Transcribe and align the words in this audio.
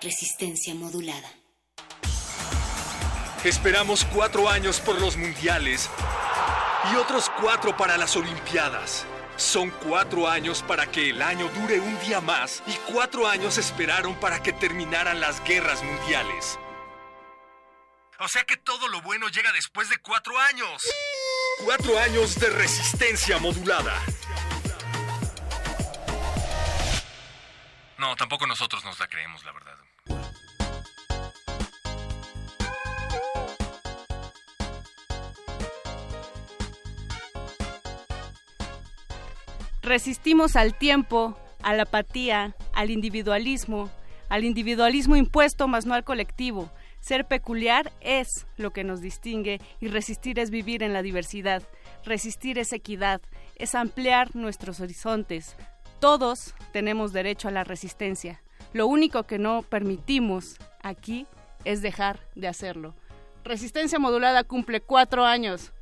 Resistencia 0.00 0.76
modulada. 0.76 1.28
Esperamos 3.42 4.04
cuatro 4.04 4.48
años 4.48 4.78
por 4.78 5.00
los 5.00 5.16
mundiales 5.16 5.90
y 6.92 6.96
otros 6.96 7.28
cuatro 7.40 7.76
para 7.76 7.98
las 7.98 8.14
Olimpiadas. 8.14 9.04
Son 9.36 9.70
cuatro 9.70 10.28
años 10.28 10.62
para 10.62 10.88
que 10.88 11.10
el 11.10 11.20
año 11.20 11.48
dure 11.48 11.80
un 11.80 11.98
día 12.00 12.20
más 12.20 12.62
y 12.68 12.74
cuatro 12.92 13.26
años 13.26 13.58
esperaron 13.58 14.14
para 14.20 14.40
que 14.40 14.52
terminaran 14.52 15.18
las 15.18 15.42
guerras 15.42 15.82
mundiales. 15.82 16.60
O 18.20 18.28
sea 18.28 18.44
que 18.44 18.56
todo 18.56 18.86
lo 18.86 19.02
bueno 19.02 19.28
llega 19.28 19.50
después 19.50 19.88
de 19.88 19.98
cuatro 19.98 20.38
años. 20.38 20.82
Cuatro 21.64 21.98
años 21.98 22.38
de 22.38 22.50
resistencia 22.50 23.38
modulada. 23.38 24.00
No, 27.98 28.14
tampoco 28.14 28.46
nosotros 28.46 28.84
nos 28.84 28.98
la 29.00 29.08
creemos, 29.08 29.44
la 29.44 29.50
verdad. 29.50 29.87
Resistimos 39.88 40.54
al 40.54 40.74
tiempo, 40.76 41.34
a 41.62 41.72
la 41.72 41.84
apatía, 41.84 42.54
al 42.74 42.90
individualismo, 42.90 43.88
al 44.28 44.44
individualismo 44.44 45.16
impuesto 45.16 45.66
más 45.66 45.86
no 45.86 45.94
al 45.94 46.04
colectivo. 46.04 46.70
Ser 47.00 47.26
peculiar 47.26 47.90
es 48.02 48.46
lo 48.58 48.70
que 48.70 48.84
nos 48.84 49.00
distingue 49.00 49.62
y 49.80 49.88
resistir 49.88 50.38
es 50.40 50.50
vivir 50.50 50.82
en 50.82 50.92
la 50.92 51.00
diversidad. 51.00 51.62
Resistir 52.04 52.58
es 52.58 52.74
equidad, 52.74 53.22
es 53.56 53.74
ampliar 53.74 54.36
nuestros 54.36 54.80
horizontes. 54.80 55.56
Todos 56.00 56.54
tenemos 56.74 57.14
derecho 57.14 57.48
a 57.48 57.52
la 57.52 57.64
resistencia. 57.64 58.42
Lo 58.74 58.86
único 58.86 59.22
que 59.22 59.38
no 59.38 59.62
permitimos 59.62 60.58
aquí 60.82 61.26
es 61.64 61.80
dejar 61.80 62.20
de 62.34 62.48
hacerlo. 62.48 62.94
Resistencia 63.42 63.98
modulada 63.98 64.44
cumple 64.44 64.82
cuatro 64.82 65.24
años. 65.24 65.72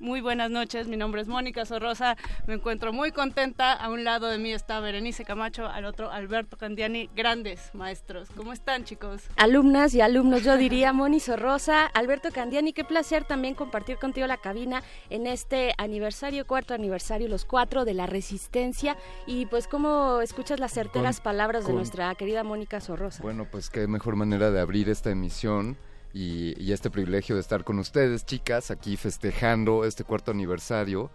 Muy 0.00 0.20
buenas 0.20 0.48
noches, 0.48 0.86
mi 0.86 0.96
nombre 0.96 1.20
es 1.22 1.26
Mónica 1.26 1.64
Sorrosa, 1.66 2.16
me 2.46 2.54
encuentro 2.54 2.92
muy 2.92 3.10
contenta, 3.10 3.72
a 3.72 3.90
un 3.90 4.04
lado 4.04 4.28
de 4.28 4.38
mí 4.38 4.52
está 4.52 4.78
Berenice 4.78 5.24
Camacho, 5.24 5.66
al 5.66 5.84
otro 5.86 6.12
Alberto 6.12 6.56
Candiani, 6.56 7.10
grandes 7.16 7.74
maestros. 7.74 8.28
¿Cómo 8.36 8.52
están 8.52 8.84
chicos? 8.84 9.24
Alumnas 9.36 9.94
y 9.94 10.00
alumnos, 10.00 10.44
yo 10.44 10.56
diría 10.56 10.92
Moni 10.92 11.18
Sorrosa, 11.18 11.86
Alberto 11.86 12.28
Candiani, 12.32 12.72
qué 12.72 12.84
placer 12.84 13.24
también 13.24 13.56
compartir 13.56 13.96
contigo 13.98 14.24
la 14.28 14.36
cabina 14.36 14.84
en 15.10 15.26
este 15.26 15.74
aniversario, 15.78 16.46
cuarto 16.46 16.74
aniversario, 16.74 17.26
los 17.26 17.44
cuatro 17.44 17.84
de 17.84 17.94
la 17.94 18.06
resistencia 18.06 18.96
y 19.26 19.46
pues 19.46 19.66
cómo 19.66 20.20
escuchas 20.20 20.60
las 20.60 20.72
certeras 20.72 21.16
Con- 21.16 21.24
palabras 21.24 21.66
de 21.66 21.72
nuestra 21.72 22.14
querida 22.14 22.44
Mónica 22.44 22.80
Sorrosa. 22.80 23.20
Bueno, 23.24 23.48
pues 23.50 23.68
qué 23.68 23.88
mejor 23.88 24.14
manera 24.14 24.52
de 24.52 24.60
abrir 24.60 24.88
esta 24.90 25.10
emisión 25.10 25.76
y, 26.18 26.72
este 26.72 26.90
privilegio 26.90 27.36
de 27.36 27.40
estar 27.40 27.62
con 27.62 27.78
ustedes, 27.78 28.26
chicas, 28.26 28.72
aquí 28.72 28.96
festejando 28.96 29.84
este 29.84 30.02
cuarto 30.02 30.32
aniversario. 30.32 31.10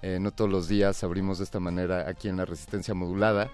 Eh, 0.00 0.18
no 0.18 0.32
todos 0.32 0.50
los 0.50 0.66
días 0.66 1.04
abrimos 1.04 1.38
de 1.38 1.44
esta 1.44 1.60
manera 1.60 2.08
aquí 2.08 2.28
en 2.28 2.38
la 2.38 2.46
Resistencia 2.46 2.94
Modulada. 2.94 3.50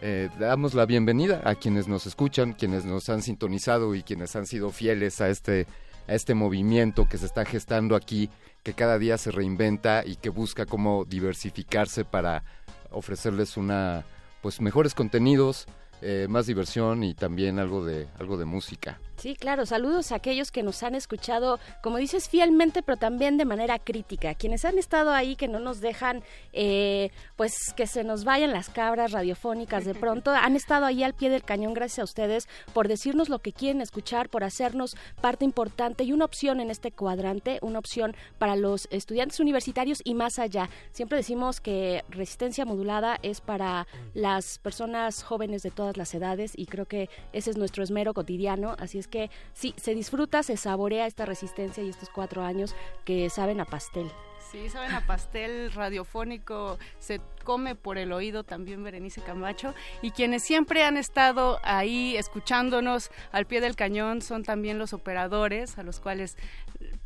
Eh, 0.00 0.30
damos 0.38 0.72
la 0.72 0.86
bienvenida 0.86 1.42
a 1.44 1.56
quienes 1.56 1.88
nos 1.88 2.06
escuchan, 2.06 2.54
quienes 2.54 2.86
nos 2.86 3.10
han 3.10 3.20
sintonizado 3.20 3.94
y 3.94 4.02
quienes 4.02 4.34
han 4.34 4.46
sido 4.46 4.70
fieles 4.70 5.20
a 5.20 5.28
este, 5.28 5.66
a 6.08 6.14
este 6.14 6.34
movimiento 6.34 7.06
que 7.06 7.18
se 7.18 7.26
está 7.26 7.44
gestando 7.44 7.94
aquí, 7.94 8.30
que 8.62 8.72
cada 8.72 8.98
día 8.98 9.18
se 9.18 9.32
reinventa 9.32 10.04
y 10.06 10.16
que 10.16 10.30
busca 10.30 10.64
cómo 10.64 11.04
diversificarse 11.04 12.06
para 12.06 12.44
ofrecerles 12.90 13.58
una, 13.58 14.06
pues 14.40 14.62
mejores 14.62 14.94
contenidos, 14.94 15.66
eh, 16.00 16.26
más 16.30 16.46
diversión 16.46 17.04
y 17.04 17.14
también 17.14 17.58
algo 17.58 17.84
de 17.84 18.08
algo 18.18 18.38
de 18.38 18.46
música. 18.46 19.00
Sí, 19.26 19.34
claro, 19.34 19.66
saludos 19.66 20.12
a 20.12 20.14
aquellos 20.14 20.52
que 20.52 20.62
nos 20.62 20.84
han 20.84 20.94
escuchado, 20.94 21.58
como 21.82 21.96
dices, 21.96 22.28
fielmente, 22.28 22.84
pero 22.84 22.96
también 22.96 23.38
de 23.38 23.44
manera 23.44 23.80
crítica. 23.80 24.36
Quienes 24.36 24.64
han 24.64 24.78
estado 24.78 25.10
ahí, 25.10 25.34
que 25.34 25.48
no 25.48 25.58
nos 25.58 25.80
dejan, 25.80 26.22
eh, 26.52 27.10
pues, 27.34 27.52
que 27.76 27.88
se 27.88 28.04
nos 28.04 28.22
vayan 28.22 28.52
las 28.52 28.68
cabras 28.68 29.10
radiofónicas 29.10 29.84
de 29.84 29.96
pronto, 29.96 30.30
han 30.30 30.54
estado 30.54 30.86
ahí 30.86 31.02
al 31.02 31.14
pie 31.14 31.28
del 31.28 31.42
cañón, 31.42 31.74
gracias 31.74 31.98
a 31.98 32.04
ustedes, 32.04 32.48
por 32.72 32.86
decirnos 32.86 33.28
lo 33.28 33.40
que 33.40 33.52
quieren 33.52 33.80
escuchar, 33.80 34.28
por 34.28 34.44
hacernos 34.44 34.96
parte 35.20 35.44
importante 35.44 36.04
y 36.04 36.12
una 36.12 36.26
opción 36.26 36.60
en 36.60 36.70
este 36.70 36.92
cuadrante, 36.92 37.58
una 37.62 37.80
opción 37.80 38.14
para 38.38 38.54
los 38.54 38.86
estudiantes 38.92 39.40
universitarios 39.40 40.02
y 40.04 40.14
más 40.14 40.38
allá. 40.38 40.70
Siempre 40.92 41.18
decimos 41.18 41.60
que 41.60 42.04
resistencia 42.10 42.64
modulada 42.64 43.18
es 43.24 43.40
para 43.40 43.88
las 44.14 44.60
personas 44.60 45.24
jóvenes 45.24 45.64
de 45.64 45.72
todas 45.72 45.96
las 45.96 46.14
edades 46.14 46.52
y 46.54 46.66
creo 46.66 46.86
que 46.86 47.10
ese 47.32 47.50
es 47.50 47.56
nuestro 47.56 47.82
esmero 47.82 48.14
cotidiano, 48.14 48.76
así 48.78 49.00
es 49.00 49.08
que 49.08 49.15
sí, 49.52 49.74
se 49.76 49.94
disfruta, 49.94 50.42
se 50.42 50.56
saborea 50.56 51.06
esta 51.06 51.26
resistencia 51.26 51.82
y 51.82 51.88
estos 51.88 52.10
cuatro 52.10 52.42
años 52.42 52.74
que 53.04 53.28
saben 53.30 53.60
a 53.60 53.64
pastel. 53.64 54.10
Sí, 54.50 54.68
saben 54.68 54.92
a 54.92 55.04
pastel 55.04 55.72
radiofónico, 55.72 56.78
se 57.00 57.20
come 57.44 57.74
por 57.74 57.98
el 57.98 58.12
oído 58.12 58.44
también 58.44 58.84
Berenice 58.84 59.20
Camacho 59.20 59.74
y 60.02 60.12
quienes 60.12 60.44
siempre 60.44 60.84
han 60.84 60.96
estado 60.96 61.58
ahí 61.64 62.16
escuchándonos 62.16 63.10
al 63.32 63.46
pie 63.46 63.60
del 63.60 63.74
cañón 63.74 64.22
son 64.22 64.44
también 64.44 64.78
los 64.78 64.92
operadores 64.92 65.78
a 65.78 65.82
los 65.82 65.98
cuales 65.98 66.36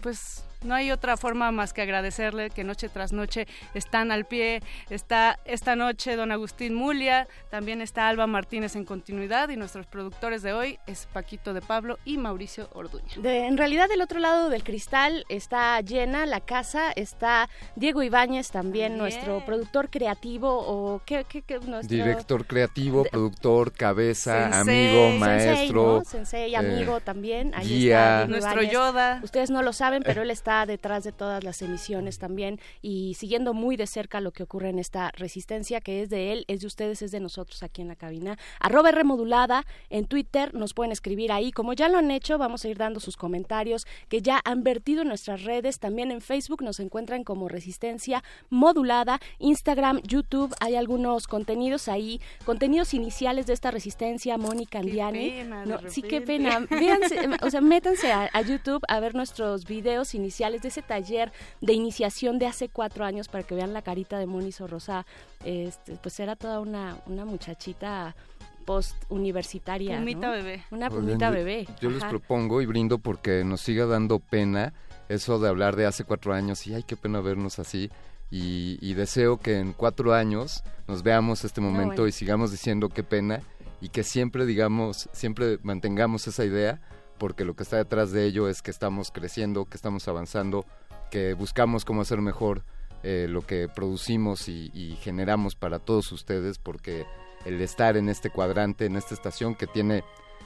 pues 0.02 0.44
no 0.62 0.74
hay 0.74 0.90
otra 0.90 1.16
forma 1.16 1.50
más 1.52 1.72
que 1.72 1.82
agradecerle 1.82 2.50
que 2.50 2.64
noche 2.64 2.88
tras 2.88 3.12
noche 3.12 3.46
están 3.74 4.12
al 4.12 4.24
pie. 4.26 4.62
Está 4.90 5.38
esta 5.44 5.76
noche 5.76 6.16
don 6.16 6.32
Agustín 6.32 6.74
Mulia, 6.74 7.26
también 7.50 7.80
está 7.80 8.08
Alba 8.08 8.26
Martínez 8.26 8.76
en 8.76 8.84
continuidad 8.84 9.48
y 9.50 9.56
nuestros 9.56 9.86
productores 9.86 10.42
de 10.42 10.52
hoy 10.52 10.78
es 10.86 11.06
Paquito 11.12 11.54
de 11.54 11.60
Pablo 11.62 11.98
y 12.04 12.18
Mauricio 12.18 12.68
Orduña. 12.74 13.06
De- 13.16 13.46
en 13.46 13.56
realidad 13.56 13.88
del 13.88 14.02
otro 14.02 14.18
lado 14.18 14.50
del 14.50 14.62
cristal 14.64 15.24
está 15.28 15.80
llena 15.80 16.26
la 16.26 16.40
casa, 16.40 16.92
está 16.92 17.48
Diego 17.76 18.02
Ibáñez 18.02 18.50
también, 18.50 18.98
nuestro 18.98 19.44
productor 19.44 19.88
creativo 19.90 20.50
o 20.52 21.00
qué, 21.04 21.24
qué, 21.28 21.42
qué- 21.42 21.58
nuestro 21.60 21.96
Director 21.96 22.46
creativo, 22.46 23.04
productor, 23.04 23.72
cabeza, 23.72 24.50
Sensei, 24.52 24.86
amigo, 24.88 25.02
Sensei, 25.10 25.18
maestro. 25.18 25.82
¿no? 25.98 26.04
Sensei, 26.04 26.52
eh, 26.52 26.56
amigo 26.56 27.00
también. 27.00 27.52
Ahí 27.54 27.66
guía. 27.66 27.98
está 27.98 28.16
Diego 28.26 28.30
Nuestro 28.30 28.52
Ibáñez. 28.62 28.72
Yoda. 28.72 29.20
Ustedes 29.22 29.50
no 29.50 29.62
lo 29.62 29.72
saben, 29.72 30.02
pero 30.02 30.22
él 30.22 30.30
está 30.30 30.49
detrás 30.66 31.04
de 31.04 31.12
todas 31.12 31.44
las 31.44 31.62
emisiones 31.62 32.18
también 32.18 32.58
y 32.82 33.14
siguiendo 33.14 33.54
muy 33.54 33.76
de 33.76 33.86
cerca 33.86 34.20
lo 34.20 34.32
que 34.32 34.42
ocurre 34.42 34.70
en 34.70 34.78
esta 34.78 35.12
resistencia, 35.12 35.80
que 35.80 36.02
es 36.02 36.10
de 36.10 36.32
él, 36.32 36.44
es 36.48 36.60
de 36.60 36.66
ustedes, 36.66 37.02
es 37.02 37.12
de 37.12 37.20
nosotros 37.20 37.62
aquí 37.62 37.82
en 37.82 37.88
la 37.88 37.94
cabina. 37.94 38.36
Arroba 38.58 38.90
Remodulada 38.90 39.64
en 39.90 40.06
Twitter, 40.06 40.52
nos 40.52 40.74
pueden 40.74 40.90
escribir 40.90 41.30
ahí. 41.30 41.52
Como 41.52 41.72
ya 41.72 41.88
lo 41.88 41.98
han 41.98 42.10
hecho, 42.10 42.36
vamos 42.36 42.64
a 42.64 42.68
ir 42.68 42.78
dando 42.78 42.98
sus 42.98 43.16
comentarios 43.16 43.86
que 44.08 44.22
ya 44.22 44.40
han 44.44 44.64
vertido 44.64 45.02
en 45.02 45.08
nuestras 45.08 45.44
redes. 45.44 45.78
También 45.78 46.10
en 46.10 46.20
Facebook 46.20 46.62
nos 46.62 46.80
encuentran 46.80 47.22
como 47.22 47.48
Resistencia 47.48 48.24
Modulada. 48.48 49.20
Instagram, 49.38 50.00
YouTube, 50.02 50.52
hay 50.60 50.74
algunos 50.74 51.28
contenidos 51.28 51.86
ahí, 51.86 52.20
contenidos 52.44 52.92
iniciales 52.92 53.46
de 53.46 53.52
esta 53.52 53.70
resistencia, 53.70 54.36
Mónica 54.36 54.80
Andiani. 54.80 55.30
pena, 55.30 55.64
No, 55.64 55.78
sí, 55.88 56.02
qué 56.02 56.20
pena. 56.20 56.66
Véanse, 56.70 57.28
o 57.42 57.50
sea, 57.50 57.60
métanse 57.60 58.10
a, 58.10 58.28
a 58.32 58.40
YouTube 58.42 58.82
a 58.88 58.98
ver 58.98 59.14
nuestros 59.14 59.64
videos 59.64 60.14
iniciales 60.14 60.39
sociales, 60.40 60.62
de 60.62 60.68
ese 60.68 60.80
taller 60.80 61.32
de 61.60 61.74
iniciación 61.74 62.38
de 62.38 62.46
hace 62.46 62.70
cuatro 62.70 63.04
años 63.04 63.28
para 63.28 63.44
que 63.44 63.54
vean 63.54 63.74
la 63.74 63.82
carita 63.82 64.18
de 64.18 64.24
Moni 64.24 64.50
Rosa. 64.66 65.04
Este, 65.44 65.96
pues 65.96 66.18
era 66.18 66.34
toda 66.34 66.60
una, 66.60 66.96
una 67.06 67.26
muchachita 67.26 68.16
post 68.64 68.96
universitaria. 69.10 69.98
Pumita 69.98 70.30
bebé. 70.30 70.64
Una 70.70 70.88
pumita 70.88 71.28
bebé. 71.28 71.66
Yo 71.82 71.90
les 71.90 72.02
propongo 72.04 72.62
y 72.62 72.66
brindo 72.66 72.98
porque 72.98 73.44
nos 73.44 73.60
siga 73.60 73.84
dando 73.84 74.18
pena 74.18 74.72
eso 75.10 75.38
de 75.38 75.48
hablar 75.50 75.76
de 75.76 75.84
hace 75.84 76.04
cuatro 76.04 76.32
años 76.32 76.66
y 76.66 76.72
ay, 76.72 76.84
qué 76.84 76.96
pena 76.96 77.20
vernos 77.20 77.58
así. 77.58 77.90
Y, 78.30 78.94
deseo 78.94 79.38
que 79.38 79.58
en 79.58 79.74
cuatro 79.74 80.14
años 80.14 80.62
nos 80.88 81.02
veamos 81.02 81.44
este 81.44 81.60
momento 81.60 82.06
y 82.06 82.12
sigamos 82.12 82.50
diciendo 82.50 82.88
qué 82.88 83.02
pena 83.02 83.42
y 83.82 83.90
que 83.90 84.04
siempre 84.04 84.46
digamos, 84.46 85.10
siempre 85.12 85.58
mantengamos 85.62 86.26
esa 86.28 86.44
idea 86.46 86.80
porque 87.20 87.44
lo 87.44 87.54
que 87.54 87.64
está 87.64 87.76
detrás 87.76 88.12
de 88.12 88.24
ello 88.24 88.48
es 88.48 88.62
que 88.62 88.70
estamos 88.70 89.10
creciendo, 89.10 89.66
que 89.66 89.76
estamos 89.76 90.08
avanzando, 90.08 90.64
que 91.10 91.34
buscamos 91.34 91.84
cómo 91.84 92.00
hacer 92.00 92.22
mejor 92.22 92.62
eh, 93.02 93.26
lo 93.28 93.46
que 93.46 93.68
producimos 93.68 94.48
y, 94.48 94.96
generamos 95.02 95.54
para 95.54 95.78
todos 95.78 96.10
ustedes 96.12 96.58
porque 96.58 97.04
el 97.44 97.60
estar 97.60 97.98
en 97.98 98.08
este 98.08 98.30
cuadrante, 98.30 98.86
en 98.86 98.96
esta 98.96 99.12
estación 99.12 99.54
que 99.54 99.66
tiene 99.66 100.02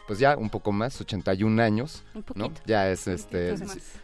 pues 0.08 0.18
ya 0.18 0.36
un 0.36 0.50
poco 0.50 0.72
más, 0.72 1.00
81 1.00 1.62
años, 1.62 2.02
¿no? 2.34 2.52
Ya 2.66 2.90
es 2.90 3.06
este, 3.06 3.54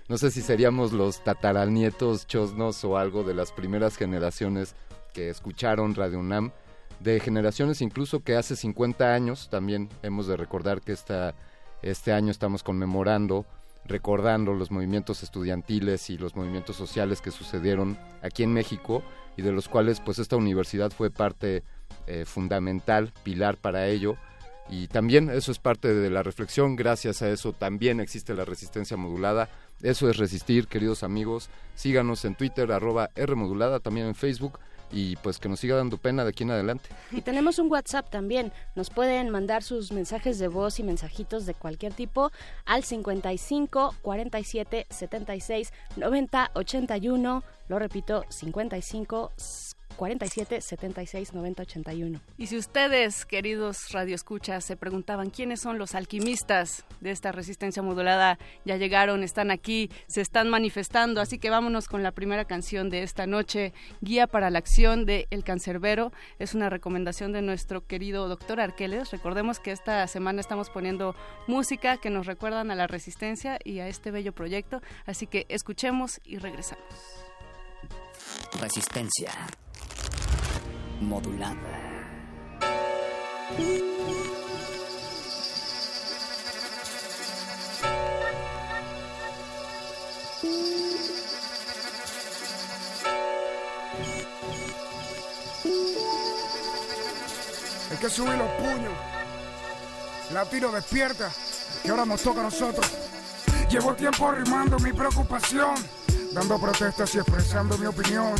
no 0.08 0.16
sé 0.16 0.30
si 0.30 0.40
seríamos 0.40 0.92
los 0.92 1.24
tataranietos 1.24 2.28
chosnos 2.28 2.84
o 2.84 2.96
algo 2.96 3.24
de 3.24 3.34
las 3.34 3.50
primeras 3.50 3.96
generaciones 3.96 4.76
que 5.12 5.28
escucharon 5.28 5.96
Radio 5.96 6.20
UNAM, 6.20 6.52
de 7.00 7.18
generaciones 7.18 7.80
incluso 7.82 8.20
que 8.20 8.36
hace 8.36 8.54
50 8.54 9.12
años, 9.12 9.48
también 9.50 9.88
hemos 10.02 10.28
de 10.28 10.36
recordar 10.36 10.80
que 10.80 10.92
esta, 10.92 11.34
este 11.82 12.12
año 12.12 12.30
estamos 12.30 12.62
conmemorando, 12.62 13.46
recordando 13.84 14.54
los 14.54 14.70
movimientos 14.70 15.22
estudiantiles 15.22 16.10
y 16.10 16.18
los 16.18 16.36
movimientos 16.36 16.76
sociales 16.76 17.20
que 17.20 17.30
sucedieron 17.30 17.98
aquí 18.22 18.42
en 18.42 18.52
México 18.52 19.02
y 19.36 19.42
de 19.42 19.52
los 19.52 19.68
cuales 19.68 20.00
pues 20.00 20.18
esta 20.18 20.36
universidad 20.36 20.90
fue 20.90 21.10
parte 21.10 21.62
eh, 22.06 22.24
fundamental, 22.26 23.12
pilar 23.24 23.56
para 23.56 23.86
ello 23.88 24.16
y 24.70 24.86
también 24.86 25.30
eso 25.30 25.50
es 25.50 25.58
parte 25.58 25.92
de 25.92 26.10
la 26.10 26.22
reflexión, 26.22 26.76
gracias 26.76 27.22
a 27.22 27.28
eso 27.28 27.52
también 27.52 27.98
existe 27.98 28.34
la 28.34 28.44
resistencia 28.44 28.96
modulada. 28.96 29.48
Eso 29.82 30.08
es 30.08 30.16
resistir, 30.16 30.68
queridos 30.68 31.02
amigos. 31.02 31.50
Síganos 31.74 32.24
en 32.24 32.36
Twitter, 32.36 32.70
arroba 32.70 33.10
Rmodulada, 33.16 33.80
también 33.80 34.06
en 34.06 34.14
Facebook 34.14 34.60
y 34.92 35.16
pues 35.16 35.38
que 35.38 35.48
nos 35.48 35.60
siga 35.60 35.76
dando 35.76 35.96
pena 35.96 36.24
de 36.24 36.30
aquí 36.30 36.42
en 36.42 36.50
adelante. 36.50 36.88
Y 37.10 37.20
tenemos 37.22 37.58
un 37.58 37.70
WhatsApp 37.70 38.10
también. 38.10 38.52
Nos 38.74 38.90
pueden 38.90 39.30
mandar 39.30 39.62
sus 39.62 39.92
mensajes 39.92 40.38
de 40.38 40.48
voz 40.48 40.78
y 40.80 40.82
mensajitos 40.82 41.46
de 41.46 41.54
cualquier 41.54 41.92
tipo 41.92 42.32
al 42.64 42.84
55 42.84 43.94
47 44.02 44.86
76 44.88 45.72
90 45.96 46.50
81. 46.54 47.44
Lo 47.68 47.78
repito, 47.78 48.24
55 48.28 49.32
47 50.00 50.62
76 50.62 51.34
90 51.34 51.62
81. 51.62 52.20
Y 52.38 52.46
si 52.46 52.56
ustedes, 52.56 53.26
queridos 53.26 53.90
radioescuchas, 53.90 54.64
se 54.64 54.74
preguntaban 54.74 55.28
quiénes 55.28 55.60
son 55.60 55.78
los 55.78 55.94
alquimistas 55.94 56.86
de 57.02 57.10
esta 57.10 57.32
resistencia 57.32 57.82
modulada, 57.82 58.38
ya 58.64 58.78
llegaron, 58.78 59.22
están 59.22 59.50
aquí, 59.50 59.90
se 60.06 60.22
están 60.22 60.48
manifestando, 60.48 61.20
así 61.20 61.38
que 61.38 61.50
vámonos 61.50 61.86
con 61.86 62.02
la 62.02 62.12
primera 62.12 62.46
canción 62.46 62.88
de 62.88 63.02
esta 63.02 63.26
noche, 63.26 63.74
Guía 64.00 64.26
para 64.26 64.48
la 64.48 64.60
Acción 64.60 65.04
de 65.04 65.26
El 65.28 65.44
Cancerbero. 65.44 66.12
Es 66.38 66.54
una 66.54 66.70
recomendación 66.70 67.32
de 67.32 67.42
nuestro 67.42 67.86
querido 67.86 68.26
doctor 68.26 68.58
Arqueles. 68.58 69.10
Recordemos 69.10 69.60
que 69.60 69.70
esta 69.70 70.06
semana 70.06 70.40
estamos 70.40 70.70
poniendo 70.70 71.14
música 71.46 71.98
que 71.98 72.08
nos 72.08 72.24
recuerdan 72.24 72.70
a 72.70 72.74
la 72.74 72.86
resistencia 72.86 73.58
y 73.64 73.80
a 73.80 73.88
este 73.88 74.10
bello 74.10 74.32
proyecto, 74.32 74.80
así 75.04 75.26
que 75.26 75.44
escuchemos 75.50 76.22
y 76.24 76.38
regresamos. 76.38 76.86
Resistencia 78.58 79.30
modulada. 81.00 81.56
Hay 97.90 97.96
que 97.96 98.08
subir 98.08 98.34
los 98.34 98.50
puños. 98.52 98.92
Latino 100.32 100.70
despierta, 100.70 101.30
que 101.82 101.90
ahora 101.90 102.04
nos 102.04 102.22
toca 102.22 102.40
a 102.40 102.44
nosotros. 102.44 102.86
Llevo 103.68 103.94
tiempo 103.94 104.28
arrimando 104.28 104.78
mi 104.78 104.92
preocupación, 104.92 105.74
dando 106.32 106.60
protestas 106.60 107.14
y 107.14 107.18
expresando 107.18 107.76
mi 107.78 107.86
opinión. 107.86 108.34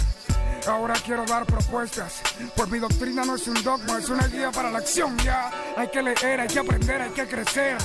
Ahora 0.67 0.95
quiero 1.05 1.25
dar 1.25 1.47
propuestas, 1.47 2.21
pues 2.55 2.69
mi 2.69 2.79
doctrina 2.79 3.25
no 3.25 3.35
es 3.35 3.47
un 3.49 3.62
dogma, 3.62 3.99
es 3.99 4.09
una 4.09 4.27
guía 4.27 4.51
para 4.51 4.71
la 4.71 4.79
acción. 4.79 5.17
Ya 5.19 5.51
hay 5.77 5.89
que 5.89 6.03
leer, 6.03 6.41
hay 6.41 6.49
que 6.49 6.59
aprender, 6.59 7.01
hay 7.01 7.11
que 7.11 7.27
crecer. 7.27 7.79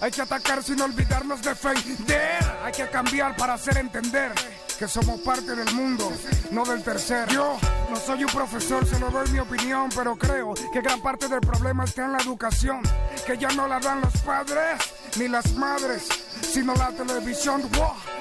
Hay 0.00 0.12
que 0.12 0.22
atacar 0.22 0.62
sin 0.62 0.80
olvidarnos 0.80 1.42
de 1.42 1.50
defender. 1.50 2.38
Hay 2.64 2.72
que 2.72 2.88
cambiar 2.88 3.36
para 3.36 3.54
hacer 3.54 3.78
entender 3.78 4.32
que 4.78 4.86
somos 4.86 5.20
parte 5.22 5.56
del 5.56 5.74
mundo, 5.74 6.12
no 6.52 6.64
del 6.64 6.84
tercer. 6.84 7.28
Yo 7.30 7.58
no 7.90 7.96
soy 7.96 8.22
un 8.22 8.30
profesor, 8.30 8.86
se 8.86 8.98
lo 9.00 9.10
doy 9.10 9.28
mi 9.30 9.40
opinión, 9.40 9.88
pero 9.94 10.16
creo 10.16 10.54
que 10.72 10.80
gran 10.80 11.00
parte 11.00 11.26
del 11.26 11.40
problema 11.40 11.84
está 11.84 12.04
en 12.04 12.12
la 12.12 12.18
educación, 12.18 12.82
que 13.26 13.36
ya 13.36 13.48
no 13.48 13.66
la 13.66 13.80
dan 13.80 14.00
los 14.00 14.16
padres 14.18 14.78
ni 15.16 15.26
las 15.26 15.52
madres, 15.54 16.06
sino 16.42 16.74
la 16.74 16.90
televisión. 16.90 17.62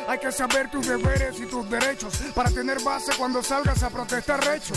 Hay 0.08 0.20
que 0.20 0.32
saber 0.32 0.70
tus 0.72 0.88
deberes 0.88 1.40
y 1.40 1.46
tus 1.46 1.70
derechos 1.70 2.18
para 2.34 2.50
tener 2.50 2.82
base 2.82 3.12
cuando 3.18 3.44
salgas 3.44 3.84
a 3.84 3.90
protestar 3.90 4.44
recho. 4.46 4.74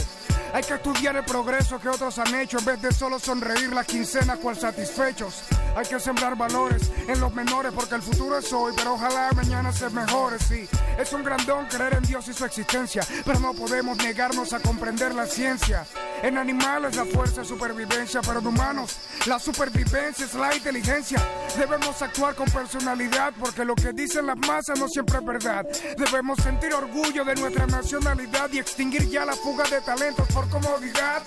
Hay 0.53 0.65
que 0.65 0.75
estudiar 0.75 1.15
el 1.15 1.25
progreso 1.25 1.79
que 1.79 1.89
otros 1.89 2.19
han 2.19 2.35
hecho 2.35 2.59
en 2.59 2.65
vez 2.65 2.83
de 2.83 2.93
solo 2.93 3.21
sonreír 3.21 3.73
las 3.73 3.87
quincenas 3.87 4.39
cual 4.39 4.57
satisfechos. 4.57 5.45
Hay 5.77 5.87
que 5.87 6.01
sembrar 6.01 6.37
valores 6.37 6.91
en 7.07 7.21
los 7.21 7.33
menores 7.33 7.73
porque 7.73 7.95
el 7.95 8.03
futuro 8.03 8.37
es 8.37 8.53
hoy, 8.53 8.73
pero 8.77 8.95
ojalá 8.95 9.31
mañana 9.33 9.73
se 9.73 9.89
mejore, 9.91 10.39
sí. 10.41 10.69
Es 10.99 11.13
un 11.13 11.23
gran 11.23 11.45
don 11.47 11.67
creer 11.67 11.95
en 11.95 12.03
Dios 12.03 12.27
y 12.27 12.33
su 12.33 12.45
existencia, 12.45 13.07
pero 13.25 13.39
no 13.39 13.55
podemos 13.55 13.97
negarnos 13.99 14.53
a 14.53 14.59
comprender 14.59 15.15
la 15.15 15.27
ciencia. 15.27 15.87
En 16.23 16.37
animales 16.37 16.97
la 16.97 17.05
fuerza 17.05 17.43
es 17.43 17.49
supervivencia, 17.49 18.21
pero 18.21 18.41
en 18.41 18.47
humanos 18.49 18.97
la 19.27 19.39
supervivencia 19.39 20.27
es 20.27 20.35
la 20.35 20.55
inteligencia. 20.55 21.23
Debemos 21.57 22.03
actuar 22.03 22.35
con 22.35 22.51
personalidad 22.51 23.30
porque 23.39 23.65
lo 23.65 23.75
que 23.75 23.93
dicen 23.93 24.27
las 24.27 24.37
masas 24.37 24.79
no 24.79 24.89
siempre 24.89 25.19
es 25.19 25.25
verdad. 25.25 25.67
Debemos 25.97 26.39
sentir 26.43 26.73
orgullo 26.75 27.25
de 27.25 27.35
nuestra 27.35 27.67
nacionalidad 27.67 28.51
y 28.53 28.59
extinguir 28.59 29.09
ya 29.09 29.25
la 29.25 29.35
fuga 29.35 29.65
de 29.65 29.81
talentos 29.81 30.27
por 30.29 30.49
comodidad. 30.49 31.23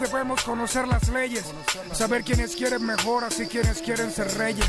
Debemos 0.00 0.42
conocer 0.42 0.88
las 0.88 1.08
leyes, 1.08 1.44
saber 1.92 2.24
quiénes 2.24 2.56
quieren 2.56 2.84
mejoras 2.84 3.38
y 3.38 3.46
quiénes 3.46 3.80
quieren 3.80 4.10
ser 4.10 4.32
reyes. 4.36 4.66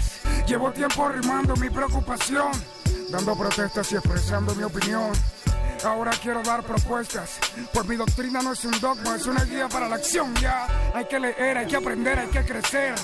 Llevo 0.48 0.72
tiempo 0.72 1.06
arrimando 1.06 1.56
mi 1.56 1.70
preocupación, 1.70 2.52
dando 3.10 3.36
protestas 3.36 3.92
y 3.92 3.96
expresando 3.96 4.54
mi 4.56 4.64
opinión. 4.64 5.12
Ahora 5.84 6.12
quiero 6.22 6.42
dar 6.44 6.64
propuestas, 6.64 7.40
pues 7.74 7.86
mi 7.88 7.96
doctrina 7.96 8.42
no 8.42 8.54
es 8.54 8.64
un 8.64 8.80
dogma, 8.80 9.16
es 9.16 9.26
una 9.26 9.44
guía 9.44 9.68
para 9.68 9.90
la 9.90 9.96
acción. 9.96 10.34
Ya 10.36 10.68
hay 10.94 11.06
que 11.06 11.20
leer, 11.20 11.58
hay 11.58 11.68
que 11.68 11.76
aprender, 11.76 12.20
hay 12.20 12.28
que 12.28 12.46
crecer. 12.46 12.96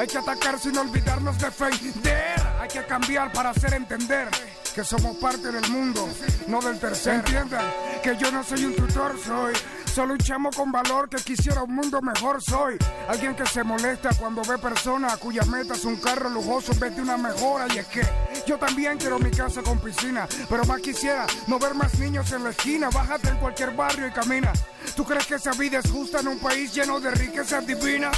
Hay 0.00 0.06
que 0.06 0.16
atacar 0.16 0.58
sin 0.58 0.78
olvidarnos 0.78 1.38
de 1.38 1.44
defender. 1.44 2.40
Hay 2.58 2.68
que 2.68 2.86
cambiar 2.86 3.30
para 3.32 3.50
hacer 3.50 3.74
entender 3.74 4.30
que 4.74 4.82
somos 4.82 5.14
parte 5.18 5.52
del 5.52 5.68
mundo, 5.68 6.08
no 6.46 6.58
del 6.62 6.80
tercer. 6.80 7.16
Entiendan 7.16 7.70
que 8.02 8.16
yo 8.16 8.32
no 8.32 8.42
soy 8.42 8.64
un 8.64 8.74
tutor, 8.74 9.14
soy 9.22 9.52
Solo 9.94 10.12
un 10.12 10.18
chamo 10.18 10.50
con 10.50 10.70
valor 10.70 11.08
que 11.08 11.16
quisiera 11.16 11.64
un 11.64 11.74
mundo 11.74 12.00
mejor 12.00 12.40
soy. 12.40 12.76
Alguien 13.08 13.34
que 13.34 13.44
se 13.44 13.64
molesta 13.64 14.10
cuando 14.18 14.40
ve 14.42 14.56
personas 14.56 15.18
cuyas 15.18 15.48
metas 15.48 15.84
un 15.84 15.96
carro 15.96 16.30
lujoso 16.30 16.72
en 16.72 16.78
vez 16.78 16.94
de 16.94 17.02
una 17.02 17.16
mejora. 17.16 17.66
Y 17.74 17.78
es 17.78 17.86
que 17.86 18.02
yo 18.46 18.56
también 18.56 18.98
quiero 18.98 19.18
mi 19.18 19.30
casa 19.32 19.62
con 19.62 19.80
piscina, 19.80 20.28
pero 20.48 20.64
más 20.64 20.80
quisiera 20.80 21.26
no 21.48 21.58
ver 21.58 21.74
más 21.74 21.98
niños 21.98 22.30
en 22.30 22.44
la 22.44 22.50
esquina. 22.50 22.88
Bájate 22.88 23.30
en 23.30 23.36
cualquier 23.38 23.72
barrio 23.72 24.06
y 24.06 24.12
camina. 24.12 24.52
¿Tú 24.94 25.04
crees 25.04 25.26
que 25.26 25.34
esa 25.34 25.50
vida 25.52 25.80
es 25.80 25.90
justa 25.90 26.20
en 26.20 26.28
un 26.28 26.38
país 26.38 26.72
lleno 26.72 27.00
de 27.00 27.10
riquezas 27.10 27.66
divinas? 27.66 28.16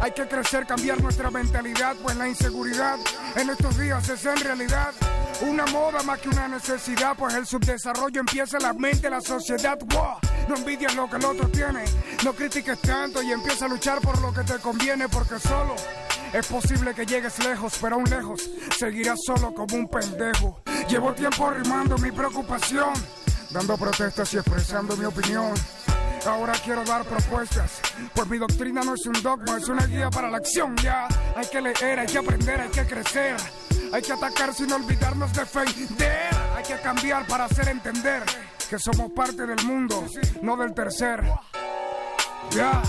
Hay 0.00 0.12
que 0.12 0.26
crecer, 0.26 0.66
cambiar 0.66 1.00
nuestra 1.02 1.30
mentalidad, 1.30 1.96
pues 2.02 2.16
la 2.16 2.28
inseguridad 2.28 2.98
en 3.36 3.50
estos 3.50 3.78
días 3.78 4.08
es 4.08 4.24
en 4.26 4.36
realidad 4.36 4.92
una 5.42 5.66
moda 5.66 6.02
más 6.02 6.20
que 6.20 6.28
una 6.28 6.48
necesidad, 6.48 7.16
pues 7.16 7.34
el 7.34 7.46
subdesarrollo 7.46 8.20
empieza 8.20 8.56
en 8.58 8.62
la 8.62 8.72
mente, 8.72 9.10
la 9.10 9.20
sociedad. 9.20 9.78
No 10.48 10.56
envidias 10.56 10.94
lo 10.94 11.08
que 11.08 11.16
el 11.16 11.24
otro 11.24 11.48
tiene, 11.48 11.84
no 12.24 12.32
critiques 12.34 12.80
tanto 12.80 13.22
y 13.22 13.32
empieza 13.32 13.64
a 13.64 13.68
luchar 13.68 14.00
por 14.00 14.20
lo 14.20 14.32
que 14.32 14.42
te 14.42 14.58
conviene, 14.58 15.08
porque 15.08 15.38
solo 15.38 15.74
es 16.32 16.46
posible 16.46 16.94
que 16.94 17.06
llegues 17.06 17.38
lejos, 17.44 17.78
pero 17.80 17.96
aún 17.96 18.04
lejos 18.10 18.50
seguirás 18.76 19.20
solo 19.24 19.54
como 19.54 19.76
un 19.76 19.88
pendejo. 19.88 20.60
Llevo 20.88 21.14
tiempo 21.14 21.48
arrimando 21.48 21.96
mi 21.98 22.10
preocupación, 22.10 22.92
dando 23.50 23.76
protestas 23.76 24.34
y 24.34 24.38
expresando 24.38 24.96
mi 24.96 25.04
opinión. 25.04 25.54
Ahora 26.26 26.54
quiero 26.64 26.84
dar 26.84 27.04
propuestas, 27.04 27.80
pues 28.14 28.28
mi 28.28 28.38
doctrina 28.38 28.82
no 28.82 28.94
es 28.94 29.04
un 29.06 29.22
dogma, 29.22 29.58
es 29.58 29.68
una 29.68 29.86
guía 29.86 30.08
para 30.08 30.30
la 30.30 30.38
acción. 30.38 30.74
Ya 30.76 31.06
hay 31.36 31.46
que 31.46 31.60
leer, 31.60 32.00
hay 32.00 32.06
que 32.06 32.18
aprender, 32.18 32.60
hay 32.60 32.70
que 32.70 32.86
crecer. 32.86 33.36
Hay 33.92 34.02
que 34.02 34.12
atacar 34.12 34.52
sin 34.52 34.72
olvidarnos 34.72 35.32
de 35.32 35.40
defender. 35.40 36.34
Hay 36.56 36.64
que 36.64 36.80
cambiar 36.80 37.26
para 37.26 37.44
hacer 37.44 37.68
entender 37.68 38.24
que 38.68 38.78
somos 38.78 39.12
parte 39.12 39.46
del 39.46 39.64
mundo, 39.64 40.04
no 40.42 40.56
del 40.56 40.74
tercer. 40.74 41.22
Ya. 42.50 42.82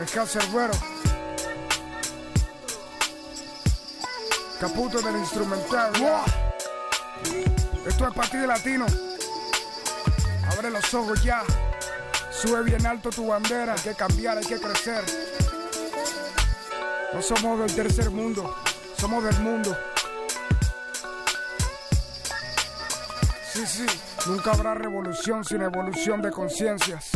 Es 0.00 0.10
Cancerbero. 0.10 0.72
Caputo 4.60 5.02
del 5.02 5.16
instrumental. 5.16 5.92
Esto 7.86 8.08
es 8.08 8.14
para 8.14 8.28
ti 8.30 8.38
latino. 8.38 9.13
Abre 10.64 10.80
los 10.80 10.94
ojos 10.94 11.22
ya. 11.22 11.42
Sube 12.30 12.62
bien 12.62 12.86
alto 12.86 13.10
tu 13.10 13.26
bandera. 13.26 13.74
Hay 13.74 13.80
que 13.80 13.94
cambiar, 13.94 14.38
hay 14.38 14.46
que 14.46 14.58
crecer. 14.58 15.04
No 17.12 17.20
somos 17.20 17.60
del 17.60 17.74
tercer 17.74 18.10
mundo, 18.10 18.56
somos 18.96 19.22
del 19.24 19.38
mundo. 19.40 19.76
Sí, 23.52 23.66
sí, 23.66 23.86
nunca 24.26 24.52
habrá 24.52 24.72
revolución 24.72 25.44
sin 25.44 25.60
evolución 25.60 26.22
de 26.22 26.30
conciencias. 26.30 27.10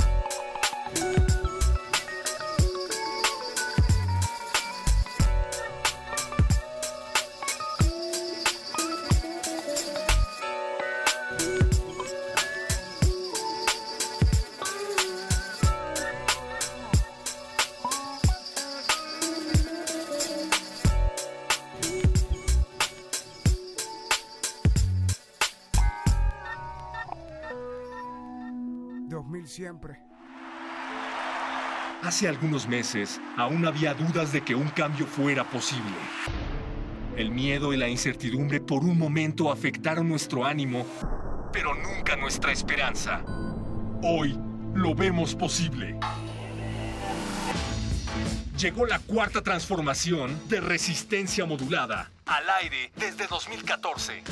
Hace 32.02 32.28
algunos 32.28 32.68
meses 32.68 33.20
aún 33.36 33.66
había 33.66 33.94
dudas 33.94 34.32
de 34.32 34.42
que 34.42 34.54
un 34.54 34.68
cambio 34.68 35.06
fuera 35.06 35.44
posible. 35.44 35.96
El 37.16 37.32
miedo 37.32 37.72
y 37.72 37.76
la 37.76 37.88
incertidumbre 37.88 38.60
por 38.60 38.84
un 38.84 38.96
momento 38.96 39.50
afectaron 39.50 40.08
nuestro 40.08 40.44
ánimo, 40.44 40.86
pero 41.52 41.74
nunca 41.74 42.14
nuestra 42.14 42.52
esperanza. 42.52 43.24
Hoy 44.02 44.38
lo 44.74 44.94
vemos 44.94 45.34
posible. 45.34 45.98
Llegó 48.56 48.86
la 48.86 49.00
cuarta 49.00 49.42
transformación 49.42 50.48
de 50.48 50.60
resistencia 50.60 51.44
modulada, 51.44 52.10
al 52.26 52.48
aire 52.62 52.92
desde 52.96 53.26
2014. 53.26 54.22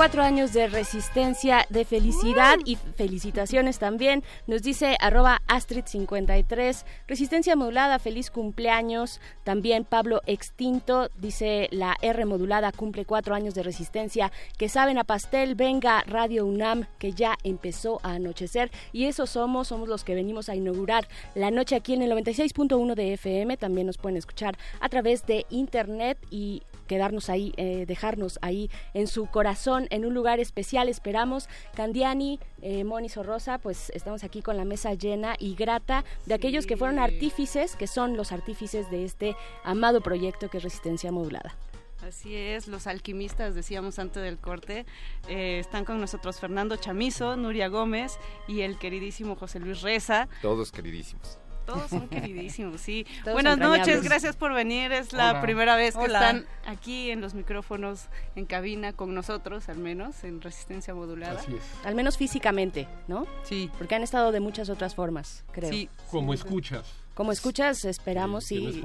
Cuatro 0.00 0.22
años 0.22 0.54
de 0.54 0.66
resistencia, 0.66 1.66
de 1.68 1.84
felicidad 1.84 2.56
y 2.64 2.76
felicitaciones 2.76 3.78
también. 3.78 4.24
Nos 4.46 4.62
dice 4.62 4.96
arroba 4.98 5.42
Astrid53, 5.46 6.86
resistencia 7.06 7.54
modulada, 7.54 7.98
feliz 7.98 8.30
cumpleaños. 8.30 9.20
También 9.44 9.84
Pablo 9.84 10.22
Extinto 10.24 11.10
dice 11.18 11.68
la 11.70 11.98
R 12.00 12.24
modulada 12.24 12.72
cumple 12.72 13.04
cuatro 13.04 13.34
años 13.34 13.54
de 13.54 13.62
resistencia. 13.62 14.32
Que 14.56 14.70
saben 14.70 14.96
a 14.96 15.04
pastel, 15.04 15.54
venga 15.54 16.02
Radio 16.06 16.46
UNAM, 16.46 16.86
que 16.98 17.12
ya 17.12 17.36
empezó 17.44 18.00
a 18.02 18.12
anochecer. 18.12 18.70
Y 18.94 19.04
eso 19.04 19.26
somos, 19.26 19.68
somos 19.68 19.86
los 19.86 20.02
que 20.02 20.14
venimos 20.14 20.48
a 20.48 20.54
inaugurar 20.54 21.08
la 21.34 21.50
noche 21.50 21.76
aquí 21.76 21.92
en 21.92 22.00
el 22.00 22.12
96.1 22.12 22.94
de 22.94 23.12
FM. 23.12 23.58
También 23.58 23.86
nos 23.86 23.98
pueden 23.98 24.16
escuchar 24.16 24.56
a 24.80 24.88
través 24.88 25.26
de 25.26 25.44
internet 25.50 26.16
y 26.30 26.62
quedarnos 26.90 27.30
ahí, 27.30 27.52
eh, 27.56 27.84
dejarnos 27.86 28.40
ahí 28.42 28.68
en 28.94 29.06
su 29.06 29.26
corazón, 29.26 29.86
en 29.90 30.04
un 30.04 30.14
lugar 30.14 30.40
especial, 30.40 30.88
esperamos. 30.88 31.48
Candiani, 31.74 32.40
eh, 32.62 32.84
Moni 32.84 33.08
Sorrosa, 33.08 33.58
pues 33.58 33.90
estamos 33.90 34.24
aquí 34.24 34.42
con 34.42 34.56
la 34.56 34.64
mesa 34.64 34.94
llena 34.94 35.34
y 35.38 35.54
grata 35.54 36.04
de 36.26 36.34
aquellos 36.34 36.66
que 36.66 36.76
fueron 36.76 36.98
artífices, 36.98 37.76
que 37.76 37.86
son 37.86 38.16
los 38.16 38.32
artífices 38.32 38.90
de 38.90 39.04
este 39.04 39.36
amado 39.64 40.00
proyecto 40.00 40.48
que 40.48 40.58
es 40.58 40.64
Resistencia 40.64 41.12
Modulada. 41.12 41.54
Así 42.02 42.34
es, 42.34 42.66
los 42.66 42.86
alquimistas, 42.86 43.54
decíamos 43.54 43.98
antes 43.98 44.22
del 44.22 44.38
corte, 44.38 44.86
eh, 45.28 45.58
están 45.58 45.84
con 45.84 46.00
nosotros 46.00 46.40
Fernando 46.40 46.76
Chamizo, 46.76 47.36
Nuria 47.36 47.68
Gómez 47.68 48.18
y 48.48 48.62
el 48.62 48.78
queridísimo 48.78 49.36
José 49.36 49.60
Luis 49.60 49.82
Reza. 49.82 50.28
Todos 50.40 50.72
queridísimos. 50.72 51.38
Todos 51.66 51.90
son 51.90 52.08
queridísimos, 52.08 52.80
sí. 52.80 53.06
Buenas 53.24 53.58
noches, 53.58 54.02
gracias 54.02 54.36
por 54.36 54.52
venir. 54.52 54.92
Es 54.92 55.12
la 55.12 55.40
primera 55.40 55.76
vez 55.76 55.96
que 55.96 56.04
están 56.04 56.46
aquí 56.66 57.10
en 57.10 57.20
los 57.20 57.34
micrófonos, 57.34 58.06
en 58.36 58.46
cabina 58.46 58.92
con 58.92 59.14
nosotros, 59.14 59.68
al 59.68 59.78
menos, 59.78 60.24
en 60.24 60.40
resistencia 60.40 60.94
modulada. 60.94 61.40
Así 61.40 61.54
es. 61.54 61.62
Al 61.86 61.94
menos 61.94 62.16
físicamente, 62.16 62.88
¿no? 63.08 63.26
Sí. 63.44 63.70
Porque 63.78 63.94
han 63.94 64.02
estado 64.02 64.32
de 64.32 64.40
muchas 64.40 64.68
otras 64.68 64.94
formas, 64.94 65.44
creo. 65.52 65.70
Sí. 65.70 65.88
Como 66.10 66.34
escuchas. 66.34 66.84
Como 67.20 67.32
escuchas, 67.32 67.84
esperamos 67.84 68.44
sí, 68.44 68.82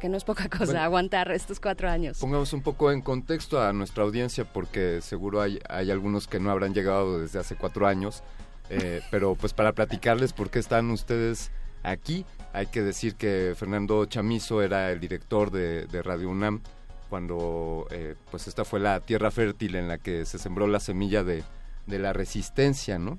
que, 0.00 0.08
no 0.08 0.16
es 0.16 0.24
poca 0.24 0.48
cosa 0.48 0.82
aguantar 0.82 1.30
estos 1.30 1.60
cuatro 1.60 1.88
años. 1.88 2.18
Pongamos 2.18 2.52
un 2.52 2.62
poco 2.62 2.90
en 2.90 3.00
contexto 3.00 3.62
a 3.62 3.72
nuestra 3.72 4.02
audiencia 4.02 4.44
porque 4.44 5.00
seguro 5.02 5.40
hay, 5.40 5.60
hay 5.68 5.92
algunos 5.92 6.26
que 6.26 6.40
no 6.40 6.50
habrán 6.50 6.74
llegado 6.74 7.20
desde 7.20 7.38
hace 7.38 7.54
cuatro 7.54 7.86
años, 7.86 8.24
eh, 8.70 9.02
pero 9.12 9.36
pues 9.36 9.52
para 9.52 9.72
platicarles 9.72 10.32
por 10.32 10.50
qué 10.50 10.58
están 10.58 10.90
ustedes 10.90 11.52
aquí. 11.86 12.24
Hay 12.52 12.66
que 12.66 12.82
decir 12.82 13.14
que 13.14 13.54
Fernando 13.56 14.04
Chamizo 14.06 14.62
era 14.62 14.90
el 14.90 15.00
director 15.00 15.50
de, 15.50 15.86
Radio 16.02 16.30
UNAM 16.30 16.60
cuando 17.08 17.86
eh, 17.90 18.16
pues 18.30 18.48
esta 18.48 18.64
fue 18.64 18.80
la 18.80 19.00
tierra 19.00 19.30
fértil 19.30 19.76
en 19.76 19.88
la 19.88 19.98
que 19.98 20.24
se 20.24 20.38
sembró 20.38 20.66
la 20.66 20.80
semilla 20.80 21.22
de, 21.22 21.44
la 21.86 22.12
resistencia, 22.12 22.98
¿no? 22.98 23.18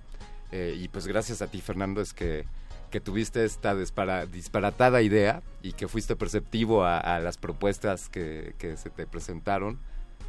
Eh, 0.51 0.75
y 0.77 0.87
pues 0.89 1.07
gracias 1.07 1.41
a 1.41 1.47
ti, 1.47 1.61
Fernando, 1.61 2.01
es 2.01 2.13
que, 2.13 2.45
que 2.91 2.99
tuviste 2.99 3.45
esta 3.45 3.75
disparatada 3.75 5.01
idea 5.01 5.41
y 5.61 5.73
que 5.73 5.87
fuiste 5.87 6.15
perceptivo 6.15 6.83
a, 6.83 7.19
las 7.19 7.37
propuestas 7.37 8.09
que, 8.09 8.53
se 8.75 8.89
te 8.89 9.07
presentaron. 9.07 9.79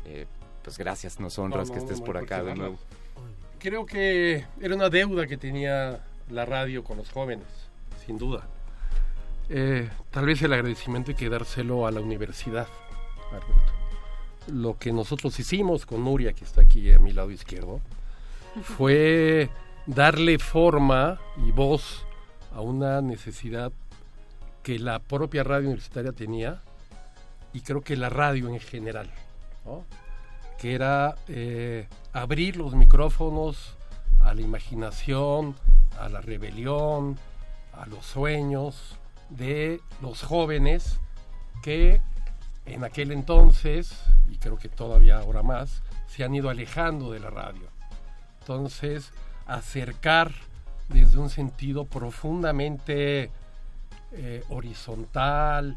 Eh, 0.04 0.26
pues 0.62 0.78
gracias, 0.78 1.18
nos 1.18 1.38
honras 1.38 1.70
que 1.70 1.78
estés 1.78 2.00
por 2.00 2.16
acá 2.16 2.42
de 2.42 2.54
nuevo. 2.54 2.78
Creo 3.58 3.86
que 3.86 4.44
era 4.60 4.74
una 4.74 4.88
deuda 4.88 5.26
que 5.26 5.36
tenía 5.36 6.04
la 6.30 6.44
radio 6.44 6.84
con 6.84 6.98
los 6.98 7.10
jóvenes 7.10 7.67
sin 8.08 8.16
duda. 8.16 8.42
Eh, 9.50 9.90
tal 10.10 10.24
vez 10.24 10.40
el 10.40 10.54
agradecimiento 10.54 11.10
hay 11.10 11.14
que 11.14 11.28
dárselo 11.28 11.86
a 11.86 11.90
la 11.90 12.00
universidad, 12.00 12.66
Alberto. 13.30 13.72
Lo 14.50 14.78
que 14.78 14.94
nosotros 14.94 15.38
hicimos 15.38 15.84
con 15.84 16.04
Nuria, 16.04 16.32
que 16.32 16.44
está 16.44 16.62
aquí 16.62 16.90
a 16.90 16.98
mi 16.98 17.12
lado 17.12 17.30
izquierdo, 17.30 17.82
fue 18.62 19.50
darle 19.84 20.38
forma 20.38 21.20
y 21.46 21.52
voz 21.52 22.06
a 22.54 22.62
una 22.62 23.02
necesidad 23.02 23.72
que 24.62 24.78
la 24.78 25.00
propia 25.00 25.44
radio 25.44 25.66
universitaria 25.68 26.12
tenía 26.12 26.62
y 27.52 27.60
creo 27.60 27.82
que 27.82 27.94
la 27.94 28.08
radio 28.08 28.48
en 28.48 28.58
general, 28.58 29.10
que 30.58 30.74
era 30.74 31.14
eh, 31.28 31.88
abrir 32.14 32.56
los 32.56 32.74
micrófonos 32.74 33.76
a 34.20 34.32
la 34.32 34.40
imaginación, 34.40 35.56
a 36.00 36.08
la 36.08 36.22
rebelión, 36.22 37.18
a 37.78 37.86
los 37.86 38.04
sueños 38.04 38.96
de 39.30 39.80
los 40.02 40.22
jóvenes 40.22 40.98
que 41.62 42.00
en 42.66 42.84
aquel 42.84 43.12
entonces, 43.12 43.92
y 44.30 44.36
creo 44.36 44.58
que 44.58 44.68
todavía 44.68 45.18
ahora 45.18 45.42
más, 45.42 45.82
se 46.06 46.24
han 46.24 46.34
ido 46.34 46.50
alejando 46.50 47.12
de 47.12 47.20
la 47.20 47.30
radio. 47.30 47.68
Entonces, 48.40 49.10
acercar 49.46 50.32
desde 50.88 51.18
un 51.18 51.30
sentido 51.30 51.84
profundamente 51.84 53.30
eh, 54.12 54.42
horizontal, 54.48 55.76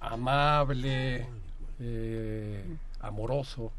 amable, 0.00 1.26
eh, 1.80 2.64
amoroso 3.00 3.72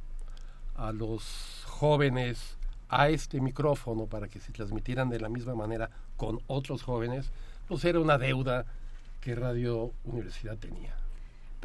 a 0.75 0.91
los 0.91 1.63
jóvenes 1.65 2.57
a 2.89 3.09
este 3.09 3.41
micrófono 3.41 4.05
para 4.05 4.27
que 4.27 4.39
se 4.39 4.51
transmitieran 4.51 5.09
de 5.09 5.19
la 5.19 5.29
misma 5.29 5.55
manera 5.55 5.89
con 6.17 6.39
otros 6.47 6.83
jóvenes, 6.83 7.31
pues 7.67 7.83
era 7.85 7.99
una 7.99 8.17
deuda 8.17 8.65
que 9.21 9.35
Radio 9.35 9.91
Universidad 10.03 10.57
tenía. 10.57 10.95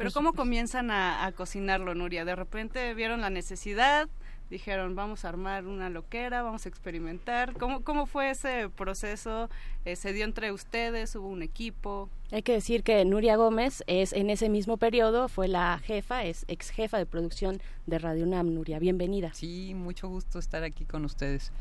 Pero 0.01 0.11
¿cómo 0.11 0.33
comienzan 0.33 0.89
a, 0.89 1.31
cocinarlo, 1.35 1.93
Nuria? 1.93 2.25
De 2.25 2.35
repente 2.35 2.95
vieron 2.95 3.21
la 3.21 3.29
necesidad, 3.29 4.09
dijeron, 4.49 4.95
vamos 4.95 5.25
a 5.25 5.29
armar 5.29 5.67
una 5.67 5.91
loquera, 5.91 6.41
vamos 6.41 6.65
a 6.65 6.69
experimentar. 6.69 7.53
¿Cómo, 7.53 7.83
cómo 7.83 8.07
fue 8.07 8.31
ese 8.31 8.67
proceso? 8.75 9.47
Eh, 9.85 9.95
¿Se 9.95 10.11
dio 10.11 10.25
entre 10.25 10.51
ustedes? 10.51 11.15
¿Hubo 11.15 11.27
un 11.27 11.43
equipo? 11.43 12.09
Hay 12.31 12.41
que 12.41 12.53
decir 12.53 12.81
que 12.81 13.05
Nuria 13.05 13.35
Gómez 13.35 13.83
es 13.85 14.11
en 14.13 14.31
ese 14.31 14.49
mismo 14.49 14.77
periodo, 14.77 15.27
fue 15.27 15.47
la 15.47 15.79
jefa, 15.83 16.23
es 16.23 16.45
ex 16.47 16.71
jefa 16.71 16.97
de 16.97 17.05
producción 17.05 17.61
de 17.85 17.99
Radio 17.99 18.25
UNAM. 18.25 18.55
Nuria, 18.55 18.79
bienvenida. 18.79 19.31
Sí, 19.35 19.73
mucho 19.75 20.07
gusto 20.07 20.39
estar 20.39 20.63
aquí 20.63 20.85
con 20.85 21.05
ustedes. 21.05 21.51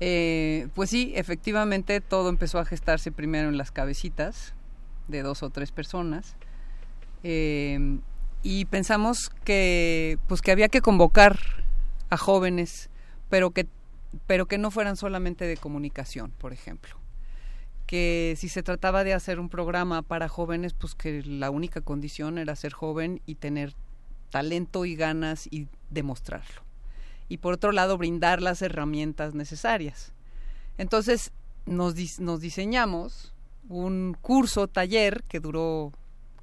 Eh, 0.00 0.68
pues 0.74 0.90
sí, 0.90 1.12
efectivamente 1.14 2.00
todo 2.00 2.28
empezó 2.28 2.58
a 2.58 2.64
gestarse 2.64 3.12
primero 3.12 3.48
en 3.48 3.56
las 3.56 3.70
cabecitas 3.70 4.54
de 5.08 5.22
dos 5.22 5.42
o 5.42 5.50
tres 5.50 5.72
personas. 5.72 6.36
Eh, 7.22 7.98
y 8.42 8.66
pensamos 8.66 9.30
que 9.44 10.18
pues 10.28 10.42
que 10.42 10.52
había 10.52 10.68
que 10.68 10.82
convocar 10.82 11.38
a 12.10 12.16
jóvenes, 12.16 12.90
pero 13.30 13.50
que 13.50 13.66
pero 14.26 14.46
que 14.46 14.58
no 14.58 14.70
fueran 14.70 14.96
solamente 14.96 15.46
de 15.46 15.56
comunicación, 15.56 16.30
por 16.38 16.52
ejemplo. 16.52 16.96
Que 17.86 18.34
si 18.36 18.48
se 18.48 18.62
trataba 18.62 19.04
de 19.04 19.14
hacer 19.14 19.40
un 19.40 19.48
programa 19.48 20.02
para 20.02 20.28
jóvenes, 20.28 20.72
pues 20.74 20.94
que 20.94 21.22
la 21.22 21.50
única 21.50 21.80
condición 21.80 22.38
era 22.38 22.54
ser 22.56 22.72
joven 22.72 23.20
y 23.26 23.36
tener 23.36 23.74
talento 24.30 24.84
y 24.84 24.96
ganas 24.96 25.46
y 25.50 25.68
demostrarlo. 25.90 26.63
Y 27.28 27.38
por 27.38 27.54
otro 27.54 27.72
lado, 27.72 27.96
brindar 27.98 28.42
las 28.42 28.62
herramientas 28.62 29.34
necesarias. 29.34 30.12
Entonces, 30.78 31.32
nos, 31.66 31.94
nos 32.20 32.40
diseñamos 32.40 33.32
un 33.68 34.16
curso, 34.20 34.68
taller, 34.68 35.24
que 35.28 35.40
duró, 35.40 35.92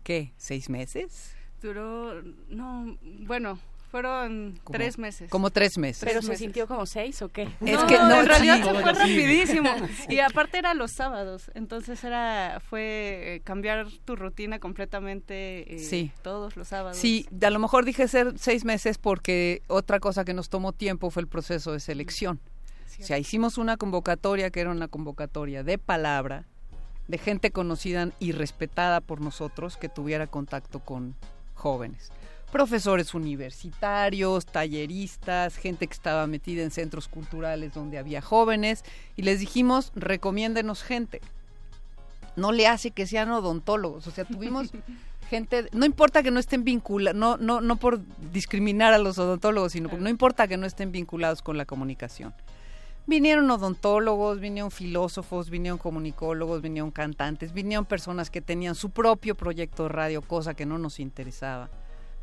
¿qué? 0.04 0.34
¿Seis 0.38 0.70
meses? 0.70 1.36
Duró, 1.62 2.22
no, 2.50 2.98
bueno, 3.02 3.60
fueron 3.92 4.58
tres 4.72 4.98
meses. 4.98 5.30
Como 5.30 5.50
tres 5.50 5.78
meses. 5.78 6.04
¿Pero 6.06 6.22
se 6.22 6.38
sintió 6.38 6.66
como 6.66 6.86
seis 6.86 7.22
o 7.22 7.28
qué? 7.28 7.44
Es 7.60 7.84
que 7.84 7.98
no, 7.98 8.22
en 8.22 8.26
realidad 8.26 8.64
se 8.64 8.82
fue 8.82 8.94
rapidísimo. 8.94 9.70
Y 10.10 10.20
aparte 10.20 10.58
era 10.58 10.74
los 10.74 10.92
sábados, 10.92 11.52
entonces 11.54 12.04
era 12.04 12.62
fue 12.70 13.36
eh, 13.36 13.42
cambiar 13.44 13.88
tu 14.06 14.16
rutina 14.16 14.60
completamente 14.60 15.66
eh, 15.68 16.12
todos 16.22 16.56
los 16.56 16.70
sábados. 16.70 16.98
Sí, 16.98 17.28
a 17.42 17.50
lo 17.50 17.60
mejor 17.60 17.84
dije 17.84 18.08
ser 18.08 18.34
seis 18.40 18.64
meses 18.64 18.98
porque 18.98 19.62
otra 19.68 20.00
cosa 20.00 20.24
que 20.24 20.34
nos 20.34 20.50
tomó 20.50 20.72
tiempo 20.72 21.12
fue 21.12 21.22
el 21.22 21.28
proceso 21.28 21.74
de 21.74 21.82
selección. 21.82 22.40
O 23.00 23.04
sea, 23.04 23.18
hicimos 23.18 23.58
una 23.58 23.78
convocatoria 23.78 24.52
que 24.52 24.62
era 24.62 24.72
una 24.72 24.88
convocatoria 24.88 25.64
de 25.64 25.78
palabra, 25.78 26.46
de 27.08 27.18
gente 27.18 27.52
conocida 27.52 28.10
y 28.20 28.32
respetada 28.32 29.02
por 29.02 29.20
nosotros 29.22 29.76
que 29.76 29.90
tuviera 29.90 30.28
contacto 30.28 30.80
con 30.80 31.16
jóvenes 31.56 32.12
profesores 32.52 33.14
universitarios, 33.14 34.46
talleristas, 34.46 35.56
gente 35.56 35.88
que 35.88 35.94
estaba 35.94 36.28
metida 36.28 36.62
en 36.62 36.72
centros 36.72 37.08
culturales 37.08 37.74
donde 37.74 37.98
había 37.98 38.22
jóvenes, 38.22 38.84
y 39.16 39.24
les 39.24 39.40
dijimos, 39.40 39.92
recomiéndenos 39.96 40.84
gente. 40.84 41.22
No 42.36 42.52
le 42.52 42.68
hace 42.68 42.92
que 42.92 43.08
sean 43.08 43.32
odontólogos, 43.32 44.06
o 44.08 44.12
sea, 44.12 44.26
tuvimos 44.26 44.72
gente, 45.30 45.70
no 45.72 45.86
importa 45.86 46.22
que 46.24 46.32
no 46.32 46.40
estén 46.40 46.64
vinculados, 46.64 47.20
no, 47.20 47.38
no, 47.38 47.62
no 47.62 47.78
por 47.78 48.02
discriminar 48.32 48.94
a 48.94 49.00
los 49.00 49.18
odontólogos, 49.18 49.72
sino 49.72 49.90
no 49.98 50.10
importa 50.10 50.48
que 50.48 50.58
no 50.58 50.68
estén 50.68 50.92
vinculados 50.92 51.42
con 51.42 51.58
la 51.58 51.66
comunicación. 51.66 52.34
Vinieron 53.08 53.50
odontólogos, 53.50 54.40
vinieron 54.40 54.70
filósofos, 54.70 55.50
vinieron 55.50 55.80
comunicólogos, 55.80 56.62
vinieron 56.62 56.92
cantantes, 56.92 57.52
vinieron 57.52 57.86
personas 57.86 58.30
que 58.30 58.42
tenían 58.42 58.76
su 58.76 58.92
propio 58.92 59.36
proyecto 59.36 59.84
de 59.84 59.90
radio, 59.90 60.22
cosa 60.22 60.54
que 60.54 60.68
no 60.68 60.78
nos 60.78 61.00
interesaba 61.00 61.70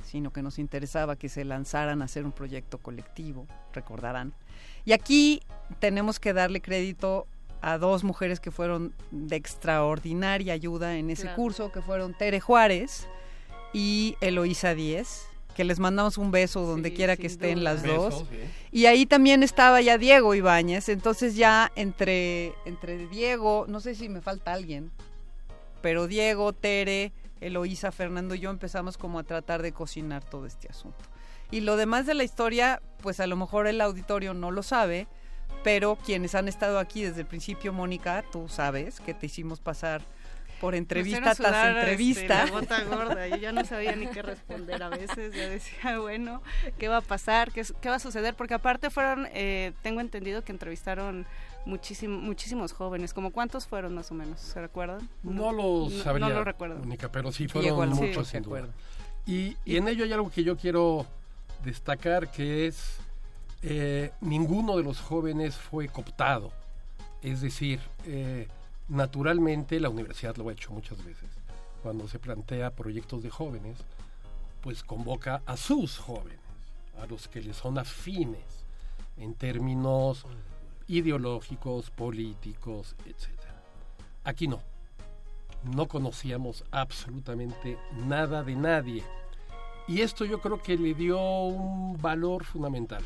sino 0.09 0.33
que 0.33 0.43
nos 0.43 0.59
interesaba 0.59 1.17
que 1.17 1.29
se 1.29 1.45
lanzaran 1.45 2.03
a 2.03 2.07
hacer 2.07 2.25
un 2.25 2.33
proyecto 2.33 2.79
colectivo, 2.79 3.47
recordarán. 3.73 4.33
Y 4.85 4.93
aquí 4.93 5.43
tenemos 5.79 6.19
que 6.19 6.33
darle 6.33 6.61
crédito 6.61 7.27
a 7.61 7.79
dos 7.79 8.05
mujeres 8.05 8.41
que 8.41 8.51
fueron 8.51 8.95
de 9.11 9.37
extraordinaria 9.37 10.53
ayuda 10.53 10.97
en 10.97 11.11
ese 11.11 11.33
curso, 11.35 11.73
que 11.73 11.83
fueron 11.83 12.15
Tere 12.15 12.41
Juárez 12.41 13.09
y 13.73 14.17
Eloísa 14.21 14.75
Díez, 14.75 15.27
que 15.55 15.65
les 15.65 15.81
mandamos 15.81 16.19
un 16.19 16.31
beso 16.31 16.63
donde 16.63 16.95
quiera 16.95 17.17
que 17.17 17.27
estén 17.27 17.65
las 17.65 17.83
dos. 17.83 18.25
Y 18.71 18.87
ahí 18.87 19.07
también 19.07 19.43
estaba 19.43 19.81
ya 19.81 19.99
Diego 19.99 20.35
Ibáñez, 20.35 20.89
entonces 20.89 21.37
ya 21.37 21.73
entre, 21.75 22.55
entre 22.65 23.09
Diego, 23.09 23.67
no 23.69 23.81
sé 23.81 23.95
si 23.95 24.09
me 24.09 24.21
falta 24.21 24.53
alguien, 24.53 24.93
pero 25.83 26.07
Diego, 26.07 26.53
Tere, 26.53 27.13
Eloísa, 27.41 27.93
Fernando 27.93 28.35
y 28.35 28.41
yo 28.41 28.51
empezamos 28.51 28.97
como 28.97 29.19
a 29.19 29.25
tratar 29.25 29.63
de 29.63 29.73
cocinar 29.73 30.25
todo 30.25 30.47
este 30.47 30.69
asunto. 30.69 31.05
Y 31.51 31.61
lo 31.61 31.77
demás 31.77 32.07
de 32.07 32.15
la 32.15 32.25
historia, 32.25 32.83
pues 33.03 33.21
a 33.21 33.27
lo 33.27 33.37
mejor 33.37 33.67
el 33.67 33.81
auditorio 33.81 34.35
no 34.35 34.51
lo 34.51 34.63
sabe, 34.63 35.07
pero 35.65 35.97
quienes 35.97 36.35
han 36.35 36.49
estado 36.49 36.79
aquí 36.79 37.03
desde 37.03 37.23
el 37.23 37.27
principio, 37.27 37.73
Mónica, 37.73 38.25
tú 38.31 38.49
sabes 38.49 39.01
que 39.01 39.15
te 39.15 39.27
hicimos 39.27 39.61
pasar 39.61 40.03
por 40.61 40.75
entrevista 40.75 41.35
tras 41.35 41.39
este, 41.39 41.69
entrevista. 41.69 42.47
gota 42.51 42.83
gorda, 42.83 43.29
yo 43.29 43.37
ya 43.37 43.53
no 43.53 43.65
sabía 43.65 43.95
ni 43.95 44.09
qué 44.09 44.23
responder 44.23 44.83
a 44.83 44.89
veces, 44.89 45.35
ya 45.35 45.49
decía, 45.49 45.99
bueno, 46.01 46.43
¿qué 46.79 46.89
va 46.89 46.99
a 46.99 47.03
pasar? 47.03 47.53
¿Qué, 47.53 47.63
qué 47.81 47.89
va 47.89 47.97
a 47.97 48.01
suceder? 48.01 48.35
Porque 48.35 48.55
aparte 48.55 48.91
fueron, 48.91 49.29
eh, 49.33 49.73
tengo 49.83 50.01
entendido 50.01 50.43
que 50.45 50.53
entrevistaron 50.53 51.27
muchísimo, 51.65 52.19
muchísimos 52.19 52.73
jóvenes. 52.73 53.15
¿Como 53.15 53.31
cuántos 53.31 53.67
fueron 53.67 53.95
más 53.95 54.11
o 54.11 54.15
menos? 54.15 54.41
¿Se 54.41 54.61
recuerdan? 54.61 55.09
No, 55.23 55.53
lo 55.53 55.91
sabría, 55.91 56.29
no, 56.29 56.35
lo 56.35 56.45
recuerdo. 56.45 56.81
Única, 56.83 57.11
pero 57.11 57.33
sí 57.33 57.49
fueron 57.49 57.91
muchos 57.91 58.29
sin 58.29 58.43
duda. 58.43 58.69
Y, 59.27 59.57
y, 59.65 59.77
en 59.77 59.89
ello 59.89 60.05
hay 60.05 60.13
algo 60.13 60.31
que 60.31 60.43
yo 60.43 60.57
quiero 60.57 61.07
destacar 61.63 62.31
que 62.31 62.67
es 62.67 62.99
eh, 63.63 64.13
ninguno 64.21 64.77
de 64.77 64.85
los 64.85 65.01
jóvenes 65.01 65.57
fue 65.57 65.89
cooptado. 65.89 66.53
Es 67.23 67.41
decir, 67.41 67.81
eh, 68.07 68.47
naturalmente 68.89 69.81
la 69.81 69.89
universidad 69.89 70.37
lo 70.37 70.49
ha 70.49 70.53
hecho 70.53 70.73
muchas 70.73 71.05
veces. 71.05 71.29
Cuando 71.83 72.09
se 72.09 72.19
plantea 72.19 72.71
proyectos 72.71 73.23
de 73.23 73.31
jóvenes, 73.31 73.79
pues 74.63 74.83
convoca 74.83 75.43
a 75.47 75.57
sus 75.57 75.99
jóvenes, 75.99 76.41
a 77.01 77.07
los 77.07 77.29
que 77.29 77.41
les 77.41 77.57
son 77.57 77.79
afines 77.79 78.65
en 79.17 79.35
términos 79.35 80.25
ideológicos, 80.89 81.91
políticos, 81.91 82.97
etc. 83.07 83.29
Aquí 84.25 84.49
no. 84.49 84.61
No 85.65 85.87
conocíamos 85.87 86.65
absolutamente 86.71 87.79
nada 88.07 88.43
de 88.43 88.57
nadie. 88.57 89.05
Y 89.87 90.01
esto 90.01 90.25
yo 90.25 90.41
creo 90.41 90.63
que 90.63 90.77
le 90.77 90.95
dio 90.95 91.21
un 91.21 91.97
valor 92.01 92.45
fundamental, 92.45 93.03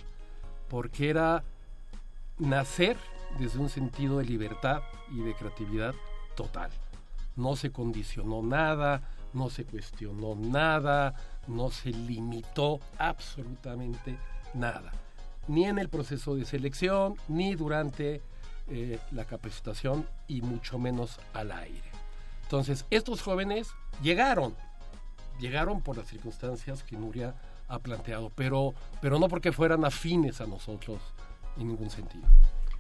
porque 0.69 1.11
era 1.11 1.45
nacer 2.39 2.97
desde 3.39 3.59
un 3.59 3.69
sentido 3.69 4.19
de 4.19 4.25
libertad 4.25 4.83
y 5.13 5.21
de 5.21 5.35
creatividad 5.35 5.95
total. 6.37 6.71
No 7.37 7.57
se 7.57 7.71
condicionó 7.71 8.43
nada, 8.43 9.03
no 9.33 9.49
se 9.49 9.65
cuestionó 9.65 10.35
nada, 10.35 11.15
no 11.47 11.71
se 11.71 11.91
limitó 11.91 12.81
absolutamente 12.99 14.19
nada 14.55 14.93
ni 15.49 15.65
en 15.65 15.79
el 15.79 15.89
proceso 15.89 16.35
de 16.35 16.45
selección, 16.45 17.17
ni 17.29 17.55
durante 17.55 18.23
eh, 18.69 18.99
la 19.11 19.25
capacitación 19.25 20.07
y 20.29 20.41
mucho 20.43 20.79
menos 20.79 21.19
al 21.35 21.53
aire. 21.53 21.91
Entonces, 22.45 22.85
estos 22.91 23.23
jóvenes 23.23 23.69
llegaron, 24.03 24.55
llegaron 25.41 25.81
por 25.81 25.97
las 25.97 26.09
circunstancias 26.09 26.83
que 26.83 26.97
Nuria 26.97 27.35
ha 27.69 27.79
planteado, 27.79 28.31
pero, 28.35 28.75
pero 29.01 29.19
no 29.19 29.29
porque 29.29 29.53
fueran 29.53 29.85
afines 29.85 30.41
a 30.41 30.47
nosotros 30.47 31.01
en 31.59 31.69
ningún 31.69 31.91
sentido. 31.91 32.25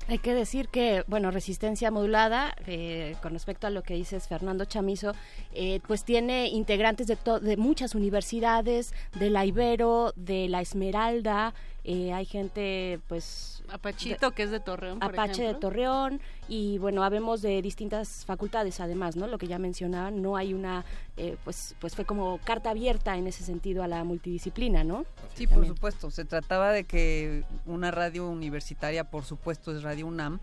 Hay 0.08 0.18
que 0.18 0.34
decir 0.34 0.68
que, 0.68 1.04
bueno, 1.06 1.30
resistencia 1.30 1.90
modulada, 1.92 2.54
eh, 2.66 3.14
con 3.22 3.32
respecto 3.32 3.68
a 3.68 3.70
lo 3.70 3.82
que 3.82 3.94
dices 3.94 4.26
Fernando 4.26 4.64
Chamizo, 4.64 5.12
eh, 5.52 5.80
pues 5.86 6.04
tiene 6.04 6.48
integrantes 6.48 7.06
de, 7.06 7.16
de 7.40 7.56
muchas 7.56 7.94
universidades, 7.94 8.92
de 9.18 9.30
la 9.30 9.46
Ibero, 9.46 10.12
de 10.16 10.48
la 10.48 10.60
Esmeralda, 10.60 11.54
eh, 11.84 12.12
hay 12.12 12.24
gente, 12.24 13.00
pues... 13.08 13.62
Apachito, 13.68 14.30
que 14.32 14.44
es 14.44 14.50
de 14.50 14.60
Torreón, 14.60 15.00
por 15.00 15.12
Apache 15.12 15.42
de 15.42 15.54
Torreón, 15.54 16.20
y 16.48 16.78
bueno, 16.78 17.02
habemos 17.02 17.42
de 17.42 17.60
distintas 17.62 18.24
facultades 18.24 18.80
además, 18.80 19.16
¿no? 19.16 19.26
Lo 19.26 19.38
que 19.38 19.46
ya 19.46 19.58
mencionaban, 19.58 20.22
no 20.22 20.36
hay 20.36 20.54
una, 20.54 20.84
eh, 21.16 21.36
pues, 21.42 21.74
pues 21.80 21.96
fue 21.96 22.04
como 22.04 22.38
carta 22.44 22.70
abierta 22.70 23.16
en 23.16 23.26
ese 23.26 23.44
sentido 23.44 23.82
a 23.82 23.88
la 23.88 24.04
multidisciplina, 24.04 24.84
¿no? 24.84 25.06
Sí, 25.34 25.46
por 25.46 25.66
supuesto, 25.66 26.10
se 26.10 26.24
trataba 26.24 26.72
de 26.72 26.84
que 26.84 27.44
una 27.66 27.90
radio 27.90 28.28
universitaria, 28.28 29.04
por 29.04 29.24
supuesto, 29.24 29.74
es 29.74 29.82
Radio 29.82 30.06
UNAM, 30.06 30.38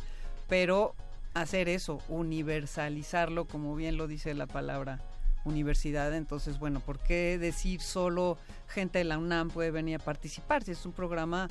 pero 0.47 0.95
hacer 1.33 1.69
eso, 1.69 1.99
universalizarlo, 2.09 3.45
como 3.45 3.75
bien 3.75 3.95
lo 3.95 4.07
dice 4.07 4.33
la 4.33 4.47
palabra 4.47 4.99
universidad. 5.45 6.15
Entonces, 6.15 6.59
bueno, 6.59 6.79
¿por 6.79 6.99
qué 6.99 7.37
decir 7.37 7.81
solo 7.81 8.37
gente 8.67 8.99
de 8.99 9.05
la 9.05 9.17
UNAM 9.17 9.49
puede 9.49 9.71
venir 9.71 9.95
a 9.95 10.03
participar 10.03 10.63
si 10.63 10.71
es 10.71 10.85
un 10.85 10.91
programa 10.91 11.49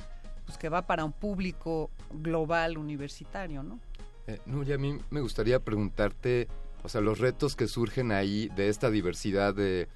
pues, 0.49 0.57
que 0.57 0.69
va 0.69 0.81
para 0.87 1.05
un 1.05 1.13
público 1.13 1.91
global 2.11 2.79
universitario, 2.79 3.61
¿no? 3.61 3.79
Eh, 4.25 4.39
a 4.47 4.77
mí 4.79 4.97
me 5.11 5.21
gustaría 5.21 5.59
preguntarte, 5.59 6.47
o 6.81 6.89
sea, 6.89 7.01
los 7.01 7.19
retos 7.19 7.55
que 7.55 7.67
surgen 7.67 8.11
ahí 8.11 8.49
de 8.55 8.69
esta 8.69 8.89
diversidad 8.89 9.53
de, 9.53 9.87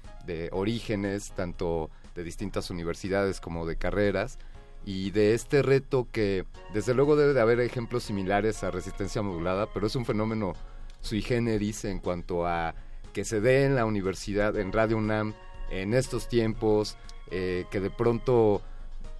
orígenes, 0.52 1.32
tanto 1.32 1.90
de 2.14 2.22
distintas 2.22 2.70
universidades 2.70 3.40
como 3.40 3.66
de 3.66 3.74
carreras, 3.74 4.38
y 4.84 5.10
de 5.10 5.34
este 5.34 5.62
reto 5.62 6.06
que 6.12 6.44
desde 6.72 6.94
luego 6.94 7.16
debe 7.16 7.32
de 7.32 7.40
haber 7.40 7.58
ejemplos 7.58 8.04
similares 8.04 8.62
a 8.62 8.70
resistencia 8.70 9.22
modulada, 9.22 9.66
pero 9.72 9.88
es 9.88 9.96
un 9.96 10.04
fenómeno 10.04 10.52
sui 11.00 11.20
generis 11.20 11.84
en 11.84 11.98
cuanto 11.98 12.46
a 12.46 12.76
que 13.14 13.24
se 13.24 13.40
dé 13.40 13.64
en 13.64 13.76
la 13.76 13.86
universidad, 13.86 14.58
en 14.58 14.72
Radio 14.72 14.98
UNAM, 14.98 15.32
en 15.70 15.94
estos 15.94 16.28
tiempos, 16.28 16.98
eh, 17.30 17.64
que 17.70 17.80
de 17.80 17.88
pronto, 17.88 18.60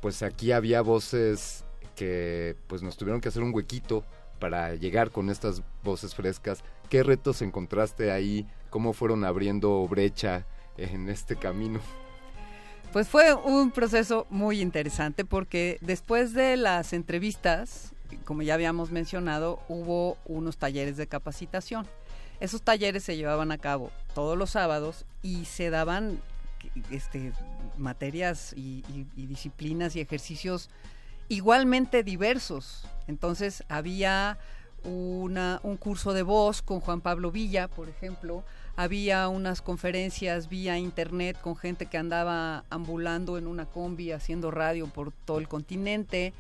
pues 0.02 0.22
aquí 0.22 0.52
había 0.52 0.82
voces 0.82 1.64
que 1.96 2.56
pues 2.66 2.82
nos 2.82 2.96
tuvieron 2.96 3.20
que 3.20 3.28
hacer 3.28 3.42
un 3.42 3.54
huequito 3.54 4.04
para 4.40 4.74
llegar 4.74 5.10
con 5.10 5.30
estas 5.30 5.62
voces 5.82 6.14
frescas. 6.14 6.62
¿Qué 6.90 7.02
retos 7.02 7.40
encontraste 7.40 8.10
ahí? 8.10 8.46
¿Cómo 8.68 8.92
fueron 8.92 9.24
abriendo 9.24 9.86
brecha 9.88 10.44
en 10.76 11.08
este 11.08 11.36
camino? 11.36 11.80
Pues 12.92 13.08
fue 13.08 13.32
un 13.32 13.70
proceso 13.70 14.26
muy 14.28 14.60
interesante 14.60 15.24
porque 15.24 15.78
después 15.80 16.32
de 16.32 16.56
las 16.56 16.92
entrevistas, 16.92 17.92
como 18.24 18.42
ya 18.42 18.54
habíamos 18.54 18.90
mencionado, 18.90 19.60
hubo 19.68 20.16
unos 20.26 20.56
talleres 20.58 20.96
de 20.96 21.06
capacitación. 21.06 21.86
Esos 22.40 22.62
talleres 22.62 23.04
se 23.04 23.16
llevaban 23.16 23.52
a 23.52 23.58
cabo 23.58 23.90
todos 24.14 24.36
los 24.36 24.50
sábados 24.50 25.04
y 25.22 25.44
se 25.44 25.70
daban 25.70 26.20
este, 26.90 27.32
materias 27.76 28.52
y, 28.56 28.84
y 29.16 29.26
disciplinas 29.26 29.96
y 29.96 30.00
ejercicios 30.00 30.70
igualmente 31.28 32.02
diversos. 32.02 32.86
Entonces 33.06 33.64
había 33.68 34.38
una, 34.84 35.60
un 35.62 35.76
curso 35.76 36.12
de 36.12 36.22
voz 36.22 36.62
con 36.62 36.80
Juan 36.80 37.00
Pablo 37.00 37.30
Villa, 37.30 37.68
por 37.68 37.88
ejemplo, 37.88 38.44
había 38.76 39.28
unas 39.28 39.62
conferencias 39.62 40.48
vía 40.48 40.78
internet 40.78 41.40
con 41.40 41.56
gente 41.56 41.86
que 41.86 41.96
andaba 41.96 42.64
ambulando 42.70 43.38
en 43.38 43.46
una 43.46 43.66
combi 43.66 44.12
haciendo 44.12 44.50
radio 44.50 44.86
por 44.88 45.12
todo 45.12 45.38
el 45.38 45.48
continente. 45.48 46.32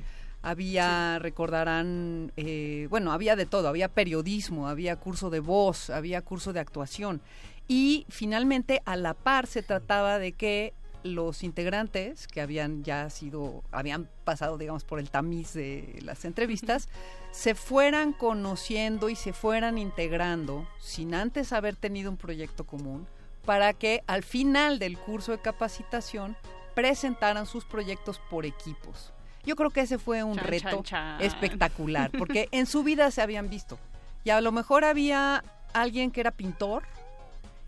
Había, 0.44 1.18
recordarán, 1.20 2.30
eh, 2.36 2.86
bueno, 2.90 3.12
había 3.12 3.34
de 3.34 3.46
todo, 3.46 3.66
había 3.66 3.88
periodismo, 3.88 4.68
había 4.68 4.96
curso 4.96 5.30
de 5.30 5.40
voz, 5.40 5.88
había 5.88 6.20
curso 6.20 6.52
de 6.52 6.60
actuación. 6.60 7.22
Y 7.66 8.04
finalmente, 8.10 8.82
a 8.84 8.96
la 8.96 9.14
par, 9.14 9.46
se 9.46 9.62
trataba 9.62 10.18
de 10.18 10.32
que 10.32 10.74
los 11.02 11.44
integrantes 11.44 12.26
que 12.26 12.42
habían 12.42 12.84
ya 12.84 13.08
sido, 13.08 13.64
habían 13.72 14.06
pasado, 14.24 14.58
digamos, 14.58 14.84
por 14.84 14.98
el 14.98 15.08
tamiz 15.08 15.54
de 15.54 15.98
las 16.02 16.26
entrevistas, 16.26 16.90
se 17.32 17.54
fueran 17.54 18.12
conociendo 18.12 19.08
y 19.08 19.16
se 19.16 19.32
fueran 19.32 19.78
integrando 19.78 20.68
sin 20.78 21.14
antes 21.14 21.54
haber 21.54 21.74
tenido 21.74 22.10
un 22.10 22.18
proyecto 22.18 22.64
común, 22.64 23.06
para 23.46 23.72
que 23.72 24.04
al 24.06 24.22
final 24.22 24.78
del 24.78 24.98
curso 24.98 25.32
de 25.32 25.38
capacitación 25.38 26.36
presentaran 26.74 27.46
sus 27.46 27.64
proyectos 27.64 28.20
por 28.28 28.44
equipos. 28.44 29.13
Yo 29.46 29.56
creo 29.56 29.70
que 29.70 29.80
ese 29.82 29.98
fue 29.98 30.22
un 30.22 30.36
Chan, 30.36 30.44
reto 30.46 30.68
chan, 30.68 30.82
chan. 30.82 31.20
espectacular, 31.20 32.10
porque 32.18 32.48
en 32.50 32.66
su 32.66 32.82
vida 32.82 33.10
se 33.10 33.22
habían 33.22 33.48
visto. 33.50 33.78
Y 34.24 34.30
a 34.30 34.40
lo 34.40 34.52
mejor 34.52 34.84
había 34.84 35.44
alguien 35.72 36.10
que 36.10 36.20
era 36.20 36.30
pintor, 36.30 36.84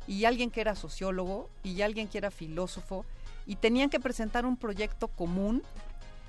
y 0.09 0.25
alguien 0.25 0.51
que 0.51 0.61
era 0.61 0.75
sociólogo, 0.75 1.51
y 1.63 1.83
alguien 1.83 2.09
que 2.09 2.19
era 2.19 2.31
filósofo, 2.31 3.05
y 3.45 3.57
tenían 3.57 3.91
que 3.91 4.01
presentar 4.01 4.47
un 4.47 4.57
proyecto 4.57 5.09
común, 5.09 5.63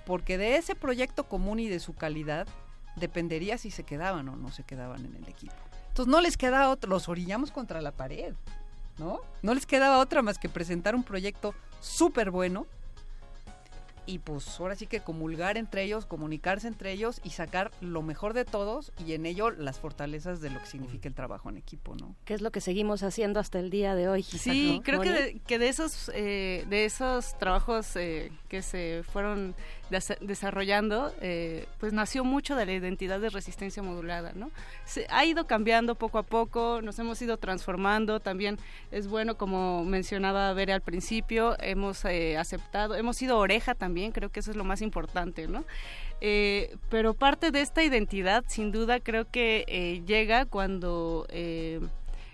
porque 0.06 0.38
de 0.38 0.58
ese 0.58 0.76
proyecto 0.76 1.24
común 1.26 1.60
y 1.60 1.68
de 1.68 1.80
su 1.80 1.94
calidad 1.96 2.48
dependería 2.96 3.58
si 3.58 3.72
se 3.72 3.84
quedaban 3.84 4.28
o 4.30 4.36
no 4.36 4.52
se 4.52 4.64
quedaban 4.64 5.06
en 5.06 5.16
el 5.16 5.28
equipo. 5.28 5.54
Entonces 5.90 6.12
no 6.12 6.22
les 6.22 6.38
quedaba 6.38 6.70
otro, 6.70 6.90
los 6.90 7.08
orillamos 7.10 7.52
contra 7.52 7.82
la 7.82 7.92
pared, 7.92 8.34
¿no? 8.98 9.20
No 9.42 9.54
les 9.54 9.66
quedaba 9.66 10.00
otra 10.00 10.22
más 10.22 10.38
que 10.40 10.50
presentar 10.50 10.96
un 10.96 11.04
proyecto 11.04 11.54
súper 11.80 12.32
bueno 12.32 12.66
y 14.08 14.18
pues 14.20 14.60
ahora 14.60 14.76
sí 14.76 14.88
que 14.88 15.02
comulgar 15.02 15.58
entre 15.58 15.84
ellos, 15.84 16.06
comunicarse 16.08 16.68
entre 16.68 16.92
ellos 16.94 17.22
y 17.24 17.30
sacar 17.32 17.70
lo 17.82 18.02
mejor 18.02 18.34
de 18.34 18.46
todos 18.46 18.92
y 19.06 19.14
en 19.14 19.26
ello 19.26 19.52
las 19.52 19.80
fortalezas 19.80 20.42
de 20.42 20.50
lo 20.50 20.60
que 20.60 20.66
significa 20.66 21.08
el 21.08 21.14
trabajo 21.14 21.50
en 21.50 21.58
equipo, 21.58 21.94
¿no? 21.96 22.16
Que 22.26 22.34
es 22.34 22.42
lo 22.42 22.52
que 22.52 22.62
seguimos 22.62 23.04
haciendo 23.04 23.40
hasta 23.40 23.60
el 23.60 23.70
día 23.70 23.94
de 23.96 24.08
hoy. 24.08 24.24
Sí, 24.24 24.78
¿no? 24.78 24.84
creo 24.84 25.02
que 25.02 25.12
de, 25.12 25.40
que 25.46 25.60
de 25.60 25.68
esos 25.70 26.10
eh, 26.16 26.66
de 26.70 26.86
esos 26.86 27.38
trabajos 27.38 27.96
eh, 27.98 28.32
que 28.48 28.62
se 28.62 29.04
fueron 29.12 29.54
des- 29.90 30.16
desarrollando, 30.22 31.14
eh, 31.22 31.68
pues 31.80 31.92
nació 31.92 32.24
mucho 32.24 32.56
de 32.56 32.66
la 32.66 32.72
identidad 32.74 33.20
de 33.20 33.30
resistencia 33.30 33.84
modulada, 33.84 34.32
¿no? 34.34 34.52
Se 34.86 35.06
ha 35.10 35.26
ido 35.26 35.48
cambiando 35.48 35.96
poco 35.96 36.18
a 36.18 36.24
poco, 36.24 36.82
nos 36.82 36.98
hemos 37.00 37.22
ido 37.22 37.36
transformando. 37.38 38.22
También 38.22 38.58
es 38.92 39.08
bueno, 39.08 39.38
como 39.38 39.84
mencionaba 39.84 40.54
Bere 40.54 40.72
al 40.72 40.82
principio, 40.82 41.58
hemos 41.60 42.06
eh, 42.06 42.38
aceptado, 42.38 42.96
hemos 42.96 43.18
sido 43.18 43.38
oreja 43.38 43.76
también. 43.76 43.97
Creo 44.14 44.30
que 44.30 44.40
eso 44.40 44.52
es 44.52 44.58
lo 44.58 44.64
más 44.64 44.82
importante, 44.82 45.48
¿no? 45.48 45.66
Eh, 46.22 46.76
pero 46.90 47.14
parte 47.14 47.52
de 47.52 47.62
esta 47.62 47.84
identidad, 47.84 48.44
sin 48.48 48.72
duda, 48.72 49.00
creo 49.00 49.30
que 49.30 49.66
eh, 49.68 50.02
llega 50.06 50.46
cuando 50.46 51.28
eh, 51.30 51.80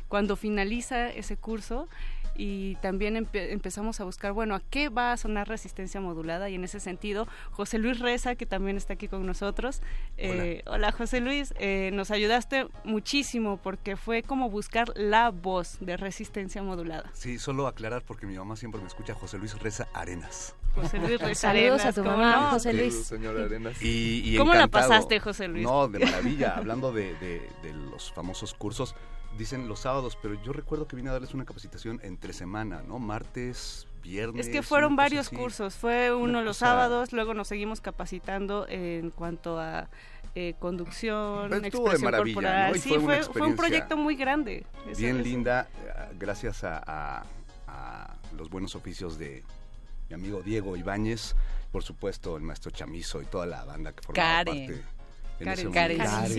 cuando 0.07 0.35
finaliza 0.35 1.09
ese 1.09 1.37
curso 1.37 1.87
y 2.35 2.75
también 2.75 3.15
empe- 3.15 3.51
empezamos 3.51 3.99
a 3.99 4.03
buscar, 4.03 4.31
bueno, 4.33 4.55
¿a 4.55 4.61
qué 4.69 4.89
va 4.89 5.11
a 5.11 5.17
sonar 5.17 5.47
resistencia 5.47 6.01
modulada? 6.01 6.49
Y 6.49 6.55
en 6.55 6.63
ese 6.63 6.79
sentido, 6.79 7.27
José 7.51 7.77
Luis 7.77 7.99
Reza, 7.99 8.35
que 8.35 8.45
también 8.45 8.77
está 8.77 8.93
aquí 8.93 9.07
con 9.07 9.25
nosotros. 9.25 9.81
eh, 10.17 10.63
hola. 10.65 10.91
José 10.91 11.19
Luis, 11.21 11.53
eh, 11.59 11.91
nos 11.93 12.11
ayudaste 12.11 12.67
muchísimo 12.83 13.57
porque 13.57 13.95
fue 13.97 14.23
como 14.23 14.49
buscar 14.49 14.91
la 14.95 15.29
voz 15.31 15.77
de 15.79 15.97
resistencia 15.97 16.61
modulada. 16.63 17.09
Sí, 17.13 17.39
solo 17.39 17.67
aclarar 17.67 18.03
porque 18.05 18.25
mi 18.25 18.37
mamá 18.37 18.55
siempre 18.55 18.79
me 18.81 18.87
escucha 18.87 19.13
José 19.13 19.37
Luis 19.37 19.57
Reza 19.59 19.87
Arenas. 19.93 20.55
José 20.75 20.97
Luis 20.99 21.19
Reza 21.21 21.49
Saludos 21.49 21.81
a 21.81 21.89
Arenas, 21.89 21.95
tu 21.95 22.03
¿cómo 22.03 22.17
mamá, 22.17 22.35
no? 22.41 22.49
José 22.51 22.71
Sí, 22.71 22.77
Luis. 22.77 23.05
señor 23.05 23.37
Arenas. 23.39 23.75
Y, 23.81 24.21
y 24.25 24.37
¿Cómo 24.37 24.53
la 24.53 24.67
pasaste, 24.67 25.19
José 25.19 25.47
Luis? 25.47 25.63
No, 25.63 25.87
de 25.87 25.99
maravilla. 25.99 26.55
Hablando 26.55 26.91
de, 26.91 27.13
de- 27.15 27.47
de 27.61 27.73
los 27.73 28.11
famosos 28.13 28.53
cursos, 28.53 28.95
dicen 29.37 29.67
los 29.67 29.79
sábados, 29.79 30.17
pero 30.21 30.35
yo 30.43 30.53
recuerdo 30.53 30.87
que 30.87 30.95
vine 30.95 31.09
a 31.09 31.13
darles 31.13 31.33
una 31.33 31.45
capacitación 31.45 31.99
entre 32.03 32.33
semana, 32.33 32.81
¿no? 32.87 32.99
Martes, 32.99 33.87
viernes. 34.01 34.47
Es 34.47 34.51
que 34.51 34.61
fueron 34.63 34.95
varios 34.95 35.27
así. 35.27 35.35
cursos, 35.35 35.75
fue 35.75 36.13
uno 36.13 36.23
Una 36.23 36.41
los 36.41 36.57
cosa- 36.57 36.67
sábados, 36.67 37.13
luego 37.13 37.33
nos 37.33 37.47
seguimos 37.47 37.81
capacitando 37.81 38.65
en 38.67 39.09
cuanto 39.11 39.59
a 39.59 39.89
eh, 40.35 40.55
conducción, 40.59 41.49
Pero 41.49 41.65
estuvo 41.65 41.83
de 41.83 41.89
expresión 41.91 42.11
maravilla, 42.11 42.33
corporal. 42.35 42.69
¿no? 42.71 42.75
Y 42.75 42.79
sí, 42.79 42.89
fue 42.89 42.97
una 42.97 43.15
fue, 43.23 43.33
fue 43.33 43.47
un 43.47 43.55
proyecto 43.55 43.97
muy 43.97 44.15
grande. 44.15 44.65
Eso- 44.89 44.99
Bien 44.99 45.17
eso- 45.17 45.23
linda, 45.25 45.67
eh, 45.85 46.15
gracias 46.17 46.63
a, 46.63 46.81
a- 46.85 47.23
a 47.67 48.15
los 48.35 48.49
buenos 48.49 48.75
oficios 48.75 49.17
de 49.19 49.43
mi 50.09 50.15
amigo 50.15 50.41
Diego 50.41 50.75
Ibáñez, 50.75 51.35
por 51.71 51.83
supuesto 51.83 52.35
el 52.35 52.41
maestro 52.43 52.71
Chamizo 52.71 53.21
y 53.21 53.25
toda 53.25 53.45
la 53.45 53.63
banda 53.63 53.93
que 53.93 54.01
formaba 54.03 54.43
Karen. 54.43 54.67
parte. 54.67 54.83
En 55.39 55.45
Karen. 55.45 55.71
Karencita. 55.71 56.27
Sí, 56.27 56.33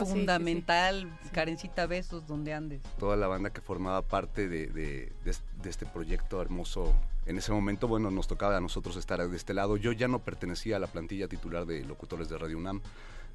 sí, 0.00 0.06
sí. 0.06 0.12
fundamental, 0.12 1.18
Karencita 1.32 1.86
Besos, 1.86 2.26
donde 2.26 2.52
andes. 2.52 2.82
toda 2.98 3.16
la 3.16 3.26
banda 3.26 3.50
que 3.50 3.60
formaba 3.60 4.02
parte 4.02 4.48
de, 4.48 4.66
de- 4.68 5.12
de- 5.24 5.34
de 5.62 5.70
este 5.70 5.86
proyecto 5.86 6.40
hermoso. 6.42 6.92
En 7.26 7.38
ese 7.38 7.52
momento, 7.52 7.88
bueno, 7.88 8.10
nos 8.10 8.26
tocaba 8.28 8.56
a 8.56 8.60
nosotros 8.60 8.96
estar 8.96 9.26
de 9.26 9.36
este 9.36 9.54
lado. 9.54 9.76
Yo 9.78 9.92
ya 9.92 10.08
no 10.08 10.18
pertenecía 10.18 10.76
a 10.76 10.78
la 10.78 10.86
plantilla 10.88 11.26
titular 11.28 11.64
de 11.66 11.82
locutores 11.84 12.28
de 12.28 12.36
Radio 12.36 12.58
UNAM, 12.58 12.82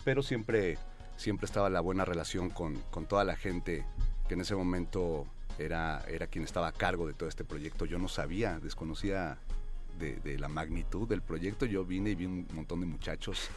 pero 0.03 0.21
siempre, 0.21 0.77
siempre 1.17 1.45
estaba 1.45 1.69
la 1.69 1.81
buena 1.81 2.05
relación 2.05 2.49
con, 2.51 2.75
con 2.91 3.05
toda 3.07 3.23
la 3.23 3.35
gente 3.35 3.85
que 4.27 4.35
en 4.35 4.41
ese 4.41 4.55
momento 4.55 5.25
era, 5.57 6.03
era 6.07 6.27
quien 6.27 6.43
estaba 6.45 6.67
a 6.67 6.71
cargo 6.71 7.07
de 7.07 7.13
todo 7.13 7.27
este 7.27 7.43
proyecto. 7.43 7.85
Yo 7.85 7.97
no 7.97 8.07
sabía, 8.07 8.59
desconocía 8.59 9.37
de, 9.99 10.15
de 10.15 10.39
la 10.39 10.47
magnitud 10.47 11.07
del 11.07 11.21
proyecto. 11.21 11.65
Yo 11.65 11.85
vine 11.85 12.12
y 12.12 12.15
vi 12.15 12.25
un 12.25 12.47
montón 12.53 12.79
de 12.79 12.85
muchachos 12.88 13.49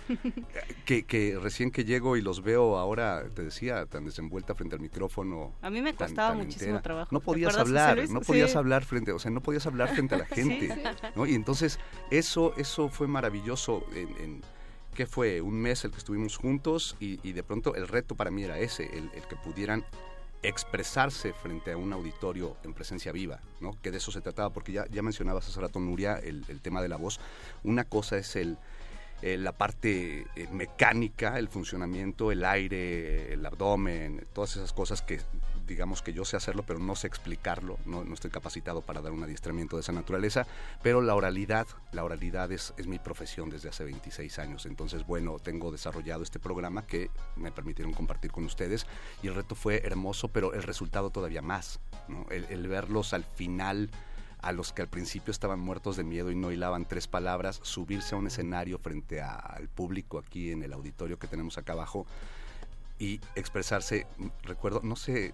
que, 0.85 1.05
que 1.05 1.38
recién 1.40 1.70
que 1.70 1.85
llego 1.85 2.16
y 2.16 2.20
los 2.20 2.42
veo 2.42 2.76
ahora, 2.76 3.24
te 3.35 3.42
decía, 3.44 3.87
tan 3.87 4.05
desenvuelta 4.05 4.55
frente 4.55 4.74
al 4.74 4.83
micrófono. 4.83 5.55
A 5.62 5.70
mí 5.70 5.81
me 5.81 5.94
costaba 5.94 6.31
tan 6.31 6.38
muchísimo 6.38 6.64
entera. 6.72 6.83
trabajo. 6.83 7.09
No 7.12 7.20
¿Te 7.20 7.24
podías 7.24 7.57
hablar, 7.57 8.09
no 8.11 8.20
podías 8.20 8.50
Sí. 8.52 8.59
hablar 8.59 8.85
frente, 8.85 9.12
o 9.12 9.18
sea, 9.18 9.31
no 9.31 9.40
podías 9.40 9.66
hablar 9.66 9.88
frente 9.94 10.16
a 10.16 10.18
la 10.18 10.26
gente, 10.26 10.68
Sí, 10.68 10.81
sí. 10.83 11.07
¿no? 11.16 11.24
Y 11.26 11.35
entonces 11.35 11.78
eso, 12.11 12.55
eso 12.57 12.88
fue 12.88 13.07
maravilloso. 13.09 13.87
En, 13.94 14.09
en- 14.22 14.42
¿Qué 14.94 15.07
fue? 15.07 15.40
Un 15.40 15.55
mes 15.55 15.87
el 15.87 15.90
que 15.90 15.96
estuvimos 15.96 16.37
juntos 16.37 16.96
y, 17.00 17.18
y 17.26 17.33
de 17.33 17.42
pronto 17.42 17.74
el 17.74 17.88
reto 17.88 18.14
para 18.14 18.31
mí 18.31 18.44
era 18.44 18.59
ese, 18.59 18.85
el, 18.94 19.09
el 19.14 19.22
que 19.26 19.37
pudieran 19.37 19.87
expresarse 20.42 21.33
frente 21.33 21.72
a 21.72 21.76
un 21.76 21.92
auditorio 21.92 22.57
en 22.64 22.74
presencia 22.74 23.12
viva, 23.12 23.40
¿no? 23.61 23.76
Que 23.81 23.90
de 23.90 23.98
eso 23.98 24.11
se 24.11 24.20
trataba, 24.20 24.50
porque 24.50 24.72
ya, 24.72 24.87
ya 24.90 25.02
mencionabas 25.02 25.48
hace 25.48 25.61
rato, 25.61 25.78
Nuria, 25.78 26.18
el, 26.18 26.44
el 26.48 26.61
tema 26.61 26.83
de 26.83 26.88
la 26.88 26.96
voz. 26.96 27.20
Una 27.62 27.85
cosa 27.85 28.16
es 28.16 28.35
el, 28.37 28.59
eh, 29.22 29.37
la 29.38 29.52
parte 29.52 30.26
eh, 30.35 30.48
mecánica, 30.50 31.38
el 31.38 31.48
funcionamiento, 31.48 32.33
el 32.33 32.44
aire, 32.44 33.33
el 33.33 33.46
abdomen, 33.46 34.26
todas 34.33 34.57
esas 34.57 34.72
cosas 34.72 35.00
que 35.00 35.20
digamos 35.66 36.03
que 36.03 36.12
yo 36.12 36.25
sé 36.25 36.37
hacerlo, 36.37 36.62
pero 36.66 36.79
no 36.79 36.94
sé 36.96 37.07
explicarlo, 37.07 37.79
no, 37.87 38.05
no 38.05 38.14
estoy 38.14 38.31
capacitado 38.31 38.83
para 38.83 39.01
dar 39.01 39.12
un 39.12 39.22
adiestramiento 39.22 39.77
de 39.77 39.81
esa 39.83 39.92
naturaleza, 39.92 40.46
pero 40.83 41.01
la 41.01 41.14
oralidad, 41.14 41.66
la 41.92 42.05
oralidad 42.05 42.51
es, 42.53 42.75
es 42.77 42.87
mi 42.87 42.98
profesión 42.98 43.51
desde 43.51 43.68
hace 43.68 43.85
26 43.85 44.38
años, 44.38 44.66
entonces 44.66 45.07
bueno, 45.07 45.38
tengo 45.38 45.70
desarrollado 45.72 46.22
este 46.22 46.38
programa 46.38 46.87
que 46.87 47.11
me 47.37 47.53
permitieron 47.53 47.92
compartir 47.94 48.31
con 48.33 48.44
ustedes 48.44 48.87
y 49.22 49.29
el 49.29 49.35
reto 49.35 49.55
fue 49.55 49.83
hermoso, 49.85 50.29
pero 50.29 50.53
el 50.55 50.62
resultado 50.62 51.11
todavía 51.11 51.42
más, 51.42 51.81
¿no? 52.09 52.27
el, 52.31 52.44
el 52.46 52.66
verlos 52.68 53.12
al 53.14 53.25
final 53.25 53.90
a 54.40 54.51
los 54.51 54.72
que 54.72 54.83
al 54.83 54.88
principio 54.88 55.31
estaban 55.31 55.61
muertos 55.61 55.96
de 55.96 56.03
miedo 56.03 56.33
y 56.33 56.35
no 56.35 56.51
hilaban 56.51 56.85
tres 56.85 57.07
palabras, 57.07 57.61
subirse 57.62 58.16
a 58.16 58.18
un 58.18 58.27
escenario 58.27 58.79
frente 58.81 59.20
a- 59.20 59.37
al 59.37 59.68
público 59.68 60.18
aquí 60.18 60.51
en 60.51 60.64
el 60.64 60.72
auditorio 60.72 61.16
que 61.16 61.29
tenemos 61.29 61.59
acá 61.59 61.75
abajo 61.75 62.07
y 62.98 63.20
expresarse. 63.37 64.07
Recuerdo, 64.42 64.81
no 64.83 64.96
sé, 64.96 65.33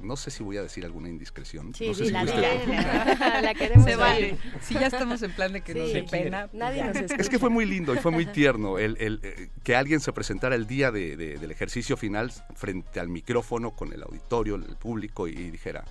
no 0.00 0.16
sé 0.16 0.30
si 0.30 0.42
voy 0.42 0.56
a 0.58 0.62
decir 0.62 0.84
alguna 0.84 1.08
indiscreción. 1.08 1.74
Sí, 1.74 1.88
no 1.88 1.94
sé 1.94 2.04
dila, 2.04 2.20
si 2.20 2.26
gusta- 2.32 2.54
dila. 2.66 3.40
La 3.42 3.54
queremos 3.54 3.84
Se 3.84 3.96
vale. 3.96 4.36
Si 4.60 4.74
ya 4.74 4.86
estamos 4.86 5.22
en 5.22 5.32
plan 5.32 5.52
de 5.52 5.60
que 5.62 5.74
nos 5.74 5.88
Sí. 5.88 5.94
dé 5.94 6.02
pena. 6.04 6.48
Nadie 6.52 6.84
nos 6.84 6.96
escucha. 6.96 7.16
Es 7.20 7.28
que 7.28 7.38
fue 7.38 7.50
muy 7.50 7.64
lindo 7.64 7.94
y 7.94 7.98
fue 7.98 8.10
muy 8.12 8.26
tierno 8.26 8.78
el, 8.78 8.96
el, 9.00 9.20
eh, 9.22 9.48
que 9.62 9.74
alguien 9.76 10.00
se 10.00 10.12
presentara 10.12 10.54
el 10.54 10.66
día 10.66 10.90
de- 10.90 11.16
de- 11.16 11.38
del 11.38 11.50
ejercicio 11.50 11.96
final 11.96 12.32
frente 12.54 13.00
al 13.00 13.08
micrófono 13.08 13.70
con 13.72 13.92
el 13.92 14.02
auditorio, 14.02 14.56
el 14.56 14.76
público 14.76 15.28
y, 15.28 15.32
dijera, 15.50 15.84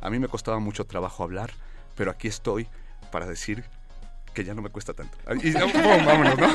a 0.00 0.10
mí 0.10 0.18
me 0.18 0.28
costaba 0.28 0.58
mucho 0.58 0.84
trabajo 0.84 1.22
hablar, 1.22 1.50
pero 1.96 2.10
aquí 2.10 2.28
estoy 2.28 2.66
para 3.10 3.26
decir 3.26 3.64
que 4.32 4.44
ya 4.44 4.54
no 4.54 4.62
me 4.62 4.70
cuesta 4.70 4.94
tanto. 4.94 5.16
Y 5.42 5.50
no, 5.50 5.68
pum, 5.68 6.04
vámonos, 6.04 6.38
¿no? 6.38 6.48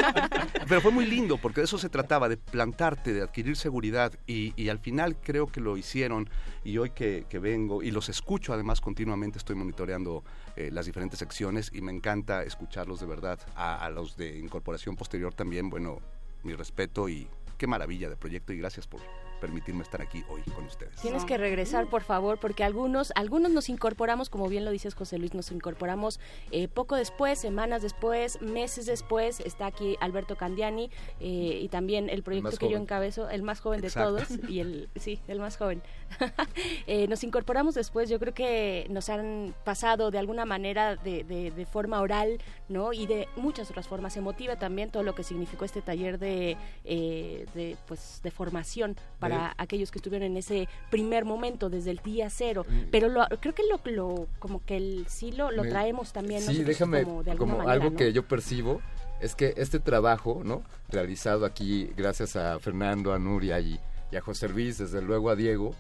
Pero 0.68 0.82
fue 0.82 0.92
muy 0.92 1.06
lindo 1.06 1.38
porque 1.38 1.62
de 1.62 1.66
eso 1.66 1.78
se 1.78 1.90
trataba, 1.90 2.28
de 2.30 2.38
plantarte, 2.38 3.14
de 3.14 3.22
adquirir 3.22 3.56
seguridad 3.56 4.14
y, 4.26 4.54
y 4.62 4.70
al 4.70 4.80
final 4.80 5.16
creo 5.18 5.48
que 5.48 5.62
lo 5.62 5.78
hicieron 5.78 6.30
y 6.64 6.78
hoy 6.78 6.90
que, 6.92 7.26
que 7.30 7.40
vengo 7.40 7.84
y 7.84 7.92
los 7.92 8.10
escucho 8.10 8.54
además 8.54 8.82
continuamente, 8.82 9.38
estoy 9.38 9.56
monitoreando 9.56 10.24
eh, 10.56 10.70
las 10.72 10.86
diferentes 10.86 11.20
secciones 11.20 11.72
y 11.74 11.82
me 11.82 11.92
encanta 11.92 12.44
escucharlos 12.44 13.00
de 13.00 13.06
verdad. 13.06 13.40
A, 13.56 13.86
a 13.86 13.90
los 13.90 14.18
de 14.18 14.38
incorporación 14.38 14.96
posterior 14.96 15.34
también, 15.34 15.70
bueno, 15.70 16.00
mi 16.44 16.54
respeto 16.54 17.08
y 17.08 17.28
qué 17.58 17.68
maravilla 17.68 18.10
de 18.10 18.18
proyecto 18.18 18.54
y 18.54 18.58
gracias 18.58 18.88
por 18.88 19.02
permitirme 19.38 19.84
estar 19.84 20.02
aquí 20.02 20.24
hoy 20.30 20.42
con 20.54 20.66
ustedes. 20.66 20.96
Tienes 21.02 21.26
que 21.26 21.38
regresar, 21.38 21.88
por 21.88 22.04
favor, 22.04 22.40
porque 22.40 22.64
algunos, 22.64 23.12
algunos 23.16 23.52
nos 23.52 23.70
incorporamos, 23.70 24.30
como 24.30 24.48
bien 24.48 24.66
lo 24.66 24.72
dices 24.72 24.96
José 24.96 25.18
Luis, 25.18 25.34
nos 25.34 25.52
incorporamos 25.52 26.20
eh, 26.52 26.68
poco 26.68 26.96
después, 26.96 27.40
semanas 27.40 27.82
después, 27.82 28.42
meses 28.42 28.86
después. 28.86 29.40
Está 29.40 29.68
aquí 29.68 29.98
Alberto 30.02 30.36
Candiani 30.36 30.90
eh, 31.20 31.60
y 31.62 31.70
también 31.70 32.10
el 32.10 32.24
proyecto 32.24 32.58
que 32.58 32.70
yo 32.70 32.78
encabezo, 32.78 33.30
el 33.30 33.44
más 33.44 33.60
joven 33.60 33.82
de 33.82 33.90
todos 33.90 34.28
y 34.48 34.60
el 34.60 34.90
sí, 34.96 35.20
el 35.28 35.40
más 35.40 35.58
joven. 35.58 35.82
Eh, 36.88 37.08
nos 37.08 37.24
incorporamos 37.24 37.76
después. 37.76 38.10
Yo 38.10 38.18
creo 38.20 38.34
que 38.34 38.88
nos 38.90 39.10
han 39.10 39.54
pasado 39.64 40.10
de 40.10 40.18
alguna 40.18 40.46
manera 40.46 40.96
de, 40.96 41.24
de- 41.24 41.52
de 41.52 41.66
forma 41.66 42.00
oral, 42.02 42.40
¿no? 42.70 42.94
Y 42.94 43.06
de 43.06 43.28
muchas 43.36 43.70
otras 43.70 43.88
formas 43.88 44.16
emotiva 44.18 44.56
también 44.56 44.90
todo 44.90 45.04
lo 45.04 45.14
que 45.14 45.24
significó 45.24 45.66
este 45.66 45.82
taller 45.82 46.18
de, 46.18 46.56
eh, 46.86 47.46
de 47.54 47.76
pues 47.88 48.22
de 48.24 48.32
formación 48.32 48.96
para 49.20 49.54
aquellos 49.58 49.92
que 49.92 50.00
estuvieron 50.00 50.26
en 50.32 50.38
ese 50.38 50.68
primer 50.90 51.26
momento 51.26 51.70
desde 51.70 51.92
el 51.92 51.98
día 51.98 52.30
cero. 52.30 52.66
Mm. 52.68 52.80
Pero 52.92 53.10
lo, 53.10 53.26
creo 53.42 53.54
que 53.54 53.64
lo, 53.70 53.80
lo 53.92 54.28
como 54.40 54.64
que 54.66 54.78
el 54.78 55.06
sí 55.10 55.32
lo, 55.34 55.52
lo 55.52 55.64
traemos 55.64 56.14
también. 56.14 56.42
Sí, 56.42 56.64
déjame, 56.64 57.04
como 57.04 57.24
de 57.24 57.32
como, 57.36 57.52
alguna 57.54 57.58
manera, 57.66 57.74
algo 57.74 57.90
¿no? 57.92 57.98
que 57.98 58.14
yo 58.14 58.28
percibo 58.28 58.82
es 59.20 59.36
que 59.36 59.54
este 59.58 59.80
trabajo, 59.80 60.42
¿no? 60.44 60.64
Realizado 60.90 61.46
aquí 61.46 61.92
gracias 61.98 62.36
a 62.36 62.60
Fernando, 62.60 63.14
a 63.14 63.20
Nuria 63.20 63.60
y, 63.60 63.80
y 64.12 64.16
a 64.16 64.22
José 64.22 64.48
Luis, 64.48 64.78
desde 64.78 65.02
luego 65.02 65.30
a 65.30 65.36
Diego, 65.36 65.76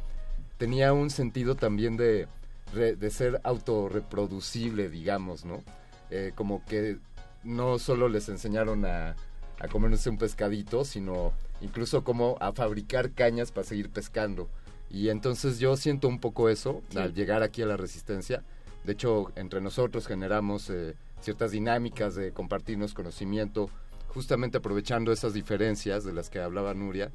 tenía 0.57 0.93
un 0.93 1.09
sentido 1.09 1.55
también 1.55 1.97
de, 1.97 2.27
de 2.73 3.09
ser 3.09 3.39
autorreproducible, 3.43 4.89
digamos, 4.89 5.45
¿no? 5.45 5.63
Eh, 6.09 6.31
como 6.35 6.63
que 6.65 6.97
no 7.43 7.79
solo 7.79 8.09
les 8.09 8.29
enseñaron 8.29 8.85
a, 8.85 9.15
a 9.59 9.67
comerse 9.67 10.09
un 10.09 10.17
pescadito, 10.17 10.85
sino 10.85 11.33
incluso 11.61 12.03
como 12.03 12.37
a 12.39 12.51
fabricar 12.53 13.11
cañas 13.11 13.51
para 13.51 13.67
seguir 13.67 13.89
pescando. 13.89 14.49
Y 14.89 15.09
entonces 15.09 15.59
yo 15.59 15.75
siento 15.75 16.07
un 16.07 16.19
poco 16.19 16.49
eso 16.49 16.81
Sí. 16.89 16.97
al 16.97 17.13
llegar 17.13 17.43
aquí 17.43 17.61
a 17.61 17.65
la 17.65 17.77
resistencia. 17.77 18.43
De 18.85 18.93
hecho, 18.93 19.31
entre 19.35 19.59
nosotros 19.59 20.07
generamos 20.07 20.69
eh, 20.69 20.95
ciertas 21.19 21.51
dinámicas 21.51 22.15
de 22.15 22.31
compartirnos 22.31 22.93
conocimiento, 22.93 23.69
justamente 24.07 24.57
aprovechando 24.59 25.11
esas 25.11 25.33
diferencias 25.33 26.05
de 26.05 26.13
las 26.13 26.29
que 26.29 26.39
hablaba 26.39 26.73
Nuria. 26.73 27.11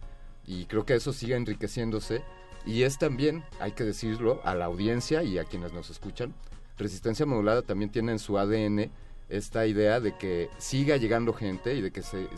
Y 0.47 0.67
creo 0.67 0.85
que 0.85 0.95
eso 0.95 1.13
sigue 1.13 1.35
enriqueciéndose. 1.37 2.23
Y 2.65 2.83
es 2.85 2.99
también, 2.99 3.43
hay 3.61 3.73
que 3.73 3.85
decirlo, 3.85 4.41
a 4.45 4.55
la 4.55 4.67
audiencia 4.67 5.23
y 5.23 5.39
a 5.39 5.45
quienes 5.45 5.73
nos 5.73 5.91
escuchan, 5.91 6.35
Resistencia 6.79 7.27
Modulada 7.27 7.63
también 7.63 7.91
tiene 7.91 8.13
en 8.13 8.19
su 8.19 8.39
ADN 8.39 8.91
esta 9.29 9.67
idea 9.67 10.01
de 10.01 10.17
que 10.17 10.49
siga 10.59 10.97
llegando 10.97 11.33
gente 11.33 11.75
y 11.75 11.81
de 11.81 11.91
que 11.91 12.03
se, 12.03 12.29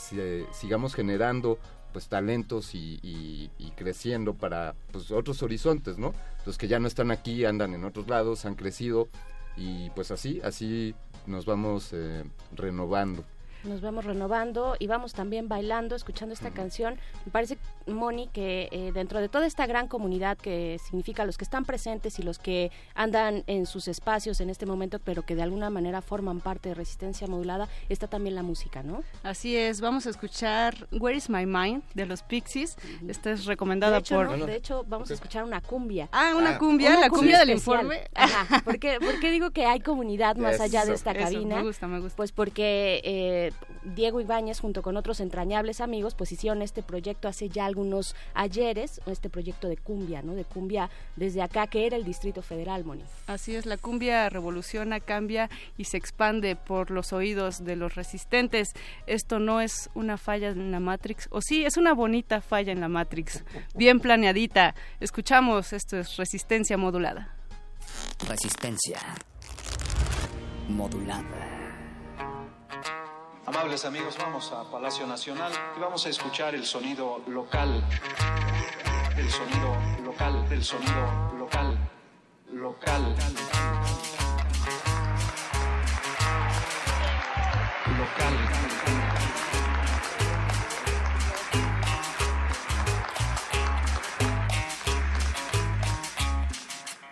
sigamos 0.53 0.95
generando 0.95 1.59
pues 1.93 2.09
talentos 2.09 2.75
y, 2.75 2.99
y- 3.03 3.51
y 3.59 3.71
creciendo 3.73 4.35
para 4.35 4.75
pues 4.91 5.11
otros 5.13 5.43
horizontes, 5.43 5.97
¿no? 5.99 6.13
Los 6.45 6.59
que 6.59 6.67
ya 6.69 6.79
no 6.81 6.89
están 6.89 7.11
aquí 7.13 7.45
andan 7.45 7.73
en 7.75 7.85
otros 7.85 8.09
lados, 8.09 8.45
han 8.47 8.55
crecido 8.57 9.09
y 9.57 9.91
pues 9.91 10.11
así, 10.11 10.41
así 10.43 10.95
nos 11.27 11.47
vamos 11.47 11.91
eh, 11.93 12.25
renovando. 12.57 13.25
Nos 13.65 13.81
vamos 13.81 14.05
renovando 14.05 14.77
y 14.79 14.87
vamos 14.87 15.15
también 15.15 15.49
bailando, 15.49 15.97
escuchando 15.97 16.35
esta 16.35 16.51
canción. 16.51 16.99
Me 17.25 17.33
parece, 17.33 17.57
Moni, 17.87 18.29
que 18.29 18.69
eh, 18.71 18.91
dentro 18.93 19.21
de 19.21 19.29
toda 19.31 19.47
esta 19.47 19.67
gran 19.67 19.89
comunidad 19.89 20.37
que 20.37 20.79
significa 20.85 21.25
los 21.25 21.39
que 21.39 21.45
están 21.45 21.65
presentes 21.65 22.19
y 22.19 22.23
los 22.23 22.39
que 22.39 22.71
andan 22.95 23.43
en 23.47 23.65
sus 23.65 23.89
espacios 23.89 24.41
en 24.43 24.51
este 24.51 24.67
momento, 24.67 24.99
pero 24.99 25.23
que 25.23 25.35
de 25.35 25.43
alguna 25.43 25.71
manera 25.71 26.03
forman 26.03 26.41
parte 26.41 26.69
de 26.69 26.75
Resistencia 26.75 27.27
Modulada, 27.27 27.69
está 27.89 28.07
también 28.07 28.35
la 28.35 28.43
música, 28.43 28.83
¿no? 28.83 29.03
Así 29.23 29.57
es, 29.57 29.81
vamos 29.81 30.07
a 30.07 30.11
escuchar 30.11 30.87
Where 30.93 31.17
is 31.17 31.31
My 31.31 31.47
Mind 31.47 31.83
de 31.95 32.05
los 32.05 32.23
Pixies. 32.23 32.77
Esta 33.09 33.31
es 33.31 33.47
recomendada 33.47 33.95
De 33.95 33.99
hecho, 34.01 34.17
por... 34.17 34.37
¿no? 34.39 34.45
de 34.47 34.57
hecho, 34.57 34.85
vamos 34.87 35.11
a 35.11 35.15
escuchar 35.15 35.43
una 35.45 35.63
cumbia. 35.63 36.09
Ah, 36.13 36.35
una 36.37 36.57
Ah, 36.57 36.59
cumbia, 36.59 36.91
Una 36.91 37.01
la 37.01 37.09
cumbia 37.09 37.39
del 37.39 37.51
informe. 37.51 38.03
Ajá, 38.15 38.61
¿por 38.63 38.79
qué, 38.79 38.99
por 39.01 39.19
qué 39.21 39.31
digo 39.31 39.51
que 39.53 39.65
hay 39.65 39.81
comunidad 39.81 40.37
más 40.37 40.61
allá 40.61 40.85
de 40.85 40.93
esta 40.93 41.13
Eso, 41.13 41.21
cabina? 41.21 41.57
me 41.57 41.63
gusta, 41.63 41.87
me 41.87 41.99
gusta. 42.01 42.17
Pues 42.17 42.31
porque 42.33 43.01
eh, 43.03 43.53
Diego 43.85 44.21
Ibáñez 44.21 44.61
junto 44.61 44.83
con 44.83 44.97
otros 44.97 45.21
entrañables 45.21 45.81
amigos 45.81 46.15
pues 46.15 46.33
hicieron 46.33 46.63
este 46.63 46.83
proyecto 46.83 47.29
hace 47.29 47.49
ya 47.49 47.67
algunos 47.67 48.17
ayeres, 48.33 49.01
este 49.07 49.29
proyecto 49.29 49.69
de 49.69 49.77
cumbia, 49.77 50.23
¿no? 50.23 50.35
De 50.35 50.45
cumbia 50.45 50.91
desde 51.17 51.43
acá 51.43 51.67
que 51.67 51.87
era 51.87 51.97
el 51.97 52.05
Distrito 52.05 52.43
Federal, 52.43 52.85
Moni. 52.85 53.05
Así 53.27 53.55
es, 53.55 53.67
la 53.67 53.77
cumbia 53.77 54.29
revoluciona, 54.31 55.01
cambia 55.01 55.51
y 55.77 55.85
se 55.85 55.97
expande 55.97 56.57
por 56.57 56.91
los 56.91 57.13
oídos 57.13 57.65
de 57.65 57.77
los 57.77 57.95
resistentes. 57.95 58.73
Esto 59.07 59.39
no 59.39 59.61
es 59.61 59.91
una 59.95 60.17
falla 60.17 60.49
en 60.49 60.71
la 60.71 60.81
Matrix, 60.81 61.29
o 61.31 61.41
sí, 61.41 61.65
es 61.65 61.77
una 61.77 61.93
bonita 61.93 62.41
falla 62.41 62.73
en 62.73 62.81
la 62.81 62.89
Matrix, 62.89 63.45
bien 63.75 64.01
planeadita. 64.01 64.75
Escuchamos, 65.01 65.73
esto 65.73 65.99
es 65.99 66.17
resistencia 66.17 66.77
modulada. 66.77 67.35
Resistencia 68.29 68.99
modulada. 70.69 71.64
Amables 73.47 73.85
amigos, 73.85 74.17
vamos 74.19 74.51
a 74.53 74.65
Palacio 74.71 75.07
Nacional 75.07 75.53
y 75.77 75.81
vamos 75.81 76.07
a 76.07 76.09
escuchar 76.09 76.55
el 76.55 76.65
sonido 76.65 77.21
local, 77.27 77.85
el 79.19 79.31
sonido 79.31 79.77
local, 80.03 80.47
el 80.51 80.65
sonido 80.65 81.35
local, 81.39 81.77
local, 82.51 83.15
local. 87.93 88.37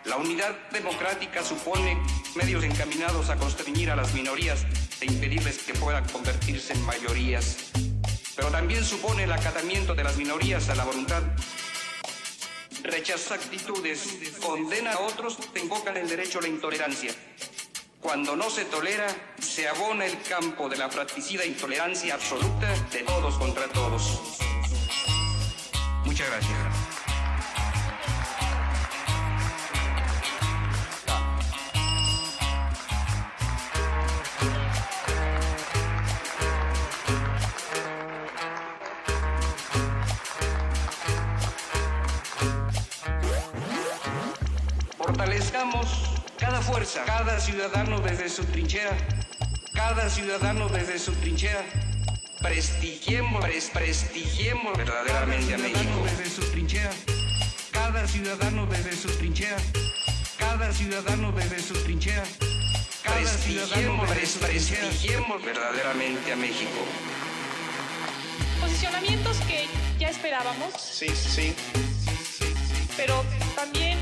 La 0.07 0.17
unidad 0.17 0.57
democrática 0.71 1.43
supone 1.43 2.03
medios 2.37 2.65
encaminados 2.65 3.29
a 3.29 3.37
constreñir 3.37 3.91
a 3.91 3.97
las 3.97 4.15
minorías 4.15 4.65
e 5.03 5.07
impedirles 5.07 5.59
que 5.59 5.75
puedan 5.75 6.09
convertirse 6.09 6.73
en 6.73 6.85
mayorías. 6.87 7.73
Pero 8.37 8.49
también 8.51 8.85
supone 8.85 9.25
el 9.25 9.33
acatamiento 9.33 9.95
de 9.95 10.05
las 10.05 10.17
minorías 10.17 10.69
a 10.69 10.75
la 10.75 10.85
voluntad. 10.85 11.23
Rechaza 12.83 13.35
actitudes, 13.35 14.07
condena 14.41 14.93
a 14.93 15.01
otros, 15.01 15.39
invocan 15.61 15.97
el 15.97 16.09
derecho 16.09 16.39
a 16.39 16.43
la 16.43 16.49
intolerancia. 16.49 17.13
Cuando 18.01 18.35
no 18.35 18.51
se 18.51 18.65
tolera, 18.65 19.07
se 19.41 19.69
abona 19.69 20.07
el 20.07 20.21
campo 20.23 20.69
de 20.69 20.77
la 20.77 20.89
fratricida 20.89 21.45
intolerancia 21.45 22.15
absoluta 22.15 22.73
de 22.91 23.01
todos 23.01 23.37
contra 23.39 23.69
todos. 23.69 24.21
Muchas 26.05 26.29
gracias. 26.29 26.82
Fuerza, 46.63 47.05
cada 47.05 47.39
ciudadano 47.41 48.01
desde 48.01 48.29
su 48.29 48.45
trinchera, 48.45 48.97
cada 49.73 50.09
ciudadano 50.09 50.69
desde 50.69 50.99
su 50.99 51.13
trinchera. 51.15 51.65
Prestigiemos, 52.41 53.45
pres- 53.45 53.71
prestigiemos 53.71 54.77
verdaderamente 54.77 55.55
a 55.55 55.59
México 55.59 56.03
desde 56.05 56.29
su 56.31 56.43
trinchera, 56.51 56.91
cada 57.71 58.07
ciudadano 58.09 58.67
desde 58.67 58.97
su 58.97 59.09
trinchera, 59.17 59.57
cada 60.39 60.73
ciudadano 60.73 61.31
desde 61.33 61.61
su 61.63 61.75
trinchera. 61.85 62.25
Prestigiemos, 63.05 64.09
pres- 64.11 64.39
prestigiemos 64.39 65.45
verdaderamente 65.45 66.33
a 66.33 66.37
México. 66.37 66.81
Posicionamientos 68.61 69.37
que 69.49 69.67
ya 69.99 70.09
esperábamos, 70.09 70.73
Sí, 70.81 71.09
sí. 71.15 71.55
pero 72.97 73.25
también 73.57 73.99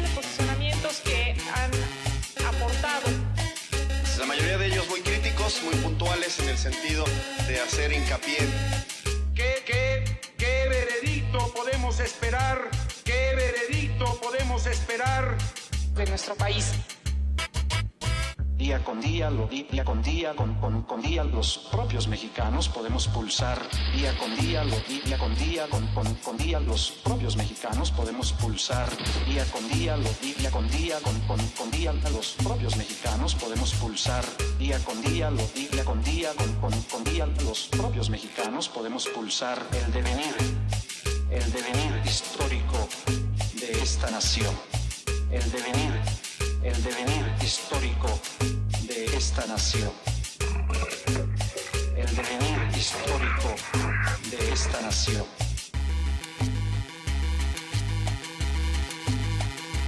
muy 5.51 5.59
críticos, 5.59 5.63
muy 5.63 5.75
puntuales 5.83 6.39
en 6.41 6.49
el 6.49 6.59
sentido 6.59 7.05
de 7.47 7.61
hacer 7.61 7.93
hincapié. 7.93 8.39
¿Qué, 9.35 9.63
qué, 9.67 10.21
qué 10.37 10.69
veredicto 10.69 11.53
podemos 11.55 12.01
esperar? 12.01 12.71
¿Qué 13.05 13.35
veredicto 13.35 14.21
podemos 14.21 14.67
esperar? 14.67 15.37
de 15.95 16.07
nuestro 16.07 16.35
país. 16.35 16.73
Día 18.61 18.85
con 18.85 19.01
día, 19.01 19.31
lo 19.31 19.47
día 19.47 19.85
con 19.87 20.03
día, 20.03 20.37
con, 20.37 20.55
con, 20.57 20.83
con 20.83 21.01
día, 21.01 21.25
los 21.25 21.57
propios 21.73 22.09
mexicanos 22.09 22.69
podemos 22.69 23.09
pulsar. 23.09 23.59
Día 23.97 24.15
con 24.19 24.37
día, 24.37 24.65
lo 24.65 24.77
día 24.81 25.17
con 25.17 25.35
día, 25.35 25.67
con, 25.71 25.87
con, 25.95 26.15
con 26.17 26.37
día, 26.37 26.61
los 26.61 26.91
propios 27.03 27.39
mexicanos 27.39 27.91
podemos 27.91 28.35
pulsar. 28.35 28.91
Día 29.27 29.47
con 29.51 29.67
día, 29.71 29.97
lo 29.97 30.11
día 30.21 30.51
con 30.51 30.71
día, 30.71 30.99
con, 31.01 31.19
con, 31.21 31.39
con 31.57 31.71
día, 31.71 31.95
los 32.13 32.33
propios 32.35 32.77
mexicanos 32.77 33.35
podemos 33.35 33.73
pulsar. 33.77 34.27
Día 34.59 34.79
con 34.85 35.01
día, 35.01 35.31
lo 35.31 35.47
día 35.55 35.83
con 35.83 36.03
día, 36.05 36.31
con, 36.37 36.53
con, 36.61 36.83
con 36.83 37.05
día, 37.05 37.27
los 37.43 37.69
propios 37.69 38.11
mexicanos 38.11 38.69
podemos 38.69 39.09
pulsar 39.09 39.67
el 39.73 39.91
devenir, 39.91 40.35
el 41.31 41.51
devenir 41.51 42.03
histórico 42.05 42.87
de 43.55 43.73
esta 43.83 44.11
nación. 44.11 44.55
El 45.31 45.51
devenir, 45.51 45.99
el 46.63 46.83
devenir 46.85 47.27
histórico 47.43 48.09
de 48.87 49.07
esta 49.17 49.47
nación. 49.47 49.91
El 51.97 52.17
devenir 52.17 52.77
histórico 52.77 53.55
de 54.31 54.53
esta 54.53 54.81
nación. 54.83 55.25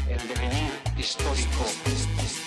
El 0.09 0.29
devenir 0.29 0.73
histórico. 0.97 1.65
Hay 1.87 2.42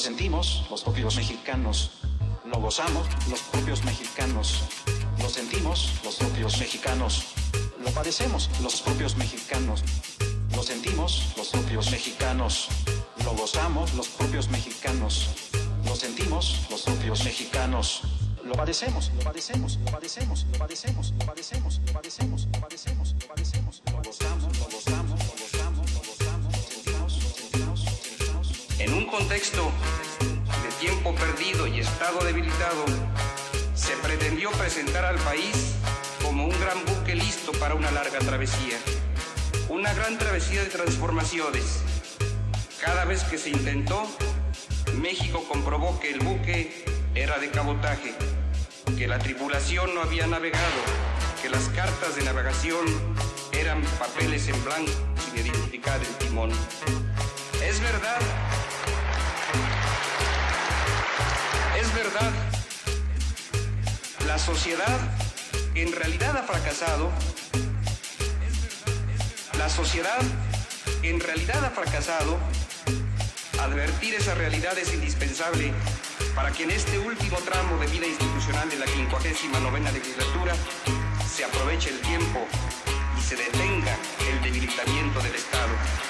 sentimos, 0.00 0.64
los 0.70 0.82
propios 0.82 1.16
mexicanos. 1.16 1.90
Lo 2.44 2.58
gozamos, 2.58 3.06
los 3.28 3.40
propios 3.40 3.84
mexicanos. 3.84 4.62
Lo 5.18 5.28
sentimos, 5.28 5.92
los 6.04 6.16
propios 6.16 6.58
mexicanos. 6.58 7.26
Lo 7.84 7.90
padecemos, 7.90 8.50
los 8.62 8.80
propios 8.80 9.16
mexicanos. 9.16 9.82
Lo 10.54 10.62
sentimos, 10.62 11.34
los 11.36 11.48
propios 11.48 11.90
mexicanos. 11.90 12.68
Lo 13.24 13.32
gozamos, 13.32 13.94
los 13.94 14.08
propios 14.08 14.48
mexicanos. 14.48 15.28
Lo 15.84 15.94
sentimos, 15.94 16.66
los 16.70 16.82
propios 16.82 17.24
mexicanos. 17.24 18.02
Lo 18.44 18.54
padecemos, 18.54 19.12
lo 19.16 19.22
padecemos, 19.22 19.78
lo 19.84 19.92
padecemos, 19.92 20.46
lo 20.50 20.58
padecemos, 20.58 21.12
lo 21.18 21.26
padecemos, 21.26 21.80
lo 21.86 21.92
padecemos, 21.92 22.48
lo 22.52 22.60
padecemos, 22.60 23.14
lo 23.20 23.28
padecemos. 23.28 23.28
Lo 23.28 23.28
gozamos, 23.28 23.59
contexto 29.10 29.72
de 30.62 30.86
tiempo 30.86 31.12
perdido 31.16 31.66
y 31.66 31.80
estado 31.80 32.24
debilitado, 32.24 32.84
se 33.74 33.96
pretendió 33.96 34.50
presentar 34.52 35.04
al 35.04 35.18
país 35.18 35.74
como 36.22 36.44
un 36.44 36.60
gran 36.60 36.84
buque 36.84 37.16
listo 37.16 37.50
para 37.52 37.74
una 37.74 37.90
larga 37.90 38.20
travesía. 38.20 38.78
Una 39.68 39.92
gran 39.94 40.16
travesía 40.16 40.62
de 40.62 40.68
transformaciones. 40.68 41.80
Cada 42.80 43.04
vez 43.04 43.24
que 43.24 43.36
se 43.36 43.50
intentó, 43.50 44.06
México 44.94 45.44
comprobó 45.48 45.98
que 45.98 46.12
el 46.12 46.20
buque 46.20 46.84
era 47.14 47.38
de 47.38 47.50
cabotaje, 47.50 48.14
que 48.96 49.08
la 49.08 49.18
tripulación 49.18 49.92
no 49.92 50.02
había 50.02 50.28
navegado, 50.28 50.82
que 51.42 51.50
las 51.50 51.68
cartas 51.70 52.14
de 52.14 52.22
navegación 52.22 52.86
eran 53.52 53.82
papeles 53.98 54.46
en 54.48 54.64
blanco 54.64 54.92
sin 55.24 55.46
identificar 55.46 56.00
el 56.00 56.26
timón. 56.26 56.50
Es 57.62 57.80
verdad 57.80 58.20
Es 61.90 61.96
verdad, 61.96 62.30
la 64.24 64.38
sociedad 64.38 65.00
en 65.74 65.92
realidad 65.92 66.36
ha 66.36 66.44
fracasado. 66.44 67.10
La 69.58 69.68
sociedad 69.68 70.20
en 71.02 71.18
realidad 71.18 71.64
ha 71.64 71.70
fracasado. 71.70 72.38
Advertir 73.58 74.14
esa 74.14 74.36
realidad 74.36 74.78
es 74.78 74.94
indispensable 74.94 75.72
para 76.36 76.52
que 76.52 76.62
en 76.62 76.70
este 76.70 76.96
último 77.00 77.38
tramo 77.38 77.76
de 77.78 77.88
vida 77.88 78.06
institucional 78.06 78.70
de 78.70 78.76
la 78.76 78.86
59 78.86 79.80
legislatura 79.92 80.54
se 81.28 81.44
aproveche 81.44 81.90
el 81.90 82.00
tiempo 82.02 82.46
y 83.18 83.20
se 83.20 83.34
detenga 83.34 83.96
el 84.30 84.40
debilitamiento 84.42 85.20
del 85.22 85.34
Estado. 85.34 86.09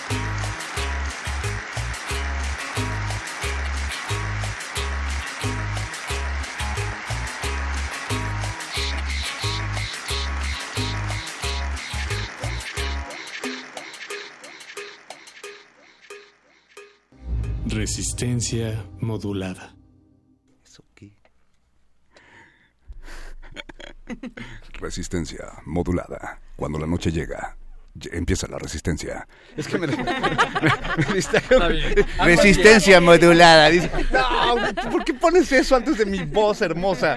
Resistencia 17.85 18.85
modulada. 19.01 19.75
Resistencia 24.79 25.47
modulada. 25.65 26.39
Cuando 26.57 26.79
la 26.79 26.87
noche 26.87 27.11
llega, 27.11 27.57
ll- 27.97 28.11
empieza 28.13 28.47
la 28.49 28.59
resistencia. 28.59 29.27
Es 29.57 29.67
que 29.67 29.79
me, 29.79 29.87
me- 29.87 29.97
me 29.97 31.15
distrajo. 31.15 31.55
Está 31.55 31.69
bien. 31.69 31.95
Resistencia 32.23 33.01
modulada. 33.01 33.71
Dice, 33.71 33.91
no, 34.13 34.91
¿por 34.91 35.03
qué 35.03 35.15
pones 35.15 35.51
eso 35.51 35.75
antes 35.75 35.97
de 35.97 36.05
mi 36.05 36.23
voz 36.27 36.61
hermosa? 36.61 37.17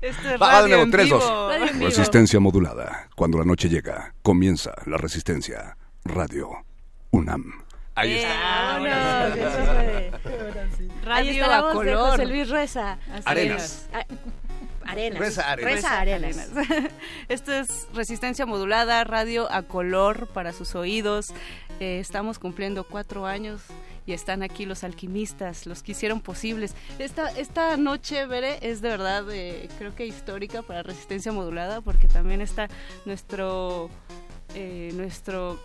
Este 0.00 0.34
es 0.34 0.40
Va, 0.40 0.62
de 0.62 0.68
nuevo, 0.68 0.88
tres, 0.92 1.06
vivo. 1.06 1.18
dos. 1.18 1.28
Radio 1.50 1.66
en 1.66 1.78
vivo. 1.80 1.88
Resistencia 1.90 2.38
modulada. 2.38 3.08
Cuando 3.16 3.36
la 3.38 3.44
noche 3.44 3.68
llega, 3.68 4.14
comienza 4.22 4.72
la 4.86 4.96
resistencia. 4.96 5.76
Radio 6.04 6.50
UNAM. 7.10 7.61
Ahí 7.94 8.14
está. 8.14 8.78
Vámonos, 8.78 9.36
eso 9.36 9.64
fue. 9.64 10.10
Ahí 10.24 11.02
Radio 11.04 11.32
está 11.32 11.46
la 11.48 11.58
a 11.58 11.62
voz 11.62 11.72
de 11.72 11.92
color. 11.92 12.10
José 12.10 12.26
Luis 12.26 12.48
Reza. 12.48 12.98
Así 13.12 13.22
Arenas. 13.26 13.62
es. 13.62 13.88
Ah, 13.92 14.06
Arenas. 14.84 15.18
Reza 15.18 15.50
Arenas. 15.50 15.72
Reza 15.72 16.00
Arenas. 16.00 16.50
Esto 17.28 17.52
es 17.52 17.88
Resistencia 17.94 18.46
Modulada, 18.46 19.04
radio 19.04 19.50
a 19.52 19.62
color 19.62 20.28
para 20.28 20.52
sus 20.52 20.74
oídos. 20.74 21.32
Eh, 21.80 21.98
estamos 22.00 22.38
cumpliendo 22.38 22.84
cuatro 22.84 23.26
años 23.26 23.62
y 24.06 24.12
están 24.12 24.42
aquí 24.42 24.66
los 24.66 24.84
alquimistas, 24.84 25.66
los 25.66 25.82
que 25.82 25.92
hicieron 25.92 26.20
posibles. 26.20 26.74
Esta, 26.98 27.30
esta 27.30 27.76
noche, 27.76 28.26
Bere, 28.26 28.58
es 28.62 28.80
de 28.80 28.88
verdad, 28.88 29.24
eh, 29.30 29.68
creo 29.78 29.94
que 29.94 30.06
histórica 30.06 30.62
para 30.62 30.82
Resistencia 30.82 31.30
Modulada, 31.30 31.80
porque 31.80 32.08
también 32.08 32.40
está 32.40 32.68
nuestro, 33.04 33.90
eh, 34.54 34.90
nuestro 34.94 35.60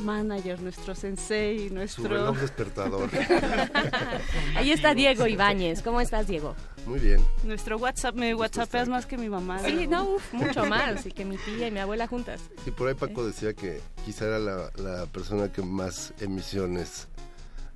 manager, 0.00 0.60
nuestro 0.60 0.94
sensei, 0.94 1.68
Su 1.68 1.74
nuestro... 1.74 2.08
reloj 2.08 2.38
despertador. 2.38 3.08
Ahí 4.56 4.72
está 4.72 4.94
Diego 4.94 5.26
Ibáñez. 5.26 5.82
¿Cómo 5.82 6.00
estás, 6.00 6.26
Diego? 6.26 6.54
Muy 6.86 6.98
bien. 6.98 7.24
Nuestro 7.44 7.76
WhatsApp, 7.76 8.14
me 8.14 8.34
WhatsAppeas 8.34 8.88
más 8.88 9.06
que 9.06 9.18
mi 9.18 9.28
mamá. 9.28 9.60
Sí, 9.60 9.86
no, 9.86 10.14
uf, 10.14 10.32
mucho 10.32 10.64
más. 10.66 11.04
Y 11.06 11.12
que 11.12 11.24
mi 11.24 11.36
tía 11.36 11.68
y 11.68 11.70
mi 11.70 11.78
abuela 11.78 12.06
juntas. 12.06 12.40
Y 12.66 12.70
por 12.70 12.88
ahí 12.88 12.94
Paco 12.94 13.24
decía 13.26 13.52
que 13.52 13.80
quizá 14.04 14.26
era 14.26 14.38
la, 14.38 14.70
la 14.76 15.06
persona 15.06 15.52
que 15.52 15.62
más 15.62 16.14
emisiones 16.20 17.06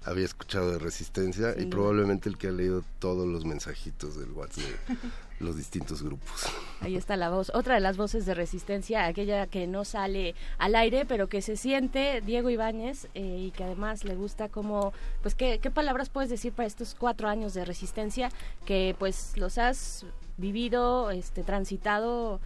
había 0.05 0.25
escuchado 0.25 0.71
de 0.73 0.79
Resistencia 0.79 1.55
y 1.59 1.67
probablemente 1.67 2.29
el 2.29 2.37
que 2.37 2.49
ha 2.49 2.53
leído 2.53 2.83
todos 2.99 3.27
los 3.27 3.45
mensajitos 3.45 4.19
del 4.19 4.31
WhatsApp 4.33 4.65
de 4.89 5.45
los 5.45 5.57
distintos 5.57 6.03
grupos. 6.03 6.47
Ahí 6.81 6.97
está 6.97 7.17
la 7.17 7.31
voz, 7.31 7.51
otra 7.55 7.75
de 7.75 7.81
las 7.81 7.97
voces 7.97 8.27
de 8.27 8.35
resistencia, 8.35 9.07
aquella 9.07 9.47
que 9.47 9.67
no 9.67 9.85
sale 9.85 10.35
al 10.59 10.75
aire, 10.75 11.07
pero 11.07 11.29
que 11.29 11.43
se 11.43 11.57
siente 11.57 12.21
Diego 12.21 12.51
Ibáñez 12.51 13.09
eh, 13.15 13.47
y 13.47 13.51
que 13.51 13.65
además 13.65 14.05
le 14.05 14.15
gusta 14.15 14.49
como, 14.49 14.93
pues, 15.23 15.35
¿qué, 15.35 15.59
¿qué 15.59 15.71
palabras 15.71 16.09
puedes 16.11 16.31
decir 16.31 16.53
para 16.53 16.67
estos 16.67 16.95
cuatro 16.95 17.29
años 17.29 17.55
de 17.55 17.65
resistencia 17.65 18.31
que 18.67 18.95
pues 18.99 19.37
los 19.37 19.59
has 19.59 20.05
vivido, 20.37 21.11
este, 21.11 21.43
transitado 21.43 22.41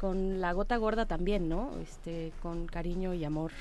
con 0.00 0.40
la 0.40 0.52
gota 0.52 0.76
gorda 0.76 1.06
también, 1.06 1.48
¿no? 1.48 1.70
Este, 1.82 2.32
con 2.42 2.66
cariño 2.66 3.14
y 3.14 3.24
amor. 3.24 3.52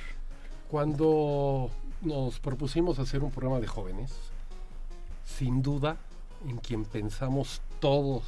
Cuando 0.69 1.69
nos 2.03 2.39
propusimos 2.39 2.99
hacer 2.99 3.23
un 3.23 3.31
programa 3.31 3.59
de 3.59 3.67
jóvenes, 3.67 4.11
sin 5.25 5.61
duda, 5.61 5.97
en 6.47 6.57
quien 6.57 6.85
pensamos 6.85 7.61
todos 7.79 8.23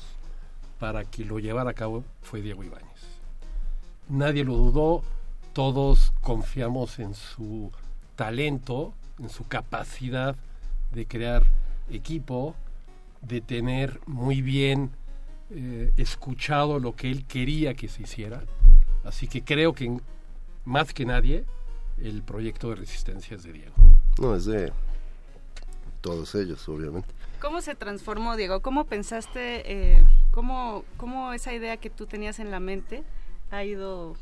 para 0.80 1.04
que 1.04 1.26
lo 1.26 1.40
llevara 1.40 1.72
a 1.72 1.74
cabo 1.74 2.04
fue 2.22 2.42
Diego 2.42 2.64
Ibáñez. 2.64 2.90
Nadie 4.08 4.44
lo 4.44 4.56
dudó, 4.56 5.04
todos 5.54 6.14
confiamos 6.22 7.00
en 7.00 7.14
su 7.14 7.72
talento, 8.16 8.94
en 9.20 9.30
su 9.30 9.48
capacidad 9.48 10.36
de 10.94 11.06
crear 11.06 11.44
equipo, 11.90 12.56
de 13.22 13.42
tener 13.42 14.00
muy 14.06 14.42
bien 14.42 14.92
eh, 15.50 15.92
escuchado 15.98 16.80
lo 16.80 16.96
que 16.96 17.12
él 17.12 17.26
quería 17.26 17.74
que 17.74 17.88
se 17.88 18.04
hiciera. 18.04 18.44
Así 19.04 19.28
que 19.28 19.44
creo 19.44 19.74
que 19.74 20.00
más 20.64 20.94
que 20.94 21.06
nadie 21.06 21.46
el 22.02 22.22
proyecto 22.24 22.70
de 22.70 22.76
resistencia 22.76 23.36
es 23.36 23.44
de 23.44 23.54
Diego. 23.54 23.74
No, 24.20 24.36
es 24.36 24.46
de 24.46 24.72
todos 26.02 26.36
ellos, 26.36 26.68
obviamente. 26.70 27.10
¿Cómo 27.42 27.62
se 27.62 27.76
transformó, 27.76 28.36
Diego? 28.36 28.62
¿Cómo 28.62 28.86
pensaste, 28.86 29.72
eh, 29.72 30.06
cómo, 30.32 30.84
cómo 30.98 31.34
esa 31.34 31.54
idea 31.54 31.78
que 31.78 31.90
tú 31.90 32.06
tenías 32.06 32.40
en 32.40 32.52
la 32.52 32.60
mente 32.60 33.04
ha 33.52 33.64
ido, 33.64 34.16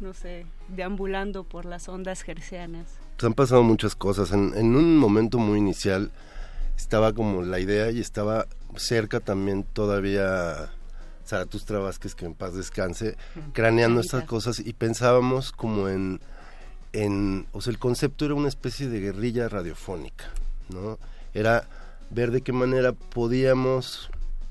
no 0.00 0.14
sé, 0.14 0.46
deambulando 0.68 1.44
por 1.44 1.64
las 1.64 1.88
ondas 1.88 2.22
gercianas? 2.22 2.86
Pues 3.16 3.24
han 3.24 3.34
pasado 3.34 3.62
muchas 3.62 3.94
cosas. 3.94 4.32
En, 4.32 4.52
en 4.56 4.76
un 4.76 4.96
momento 4.98 5.38
muy 5.38 5.58
inicial 5.58 6.10
estaba 6.76 7.12
como 7.12 7.42
la 7.42 7.58
idea 7.58 7.90
y 7.90 8.00
estaba 8.00 8.46
cerca 8.76 9.20
también 9.20 9.64
todavía 9.64 10.70
Zaratustra 11.26 11.78
Vázquez, 11.78 12.14
que 12.14 12.24
en 12.24 12.34
paz 12.34 12.54
descanse, 12.54 13.16
craneando 13.52 14.00
estas 14.00 14.24
cosas 14.24 14.60
y 14.60 14.72
pensábamos 14.72 15.52
como 15.52 15.88
en, 15.88 16.20
en, 16.92 17.46
o 17.52 17.60
sea, 17.60 17.70
el 17.70 17.78
concepto 17.78 18.24
era 18.24 18.34
una 18.34 18.48
especie 18.48 18.88
de 18.88 19.00
guerrilla 19.00 19.48
radiofónica, 19.48 20.24
¿no? 20.68 20.98
Era 21.34 21.66
ver 22.10 22.30
de 22.30 22.40
qué 22.42 22.52
manera 22.52 22.92
podíamos, 22.92 24.10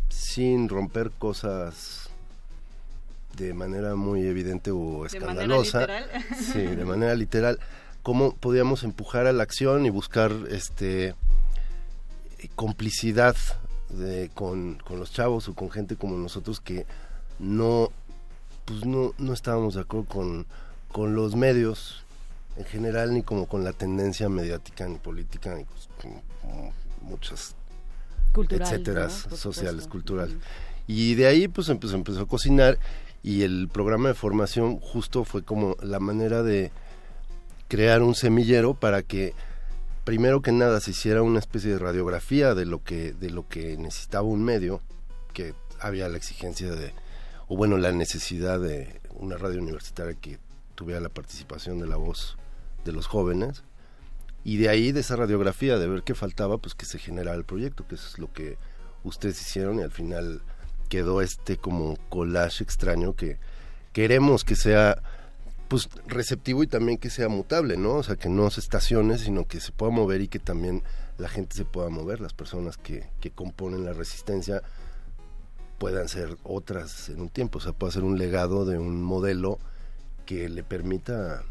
sin 0.09 0.69
romper 0.69 1.11
cosas 1.11 2.09
de 3.35 3.53
manera 3.53 3.95
muy 3.95 4.25
evidente 4.25 4.71
o 4.71 5.05
De 5.11 5.19
manera 5.19 5.57
escandalosa, 5.57 5.79
literal. 5.81 6.09
sí, 6.53 6.61
de 6.61 6.85
manera 6.85 7.15
literal, 7.15 7.59
cómo 8.03 8.33
podíamos 8.35 8.83
empujar 8.83 9.27
a 9.27 9.33
la 9.33 9.43
acción 9.43 9.85
y 9.85 9.89
buscar 9.89 10.31
este 10.49 11.15
complicidad 12.55 13.35
de, 13.89 14.29
con, 14.33 14.75
con 14.75 14.99
los 14.99 15.11
chavos 15.11 15.47
o 15.47 15.55
con 15.55 15.71
gente 15.71 15.95
como 15.95 16.17
nosotros 16.17 16.59
que 16.59 16.85
no 17.39 17.91
pues 18.65 18.85
no, 18.85 19.13
no 19.17 19.33
estábamos 19.33 19.75
de 19.75 19.81
acuerdo 19.81 20.07
con, 20.07 20.45
con 20.91 21.15
los 21.15 21.35
medios 21.35 22.03
en 22.57 22.65
general 22.65 23.13
ni 23.13 23.23
como 23.23 23.45
con 23.47 23.63
la 23.63 23.73
tendencia 23.73 24.29
mediática 24.29 24.87
ni 24.87 24.97
política 24.97 25.53
ni 25.55 25.63
pues, 25.65 25.89
con- 26.01 26.21
con 26.41 26.71
muchas 27.01 27.55
Cultural, 28.33 28.67
etcétera 28.67 29.07
¿no? 29.29 29.35
Sociales 29.37 29.87
cultural. 29.87 30.37
Y 30.85 31.15
de 31.15 31.27
ahí 31.27 31.47
pues 31.47 31.69
empezó, 31.69 31.95
empezó 31.95 32.21
a 32.21 32.27
cocinar 32.27 32.77
y 33.23 33.41
el 33.43 33.67
programa 33.67 34.09
de 34.09 34.13
formación 34.13 34.79
justo 34.79 35.23
fue 35.23 35.43
como 35.43 35.75
la 35.81 35.99
manera 35.99 36.43
de 36.43 36.71
crear 37.67 38.01
un 38.01 38.15
semillero 38.15 38.73
para 38.73 39.01
que 39.01 39.33
primero 40.03 40.41
que 40.41 40.51
nada 40.51 40.79
se 40.79 40.91
hiciera 40.91 41.21
una 41.23 41.39
especie 41.39 41.71
de 41.71 41.79
radiografía 41.79 42.53
de 42.55 42.65
lo 42.65 42.83
que 42.83 43.11
de 43.13 43.29
lo 43.29 43.47
que 43.47 43.75
necesitaba 43.77 44.23
un 44.27 44.43
medio 44.43 44.81
que 45.33 45.53
había 45.79 46.07
la 46.07 46.17
exigencia 46.17 46.71
de 46.71 46.93
o 47.47 47.57
bueno 47.57 47.77
la 47.77 47.91
necesidad 47.91 48.59
de 48.59 49.01
una 49.15 49.35
radio 49.37 49.61
universitaria 49.61 50.13
que 50.13 50.37
tuviera 50.75 51.01
la 51.01 51.09
participación 51.09 51.79
de 51.79 51.87
la 51.87 51.97
voz 51.97 52.37
de 52.87 52.93
los 52.93 53.05
jóvenes 53.05 53.63
y 54.43 54.57
de 54.57 54.69
ahí 54.69 54.91
de 54.91 55.01
esa 55.01 55.15
radiografía 55.15 55.77
de 55.77 55.87
ver 55.87 56.01
qué 56.01 56.15
faltaba 56.15 56.57
pues 56.57 56.73
que 56.73 56.85
se 56.85 56.97
generara 56.97 57.37
el 57.37 57.43
proyecto 57.43 57.87
que 57.87 57.95
es 57.95 58.17
lo 58.17 58.33
que 58.33 58.57
ustedes 59.03 59.39
hicieron 59.39 59.79
y 59.79 59.83
al 59.83 59.91
final 59.91 60.41
quedó 60.89 61.21
este 61.21 61.57
como 61.57 61.97
collage 62.09 62.63
extraño 62.63 63.13
que 63.13 63.37
queremos 63.93 64.43
que 64.43 64.55
sea 64.55 65.01
pues 65.67 65.89
receptivo 66.07 66.63
y 66.63 66.67
también 66.67 66.97
que 66.97 67.09
sea 67.09 67.27
mutable, 67.27 67.77
¿no? 67.77 67.95
O 67.95 68.03
sea, 68.03 68.15
que 68.15 68.29
no 68.29 68.49
se 68.49 68.61
estacione, 68.61 69.17
sino 69.17 69.45
que 69.45 69.59
se 69.59 69.73
pueda 69.73 69.91
mover 69.91 70.21
y 70.21 70.27
que 70.29 70.39
también 70.39 70.81
la 71.17 71.27
gente 71.27 71.57
se 71.57 71.65
pueda 71.65 71.89
mover, 71.89 72.21
las 72.21 72.33
personas 72.33 72.77
que, 72.77 73.09
que 73.19 73.31
componen 73.31 73.83
la 73.83 73.93
resistencia 73.93 74.61
puedan 75.77 76.07
ser 76.07 76.37
otras 76.43 77.09
en 77.09 77.21
un 77.21 77.29
tiempo, 77.29 77.57
o 77.57 77.61
sea, 77.61 77.73
pueda 77.73 77.91
ser 77.91 78.03
un 78.03 78.17
legado 78.17 78.65
de 78.65 78.77
un 78.77 79.03
modelo 79.03 79.59
que 80.25 80.49
le 80.49 80.63
permita 80.63 81.43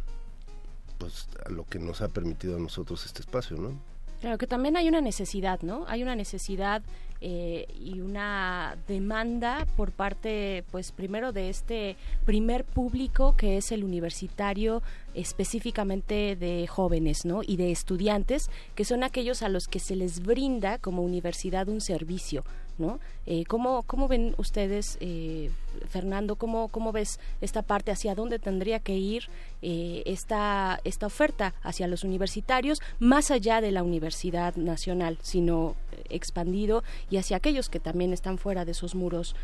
pues 0.98 1.28
a 1.44 1.50
lo 1.50 1.64
que 1.64 1.78
nos 1.78 2.00
ha 2.00 2.08
permitido 2.08 2.56
a 2.56 2.60
nosotros 2.60 3.04
este 3.06 3.20
espacio, 3.20 3.56
¿no? 3.56 3.78
Claro 4.20 4.38
que 4.38 4.46
también 4.46 4.76
hay 4.76 4.88
una 4.88 5.00
necesidad, 5.00 5.60
¿no? 5.60 5.84
Hay 5.88 6.02
una 6.02 6.16
necesidad 6.16 6.82
eh, 7.20 7.66
y 7.78 8.00
una 8.00 8.76
demanda 8.88 9.66
por 9.76 9.92
parte, 9.92 10.64
pues 10.70 10.92
primero 10.92 11.32
de 11.32 11.48
este 11.48 11.96
primer 12.24 12.64
público 12.64 13.34
que 13.36 13.56
es 13.56 13.72
el 13.72 13.84
universitario 13.84 14.82
específicamente 15.14 16.36
de 16.36 16.66
jóvenes, 16.66 17.24
¿no? 17.24 17.42
Y 17.42 17.56
de 17.56 17.72
estudiantes 17.72 18.50
que 18.74 18.84
son 18.84 19.02
aquellos 19.02 19.42
a 19.42 19.48
los 19.48 19.66
que 19.66 19.80
se 19.80 19.96
les 19.96 20.20
brinda 20.20 20.78
como 20.78 21.02
universidad 21.02 21.68
un 21.68 21.80
servicio, 21.80 22.44
¿no? 22.78 23.00
Eh, 23.26 23.44
¿cómo, 23.46 23.82
¿Cómo 23.84 24.08
ven 24.08 24.34
ustedes, 24.38 24.98
eh, 25.00 25.50
Fernando, 25.88 26.36
cómo, 26.36 26.68
cómo 26.68 26.92
ves 26.92 27.18
esta 27.40 27.62
parte, 27.62 27.90
hacia 27.90 28.14
dónde 28.14 28.38
tendría 28.38 28.80
que 28.80 28.96
ir 28.96 29.28
eh, 29.62 30.02
esta, 30.06 30.80
esta 30.84 31.06
oferta 31.06 31.54
hacia 31.62 31.88
los 31.88 32.04
universitarios, 32.04 32.80
más 32.98 33.30
allá 33.30 33.60
de 33.60 33.72
la 33.72 33.82
Universidad 33.82 34.56
Nacional, 34.56 35.18
sino 35.22 35.76
expandido 36.08 36.84
y 37.10 37.16
hacia 37.16 37.36
aquellos 37.36 37.68
que 37.68 37.80
también 37.80 38.12
están 38.12 38.38
fuera 38.38 38.64
de 38.64 38.72
esos 38.72 38.94
muros 38.94 39.34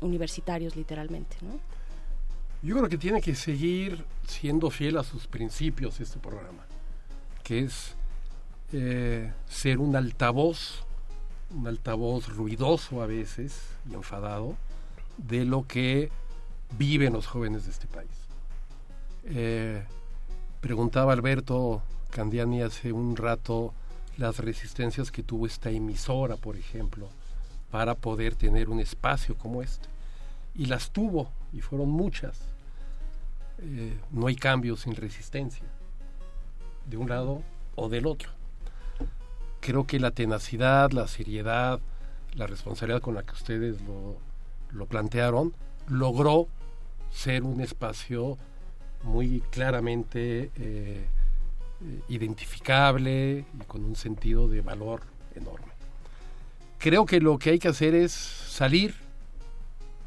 universitarios, 0.00 0.76
literalmente, 0.76 1.36
¿no? 1.42 1.58
Yo 2.60 2.76
creo 2.76 2.88
que 2.88 2.98
tiene 2.98 3.20
que 3.20 3.36
seguir 3.36 4.04
siendo 4.26 4.68
fiel 4.70 4.98
a 4.98 5.04
sus 5.04 5.28
principios 5.28 6.00
este 6.00 6.18
programa, 6.18 6.66
que 7.44 7.60
es 7.60 7.94
ser 9.48 9.78
un 9.78 9.94
altavoz, 9.94 10.84
un 11.50 11.66
altavoz 11.66 12.28
ruidoso 12.28 13.02
a 13.02 13.06
veces 13.06 13.60
y 13.90 13.94
enfadado 13.94 14.56
de 15.16 15.44
lo 15.44 15.66
que 15.66 16.10
viven 16.76 17.12
los 17.12 17.26
jóvenes 17.26 17.64
de 17.64 17.70
este 17.70 17.86
país. 17.86 18.10
Eh, 19.24 19.82
preguntaba 20.60 21.12
Alberto 21.12 21.82
Candiani 22.10 22.62
hace 22.62 22.92
un 22.92 23.16
rato 23.16 23.72
las 24.16 24.38
resistencias 24.38 25.10
que 25.10 25.22
tuvo 25.22 25.46
esta 25.46 25.70
emisora, 25.70 26.36
por 26.36 26.56
ejemplo, 26.56 27.08
para 27.70 27.94
poder 27.94 28.34
tener 28.34 28.68
un 28.68 28.80
espacio 28.80 29.36
como 29.36 29.62
este. 29.62 29.88
Y 30.54 30.66
las 30.66 30.90
tuvo, 30.90 31.30
y 31.52 31.60
fueron 31.60 31.88
muchas. 31.88 32.36
Eh, 33.58 33.96
no 34.10 34.26
hay 34.26 34.36
cambio 34.36 34.76
sin 34.76 34.94
resistencia, 34.94 35.64
de 36.86 36.96
un 36.96 37.08
lado 37.08 37.42
o 37.76 37.88
del 37.88 38.06
otro. 38.06 38.37
Creo 39.60 39.86
que 39.86 39.98
la 39.98 40.10
tenacidad, 40.10 40.90
la 40.92 41.08
seriedad, 41.08 41.80
la 42.34 42.46
responsabilidad 42.46 43.00
con 43.00 43.14
la 43.14 43.22
que 43.22 43.32
ustedes 43.32 43.80
lo, 43.82 44.16
lo 44.70 44.86
plantearon, 44.86 45.52
logró 45.88 46.46
ser 47.10 47.42
un 47.42 47.60
espacio 47.60 48.38
muy 49.02 49.40
claramente 49.50 50.50
eh, 50.56 51.06
identificable 52.08 53.44
y 53.54 53.64
con 53.66 53.84
un 53.84 53.96
sentido 53.96 54.48
de 54.48 54.60
valor 54.60 55.02
enorme. 55.34 55.72
Creo 56.78 57.06
que 57.06 57.20
lo 57.20 57.38
que 57.38 57.50
hay 57.50 57.58
que 57.58 57.68
hacer 57.68 57.94
es 57.94 58.12
salir, 58.12 58.94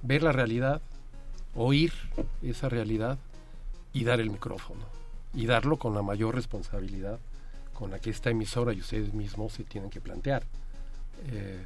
ver 0.02 0.24
la 0.24 0.32
realidad, 0.32 0.82
oír 1.56 1.94
esa 2.42 2.70
realidad 2.70 3.18
y 3.94 4.04
dar 4.04 4.20
el 4.20 4.30
micrófono. 4.30 4.82
Y 5.34 5.46
darlo 5.46 5.78
con 5.78 5.94
la 5.94 6.02
mayor 6.02 6.36
responsabilidad 6.36 7.20
con 7.82 7.90
la 7.90 7.98
que 7.98 8.12
esta 8.12 8.30
emisora 8.30 8.74
y 8.74 8.80
ustedes 8.80 9.12
mismos 9.12 9.54
se 9.54 9.64
tienen 9.64 9.90
que 9.90 10.00
plantear. 10.00 10.44
Eh, 11.32 11.66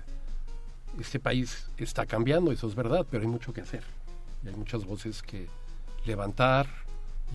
este 0.97 1.19
país 1.19 1.67
está 1.75 2.05
cambiando, 2.05 2.53
eso 2.53 2.69
es 2.69 2.73
verdad, 2.73 3.05
pero 3.11 3.23
hay 3.23 3.27
mucho 3.27 3.51
que 3.51 3.59
hacer. 3.59 3.83
Y 4.41 4.47
hay 4.47 4.55
muchas 4.55 4.85
voces 4.85 5.21
que 5.21 5.49
levantar 6.05 6.67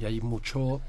y 0.01 0.07
hay 0.07 0.23
mucho 0.23 0.81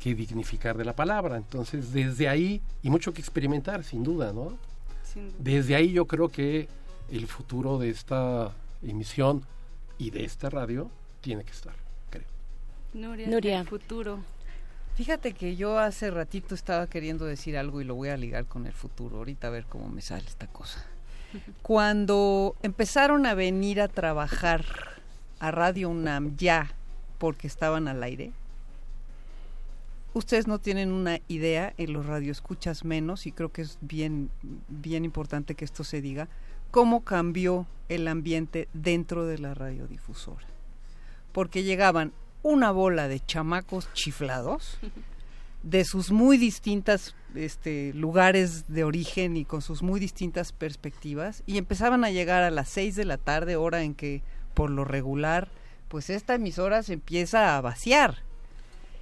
que 0.00 0.14
dignificar 0.14 0.78
de 0.78 0.86
la 0.86 0.96
palabra. 0.96 1.36
Entonces, 1.36 1.92
desde 1.92 2.26
ahí, 2.26 2.62
y 2.82 2.88
mucho 2.88 3.12
que 3.12 3.20
experimentar, 3.20 3.84
sin 3.84 4.02
duda, 4.02 4.32
¿no? 4.32 4.56
Sin 5.04 5.28
duda. 5.28 5.36
Desde 5.38 5.76
ahí 5.76 5.92
yo 5.92 6.06
creo 6.06 6.30
que 6.30 6.70
el 7.10 7.26
futuro 7.26 7.76
de 7.76 7.90
esta 7.90 8.50
emisión 8.80 9.42
y 9.98 10.08
de 10.08 10.24
esta 10.24 10.48
radio 10.48 10.90
tiene 11.20 11.44
que 11.44 11.52
estar, 11.52 11.74
creo. 12.08 12.24
Nuria, 12.94 13.28
Nuria. 13.28 13.60
el 13.60 13.66
futuro. 13.66 14.20
Fíjate 14.96 15.32
que 15.32 15.56
yo 15.56 15.78
hace 15.78 16.10
ratito 16.10 16.54
estaba 16.54 16.86
queriendo 16.86 17.26
decir 17.26 17.58
algo 17.58 17.82
y 17.82 17.84
lo 17.84 17.94
voy 17.94 18.08
a 18.08 18.16
ligar 18.16 18.46
con 18.46 18.64
el 18.64 18.72
futuro. 18.72 19.18
Ahorita 19.18 19.48
a 19.48 19.50
ver 19.50 19.66
cómo 19.66 19.90
me 19.90 20.00
sale 20.00 20.24
esta 20.26 20.46
cosa. 20.46 20.86
Cuando 21.62 22.56
empezaron 22.62 23.26
a 23.26 23.34
venir 23.34 23.82
a 23.82 23.88
trabajar 23.88 24.64
a 25.38 25.50
Radio 25.50 25.90
UNAM 25.90 26.34
ya 26.38 26.72
porque 27.18 27.46
estaban 27.46 27.88
al 27.88 28.02
aire, 28.02 28.32
ustedes 30.14 30.46
no 30.46 30.60
tienen 30.60 30.90
una 30.90 31.20
idea, 31.28 31.74
en 31.76 31.92
los 31.92 32.06
radioescuchas 32.06 32.82
menos, 32.86 33.26
y 33.26 33.32
creo 33.32 33.52
que 33.52 33.62
es 33.62 33.76
bien, 33.82 34.30
bien 34.68 35.04
importante 35.04 35.54
que 35.54 35.66
esto 35.66 35.84
se 35.84 36.00
diga, 36.00 36.26
cómo 36.70 37.04
cambió 37.04 37.66
el 37.90 38.08
ambiente 38.08 38.66
dentro 38.72 39.26
de 39.26 39.40
la 39.40 39.52
radiodifusora. 39.52 40.46
Porque 41.32 41.64
llegaban 41.64 42.14
una 42.46 42.70
bola 42.70 43.08
de 43.08 43.18
chamacos 43.18 43.92
chiflados 43.92 44.78
de 45.64 45.84
sus 45.84 46.12
muy 46.12 46.38
distintas 46.38 47.16
este, 47.34 47.92
lugares 47.92 48.68
de 48.68 48.84
origen 48.84 49.36
y 49.36 49.44
con 49.44 49.62
sus 49.62 49.82
muy 49.82 49.98
distintas 49.98 50.52
perspectivas 50.52 51.42
y 51.44 51.58
empezaban 51.58 52.04
a 52.04 52.10
llegar 52.12 52.44
a 52.44 52.52
las 52.52 52.68
seis 52.68 52.94
de 52.94 53.04
la 53.04 53.18
tarde, 53.18 53.56
hora 53.56 53.82
en 53.82 53.94
que 53.94 54.22
por 54.54 54.70
lo 54.70 54.84
regular 54.84 55.48
pues 55.88 56.08
esta 56.08 56.36
emisora 56.36 56.84
se 56.84 56.92
empieza 56.92 57.56
a 57.56 57.60
vaciar 57.60 58.22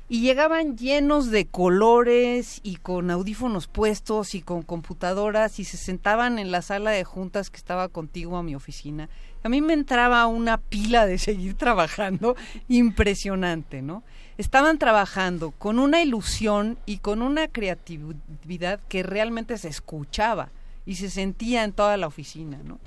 y 0.08 0.22
llegaban 0.22 0.78
llenos 0.78 1.30
de 1.30 1.46
colores 1.46 2.60
y 2.62 2.76
con 2.76 3.10
audífonos 3.10 3.66
puestos 3.68 4.34
y 4.34 4.40
con 4.40 4.62
computadoras 4.62 5.58
y 5.58 5.64
se 5.64 5.76
sentaban 5.76 6.38
en 6.38 6.50
la 6.50 6.62
sala 6.62 6.92
de 6.92 7.04
juntas 7.04 7.50
que 7.50 7.58
estaba 7.58 7.88
contigo 7.88 8.36
a 8.36 8.42
mi 8.42 8.54
oficina. 8.54 9.08
A 9.44 9.50
mí 9.50 9.60
me 9.60 9.74
entraba 9.74 10.26
una 10.26 10.56
pila 10.56 11.04
de 11.04 11.18
seguir 11.18 11.52
trabajando 11.54 12.34
impresionante, 12.66 13.82
¿no? 13.82 14.02
Estaban 14.38 14.78
trabajando 14.78 15.50
con 15.50 15.78
una 15.78 16.02
ilusión 16.02 16.78
y 16.86 16.98
con 16.98 17.20
una 17.20 17.48
creatividad 17.48 18.80
que 18.88 19.02
realmente 19.02 19.58
se 19.58 19.68
escuchaba 19.68 20.50
y 20.86 20.94
se 20.94 21.10
sentía 21.10 21.62
en 21.62 21.74
toda 21.74 21.98
la 21.98 22.06
oficina, 22.06 22.58
¿no? 22.64 22.78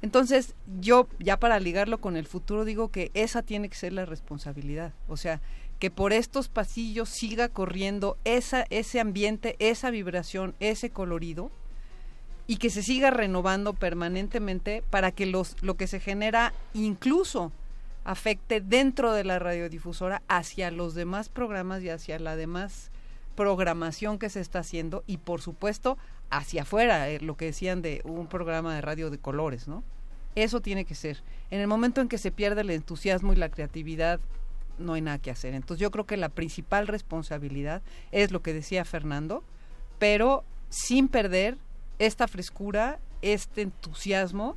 Entonces, 0.00 0.54
yo 0.80 1.08
ya 1.18 1.40
para 1.40 1.58
ligarlo 1.58 1.98
con 1.98 2.16
el 2.16 2.26
futuro 2.26 2.64
digo 2.64 2.88
que 2.88 3.10
esa 3.14 3.42
tiene 3.42 3.68
que 3.68 3.76
ser 3.76 3.92
la 3.92 4.04
responsabilidad, 4.04 4.94
o 5.08 5.16
sea, 5.16 5.40
que 5.80 5.90
por 5.90 6.12
estos 6.12 6.48
pasillos 6.48 7.08
siga 7.08 7.48
corriendo 7.48 8.16
esa, 8.24 8.64
ese 8.70 9.00
ambiente, 9.00 9.56
esa 9.58 9.90
vibración, 9.90 10.54
ese 10.60 10.90
colorido, 10.90 11.50
y 12.46 12.56
que 12.58 12.70
se 12.70 12.82
siga 12.82 13.10
renovando 13.10 13.72
permanentemente 13.74 14.82
para 14.90 15.10
que 15.10 15.26
los, 15.26 15.56
lo 15.62 15.76
que 15.76 15.86
se 15.86 16.00
genera 16.00 16.52
incluso 16.74 17.52
afecte 18.04 18.60
dentro 18.60 19.12
de 19.12 19.24
la 19.24 19.38
radiodifusora 19.38 20.22
hacia 20.28 20.70
los 20.70 20.94
demás 20.94 21.28
programas 21.28 21.82
y 21.82 21.90
hacia 21.90 22.18
la 22.20 22.36
demás 22.36 22.90
programación 23.34 24.18
que 24.18 24.30
se 24.30 24.40
está 24.40 24.60
haciendo 24.60 25.02
y 25.06 25.18
por 25.18 25.42
supuesto 25.42 25.98
hacia 26.30 26.62
afuera, 26.62 27.08
eh, 27.08 27.20
lo 27.20 27.36
que 27.36 27.46
decían 27.46 27.82
de 27.82 28.00
un 28.04 28.26
programa 28.28 28.74
de 28.74 28.80
radio 28.80 29.10
de 29.10 29.18
colores, 29.18 29.68
¿no? 29.68 29.82
Eso 30.34 30.60
tiene 30.60 30.84
que 30.84 30.94
ser. 30.94 31.22
En 31.50 31.60
el 31.60 31.66
momento 31.66 32.00
en 32.00 32.08
que 32.08 32.18
se 32.18 32.30
pierde 32.30 32.60
el 32.60 32.70
entusiasmo 32.70 33.32
y 33.32 33.36
la 33.36 33.48
creatividad, 33.48 34.20
no 34.78 34.92
hay 34.92 35.00
nada 35.00 35.18
que 35.18 35.30
hacer. 35.30 35.54
Entonces 35.54 35.80
yo 35.80 35.90
creo 35.90 36.04
que 36.04 36.16
la 36.16 36.28
principal 36.28 36.86
responsabilidad 36.86 37.82
es 38.12 38.30
lo 38.32 38.42
que 38.42 38.52
decía 38.52 38.84
Fernando, 38.84 39.42
pero 39.98 40.44
sin 40.68 41.08
perder 41.08 41.56
esta 41.98 42.28
frescura, 42.28 42.98
este 43.22 43.62
entusiasmo 43.62 44.56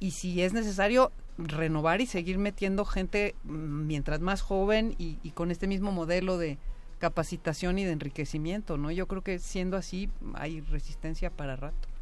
y 0.00 0.12
si 0.12 0.42
es 0.42 0.52
necesario 0.52 1.12
renovar 1.38 2.00
y 2.00 2.06
seguir 2.06 2.38
metiendo 2.38 2.84
gente 2.84 3.34
mm, 3.44 3.86
mientras 3.86 4.20
más 4.20 4.42
joven 4.42 4.94
y, 4.98 5.18
y 5.22 5.30
con 5.30 5.50
este 5.50 5.66
mismo 5.66 5.92
modelo 5.92 6.38
de 6.38 6.58
capacitación 6.98 7.78
y 7.78 7.84
de 7.84 7.92
enriquecimiento, 7.92 8.78
¿no? 8.78 8.90
Yo 8.90 9.06
creo 9.06 9.22
que 9.22 9.38
siendo 9.38 9.76
así 9.76 10.08
hay 10.34 10.60
resistencia 10.60 11.30
para 11.30 11.56
rato. 11.56 11.93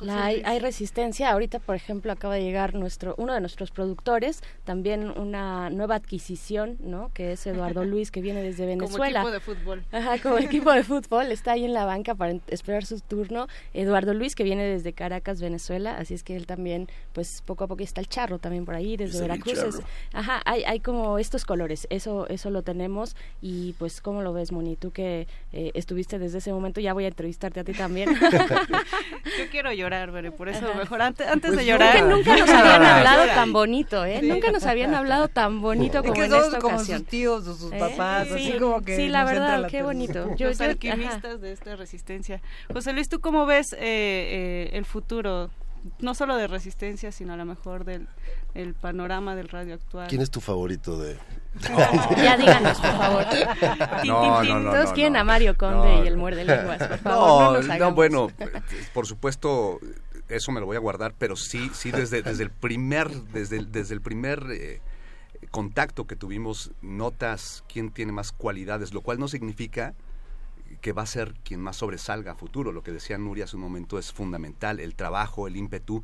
La 0.00 0.26
hay, 0.26 0.42
hay 0.44 0.60
resistencia. 0.60 1.30
Ahorita, 1.30 1.58
por 1.58 1.74
ejemplo, 1.74 2.12
acaba 2.12 2.34
de 2.36 2.42
llegar 2.42 2.74
nuestro 2.74 3.14
uno 3.18 3.34
de 3.34 3.40
nuestros 3.40 3.72
productores, 3.72 4.42
también 4.64 5.10
una 5.18 5.70
nueva 5.70 5.96
adquisición, 5.96 6.76
¿no? 6.80 7.10
Que 7.14 7.32
es 7.32 7.44
Eduardo 7.48 7.84
Luis, 7.84 8.12
que 8.12 8.20
viene 8.20 8.40
desde 8.42 8.64
Venezuela. 8.66 9.22
Como 9.22 9.34
equipo 9.34 9.50
de 9.52 9.56
fútbol. 9.56 9.84
Ajá, 9.90 10.18
como 10.18 10.38
equipo 10.38 10.70
de 10.72 10.84
fútbol. 10.84 11.32
Está 11.32 11.52
ahí 11.52 11.64
en 11.64 11.74
la 11.74 11.84
banca 11.84 12.14
para 12.14 12.36
esperar 12.46 12.84
su 12.84 13.00
turno. 13.00 13.48
Eduardo 13.74 14.14
Luis, 14.14 14.36
que 14.36 14.44
viene 14.44 14.62
desde 14.64 14.92
Caracas, 14.92 15.40
Venezuela. 15.40 15.96
Así 15.98 16.14
es 16.14 16.22
que 16.22 16.36
él 16.36 16.46
también, 16.46 16.88
pues 17.12 17.42
poco 17.44 17.64
a 17.64 17.66
poco 17.66 17.82
está 17.82 18.00
el 18.00 18.08
charro 18.08 18.38
también 18.38 18.64
por 18.66 18.76
ahí, 18.76 18.96
desde 18.96 19.20
Veracruz. 19.20 19.58
Es- 19.58 19.80
ajá, 20.12 20.42
hay, 20.44 20.62
hay 20.62 20.78
como 20.78 21.18
estos 21.18 21.44
colores. 21.44 21.88
Eso, 21.90 22.28
eso 22.28 22.50
lo 22.50 22.62
tenemos. 22.62 23.16
Y 23.42 23.72
pues, 23.80 24.00
¿cómo 24.00 24.22
lo 24.22 24.32
ves, 24.32 24.52
Moni? 24.52 24.76
Tú 24.76 24.92
que 24.92 25.26
eh, 25.52 25.72
estuviste 25.74 26.20
desde 26.20 26.38
ese 26.38 26.52
momento, 26.52 26.80
ya 26.80 26.92
voy 26.92 27.04
a 27.04 27.08
entrevistarte 27.08 27.58
a 27.60 27.64
ti 27.64 27.72
también. 27.72 28.10
Yo 29.38 29.50
quiero 29.50 29.72
llorar, 29.72 30.10
pero 30.12 30.32
por 30.34 30.48
eso 30.48 30.72
mejor 30.74 31.02
antes, 31.02 31.26
antes 31.26 31.50
Pues 31.52 31.58
de 31.58 31.66
llorar. 31.66 31.96
que 31.96 32.02
nunca 32.02 32.36
nos 32.36 32.48
habían 32.48 32.82
hablado 32.84 33.26
tan 33.26 33.52
bonito, 33.52 34.04
¿eh? 34.04 34.18
Sí. 34.20 34.28
Nunca 34.28 34.50
nos 34.52 34.64
habían 34.64 34.94
hablado 34.94 35.28
tan 35.28 35.60
bonito 35.60 35.98
Es 35.98 36.02
como 36.02 36.12
que 36.14 36.24
en 36.24 36.34
esta 36.34 36.58
como 36.58 36.76
ocasión. 36.76 36.98
sus 37.00 37.08
tíos 37.08 37.46
o 37.48 37.54
sus 37.54 37.72
¿Eh? 37.72 37.76
papás, 37.78 38.28
así 38.30 38.52
Sí, 38.52 38.58
como 38.58 38.80
que 38.82 38.96
sí, 38.96 39.08
la 39.08 39.24
verdad, 39.24 39.60
la 39.60 39.68
qué 39.68 39.82
bonito. 39.82 40.34
Yo, 40.36 40.48
Los 40.48 40.58
yo- 40.58 40.64
alquimistas 40.64 41.24
ajá. 41.24 41.36
de 41.36 41.52
esta 41.52 41.76
resistencia. 41.76 42.40
José 42.72 42.92
Luis, 42.92 43.08
¿tú 43.08 43.20
cómo 43.20 43.46
ves 43.46 43.72
eh, 43.74 43.78
eh, 43.80 44.70
el 44.72 44.84
futuro? 44.84 45.50
No 46.00 46.14
solo 46.14 46.36
de 46.36 46.46
resistencia, 46.46 47.12
sino 47.12 47.32
a 47.32 47.36
lo 47.36 47.44
mejor 47.44 47.84
del 47.84 48.08
el 48.54 48.74
panorama 48.74 49.34
del 49.36 49.48
radio 49.48 49.74
actual. 49.74 50.08
¿Quién 50.08 50.20
es 50.22 50.30
tu 50.30 50.40
favorito 50.40 50.98
de...? 50.98 51.18
Ya 52.16 52.36
díganos, 52.36 52.80
por 52.80 52.90
favor. 52.96 53.24
No, 54.06 54.42
no, 54.42 54.60
no, 54.60 54.70
Todos 54.72 54.88
no, 54.90 54.94
quieren 54.94 55.12
no. 55.14 55.18
a 55.20 55.24
Mario 55.24 55.56
Conde 55.56 55.96
No, 55.96 56.04
y 56.04 56.06
el 56.06 56.16
muerde 56.16 56.44
lenguas, 56.44 56.78
por 56.78 56.98
favor, 56.98 57.28
no, 57.42 57.50
No, 57.50 57.56
nos 57.58 57.66
no, 57.66 57.72
hagamos. 57.74 57.94
bueno, 57.94 58.28
por 58.94 59.06
supuesto, 59.06 59.78
eso 60.28 60.52
me 60.52 60.60
lo 60.60 60.66
voy 60.66 60.76
a 60.76 60.80
guardar, 60.80 61.14
pero 61.18 61.36
sí, 61.36 61.70
sí 61.74 61.90
desde, 61.90 62.22
desde 62.22 62.42
el 62.44 62.50
primer, 62.50 63.10
desde 63.10 63.56
el, 63.58 63.72
desde 63.72 63.94
el 63.94 64.00
primer 64.00 64.44
eh, 64.50 64.80
contacto 65.50 66.06
que 66.06 66.16
tuvimos, 66.16 66.70
notas 66.82 67.64
quién 67.72 67.90
tiene 67.90 68.12
más 68.12 68.32
cualidades, 68.32 68.92
lo 68.92 69.00
cual 69.02 69.18
no 69.18 69.28
significa 69.28 69.94
que 70.80 70.92
va 70.92 71.02
a 71.02 71.06
ser 71.06 71.34
quien 71.44 71.60
más 71.60 71.76
sobresalga 71.76 72.32
a 72.32 72.34
futuro. 72.34 72.72
Lo 72.72 72.82
que 72.82 72.92
decía 72.92 73.18
Nuria 73.18 73.44
hace 73.44 73.56
un 73.56 73.62
momento 73.62 73.98
es 73.98 74.12
fundamental, 74.12 74.80
el 74.80 74.94
trabajo, 74.94 75.46
el 75.46 75.56
ímpetu. 75.56 76.02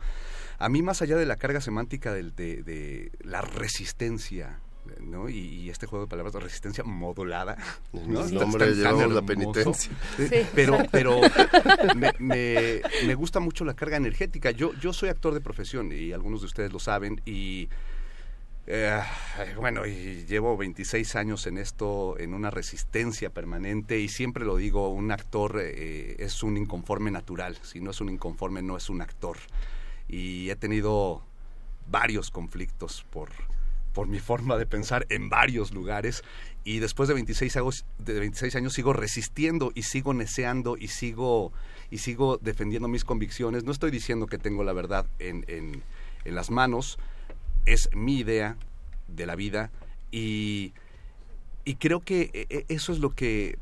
A 0.58 0.68
mí, 0.68 0.82
más 0.82 1.02
allá 1.02 1.16
de 1.16 1.26
la 1.26 1.36
carga 1.36 1.60
semántica 1.60 2.12
del- 2.12 2.34
de, 2.34 2.62
de 2.62 3.10
la 3.22 3.40
resistencia, 3.40 4.58
¿no? 5.00 5.28
Y, 5.28 5.38
y 5.38 5.70
este 5.70 5.86
juego 5.86 6.04
de 6.04 6.10
palabras, 6.10 6.34
resistencia 6.42 6.84
modulada. 6.84 7.56
¿no? 7.92 8.24
el 8.24 8.34
nombre 8.34 8.72
llevamos 8.74 9.12
la 9.12 9.22
penitencia. 9.22 9.90
Sí. 10.16 10.46
Pero, 10.54 10.78
pero 10.92 11.20
me, 11.96 12.12
me- 12.18 12.80
me 13.06 13.14
gusta 13.14 13.40
mucho 13.40 13.64
la 13.64 13.74
carga 13.74 13.96
energética. 13.96 14.50
Yo, 14.50 14.72
yo 14.74 14.92
soy 14.92 15.08
actor 15.08 15.34
de 15.34 15.40
profesión 15.40 15.90
y 15.92 16.12
algunos 16.12 16.40
de 16.40 16.46
ustedes 16.46 16.72
lo 16.72 16.78
saben 16.78 17.20
y 17.26 17.68
eh, 18.66 19.00
bueno, 19.56 19.84
llevo 19.84 20.56
26 20.56 21.16
años 21.16 21.46
en 21.46 21.58
esto, 21.58 22.18
en 22.18 22.32
una 22.32 22.50
resistencia 22.50 23.30
permanente 23.30 24.00
y 24.00 24.08
siempre 24.08 24.44
lo 24.44 24.56
digo, 24.56 24.88
un 24.88 25.12
actor 25.12 25.60
eh, 25.62 26.16
es 26.18 26.42
un 26.42 26.56
inconforme 26.56 27.10
natural. 27.10 27.58
Si 27.62 27.80
no 27.80 27.90
es 27.90 28.00
un 28.00 28.08
inconforme, 28.08 28.62
no 28.62 28.76
es 28.76 28.88
un 28.88 29.02
actor. 29.02 29.36
Y 30.08 30.48
he 30.50 30.56
tenido 30.56 31.22
varios 31.90 32.30
conflictos 32.30 33.04
por, 33.10 33.28
por 33.92 34.06
mi 34.08 34.18
forma 34.18 34.56
de 34.56 34.66
pensar 34.66 35.06
en 35.10 35.28
varios 35.28 35.72
lugares 35.72 36.22
y 36.64 36.78
después 36.78 37.08
de 37.08 37.14
26 37.14 37.56
años, 37.58 37.84
de 37.98 38.18
26 38.18 38.56
años 38.56 38.72
sigo 38.72 38.94
resistiendo 38.94 39.72
y 39.74 39.82
sigo 39.82 40.14
neceando 40.14 40.78
y 40.78 40.88
sigo, 40.88 41.52
y 41.90 41.98
sigo 41.98 42.38
defendiendo 42.38 42.88
mis 42.88 43.04
convicciones. 43.04 43.64
No 43.64 43.72
estoy 43.72 43.90
diciendo 43.90 44.26
que 44.26 44.38
tengo 44.38 44.64
la 44.64 44.72
verdad 44.72 45.06
en, 45.18 45.44
en, 45.48 45.82
en 46.24 46.34
las 46.34 46.50
manos, 46.50 46.98
es 47.66 47.88
mi 47.94 48.18
idea 48.18 48.56
de 49.08 49.26
la 49.26 49.34
vida 49.36 49.70
y, 50.10 50.72
y 51.64 51.74
creo 51.76 52.00
que 52.00 52.30
eh, 52.32 52.46
eh, 52.50 52.64
eso 52.68 52.92
es 52.92 52.98
lo 52.98 53.10
que 53.10 53.58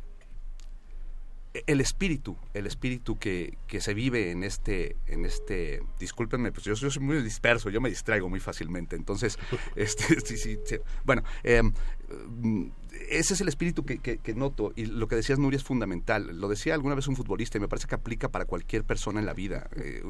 el 1.67 1.83
espíritu, 1.83 2.35
el 2.55 2.67
espíritu 2.67 3.19
que, 3.19 3.59
que 3.67 3.83
se 3.83 3.93
vive 3.93 4.31
en 4.31 4.43
este, 4.43 4.97
en 5.07 5.27
este, 5.27 5.83
discúlpenme, 6.01 6.51
pues 6.51 6.65
yo, 6.65 6.73
yo 6.73 6.91
soy 6.91 7.03
muy 7.03 7.21
disperso, 7.23 7.69
yo 7.69 7.79
me 7.83 7.91
distraigo 7.91 8.31
muy 8.31 8.41
fácilmente, 8.41 8.97
entonces, 8.97 9.39
este, 9.77 10.19
sí, 10.23 10.39
sí, 10.39 10.59
sí. 10.65 10.77
bueno, 11.05 11.23
eh, 11.45 11.63
mm, 11.63 12.65
ese 13.11 13.35
es 13.35 13.41
el 13.43 13.49
espíritu 13.49 13.85
que, 13.85 13.99
que- 13.99 14.17
que 14.17 14.35
noto 14.35 14.73
y 14.77 14.87
lo 14.87 15.09
que 15.09 15.17
decías 15.17 15.39
Nuria 15.39 15.59
es 15.59 15.65
fundamental, 15.65 16.41
lo 16.41 16.49
decía 16.49 16.73
alguna 16.73 16.95
vez 16.95 17.07
un 17.07 17.17
futbolista 17.17 17.59
y 17.59 17.61
me 17.61 17.69
parece 17.69 17.87
que 17.87 17.97
aplica 17.97 18.31
para 18.31 18.47
cualquier 18.47 18.85
persona 18.85 19.21
en 19.21 19.27
la 19.27 19.35
vida. 19.35 19.69
Eh, 19.77 20.03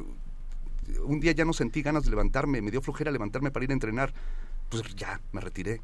un 1.05 1.21
día 1.21 1.33
ya 1.33 1.45
no 1.45 1.53
sentí 1.53 1.83
ganas 1.83 2.05
de 2.05 2.11
levantarme, 2.11 2.63
me 2.63 2.71
dio 2.71 2.83
flojera 2.83 3.11
levantarme 3.11 3.51
para 3.51 3.65
ir 3.65 3.71
a 3.71 3.75
entrenar, 3.75 4.13
pues 4.69 4.83
ya, 4.95 5.21
me 5.33 5.41
retiré. 5.41 5.81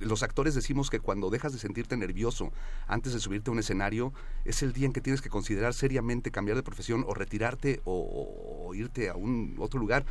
los 0.00 0.22
actores 0.22 0.54
decimos 0.54 0.90
que 0.90 1.00
cuando 1.00 1.30
dejas 1.30 1.52
de 1.52 1.58
sentirte 1.58 1.96
nervioso 1.96 2.52
antes 2.86 3.12
de 3.12 3.20
subirte 3.20 3.50
a 3.50 3.52
un 3.52 3.58
escenario, 3.58 4.12
es 4.44 4.62
el 4.62 4.72
día 4.72 4.86
en 4.86 4.92
que 4.92 5.00
tienes 5.00 5.22
que 5.22 5.30
considerar 5.30 5.74
seriamente 5.74 6.30
cambiar 6.30 6.56
de 6.56 6.62
profesión 6.62 7.04
o 7.06 7.14
retirarte 7.14 7.80
o 7.84 8.72
irte 8.74 9.08
a 9.08 9.14
un 9.14 9.56
otro 9.58 9.80
lugar. 9.80 10.04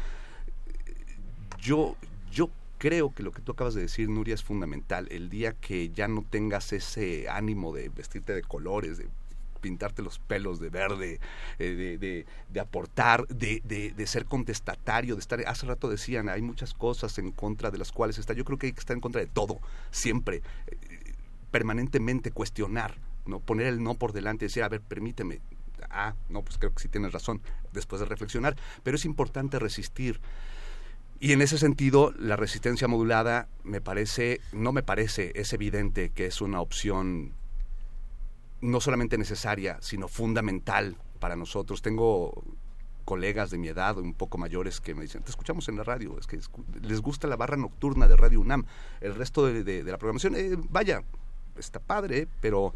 Yo, 1.59 1.95
yo 2.31 2.49
creo 2.77 3.13
que 3.13 3.23
lo 3.23 3.31
que 3.31 3.41
tú 3.41 3.51
acabas 3.51 3.73
de 3.73 3.81
decir, 3.81 4.09
Nuria, 4.09 4.35
es 4.35 4.43
fundamental. 4.43 5.07
El 5.11 5.29
día 5.29 5.53
que 5.53 5.89
ya 5.89 6.07
no 6.07 6.23
tengas 6.29 6.73
ese 6.73 7.29
ánimo 7.29 7.73
de 7.73 7.89
vestirte 7.89 8.33
de 8.33 8.43
colores, 8.43 8.97
de 8.97 9.07
pintarte 9.57 10.01
los 10.01 10.19
pelos 10.19 10.59
de 10.59 10.69
verde, 10.69 11.19
eh, 11.59 11.69
de, 11.71 11.97
de- 11.97 12.25
de 12.49 12.59
aportar, 12.59 13.27
de, 13.27 13.93
ser 14.07 14.25
contestatario, 14.25 15.15
de 15.15 15.19
estar... 15.21 15.39
Hace 15.47 15.65
rato 15.65 15.89
decían, 15.89 16.29
hay 16.29 16.41
muchas 16.41 16.73
cosas 16.73 17.17
en 17.17 17.31
contra 17.31 17.71
de 17.71 17.77
las 17.77 17.91
cuales 17.91 18.17
está. 18.17 18.33
Yo 18.33 18.45
creo 18.45 18.57
que 18.57 18.67
hay 18.67 18.73
que 18.73 18.79
estar 18.79 18.95
en 18.95 19.01
contra 19.01 19.21
de 19.21 19.27
todo, 19.27 19.59
siempre, 19.91 20.41
eh, 20.67 21.13
permanentemente 21.51 22.31
cuestionar, 22.31 22.95
¿no? 23.25 23.39
Poner 23.39 23.67
el 23.67 23.81
no 23.83 23.93
por 23.95 24.13
delante 24.13 24.45
y 24.45 24.47
decir, 24.47 24.63
a 24.63 24.69
ver, 24.69 24.81
permíteme. 24.81 25.39
Ah, 25.89 26.15
no, 26.29 26.41
pues 26.41 26.57
creo 26.57 26.73
que 26.73 26.81
sí 26.81 26.87
tienes 26.87 27.11
razón, 27.13 27.41
después 27.71 27.99
de 27.99 28.05
reflexionar. 28.07 28.55
Pero 28.83 28.95
es 28.95 29.05
importante 29.05 29.59
resistir. 29.59 30.19
Y 31.19 31.31
en 31.31 31.41
ese 31.41 31.57
sentido, 31.57 32.13
la 32.19 32.35
resistencia 32.35 32.87
modulada 32.87 33.47
me 33.63 33.81
parece, 33.81 34.39
no 34.51 34.71
me 34.71 34.83
parece, 34.83 35.31
es 35.35 35.51
evidente 35.53 36.09
que 36.09 36.27
es 36.27 36.41
una 36.41 36.61
opción 36.61 37.33
no 38.61 38.81
solamente 38.81 39.17
necesaria, 39.17 39.77
sino 39.81 40.07
fundamental 40.07 40.97
para 41.19 41.35
nosotros. 41.35 41.81
Tengo 41.81 42.43
colegas 43.05 43.51
de 43.51 43.57
mi 43.57 43.69
edad, 43.69 43.97
un 43.97 44.13
poco 44.13 44.37
mayores, 44.37 44.81
que 44.81 44.93
me 44.93 45.03
dicen, 45.03 45.23
te 45.23 45.29
escuchamos 45.29 45.69
en 45.69 45.77
la 45.77 45.83
radio, 45.83 46.17
es 46.19 46.27
que 46.27 46.39
les 46.81 47.01
gusta 47.01 47.27
la 47.27 47.37
barra 47.37 47.55
nocturna 47.55 48.07
de 48.07 48.15
Radio 48.15 48.41
UNAM. 48.41 48.65
El 48.99 49.15
resto 49.15 49.45
de, 49.45 49.83
la 49.83 49.97
programación, 49.97 50.35
eh, 50.35 50.57
vaya, 50.69 51.03
está 51.57 51.79
padre, 51.79 52.27
pero, 52.41 52.73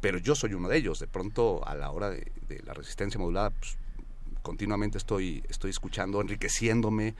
pero 0.00 0.18
yo 0.18 0.34
soy 0.34 0.54
uno 0.54 0.68
de 0.68 0.76
ellos. 0.76 1.00
De 1.00 1.08
pronto, 1.08 1.66
a 1.66 1.74
la 1.74 1.90
hora 1.90 2.10
de, 2.10 2.30
de 2.48 2.62
la 2.62 2.72
resistencia 2.72 3.18
modulada, 3.18 3.50
pues, 3.50 3.76
continuamente 4.42 4.98
estoy, 4.98 5.42
estoy 5.48 5.70
escuchando, 5.70 6.20
enriqueciéndome. 6.20 7.16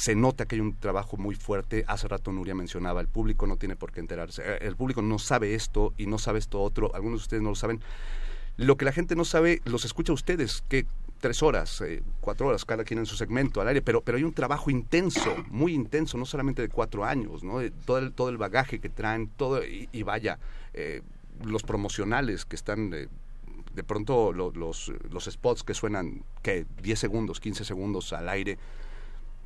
Se 0.00 0.14
nota 0.14 0.46
que 0.46 0.54
hay 0.54 0.60
un 0.62 0.76
trabajo 0.76 1.18
muy 1.18 1.34
fuerte. 1.34 1.84
Hace 1.86 2.08
rato 2.08 2.32
Nuria 2.32 2.54
mencionaba, 2.54 3.02
el 3.02 3.06
público 3.08 3.46
no 3.46 3.58
tiene 3.58 3.76
por 3.76 3.92
qué 3.92 4.00
enterarse. 4.00 4.42
Eh, 4.46 4.58
El 4.62 4.74
público 4.74 5.02
no 5.02 5.18
sabe 5.18 5.54
esto 5.54 5.92
y 5.98 6.06
no 6.06 6.16
sabe 6.16 6.38
esto 6.38 6.62
otro. 6.62 6.94
Algunos 6.94 7.20
de 7.20 7.24
ustedes 7.24 7.42
no 7.42 7.50
lo 7.50 7.54
saben. 7.54 7.82
Lo 8.56 8.78
que 8.78 8.86
la 8.86 8.92
gente 8.92 9.14
no 9.14 9.26
sabe, 9.26 9.60
los 9.66 9.84
escucha 9.84 10.12
a 10.12 10.14
ustedes, 10.14 10.64
que 10.70 10.86
tres 11.20 11.42
horas, 11.42 11.82
eh, 11.82 12.02
cuatro 12.22 12.46
horas, 12.46 12.64
cada 12.64 12.82
quien 12.84 12.98
en 13.00 13.04
su 13.04 13.14
segmento 13.14 13.60
al 13.60 13.68
aire, 13.68 13.82
pero, 13.82 14.00
pero 14.00 14.16
hay 14.16 14.24
un 14.24 14.32
trabajo 14.32 14.70
intenso, 14.70 15.36
muy 15.50 15.74
intenso, 15.74 16.16
no 16.16 16.24
solamente 16.24 16.62
de 16.62 16.70
cuatro 16.70 17.04
años, 17.04 17.44
¿no? 17.44 17.58
Todo, 17.84 17.98
el, 17.98 18.12
todo 18.14 18.30
el 18.30 18.38
bagaje 18.38 18.78
que 18.78 18.88
traen, 18.88 19.28
todo, 19.36 19.62
y, 19.62 20.02
vaya, 20.02 20.38
eh, 20.72 21.02
los 21.44 21.62
promocionales 21.62 22.46
que 22.46 22.56
están... 22.56 22.88
de 22.88 23.84
pronto 23.86 24.32
lo- 24.32 24.50
los, 24.52 24.90
los 25.10 25.24
spots 25.26 25.62
que 25.62 25.74
suenan, 25.74 26.22
que 26.42 26.64
10 26.82 26.98
segundos, 26.98 27.38
15 27.38 27.64
segundos 27.66 28.14
al 28.14 28.28
aire, 28.30 28.56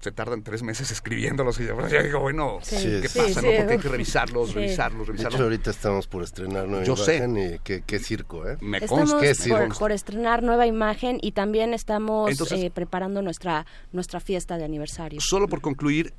se 0.04 0.12
tardan 0.12 0.42
tres 0.42 0.62
meses 0.62 0.90
escribiéndolos 0.90 1.58
y 1.60 1.66
yo, 1.66 1.88
yo 1.88 2.02
digo, 2.02 2.20
bueno, 2.20 2.58
Sí, 2.62 2.76
¿qué 3.02 3.08
sí, 3.08 3.18
pasa? 3.18 3.40
sí, 3.40 3.46
no? 3.46 3.52
Porque 3.56 3.72
hay 3.72 3.78
que 3.78 3.88
revisarlos, 3.88 4.48
Sí. 4.50 4.54
revisarlos, 4.56 5.00
De 5.06 5.12
revisarlos. 5.12 5.34
hecho, 5.34 5.42
ahorita 5.44 5.70
estamos 5.70 6.06
por 6.06 6.22
estrenar 6.22 6.68
nueva 6.68 6.84
Yo 6.84 6.94
sé. 6.94 7.26
y 7.26 7.58
qué, 7.64 7.82
qué 7.86 7.98
circo, 7.98 8.46
¿eh? 8.46 8.58
Me 8.60 8.78
Estamos 8.78 9.14
Qué 9.14 9.28
por, 9.28 9.34
circo. 9.36 9.78
por 9.78 9.92
estrenar 9.92 10.42
nueva 10.42 10.66
imagen 10.66 11.18
y 11.22 11.32
también 11.32 11.72
estamos 11.72 12.30
Entonces- 12.30 12.62
eh, 12.62 12.70
preparando 12.70 13.22
nuestra 13.22 13.64
nuestra 13.92 14.20
fiesta 14.20 14.58
de 14.58 14.64
aniversario. 14.66 15.20
Solo 15.22 15.48
por 15.48 15.62
concluir, 15.62 16.12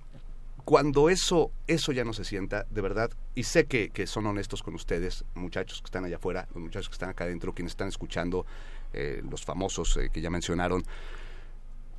cuando 0.63 1.09
eso, 1.11 1.51
eso 1.67 1.91
ya 1.91 2.03
no 2.03 2.13
se 2.13 2.23
sienta, 2.25 2.65
de 2.71 2.81
verdad, 2.81 3.11
y 3.35 3.43
sé 3.43 3.65
que, 3.65 3.89
que 3.91 4.07
son 4.07 4.25
honestos 4.25 4.63
con 4.63 4.73
ustedes, 4.73 5.23
muchachos 5.35 5.79
que 5.81 5.85
están 5.85 6.05
allá 6.05 6.15
afuera, 6.15 6.47
los 6.55 6.63
muchachos 6.63 6.89
que 6.89 6.93
están 6.93 7.09
acá 7.11 7.25
adentro, 7.25 7.53
quienes 7.53 7.73
están 7.73 7.87
escuchando, 7.89 8.47
eh, 8.93 9.21
los 9.29 9.45
famosos 9.45 9.95
eh, 9.97 10.09
que 10.11 10.21
ya 10.21 10.31
mencionaron, 10.31 10.83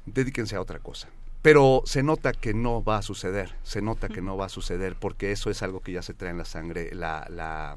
dedíquense 0.05 0.57
a 0.57 0.61
otra 0.61 0.81
cosa. 0.81 1.09
Pero 1.43 1.83
se 1.87 2.03
nota 2.03 2.33
que 2.33 2.55
no 2.55 2.83
va 2.83 2.99
a 2.99 3.03
suceder, 3.03 3.55
se 3.63 3.81
nota 3.83 4.09
que 4.09 4.21
no 4.23 4.37
va 4.37 4.47
a 4.47 4.49
suceder, 4.49 4.97
porque 4.97 5.31
eso 5.33 5.49
es 5.51 5.63
algo 5.63 5.81
que 5.81 5.93
ya 5.93 6.03
se 6.03 6.13
trae 6.15 6.31
en 6.31 6.39
la 6.39 6.45
sangre, 6.45 6.93
la, 6.95 7.27
la, 7.31 7.77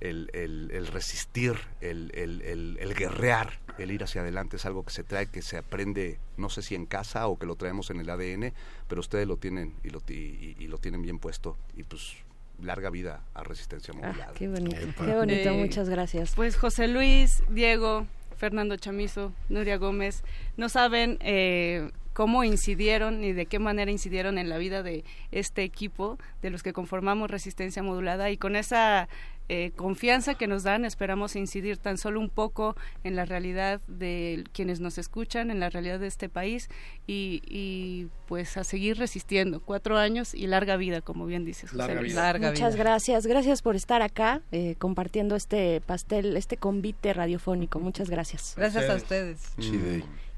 el, 0.00 0.30
el- 0.34 0.70
el 0.72 0.86
resistir, 0.88 1.54
el, 1.80 2.10
el- 2.14 2.42
el- 2.42 2.76
el 2.80 2.94
guerrear, 2.94 3.60
el 3.78 3.90
ir 3.92 4.02
hacia 4.04 4.20
adelante 4.20 4.56
es 4.56 4.66
algo 4.66 4.84
que 4.84 4.90
se 4.92 5.04
trae, 5.04 5.26
que 5.26 5.40
se 5.40 5.56
aprende, 5.56 6.18
no 6.36 6.50
sé 6.50 6.60
si 6.62 6.74
en 6.74 6.84
casa 6.84 7.26
o 7.28 7.38
que 7.38 7.46
lo 7.46 7.56
traemos 7.56 7.88
en 7.90 8.00
el 8.00 8.10
ADN, 8.10 8.52
pero 8.88 9.00
ustedes 9.00 9.26
lo 9.26 9.36
tienen 9.38 9.74
y 9.84 9.90
lo, 9.90 10.00
ti- 10.00 10.54
y, 10.58 10.62
y 10.62 10.66
lo 10.66 10.76
tienen 10.78 11.00
bien 11.00 11.18
puesto 11.18 11.56
y 11.76 11.84
pues 11.84 12.12
larga 12.60 12.90
vida 12.90 13.22
a 13.34 13.42
resistencia 13.44 13.94
modulada. 13.94 14.26
Ah, 14.30 14.34
qué 14.34 14.48
bonito, 14.48 14.76
qué 14.76 15.14
bonito, 15.14 15.54
muchas 15.54 15.88
gracias. 15.88 16.34
Pues 16.34 16.56
José 16.56 16.88
Luis, 16.88 17.42
Diego, 17.48 18.06
Fernando 18.36 18.76
Chamizo, 18.76 19.32
Nuria 19.48 19.76
Gómez, 19.78 20.24
no 20.56 20.68
saben 20.68 21.18
eh, 21.20 21.90
cómo 22.18 22.42
incidieron 22.42 23.20
ni 23.20 23.32
de 23.32 23.46
qué 23.46 23.60
manera 23.60 23.92
incidieron 23.92 24.38
en 24.38 24.48
la 24.48 24.58
vida 24.58 24.82
de 24.82 25.04
este 25.30 25.62
equipo, 25.62 26.18
de 26.42 26.50
los 26.50 26.64
que 26.64 26.72
conformamos 26.72 27.30
Resistencia 27.30 27.80
Modulada, 27.80 28.28
y 28.32 28.36
con 28.36 28.56
esa 28.56 29.08
eh, 29.48 29.70
confianza 29.76 30.34
que 30.34 30.48
nos 30.48 30.64
dan, 30.64 30.84
esperamos 30.84 31.36
incidir 31.36 31.76
tan 31.76 31.96
solo 31.96 32.18
un 32.18 32.28
poco 32.28 32.74
en 33.04 33.14
la 33.14 33.24
realidad 33.24 33.80
de 33.86 34.42
quienes 34.52 34.80
nos 34.80 34.98
escuchan, 34.98 35.52
en 35.52 35.60
la 35.60 35.70
realidad 35.70 36.00
de 36.00 36.08
este 36.08 36.28
país, 36.28 36.68
y, 37.06 37.40
y, 37.46 38.08
pues 38.26 38.56
a 38.56 38.64
seguir 38.64 38.98
resistiendo. 38.98 39.60
Cuatro 39.60 39.96
años 39.96 40.34
y 40.34 40.48
larga 40.48 40.76
vida, 40.76 41.00
como 41.00 41.24
bien 41.24 41.44
dices. 41.44 41.70
José. 41.70 41.94
Muchas 42.40 42.74
gracias, 42.74 43.28
gracias 43.28 43.62
por 43.62 43.76
estar 43.76 44.02
acá 44.02 44.42
eh, 44.50 44.74
compartiendo 44.78 45.36
este 45.36 45.80
pastel, 45.82 46.36
este 46.36 46.56
convite 46.56 47.12
radiofónico. 47.12 47.78
Muchas 47.78 48.10
gracias. 48.10 48.54
Gracias 48.56 48.90
a 48.90 48.96
ustedes. 48.96 49.52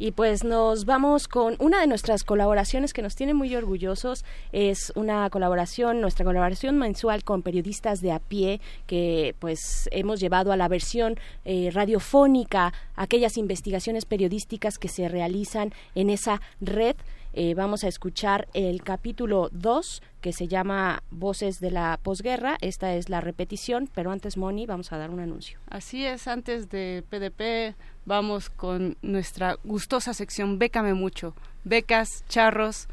Y 0.02 0.12
pues 0.12 0.44
nos 0.44 0.86
vamos 0.86 1.28
con 1.28 1.56
una 1.58 1.82
de 1.82 1.86
nuestras 1.86 2.24
colaboraciones 2.24 2.94
que 2.94 3.02
nos 3.02 3.16
tiene 3.16 3.34
muy 3.34 3.54
orgullosos. 3.54 4.24
Es 4.50 4.94
una 4.96 5.28
colaboración, 5.28 6.00
nuestra 6.00 6.24
colaboración 6.24 6.78
mensual 6.78 7.22
con 7.22 7.42
periodistas 7.42 8.00
de 8.00 8.10
a 8.10 8.18
pie 8.18 8.62
que 8.86 9.34
pues 9.40 9.90
hemos 9.92 10.18
llevado 10.18 10.52
a 10.52 10.56
la 10.56 10.68
versión 10.68 11.18
eh, 11.44 11.68
radiofónica 11.70 12.72
aquellas 12.96 13.36
investigaciones 13.36 14.06
periodísticas 14.06 14.78
que 14.78 14.88
se 14.88 15.06
realizan 15.06 15.74
en 15.94 16.08
esa 16.08 16.40
red. 16.62 16.96
Eh, 17.32 17.54
vamos 17.54 17.84
a 17.84 17.88
escuchar 17.88 18.48
el 18.54 18.82
capítulo 18.82 19.50
2 19.52 20.02
que 20.20 20.32
se 20.32 20.48
llama 20.48 21.02
Voces 21.10 21.60
de 21.60 21.70
la 21.70 21.98
posguerra. 22.02 22.56
Esta 22.60 22.94
es 22.94 23.08
la 23.08 23.20
repetición, 23.20 23.88
pero 23.94 24.10
antes, 24.10 24.36
Moni, 24.36 24.66
vamos 24.66 24.92
a 24.92 24.98
dar 24.98 25.10
un 25.10 25.20
anuncio. 25.20 25.58
Así 25.68 26.04
es, 26.04 26.26
antes 26.26 26.70
de 26.70 27.04
PDP 27.08 27.76
vamos 28.10 28.50
con 28.50 28.96
nuestra 29.02 29.56
gustosa 29.62 30.14
sección 30.14 30.58
Bécame 30.58 30.94
mucho. 30.94 31.32
Becas, 31.62 32.24
charros, 32.28 32.88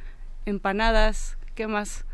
empanadas, 0.45 1.37
¿qué 1.55 1.65
más? 1.65 2.05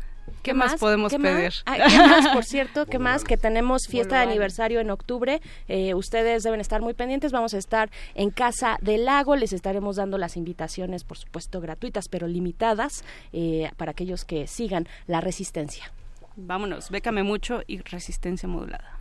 ¿Qué, 0.42 0.54
más, 0.54 0.76
podemos 0.76 1.12
¿Qué 1.12 1.18
pedir? 1.18 1.52
Más? 1.52 1.62
Ah, 1.66 1.76
¿Qué 1.86 1.98
más, 1.98 2.28
por 2.28 2.44
cierto? 2.46 2.86
¿Qué 2.90 2.98
más? 2.98 3.24
Que 3.24 3.36
tenemos 3.36 3.82
fiesta 3.88 4.16
de 4.16 4.22
aniversario 4.22 4.80
en 4.80 4.90
octubre. 4.90 5.42
Eh, 5.68 5.92
ustedes 5.92 6.44
deben 6.44 6.60
estar 6.60 6.80
muy 6.80 6.94
pendientes. 6.94 7.30
Vamos 7.30 7.52
a 7.52 7.58
estar 7.58 7.90
en 8.14 8.30
Casa 8.30 8.78
del 8.80 9.04
Lago. 9.04 9.36
Les 9.36 9.52
estaremos 9.52 9.96
dando 9.96 10.16
las 10.16 10.38
invitaciones, 10.38 11.04
por 11.04 11.18
supuesto, 11.18 11.60
gratuitas, 11.60 12.08
pero 12.08 12.26
limitadas 12.26 13.04
eh, 13.34 13.70
para 13.76 13.90
aquellos 13.90 14.24
que 14.24 14.46
sigan 14.46 14.88
la 15.06 15.20
resistencia. 15.20 15.92
Vámonos, 16.36 16.88
Bécame 16.88 17.22
mucho 17.22 17.60
y 17.66 17.80
resistencia 17.80 18.48
modulada. 18.48 18.98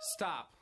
Stop. 0.00 0.53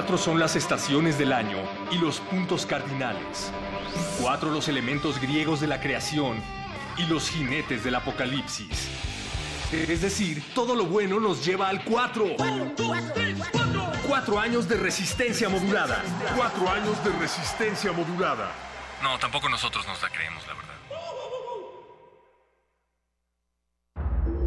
Cuatro 0.00 0.16
son 0.16 0.40
las 0.40 0.56
estaciones 0.56 1.18
del 1.18 1.30
año 1.30 1.58
y 1.90 1.98
los 1.98 2.20
puntos 2.20 2.64
cardinales. 2.64 3.52
Cuatro 4.18 4.50
los 4.50 4.66
elementos 4.66 5.20
griegos 5.20 5.60
de 5.60 5.66
la 5.66 5.78
creación 5.78 6.42
y 6.96 7.04
los 7.04 7.28
jinetes 7.28 7.84
del 7.84 7.96
apocalipsis. 7.96 8.88
Es 9.70 10.00
decir, 10.00 10.42
todo 10.54 10.74
lo 10.74 10.86
bueno 10.86 11.20
nos 11.20 11.44
lleva 11.44 11.68
al 11.68 11.84
cuatro. 11.84 12.24
Cuatro 14.08 14.40
años 14.40 14.66
de 14.70 14.78
resistencia 14.78 15.50
modulada. 15.50 16.02
Cuatro 16.34 16.70
años 16.70 17.04
de 17.04 17.10
resistencia 17.18 17.92
modulada. 17.92 18.54
No, 19.02 19.18
tampoco 19.18 19.50
nosotros 19.50 19.86
nos 19.86 20.00
la 20.00 20.08
creemos, 20.08 20.42
la 20.46 20.54
verdad. 20.54 20.78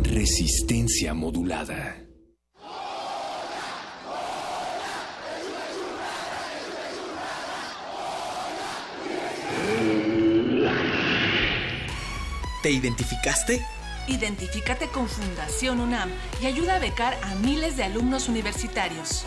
Resistencia 0.01 1.13
modulada. 1.13 2.03
¿Te 12.63 12.71
identificaste? 12.71 13.63
Identifícate 14.07 14.87
con 14.87 15.07
Fundación 15.09 15.81
UNAM 15.81 16.09
y 16.41 16.45
ayuda 16.45 16.77
a 16.77 16.79
becar 16.79 17.19
a 17.21 17.35
miles 17.35 17.75
de 17.75 17.83
alumnos 17.83 18.29
universitarios. 18.29 19.25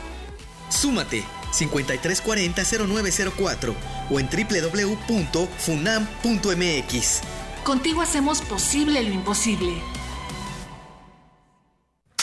Súmate 0.71 1.23
5340-0904 1.53 3.75
o 4.11 4.19
en 4.19 4.27
www.funam.mx. 4.27 7.21
Contigo 7.63 8.01
hacemos 8.01 8.41
posible 8.41 9.03
lo 9.03 9.13
imposible. 9.13 9.83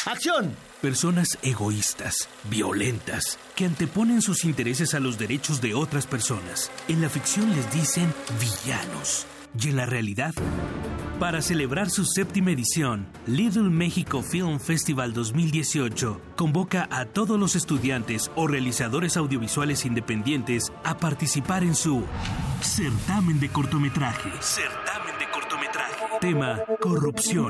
¡Acción! 0.06 0.56
Personas 0.82 1.38
egoístas, 1.44 2.28
violentas, 2.50 3.38
que 3.56 3.66
anteponen 3.66 4.24
sus 4.24 4.46
intereses 4.46 4.96
a 4.96 5.00
los 5.00 5.20
derechos 5.20 5.62
de 5.62 5.76
otras 5.76 6.08
personas. 6.08 6.72
En 6.88 7.02
la 7.02 7.10
ficción 7.10 7.56
les 7.56 7.72
dicen 7.72 8.12
villanos. 8.40 9.28
Y 9.62 9.70
en 9.70 9.78
la 9.78 9.86
realidad, 9.86 10.34
para 11.20 11.42
celebrar 11.42 11.90
su 11.90 12.06
séptima 12.06 12.52
edición, 12.52 13.08
Little 13.28 13.70
México 13.70 14.22
Film 14.22 14.60
Festival 14.60 15.14
2018 15.14 16.20
convoca 16.36 16.88
a 16.92 17.06
todos 17.06 17.40
los 17.40 17.56
estudiantes 17.56 18.32
o 18.36 18.48
realizadores 18.48 19.16
audiovisuales 19.16 19.86
independientes 19.86 20.72
a 20.84 20.98
participar 20.98 21.64
en 21.64 21.76
su 21.76 22.04
certamen 22.62 23.40
de 23.40 23.50
cortometraje. 23.50 24.32
Certamen 24.42 25.20
de 25.20 25.32
cortometraje. 25.32 26.06
Tema 26.20 26.60
Corrupción. 26.82 27.50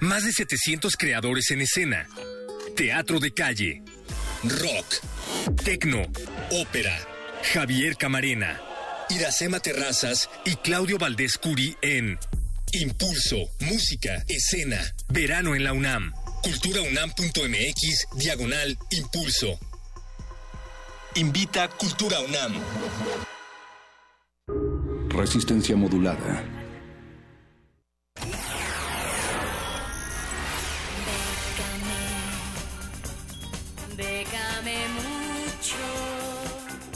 Más 0.00 0.24
de 0.24 0.32
700 0.32 0.96
creadores 0.96 1.50
en 1.50 1.60
escena. 1.60 2.06
Teatro 2.76 3.18
de 3.18 3.32
calle. 3.32 3.82
Rock. 4.44 5.56
Tecno. 5.64 6.02
Ópera. 6.50 6.96
Javier 7.52 7.96
Camarena. 7.96 8.60
Iracema 9.10 9.60
Terrazas 9.60 10.28
y 10.44 10.56
Claudio 10.56 10.98
Valdés 10.98 11.38
Curi 11.38 11.76
en 11.80 12.18
Impulso, 12.72 13.36
Música, 13.60 14.24
Escena. 14.28 14.78
Verano 15.08 15.54
en 15.54 15.64
la 15.64 15.72
UNAM. 15.72 16.12
Culturaunam.mx, 16.42 18.06
diagonal, 18.16 18.78
Impulso. 18.90 19.58
Invita 21.14 21.68
Cultura 21.68 22.20
UNAM. 22.20 22.54
Resistencia 25.08 25.74
modulada. 25.74 26.57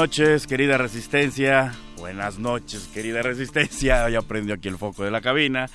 noches, 0.00 0.46
querida 0.46 0.78
Resistencia. 0.78 1.74
Buenas 1.98 2.38
noches, 2.38 2.88
querida 2.88 3.20
Resistencia. 3.20 4.08
Ya 4.10 4.22
prendió 4.22 4.54
aquí 4.54 4.68
el 4.68 4.78
foco 4.78 5.04
de 5.04 5.10
la 5.10 5.20
cabina. 5.20 5.66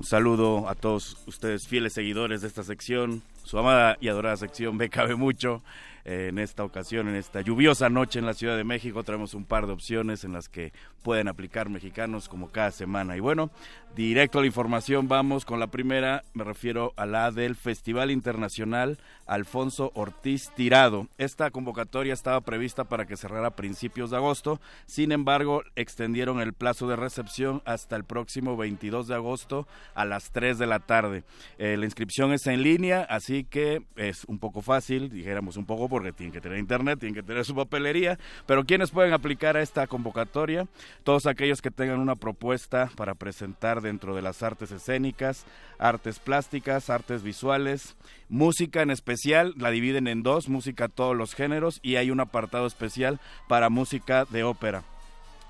Un 0.00 0.06
saludo 0.06 0.70
a 0.70 0.74
todos 0.74 1.18
ustedes, 1.26 1.68
fieles 1.68 1.92
seguidores 1.92 2.40
de 2.40 2.48
esta 2.48 2.62
sección, 2.62 3.20
su 3.44 3.58
amada 3.58 3.98
y 4.00 4.08
adorada 4.08 4.38
sección 4.38 4.74
Me 4.78 4.88
Cabe 4.88 5.16
Mucho. 5.16 5.62
En 6.04 6.38
esta 6.38 6.64
ocasión, 6.64 7.08
en 7.08 7.14
esta 7.14 7.40
lluviosa 7.40 7.88
noche 7.88 8.18
en 8.18 8.26
la 8.26 8.34
Ciudad 8.34 8.56
de 8.56 8.64
México, 8.64 9.04
traemos 9.04 9.34
un 9.34 9.44
par 9.44 9.66
de 9.66 9.72
opciones 9.72 10.24
en 10.24 10.32
las 10.32 10.48
que 10.48 10.72
pueden 11.02 11.28
aplicar 11.28 11.68
mexicanos 11.68 12.28
como 12.28 12.50
cada 12.50 12.70
semana. 12.70 13.16
Y 13.16 13.20
bueno, 13.20 13.50
directo 13.94 14.38
a 14.38 14.42
la 14.42 14.46
información, 14.46 15.08
vamos 15.08 15.44
con 15.44 15.60
la 15.60 15.68
primera, 15.68 16.24
me 16.34 16.44
refiero 16.44 16.92
a 16.96 17.06
la 17.06 17.30
del 17.30 17.56
Festival 17.56 18.10
Internacional 18.10 18.98
Alfonso 19.26 19.92
Ortiz 19.94 20.50
Tirado. 20.54 21.08
Esta 21.18 21.50
convocatoria 21.50 22.14
estaba 22.14 22.40
prevista 22.40 22.84
para 22.84 23.06
que 23.06 23.16
cerrara 23.16 23.48
a 23.48 23.56
principios 23.56 24.10
de 24.10 24.16
agosto, 24.16 24.60
sin 24.86 25.12
embargo, 25.12 25.62
extendieron 25.76 26.40
el 26.40 26.52
plazo 26.52 26.88
de 26.88 26.96
recepción 26.96 27.62
hasta 27.64 27.96
el 27.96 28.04
próximo 28.04 28.56
22 28.56 29.08
de 29.08 29.14
agosto 29.14 29.66
a 29.94 30.04
las 30.04 30.30
3 30.32 30.58
de 30.58 30.66
la 30.66 30.80
tarde. 30.80 31.24
Eh, 31.58 31.76
la 31.76 31.84
inscripción 31.84 32.32
es 32.32 32.46
en 32.46 32.62
línea, 32.62 33.02
así 33.08 33.44
que 33.44 33.82
es 33.96 34.24
un 34.24 34.38
poco 34.38 34.62
fácil, 34.62 35.10
dijéramos 35.10 35.56
un 35.56 35.66
poco 35.66 35.88
porque 35.92 36.10
tienen 36.10 36.32
que 36.32 36.40
tener 36.40 36.56
internet, 36.56 36.98
tienen 36.98 37.14
que 37.14 37.22
tener 37.22 37.44
su 37.44 37.54
papelería, 37.54 38.18
pero 38.46 38.64
¿quiénes 38.64 38.90
pueden 38.90 39.12
aplicar 39.12 39.58
a 39.58 39.60
esta 39.60 39.86
convocatoria? 39.86 40.66
Todos 41.04 41.26
aquellos 41.26 41.60
que 41.60 41.70
tengan 41.70 42.00
una 42.00 42.16
propuesta 42.16 42.90
para 42.96 43.14
presentar 43.14 43.82
dentro 43.82 44.16
de 44.16 44.22
las 44.22 44.42
artes 44.42 44.72
escénicas, 44.72 45.44
artes 45.78 46.18
plásticas, 46.18 46.88
artes 46.88 47.22
visuales, 47.22 47.94
música 48.30 48.80
en 48.80 48.90
especial, 48.90 49.52
la 49.58 49.70
dividen 49.70 50.08
en 50.08 50.22
dos, 50.22 50.48
música 50.48 50.88
todos 50.88 51.14
los 51.14 51.34
géneros 51.34 51.78
y 51.82 51.96
hay 51.96 52.10
un 52.10 52.20
apartado 52.20 52.66
especial 52.66 53.20
para 53.46 53.68
música 53.68 54.24
de 54.30 54.44
ópera. 54.44 54.84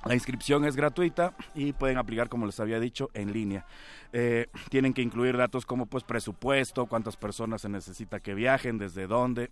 La 0.04 0.14
inscripción 0.14 0.64
es 0.64 0.74
gratuita 0.74 1.32
y 1.54 1.72
pueden 1.72 1.96
aplicar, 1.96 2.28
como 2.28 2.46
les 2.46 2.58
había 2.58 2.80
dicho, 2.80 3.10
en 3.14 3.32
línea. 3.32 3.64
Eh, 4.12 4.48
tienen 4.68 4.94
que 4.94 5.02
incluir 5.02 5.36
datos 5.36 5.64
como 5.64 5.86
pues 5.86 6.02
presupuesto, 6.02 6.86
cuántas 6.86 7.16
personas 7.16 7.62
se 7.62 7.68
necesita 7.68 8.18
que 8.18 8.34
viajen, 8.34 8.78
desde 8.78 9.06
dónde, 9.06 9.50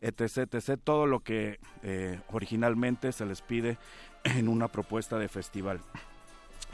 etc, 0.00 0.80
todo 0.82 1.06
lo 1.06 1.20
que 1.20 1.60
eh, 1.82 2.18
originalmente 2.32 3.12
se 3.12 3.26
les 3.26 3.42
pide 3.42 3.78
en 4.24 4.48
una 4.48 4.68
propuesta 4.68 5.18
de 5.18 5.28
festival. 5.28 5.80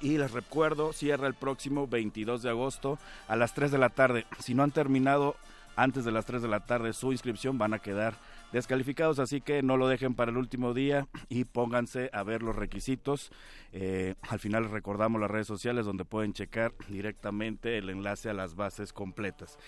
Y 0.01 0.17
les 0.17 0.31
recuerdo, 0.33 0.93
cierra 0.95 1.27
el 1.27 1.35
próximo 1.35 1.87
22 1.87 2.43
de 2.43 2.51
agosto 2.51 2.99
a 3.27 3.37
las 3.37 3.53
3 3.53 3.71
de 3.71 3.79
la 3.79 3.91
tarde. 3.91 4.27
Si 4.39 4.55
no 4.55 4.63
han 4.63 4.71
terminado 4.71 5.37
antes 5.77 6.05
de 6.05 6.13
las 6.13 6.25
3 6.25 6.41
de 6.41 6.49
la 6.49 6.61
tarde 6.61 6.93
su 6.93 7.13
inscripción, 7.13 7.59
van 7.59 7.75
a 7.75 7.79
quedar 7.79 8.15
descalificados, 8.53 9.19
así 9.19 9.41
que 9.41 9.63
no 9.63 9.77
lo 9.77 9.89
dejen 9.89 10.15
para 10.15 10.31
el 10.31 10.37
último 10.37 10.75
día 10.75 11.07
y 11.29 11.45
pónganse 11.45 12.11
a 12.13 12.23
ver 12.23 12.43
los 12.43 12.57
requisitos. 12.57 13.31
Eh, 13.73 14.15
al 14.29 14.39
final 14.39 14.65
les 14.65 14.73
recordamos 14.73 15.21
las 15.21 15.31
redes 15.31 15.47
sociales 15.47 15.87
donde 15.87 16.05
pueden 16.05 16.33
checar 16.33 16.73
directamente 16.89 17.79
el 17.79 17.91
enlace 17.91 18.31
a 18.31 18.35
las 18.35 18.55
bases 18.55 18.93
completas. 18.93 19.59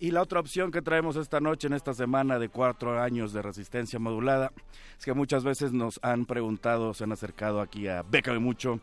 Y 0.00 0.10
la 0.10 0.22
otra 0.22 0.40
opción 0.40 0.70
que 0.70 0.82
traemos 0.82 1.16
esta 1.16 1.40
noche, 1.40 1.66
en 1.66 1.74
esta 1.74 1.92
semana 1.92 2.38
de 2.38 2.48
cuatro 2.48 3.00
años 3.00 3.32
de 3.32 3.42
resistencia 3.42 3.98
modulada, 3.98 4.52
es 4.98 5.04
que 5.04 5.12
muchas 5.12 5.44
veces 5.44 5.72
nos 5.72 6.00
han 6.02 6.24
preguntado, 6.24 6.94
se 6.94 7.04
han 7.04 7.12
acercado 7.12 7.60
aquí 7.60 7.88
a 7.88 8.02
Bécame 8.02 8.38
Mucho 8.38 8.80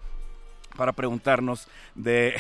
para 0.75 0.93
preguntarnos 0.93 1.67
de, 1.95 2.35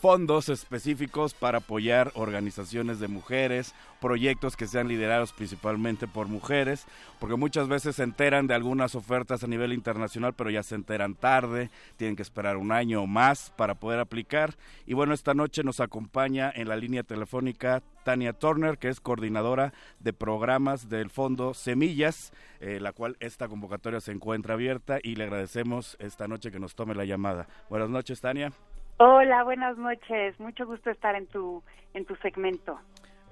fondos 0.00 0.48
específicos 0.48 1.34
para 1.34 1.58
apoyar 1.58 2.12
organizaciones 2.14 3.00
de 3.00 3.08
mujeres, 3.08 3.74
proyectos 4.00 4.56
que 4.56 4.66
sean 4.66 4.88
liderados 4.88 5.32
principalmente 5.32 6.06
por 6.06 6.28
mujeres, 6.28 6.86
porque 7.18 7.36
muchas 7.36 7.68
veces 7.68 7.96
se 7.96 8.02
enteran 8.02 8.46
de 8.46 8.54
algunas 8.54 8.94
ofertas 8.94 9.42
a 9.42 9.46
nivel 9.46 9.72
internacional, 9.72 10.34
pero 10.34 10.50
ya 10.50 10.62
se 10.62 10.74
enteran 10.74 11.14
tarde, 11.14 11.70
tienen 11.96 12.16
que 12.16 12.22
esperar 12.22 12.56
un 12.56 12.72
año 12.72 13.02
o 13.02 13.06
más 13.06 13.50
para 13.56 13.74
poder 13.74 14.00
aplicar. 14.00 14.54
Y 14.86 14.94
bueno, 14.94 15.14
esta 15.14 15.34
noche 15.34 15.62
nos 15.64 15.80
acompaña 15.80 16.52
en 16.54 16.68
la 16.68 16.76
línea 16.76 17.02
telefónica 17.02 17.82
Tania 18.04 18.32
Turner, 18.32 18.78
que 18.78 18.88
es 18.88 19.00
coordinadora 19.00 19.72
de 19.98 20.12
programas 20.12 20.88
del 20.88 21.10
Fondo 21.10 21.54
Semillas, 21.54 22.32
eh, 22.60 22.80
la 22.80 22.92
cual 22.92 23.16
esta 23.20 23.48
convocatoria 23.48 24.00
se 24.00 24.12
encuentra 24.12 24.54
abierta 24.54 24.98
y 25.02 25.16
le 25.16 25.24
agradecemos 25.24 25.96
esta 26.00 26.28
noche 26.28 26.50
que 26.50 26.60
nos 26.60 26.74
tome 26.74 26.94
la 26.94 27.04
llamada. 27.04 27.46
Buenas 27.68 27.90
noches, 27.90 28.20
Tania. 28.20 28.52
Hola, 28.98 29.44
buenas 29.44 29.78
noches. 29.78 30.38
Mucho 30.38 30.66
gusto 30.66 30.90
estar 30.90 31.14
en 31.14 31.26
tu 31.26 31.62
en 31.94 32.04
tu 32.04 32.14
segmento. 32.16 32.78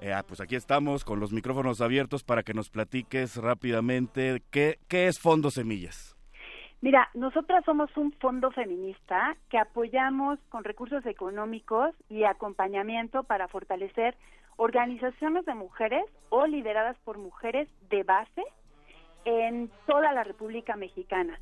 Eh, 0.00 0.12
ah, 0.12 0.24
pues 0.26 0.40
aquí 0.40 0.54
estamos 0.54 1.04
con 1.04 1.18
los 1.18 1.32
micrófonos 1.32 1.80
abiertos 1.80 2.22
para 2.22 2.42
que 2.42 2.54
nos 2.54 2.70
platiques 2.70 3.36
rápidamente 3.36 4.42
qué, 4.50 4.78
qué 4.88 5.08
es 5.08 5.18
Fondo 5.18 5.50
Semillas. 5.50 6.16
Mira, 6.80 7.08
nosotras 7.14 7.64
somos 7.64 7.94
un 7.96 8.12
fondo 8.12 8.52
feminista 8.52 9.36
que 9.50 9.58
apoyamos 9.58 10.38
con 10.48 10.62
recursos 10.62 11.04
económicos 11.06 11.92
y 12.08 12.22
acompañamiento 12.22 13.24
para 13.24 13.48
fortalecer 13.48 14.16
organizaciones 14.58 15.46
de 15.46 15.54
mujeres 15.54 16.04
o 16.28 16.46
lideradas 16.46 16.96
por 17.04 17.16
mujeres 17.16 17.68
de 17.88 18.02
base 18.02 18.42
en 19.24 19.70
toda 19.86 20.12
la 20.12 20.24
República 20.24 20.76
Mexicana. 20.76 21.40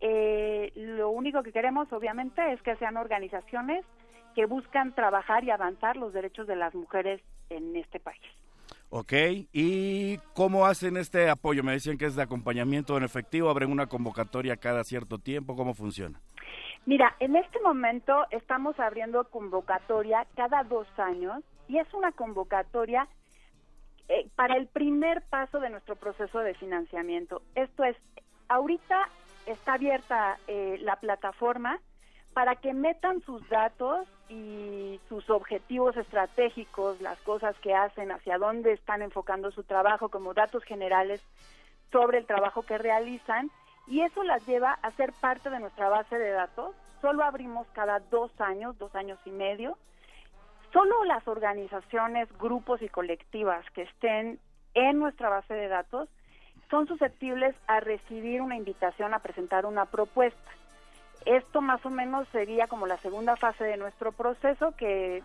Eh, 0.00 0.72
lo 0.76 1.10
único 1.10 1.42
que 1.42 1.52
queremos, 1.52 1.92
obviamente, 1.92 2.52
es 2.52 2.62
que 2.62 2.76
sean 2.76 2.96
organizaciones 2.96 3.84
que 4.34 4.46
buscan 4.46 4.94
trabajar 4.94 5.44
y 5.44 5.50
avanzar 5.50 5.96
los 5.96 6.12
derechos 6.12 6.46
de 6.46 6.56
las 6.56 6.74
mujeres 6.74 7.20
en 7.50 7.76
este 7.76 8.00
país. 8.00 8.22
Ok, 8.90 9.12
¿y 9.52 10.18
cómo 10.32 10.64
hacen 10.66 10.96
este 10.96 11.28
apoyo? 11.30 11.64
Me 11.64 11.72
decían 11.72 11.98
que 11.98 12.06
es 12.06 12.14
de 12.14 12.22
acompañamiento 12.22 12.96
en 12.96 13.02
efectivo, 13.02 13.50
abren 13.50 13.72
una 13.72 13.86
convocatoria 13.86 14.56
cada 14.56 14.84
cierto 14.84 15.18
tiempo, 15.18 15.56
¿cómo 15.56 15.74
funciona? 15.74 16.20
Mira, 16.86 17.16
en 17.18 17.36
este 17.36 17.60
momento 17.60 18.26
estamos 18.30 18.78
abriendo 18.78 19.24
convocatoria 19.30 20.26
cada 20.36 20.62
dos 20.64 20.86
años 20.98 21.42
y 21.72 21.78
es 21.78 21.94
una 21.94 22.12
convocatoria 22.12 23.08
eh, 24.08 24.28
para 24.36 24.56
el 24.56 24.66
primer 24.66 25.22
paso 25.22 25.58
de 25.58 25.70
nuestro 25.70 25.96
proceso 25.96 26.40
de 26.40 26.52
financiamiento. 26.52 27.40
Esto 27.54 27.84
es, 27.84 27.96
ahorita 28.48 29.08
está 29.46 29.74
abierta 29.74 30.36
eh, 30.48 30.76
la 30.82 30.96
plataforma 30.96 31.80
para 32.34 32.56
que 32.56 32.74
metan 32.74 33.22
sus 33.22 33.48
datos 33.48 34.06
y 34.28 35.00
sus 35.08 35.30
objetivos 35.30 35.96
estratégicos, 35.96 37.00
las 37.00 37.18
cosas 37.22 37.56
que 37.60 37.74
hacen, 37.74 38.12
hacia 38.12 38.36
dónde 38.36 38.72
están 38.72 39.00
enfocando 39.00 39.50
su 39.50 39.64
trabajo, 39.64 40.10
como 40.10 40.34
datos 40.34 40.62
generales 40.64 41.22
sobre 41.90 42.18
el 42.18 42.26
trabajo 42.26 42.62
que 42.64 42.76
realizan, 42.76 43.50
y 43.86 44.02
eso 44.02 44.22
las 44.24 44.46
lleva 44.46 44.72
a 44.82 44.90
ser 44.92 45.14
parte 45.22 45.48
de 45.48 45.58
nuestra 45.58 45.88
base 45.88 46.18
de 46.18 46.32
datos. 46.32 46.74
Solo 47.00 47.24
abrimos 47.24 47.66
cada 47.72 47.98
dos 47.98 48.30
años, 48.42 48.76
dos 48.78 48.94
años 48.94 49.18
y 49.24 49.30
medio. 49.30 49.78
Solo 50.72 51.04
las 51.04 51.26
organizaciones, 51.28 52.28
grupos 52.38 52.80
y 52.80 52.88
colectivas 52.88 53.64
que 53.72 53.82
estén 53.82 54.38
en 54.74 54.98
nuestra 54.98 55.28
base 55.28 55.52
de 55.54 55.68
datos 55.68 56.08
son 56.70 56.86
susceptibles 56.86 57.54
a 57.66 57.80
recibir 57.80 58.40
una 58.40 58.56
invitación 58.56 59.12
a 59.12 59.18
presentar 59.18 59.66
una 59.66 59.84
propuesta. 59.84 60.50
Esto 61.26 61.60
más 61.60 61.84
o 61.84 61.90
menos 61.90 62.26
sería 62.28 62.66
como 62.66 62.86
la 62.86 62.96
segunda 62.98 63.36
fase 63.36 63.64
de 63.64 63.76
nuestro 63.76 64.12
proceso 64.12 64.74
que 64.76 65.22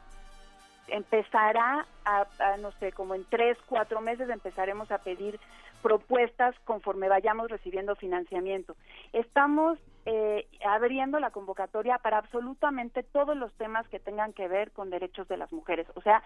empezará 0.89 1.85
a, 2.05 2.25
no 2.59 2.71
sé, 2.73 2.91
como 2.91 3.15
en 3.15 3.23
tres, 3.25 3.57
cuatro 3.67 4.01
meses 4.01 4.29
empezaremos 4.29 4.91
a 4.91 4.99
pedir 4.99 5.39
propuestas 5.81 6.55
conforme 6.65 7.07
vayamos 7.07 7.49
recibiendo 7.49 7.95
financiamiento. 7.95 8.75
Estamos 9.13 9.79
eh, 10.09 10.47
abriendo 10.65 11.19
la 11.19 11.31
convocatoria 11.31 11.97
para 11.97 12.17
absolutamente 12.17 13.03
todos 13.03 13.35
los 13.35 13.53
temas 13.53 13.87
que 13.89 13.99
tengan 13.99 14.31
que 14.31 14.47
ver 14.47 14.71
con 14.71 14.89
derechos 14.89 15.27
de 15.27 15.35
las 15.35 15.51
mujeres, 15.51 15.85
o 15.95 16.01
sea, 16.01 16.23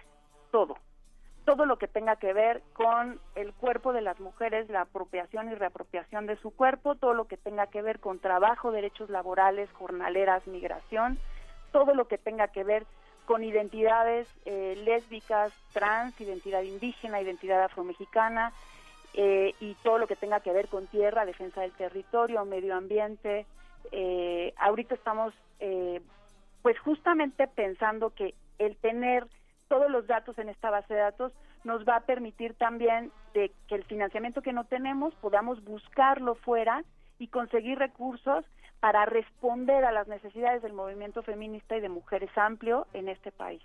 todo 0.52 0.78
todo 1.46 1.66
lo 1.66 1.78
que 1.78 1.88
tenga 1.88 2.18
que 2.18 2.34
ver 2.34 2.62
con 2.74 3.20
el 3.34 3.52
cuerpo 3.54 3.94
de 3.94 4.02
las 4.02 4.20
mujeres, 4.20 4.70
la 4.70 4.82
apropiación 4.82 5.52
y 5.52 5.56
reapropiación 5.56 6.28
de 6.28 6.36
su 6.36 6.52
cuerpo, 6.52 6.94
todo 6.94 7.16
lo 7.16 7.26
que 7.26 7.38
tenga 7.38 7.66
que 7.66 7.82
ver 7.82 8.00
con 8.00 8.20
trabajo, 8.20 8.72
derechos 8.72 9.10
laborales, 9.10 9.72
jornaleras, 9.72 10.46
migración, 10.46 11.18
todo 11.72 11.96
lo 11.96 12.08
que 12.08 12.20
tenga 12.20 12.50
que 12.50 12.64
ver 12.64 12.86
con 13.26 13.44
identidades 13.44 14.28
eh, 14.46 14.80
lésbicas, 14.86 15.52
trans, 15.74 16.20
identidad 16.22 16.62
indígena, 16.62 17.22
identidad 17.22 17.64
afromexicana 17.64 18.54
eh, 19.14 19.56
y 19.60 19.74
todo 19.84 19.98
lo 19.98 20.08
que 20.08 20.16
tenga 20.16 20.42
que 20.42 20.54
ver 20.54 20.68
con 20.68 20.88
tierra, 20.88 21.26
defensa 21.26 21.62
del 21.62 21.72
territorio, 21.72 22.46
medio 22.46 22.76
ambiente. 22.76 23.46
Eh, 23.92 24.54
ahorita 24.58 24.96
estamos 24.96 25.34
pues 26.64 26.80
justamente 26.80 27.48
pensando 27.48 28.10
que 28.16 28.34
el 28.58 28.76
tener 28.78 29.28
todos 29.68 29.92
los 29.92 30.08
datos 30.08 30.38
en 30.40 30.50
esta 30.50 30.72
base 30.72 30.94
de 30.94 31.00
datos 31.00 31.32
nos 31.64 31.88
va 31.88 31.98
a 31.98 32.06
permitir 32.06 32.56
también 32.56 33.12
de 33.34 33.52
que 33.68 33.76
el 33.76 33.84
financiamiento 33.84 34.42
que 34.42 34.54
no 34.54 34.66
tenemos 34.66 35.14
podamos 35.16 35.64
buscarlo 35.64 36.36
fuera 36.36 36.84
y 37.20 37.28
conseguir 37.28 37.78
recursos 37.78 38.44
para 38.80 39.06
responder 39.06 39.86
a 39.86 39.92
las 39.92 40.08
necesidades 40.08 40.64
del 40.64 40.74
movimiento 40.74 41.22
feminista 41.22 41.78
y 41.78 41.82
de 41.82 41.90
mujeres 41.90 42.36
amplio 42.36 42.88
en 42.94 43.10
este 43.10 43.32
país. 43.32 43.62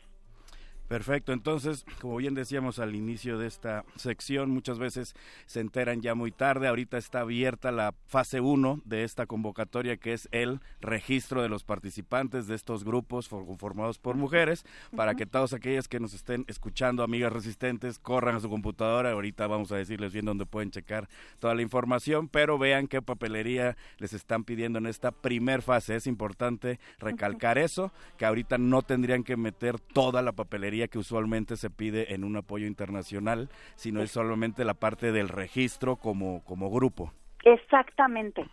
Perfecto, 0.89 1.33
entonces, 1.33 1.85
como 2.01 2.17
bien 2.17 2.35
decíamos 2.35 2.79
al 2.79 2.95
inicio 2.95 3.39
de 3.39 3.49
esta 3.49 3.85
sección, 3.97 4.51
muchas 4.51 4.79
veces 4.79 5.17
se 5.47 5.59
enteran 5.59 6.01
ya 6.01 6.15
muy 6.15 6.31
tarde. 6.31 6.69
Ahorita 6.69 6.97
está 6.97 7.21
abierta 7.21 7.73
la 7.73 7.93
fase 8.07 8.41
1 8.41 8.83
de 8.85 9.03
esta 9.03 9.27
convocatoria, 9.27 9.97
que 9.97 10.13
es 10.13 10.29
el 10.31 10.61
registro 10.81 11.43
de 11.43 11.49
los 11.49 11.65
participantes 11.65 12.47
de 12.47 12.55
estos 12.55 12.85
grupos 12.85 13.29
conformados 13.29 13.99
por 13.99 14.15
mujeres, 14.15 14.65
para 14.95 15.17
que 15.17 15.27
todos 15.27 15.55
aquellos 15.55 15.89
que 15.89 15.99
nos 15.99 16.15
estén 16.15 16.45
escuchando, 16.47 17.03
amigas 17.03 17.33
resistentes, 17.33 17.99
corran 17.99 18.37
a 18.37 18.41
su 18.41 18.49
computadora. 18.49 19.11
Ahorita 19.11 19.49
vamos 19.49 19.73
a 19.73 19.77
decirles 19.77 20.13
bien 20.13 20.27
dónde 20.27 20.47
pueden 20.47 20.71
checar 20.71 21.09
toda 21.41 21.57
la 21.57 21.63
información, 21.63 22.29
pero 22.29 22.59
vean 22.59 22.87
qué 22.87 23.03
papelería 23.03 23.77
les 23.99 24.13
están 24.13 24.45
pidiendo 24.45 24.79
en 24.79 24.87
esta 24.87 25.11
primer 25.11 25.63
fase. 25.63 25.97
Es 25.97 26.07
importante 26.07 26.79
recalcar 27.01 27.59
eso, 27.59 27.93
que 28.19 28.25
ahorita 28.25 28.57
no 28.57 28.83
tendrían 28.83 29.25
que 29.25 29.37
meter 29.37 29.81
toda 29.81 30.23
la 30.23 30.31
papelería 30.31 30.76
que 30.87 30.99
usualmente 30.99 31.57
se 31.57 31.71
pide 31.71 32.15
en 32.15 32.25
un 32.25 32.37
apoyo 32.37 32.67
internacional, 32.67 33.49
sino 33.75 34.03
es 34.03 34.11
solamente 34.11 34.65
la 34.65 34.75
parte 34.75 35.13
del 35.13 35.31
registro 35.31 35.97
como, 35.97 36.45
como 36.45 36.71
grupo. 36.71 37.11
Exactamente. 37.45 38.45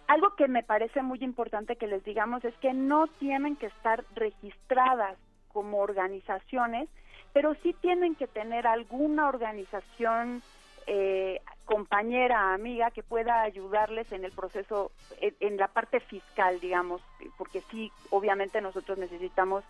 Algo 0.09 0.37
que 0.37 0.49
me 0.49 0.63
parece 0.63 1.03
muy 1.03 1.19
importante 1.23 1.77
que 1.77 1.87
les 1.87 2.05
digamos 2.05 2.45
es 2.45 2.55
que 2.59 2.73
no 2.73 3.07
tienen 3.07 3.57
que 3.57 3.67
estar 3.67 4.05
registradas 4.15 5.17
como 5.53 5.79
organizaciones, 5.79 6.89
pero 7.33 7.55
sí 7.63 7.75
tienen 7.81 8.15
que 8.15 8.27
tener 8.27 8.67
alguna 8.67 9.29
organización 9.29 10.43
eh, 10.87 11.41
compañera, 11.65 12.55
amiga, 12.55 12.93
que 12.93 13.03
pueda 13.03 13.43
ayudarles 13.43 14.13
en 14.13 14.25
el 14.25 14.31
proceso, 14.31 14.93
en, 15.21 15.35
en, 15.41 15.57
la 15.57 15.67
parte 15.67 15.99
fiscal, 15.99 16.61
digamos, 16.61 17.03
porque 17.37 17.61
sí, 17.71 17.91
obviamente 18.11 18.61
nosotros 18.61 18.97
necesitamos 18.97 19.65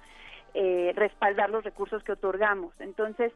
eh, 0.58 0.92
respaldar 0.94 1.50
los 1.50 1.64
recursos 1.64 2.02
que 2.02 2.12
otorgamos. 2.12 2.78
Entonces, 2.80 3.32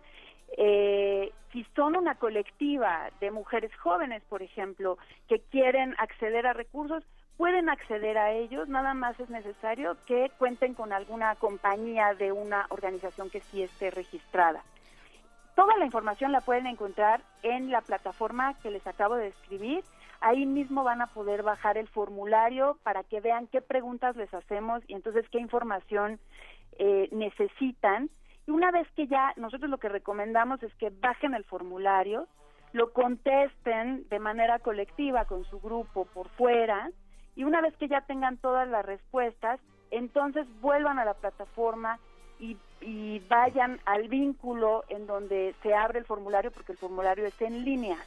eh, 0.56 1.32
si 1.52 1.64
son 1.76 1.96
una 1.96 2.14
colectiva 2.14 3.10
de 3.20 3.30
mujeres 3.30 3.74
jóvenes, 3.76 4.22
por 4.28 4.42
ejemplo, 4.42 4.98
que 5.28 5.40
quieren 5.40 5.94
acceder 5.98 6.46
a 6.46 6.52
recursos, 6.52 7.04
pueden 7.36 7.70
acceder 7.70 8.18
a 8.18 8.32
ellos, 8.32 8.68
nada 8.68 8.92
más 8.92 9.18
es 9.18 9.30
necesario 9.30 9.96
que 10.06 10.30
cuenten 10.38 10.74
con 10.74 10.92
alguna 10.92 11.34
compañía 11.36 12.14
de 12.14 12.32
una 12.32 12.66
organización 12.68 13.30
que 13.30 13.40
sí 13.40 13.62
esté 13.62 13.90
registrada. 13.90 14.62
Toda 15.54 15.76
la 15.78 15.84
información 15.84 16.32
la 16.32 16.40
pueden 16.40 16.66
encontrar 16.66 17.22
en 17.42 17.70
la 17.70 17.80
plataforma 17.80 18.54
que 18.62 18.70
les 18.70 18.86
acabo 18.86 19.16
de 19.16 19.24
describir. 19.24 19.82
Ahí 20.20 20.46
mismo 20.46 20.84
van 20.84 21.02
a 21.02 21.06
poder 21.08 21.42
bajar 21.42 21.78
el 21.78 21.88
formulario 21.88 22.78
para 22.82 23.04
que 23.04 23.20
vean 23.20 23.46
qué 23.46 23.60
preguntas 23.60 24.16
les 24.16 24.32
hacemos 24.34 24.82
y 24.86 24.94
entonces 24.94 25.26
qué 25.30 25.38
información 25.38 26.20
eh, 26.78 27.08
necesitan. 27.10 28.10
Y 28.46 28.50
una 28.50 28.70
vez 28.70 28.88
que 28.96 29.06
ya, 29.06 29.32
nosotros 29.36 29.70
lo 29.70 29.78
que 29.78 29.88
recomendamos 29.88 30.62
es 30.62 30.74
que 30.74 30.90
bajen 30.90 31.34
el 31.34 31.44
formulario, 31.44 32.26
lo 32.72 32.92
contesten 32.92 34.08
de 34.08 34.18
manera 34.18 34.58
colectiva 34.58 35.24
con 35.24 35.44
su 35.44 35.60
grupo 35.60 36.04
por 36.06 36.28
fuera 36.30 36.90
y 37.34 37.44
una 37.44 37.60
vez 37.60 37.76
que 37.76 37.88
ya 37.88 38.02
tengan 38.02 38.36
todas 38.36 38.68
las 38.68 38.84
respuestas, 38.84 39.60
entonces 39.90 40.46
vuelvan 40.60 40.98
a 40.98 41.04
la 41.04 41.14
plataforma 41.14 41.98
y, 42.38 42.56
y 42.80 43.20
vayan 43.28 43.80
al 43.86 44.08
vínculo 44.08 44.84
en 44.88 45.06
donde 45.06 45.54
se 45.62 45.74
abre 45.74 45.98
el 45.98 46.04
formulario 46.04 46.50
porque 46.50 46.72
el 46.72 46.78
formulario 46.78 47.26
es 47.26 47.40
en 47.40 47.64
línea. 47.64 47.98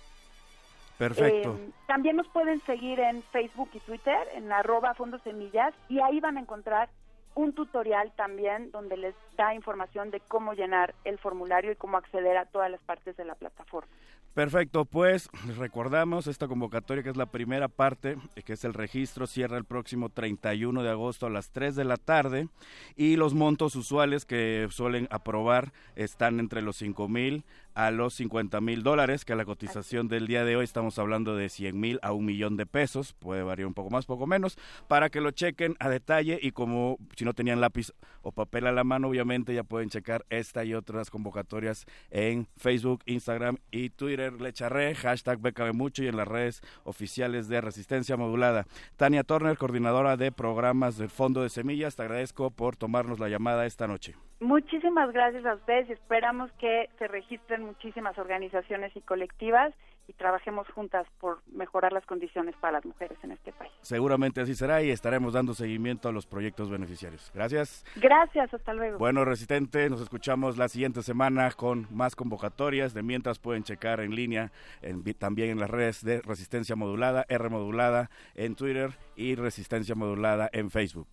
Perfecto. 0.98 1.58
Eh, 1.60 1.72
también 1.88 2.16
nos 2.16 2.28
pueden 2.30 2.62
seguir 2.62 3.00
en 3.00 3.24
Facebook 3.24 3.70
y 3.74 3.80
Twitter, 3.80 4.28
en 4.36 4.52
arroba 4.52 4.94
fondos 4.94 5.22
semillas, 5.24 5.74
y 5.90 6.00
ahí 6.00 6.20
van 6.20 6.38
a 6.38 6.42
encontrar 6.42 6.90
un 7.36 7.54
tutorial 7.54 8.12
también 8.16 8.72
donde 8.72 8.98
les 8.98 9.16
da 9.36 9.54
información 9.54 10.12
de 10.12 10.20
cómo 10.20 10.54
llenar 10.54 10.94
el 11.04 11.18
formulario 11.18 11.72
y 11.72 11.76
cómo 11.76 11.98
acceder 11.98 12.38
a 12.38 12.46
todas 12.46 12.70
las 12.70 12.82
partes 12.82 13.18
de 13.18 13.26
la 13.26 13.36
plataforma. 13.36 13.92
Perfecto, 14.34 14.86
pues 14.86 15.30
recordamos 15.58 16.26
esta 16.26 16.48
convocatoria 16.48 17.04
que 17.04 17.12
es 17.12 17.18
la 17.18 17.28
primera 17.28 17.68
parte, 17.68 18.18
que 18.44 18.54
es 18.54 18.64
el 18.64 18.74
registro, 18.74 19.28
cierra 19.28 19.60
el 19.60 19.64
próximo 19.64 20.10
31 20.10 20.82
de 20.82 20.90
agosto 20.90 21.28
a 21.28 21.30
las 21.30 21.52
3 21.52 21.76
de 21.76 21.84
la 21.84 21.98
tarde 21.98 22.48
y 22.96 23.16
los 23.16 23.36
montos 23.36 23.76
usuales 23.76 24.26
que 24.26 24.68
suelen 24.72 25.08
aprobar 25.12 25.72
están 25.96 26.40
entre 26.40 26.64
los 26.64 26.78
5 26.78 27.08
mil 27.08 27.46
a 27.76 27.92
los 27.92 28.16
50 28.16 28.62
mil 28.62 28.84
dólares, 28.84 29.26
que 29.26 29.34
a 29.34 29.36
la 29.36 29.46
cotización 29.46 30.08
del 30.08 30.28
día 30.28 30.46
de 30.46 30.56
hoy 30.56 30.64
estamos 30.64 31.00
hablando 31.00 31.36
de 31.36 31.50
100 31.50 31.80
mil 31.80 32.00
a 32.02 32.12
un 32.12 32.26
millón 32.26 32.58
de 32.58 32.66
pesos, 32.66 33.14
puede 33.14 33.44
variar 33.44 33.68
un 33.68 33.74
poco 33.74 33.90
más, 33.90 34.06
poco 34.06 34.28
menos, 34.28 34.58
para 34.88 35.10
que 35.10 35.22
lo 35.22 35.32
chequen 35.32 35.76
a 35.80 35.90
detalle 35.90 36.40
y 36.42 36.52
como 36.52 36.98
si 37.16 37.26
no 37.26 37.34
tenían 37.34 37.62
lápiz 37.62 37.92
o 38.22 38.32
papel 38.32 38.68
a 38.68 38.72
la 38.72 38.84
mano, 38.84 39.10
ya 39.54 39.64
pueden 39.64 39.90
checar 39.90 40.26
esta 40.30 40.64
y 40.64 40.74
otras 40.74 41.10
convocatorias 41.10 41.86
en 42.12 42.48
Facebook, 42.58 43.02
Instagram 43.06 43.58
y 43.72 43.90
Twitter, 43.90 44.34
Lecharre, 44.42 44.96
hashtag 44.96 45.40
BKB 45.40 45.74
Mucho 45.74 46.04
y 46.04 46.08
en 46.08 46.18
las 46.18 46.28
redes 46.28 46.62
oficiales 46.84 47.48
de 47.48 47.62
Resistencia 47.62 48.18
Modulada. 48.18 48.66
Tania 48.98 49.24
Turner, 49.24 49.58
coordinadora 49.58 50.18
de 50.18 50.32
programas 50.32 50.98
del 50.98 51.10
Fondo 51.10 51.42
de 51.42 51.50
Semillas, 51.50 51.96
te 51.96 52.04
agradezco 52.04 52.52
por 52.52 52.76
tomarnos 52.76 53.20
la 53.20 53.30
llamada 53.30 53.66
esta 53.66 53.88
noche. 53.88 54.16
Muchísimas 54.40 55.12
gracias 55.14 55.46
a 55.46 55.56
ustedes 55.56 55.90
esperamos 55.90 56.52
que 56.60 56.90
se 57.00 57.08
registren 57.08 57.64
muchísimas 57.64 58.18
organizaciones 58.18 58.94
y 58.96 59.02
colectivas 59.02 59.74
y 60.08 60.14
trabajemos 60.14 60.68
juntas 60.70 61.08
por 61.20 61.40
mejorar 61.52 61.94
las 61.94 62.06
condiciones 62.06 62.56
para 62.60 62.74
las 62.74 62.86
mujeres 62.86 63.18
en 63.24 63.32
este 63.32 63.52
país. 63.54 63.72
Seguramente 63.82 64.42
así 64.42 64.54
será 64.56 64.82
y 64.84 64.90
estaremos 64.90 65.34
dando 65.34 65.54
seguimiento 65.54 66.10
a 66.10 66.12
los 66.12 66.26
proyectos 66.26 66.70
beneficiarios. 66.70 67.32
Gracias. 67.34 67.86
Gracias, 67.96 68.54
hasta 68.54 68.74
luego. 68.74 68.98
Bueno, 68.98 69.24
Resistente, 69.26 69.90
nos 69.90 70.02
escuchamos 70.02 70.58
la 70.58 70.68
siguiente 70.68 71.04
semana 71.04 71.50
con 71.52 71.88
más 71.92 72.16
convocatorias. 72.16 72.94
De 72.94 73.04
mientras 73.04 73.40
pueden 73.40 73.64
checar 73.64 74.00
en 74.02 74.14
línea, 74.16 74.52
en- 74.82 75.04
también 75.14 75.52
en 75.52 75.60
las 75.60 75.70
redes 75.70 76.04
de 76.04 76.22
Resistencia 76.22 76.76
Modulada, 76.76 77.26
R 77.30 77.50
Modulada 77.50 78.10
en 78.36 78.56
Twitter 78.56 78.92
y 79.16 79.36
Resistencia 79.36 79.96
Modulada 79.96 80.50
en 80.52 80.70
Facebook. 80.70 81.08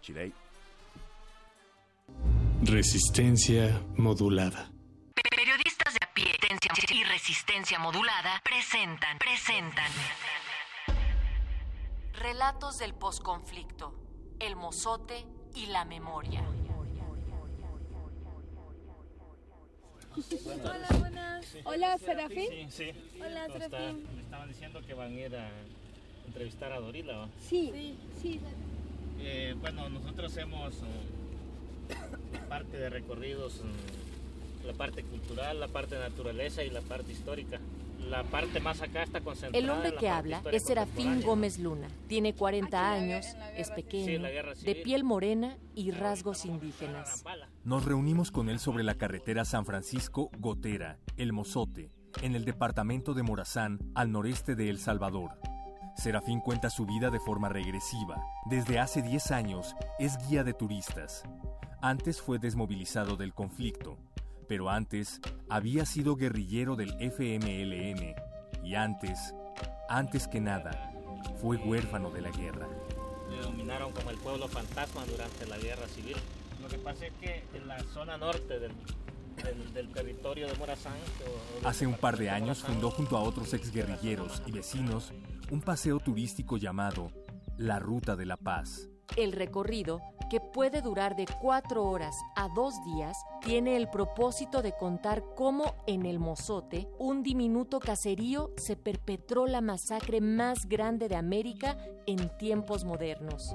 Chidey. 0.00 0.32
Resistencia 2.64 3.80
modulada. 3.96 4.70
Periodistas 6.60 6.76
de 6.76 6.84
a 6.84 6.88
pie 6.88 6.96
y 6.96 7.04
resistencia 7.04 7.78
modulada 7.78 8.42
presentan, 8.42 9.18
presentan. 9.18 9.90
Relatos 12.14 12.78
del 12.78 12.94
posconflicto, 12.94 13.94
el 14.40 14.56
mozote 14.56 15.24
y 15.54 15.66
la 15.66 15.84
memoria. 15.84 16.44
Hola, 20.64 20.88
buenas. 20.98 21.56
Hola, 21.64 21.98
Serafín. 21.98 22.48
Sí, 22.50 22.66
sí. 22.70 23.20
Hola. 23.20 23.46
Serafín. 23.46 24.06
Me 24.16 24.22
estaban 24.22 24.48
diciendo 24.48 24.80
que 24.84 24.94
van 24.94 25.12
a 25.12 25.14
ir 25.14 25.36
a 25.36 25.50
entrevistar 26.26 26.72
a 26.72 26.80
Dorila. 26.80 27.18
¿va? 27.18 27.28
Sí, 27.48 27.96
sí. 28.20 28.40
Eh, 29.20 29.54
bueno, 29.60 29.88
nosotros 29.88 30.36
hemos 30.36 30.74
la 32.32 32.40
parte 32.48 32.76
de 32.76 32.90
recorridos, 32.90 33.62
mm, 33.62 34.07
la 34.64 34.72
parte 34.72 35.02
cultural, 35.02 35.60
la 35.60 35.68
parte 35.68 35.94
de 35.94 36.00
naturaleza 36.00 36.62
y 36.62 36.70
la 36.70 36.80
parte 36.80 37.12
histórica. 37.12 37.58
La 38.08 38.22
parte 38.22 38.60
más 38.60 38.80
acá 38.80 39.02
está 39.02 39.20
concentrada. 39.20 39.58
El 39.58 39.68
hombre 39.70 39.88
en 39.88 39.94
la 39.94 40.00
que 40.00 40.08
habla 40.08 40.42
es 40.50 40.64
Serafín. 40.64 41.20
Gómez 41.20 41.58
Luna. 41.58 41.88
Tiene 42.06 42.34
40 42.34 42.92
años, 42.92 43.26
es 43.56 43.70
pequeño, 43.70 44.22
de 44.22 44.74
piel 44.76 45.04
morena 45.04 45.58
y 45.74 45.90
rasgos 45.90 46.44
indígenas. 46.46 47.24
Nos 47.64 47.84
reunimos 47.84 48.30
con 48.30 48.48
él 48.48 48.60
sobre 48.60 48.84
la 48.84 48.94
carretera 48.94 49.44
San 49.44 49.66
Francisco-Gotera, 49.66 50.98
El 51.16 51.32
Mozote, 51.32 51.90
en 52.22 52.34
el 52.34 52.44
departamento 52.44 53.14
de 53.14 53.22
Morazán, 53.22 53.78
al 53.94 54.10
noreste 54.10 54.54
de 54.54 54.70
El 54.70 54.78
Salvador. 54.78 55.32
Serafín 55.96 56.40
cuenta 56.40 56.70
su 56.70 56.86
vida 56.86 57.10
de 57.10 57.18
forma 57.18 57.48
regresiva. 57.48 58.22
Desde 58.46 58.78
hace 58.78 59.02
10 59.02 59.32
años 59.32 59.74
es 59.98 60.16
guía 60.28 60.44
de 60.44 60.54
turistas. 60.54 61.24
Antes 61.80 62.20
fue 62.20 62.38
desmovilizado 62.38 63.16
del 63.16 63.34
conflicto, 63.34 63.98
pero 64.48 64.70
antes 64.70 65.20
había 65.48 65.84
sido 65.86 66.16
guerrillero 66.16 66.74
del 66.76 66.94
FMLN 67.00 68.14
y 68.64 68.74
antes, 68.74 69.34
antes 69.88 70.26
que 70.28 70.40
nada, 70.40 70.92
fue 71.40 71.56
huérfano 71.56 72.10
de 72.10 72.22
la 72.22 72.30
guerra. 72.30 72.68
Le 73.30 73.40
dominaron 73.42 73.92
como 73.92 74.10
el 74.10 74.18
pueblo 74.18 74.48
fantasma 74.48 75.04
durante 75.06 75.46
la 75.46 75.58
guerra 75.58 75.86
civil. 75.88 76.16
Lo 76.62 76.68
que 76.68 76.78
pasa 76.78 77.06
es 77.06 77.12
que 77.20 77.44
en 77.54 77.68
la 77.68 77.78
zona 77.94 78.16
norte 78.16 78.58
del, 78.58 78.72
del- 79.44 79.72
del 79.72 79.88
territorio 79.92 80.48
de 80.48 80.54
Morazán. 80.54 80.94
o- 80.94 81.54
o 81.54 81.56
del 81.58 81.66
Hace 81.66 81.86
un 81.86 81.94
par 81.94 82.16
de 82.16 82.30
años 82.30 82.58
fundó 82.64 82.90
junto 82.90 83.16
a 83.16 83.20
otros 83.22 83.54
exguerrilleros 83.54 84.42
y 84.46 84.52
vecinos 84.52 85.12
un 85.50 85.60
paseo 85.60 86.00
turístico 86.00 86.56
llamado 86.56 87.10
La 87.56 87.78
Ruta 87.78 88.16
de 88.16 88.26
la 88.26 88.36
Paz. 88.36 88.88
El 89.16 89.32
recorrido, 89.32 90.00
que 90.30 90.40
puede 90.40 90.82
durar 90.82 91.16
de 91.16 91.26
cuatro 91.40 91.84
horas 91.84 92.14
a 92.36 92.48
dos 92.48 92.74
días, 92.84 93.16
tiene 93.40 93.76
el 93.76 93.88
propósito 93.88 94.62
de 94.62 94.72
contar 94.76 95.24
cómo 95.36 95.74
en 95.86 96.06
el 96.06 96.18
Mozote, 96.18 96.88
un 96.98 97.22
diminuto 97.22 97.80
caserío, 97.80 98.52
se 98.56 98.76
perpetró 98.76 99.46
la 99.46 99.60
masacre 99.60 100.20
más 100.20 100.68
grande 100.68 101.08
de 101.08 101.16
América 101.16 101.78
en 102.06 102.36
tiempos 102.38 102.84
modernos. 102.84 103.54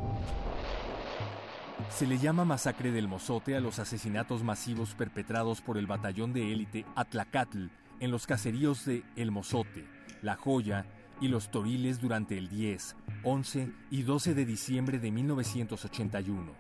Se 1.89 2.07
le 2.07 2.17
llama 2.17 2.45
Masacre 2.45 2.91
del 2.91 3.07
Mozote 3.07 3.55
a 3.55 3.59
los 3.59 3.77
asesinatos 3.79 4.43
masivos 4.43 4.95
perpetrados 4.95 5.61
por 5.61 5.77
el 5.77 5.85
batallón 5.85 6.33
de 6.33 6.51
élite 6.51 6.85
Atlacatl 6.95 7.67
en 7.99 8.11
los 8.11 8.25
caseríos 8.25 8.85
de 8.85 9.03
El 9.15 9.31
Mozote, 9.31 9.85
La 10.21 10.35
Joya 10.35 10.85
y 11.22 11.28
Los 11.28 11.49
Toriles 11.49 11.99
durante 11.99 12.38
el 12.38 12.49
10, 12.49 12.95
11 13.24 13.72
y 13.91 14.03
12 14.03 14.34
de 14.34 14.45
diciembre 14.45 14.99
de 14.99 15.11
1981. 15.11 16.51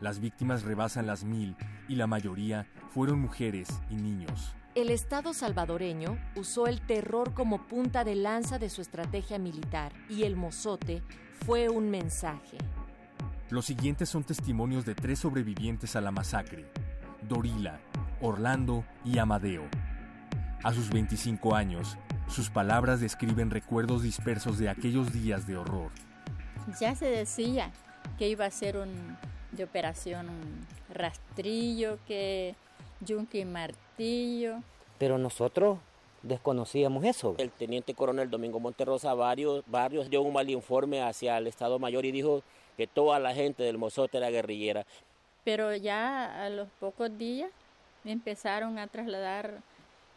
Las 0.00 0.18
víctimas 0.18 0.62
rebasan 0.62 1.06
las 1.06 1.24
mil 1.24 1.56
y 1.88 1.94
la 1.94 2.06
mayoría 2.06 2.66
fueron 2.90 3.20
mujeres 3.20 3.68
y 3.88 3.94
niños. 3.94 4.54
El 4.74 4.90
Estado 4.90 5.34
salvadoreño 5.34 6.18
usó 6.34 6.66
el 6.66 6.80
terror 6.80 7.34
como 7.34 7.66
punta 7.66 8.04
de 8.04 8.14
lanza 8.14 8.58
de 8.58 8.70
su 8.70 8.80
estrategia 8.80 9.38
militar 9.38 9.92
y 10.08 10.24
el 10.24 10.34
Mozote 10.34 11.02
fue 11.44 11.68
un 11.68 11.90
mensaje. 11.90 12.56
Los 13.50 13.66
siguientes 13.66 14.08
son 14.08 14.24
testimonios 14.24 14.86
de 14.86 14.94
tres 14.94 15.18
sobrevivientes 15.18 15.94
a 15.94 16.00
la 16.00 16.10
masacre, 16.10 16.64
Dorila, 17.28 17.80
Orlando 18.22 18.84
y 19.04 19.18
Amadeo. 19.18 19.68
A 20.64 20.72
sus 20.72 20.90
25 20.90 21.56
años, 21.56 21.96
sus 22.28 22.48
palabras 22.48 23.00
describen 23.00 23.50
recuerdos 23.50 24.02
dispersos 24.02 24.58
de 24.58 24.68
aquellos 24.68 25.12
días 25.12 25.46
de 25.46 25.56
horror. 25.56 25.90
Ya 26.80 26.94
se 26.94 27.06
decía 27.06 27.72
que 28.16 28.28
iba 28.28 28.44
a 28.44 28.50
ser 28.50 28.76
un 28.76 29.16
de 29.50 29.64
operación 29.64 30.28
un 30.28 30.66
rastrillo, 30.94 31.98
que 32.06 32.54
yunque 33.00 33.40
y 33.40 33.44
martillo. 33.44 34.62
Pero 34.98 35.18
nosotros 35.18 35.78
desconocíamos 36.22 37.04
eso. 37.04 37.34
El 37.38 37.50
teniente 37.50 37.94
coronel 37.94 38.30
Domingo 38.30 38.60
Monterrosa 38.60 39.14
varios, 39.14 39.64
varios 39.66 40.08
dio 40.08 40.22
un 40.22 40.32
mal 40.32 40.48
informe 40.48 41.02
hacia 41.02 41.38
el 41.38 41.48
Estado 41.48 41.78
Mayor 41.78 42.04
y 42.04 42.12
dijo 42.12 42.42
que 42.76 42.86
toda 42.86 43.18
la 43.18 43.34
gente 43.34 43.62
del 43.62 43.78
Mozote 43.78 44.18
era 44.18 44.30
guerrillera. 44.30 44.86
Pero 45.44 45.74
ya 45.74 46.44
a 46.44 46.48
los 46.48 46.68
pocos 46.78 47.16
días 47.18 47.50
empezaron 48.04 48.78
a 48.78 48.86
trasladar 48.86 49.60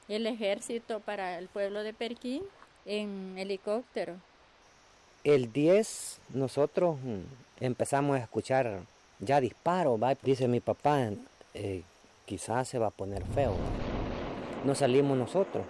el 0.08 0.28
ejército 0.28 1.00
para 1.00 1.38
el 1.40 1.48
pueblo 1.48 1.84
de 1.84 1.94
Perquín 1.94 2.44
en 2.86 3.38
helicóptero. 3.38 4.16
El 5.24 5.52
10 5.52 6.20
nosotros 6.34 6.98
mm, 7.02 7.64
empezamos 7.64 8.18
a 8.18 8.20
escuchar 8.20 8.82
ya 9.20 9.42
disparos, 9.42 10.02
¿va? 10.02 10.16
dice 10.16 10.48
mi 10.48 10.60
papá, 10.60 11.10
eh, 11.54 11.82
quizás 12.26 12.68
se 12.68 12.80
va 12.80 12.88
a 12.88 12.92
poner 12.92 13.24
feo. 13.26 13.56
Nos 14.64 14.80
salimos 14.80 15.18
nosotros 15.18 15.66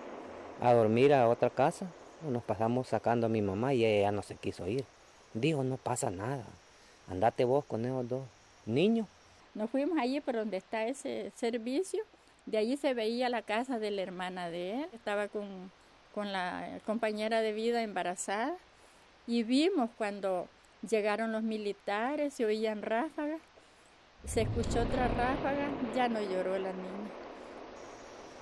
a 0.61 0.73
dormir 0.73 1.13
a 1.13 1.29
otra 1.29 1.49
casa, 1.49 1.87
nos 2.29 2.43
pasamos 2.43 2.87
sacando 2.87 3.27
a 3.27 3.29
mi 3.29 3.41
mamá 3.41 3.73
y 3.73 3.85
ella 3.85 4.11
no 4.11 4.23
se 4.23 4.35
quiso 4.35 4.67
ir. 4.67 4.85
Dijo, 5.33 5.63
no 5.63 5.77
pasa 5.77 6.09
nada, 6.09 6.45
andate 7.09 7.43
vos 7.45 7.65
con 7.65 7.85
esos 7.85 8.07
dos 8.07 8.23
niños. 8.65 9.07
Nos 9.53 9.69
fuimos 9.69 9.97
allí 9.97 10.19
por 10.19 10.35
donde 10.35 10.57
está 10.57 10.85
ese 10.85 11.31
servicio, 11.35 12.03
de 12.45 12.57
allí 12.57 12.77
se 12.77 12.93
veía 12.93 13.29
la 13.29 13.41
casa 13.41 13.79
de 13.79 13.91
la 13.91 14.01
hermana 14.01 14.49
de 14.49 14.81
él, 14.81 14.89
estaba 14.93 15.27
con, 15.27 15.71
con 16.13 16.31
la 16.31 16.79
compañera 16.85 17.41
de 17.41 17.53
vida 17.53 17.81
embarazada 17.81 18.55
y 19.27 19.43
vimos 19.43 19.89
cuando 19.97 20.47
llegaron 20.87 21.31
los 21.31 21.43
militares, 21.43 22.33
se 22.33 22.45
oían 22.45 22.81
ráfagas, 22.81 23.41
se 24.25 24.41
escuchó 24.41 24.81
otra 24.81 25.07
ráfaga, 25.07 25.69
ya 25.95 26.07
no 26.07 26.21
lloró 26.21 26.57
la 26.57 26.71
niña. 26.71 27.09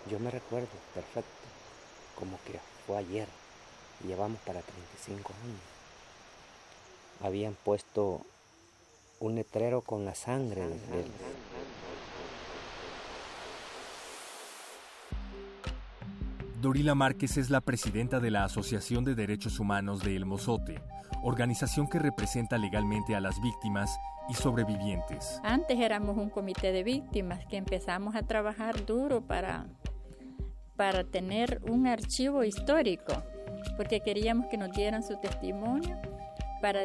Yo 0.10 0.20
me 0.20 0.30
recuerdo 0.32 0.68
perfecto, 0.94 1.30
como 2.16 2.38
que 2.46 2.60
fue 2.86 2.98
ayer, 2.98 3.28
llevamos 4.06 4.40
para 4.42 4.62
35 4.62 5.34
años. 5.44 5.62
Habían 7.22 7.54
puesto 7.54 8.22
un 9.22 9.36
letrero 9.36 9.82
con 9.82 10.04
la 10.04 10.16
sangre 10.16 10.68
de 10.68 10.76
él. 10.76 11.12
Dorila 16.64 16.96
Márquez 16.96 17.36
es 17.36 17.50
la 17.50 17.60
presidenta 17.60 18.22
de 18.22 18.32
la 18.32 18.46
Asociación 18.46 19.04
de 19.04 19.16
Derechos 19.16 19.60
Humanos 19.60 20.02
de 20.02 20.16
El 20.16 20.26
Mozote, 20.26 20.82
organización 21.22 21.90
que 21.90 22.00
representa 22.00 22.58
legalmente 22.58 23.18
a 23.18 23.20
las 23.20 23.42
víctimas 23.42 24.00
y 24.30 24.34
sobrevivientes. 24.36 25.42
Antes 25.44 25.78
éramos 25.78 26.16
un 26.16 26.30
comité 26.30 26.72
de 26.72 26.84
víctimas 26.84 27.46
que 27.48 27.58
empezamos 27.58 28.16
a 28.16 28.24
trabajar 28.24 28.86
duro 28.86 29.20
para, 29.20 29.66
para 30.78 31.04
tener 31.04 31.62
un 31.70 31.86
archivo 31.86 32.46
histórico, 32.46 33.12
porque 33.76 34.00
queríamos 34.00 34.48
que 34.48 34.56
nos 34.56 34.72
dieran 34.72 35.04
su 35.04 35.20
testimonio 35.20 36.00
para, 36.62 36.80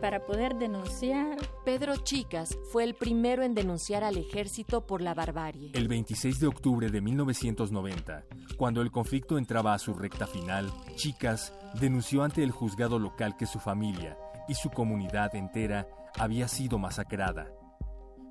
para 0.00 0.24
poder 0.24 0.56
denunciar. 0.56 1.36
Pedro 1.64 1.96
Chicas 1.96 2.56
fue 2.70 2.84
el 2.84 2.94
primero 2.94 3.42
en 3.42 3.54
denunciar 3.54 4.04
al 4.04 4.16
ejército 4.16 4.86
por 4.86 5.02
la 5.02 5.14
barbarie. 5.14 5.70
El 5.74 5.88
26 5.88 6.40
de 6.40 6.46
octubre 6.46 6.90
de 6.90 7.00
1990, 7.00 8.24
cuando 8.56 8.82
el 8.82 8.90
conflicto 8.90 9.38
entraba 9.38 9.74
a 9.74 9.78
su 9.78 9.94
recta 9.94 10.26
final, 10.26 10.70
Chicas 10.96 11.52
denunció 11.80 12.22
ante 12.22 12.42
el 12.42 12.50
juzgado 12.50 12.98
local 12.98 13.36
que 13.36 13.46
su 13.46 13.58
familia 13.58 14.16
y 14.48 14.54
su 14.54 14.70
comunidad 14.70 15.34
entera 15.34 15.88
había 16.18 16.48
sido 16.48 16.78
masacrada. 16.78 17.52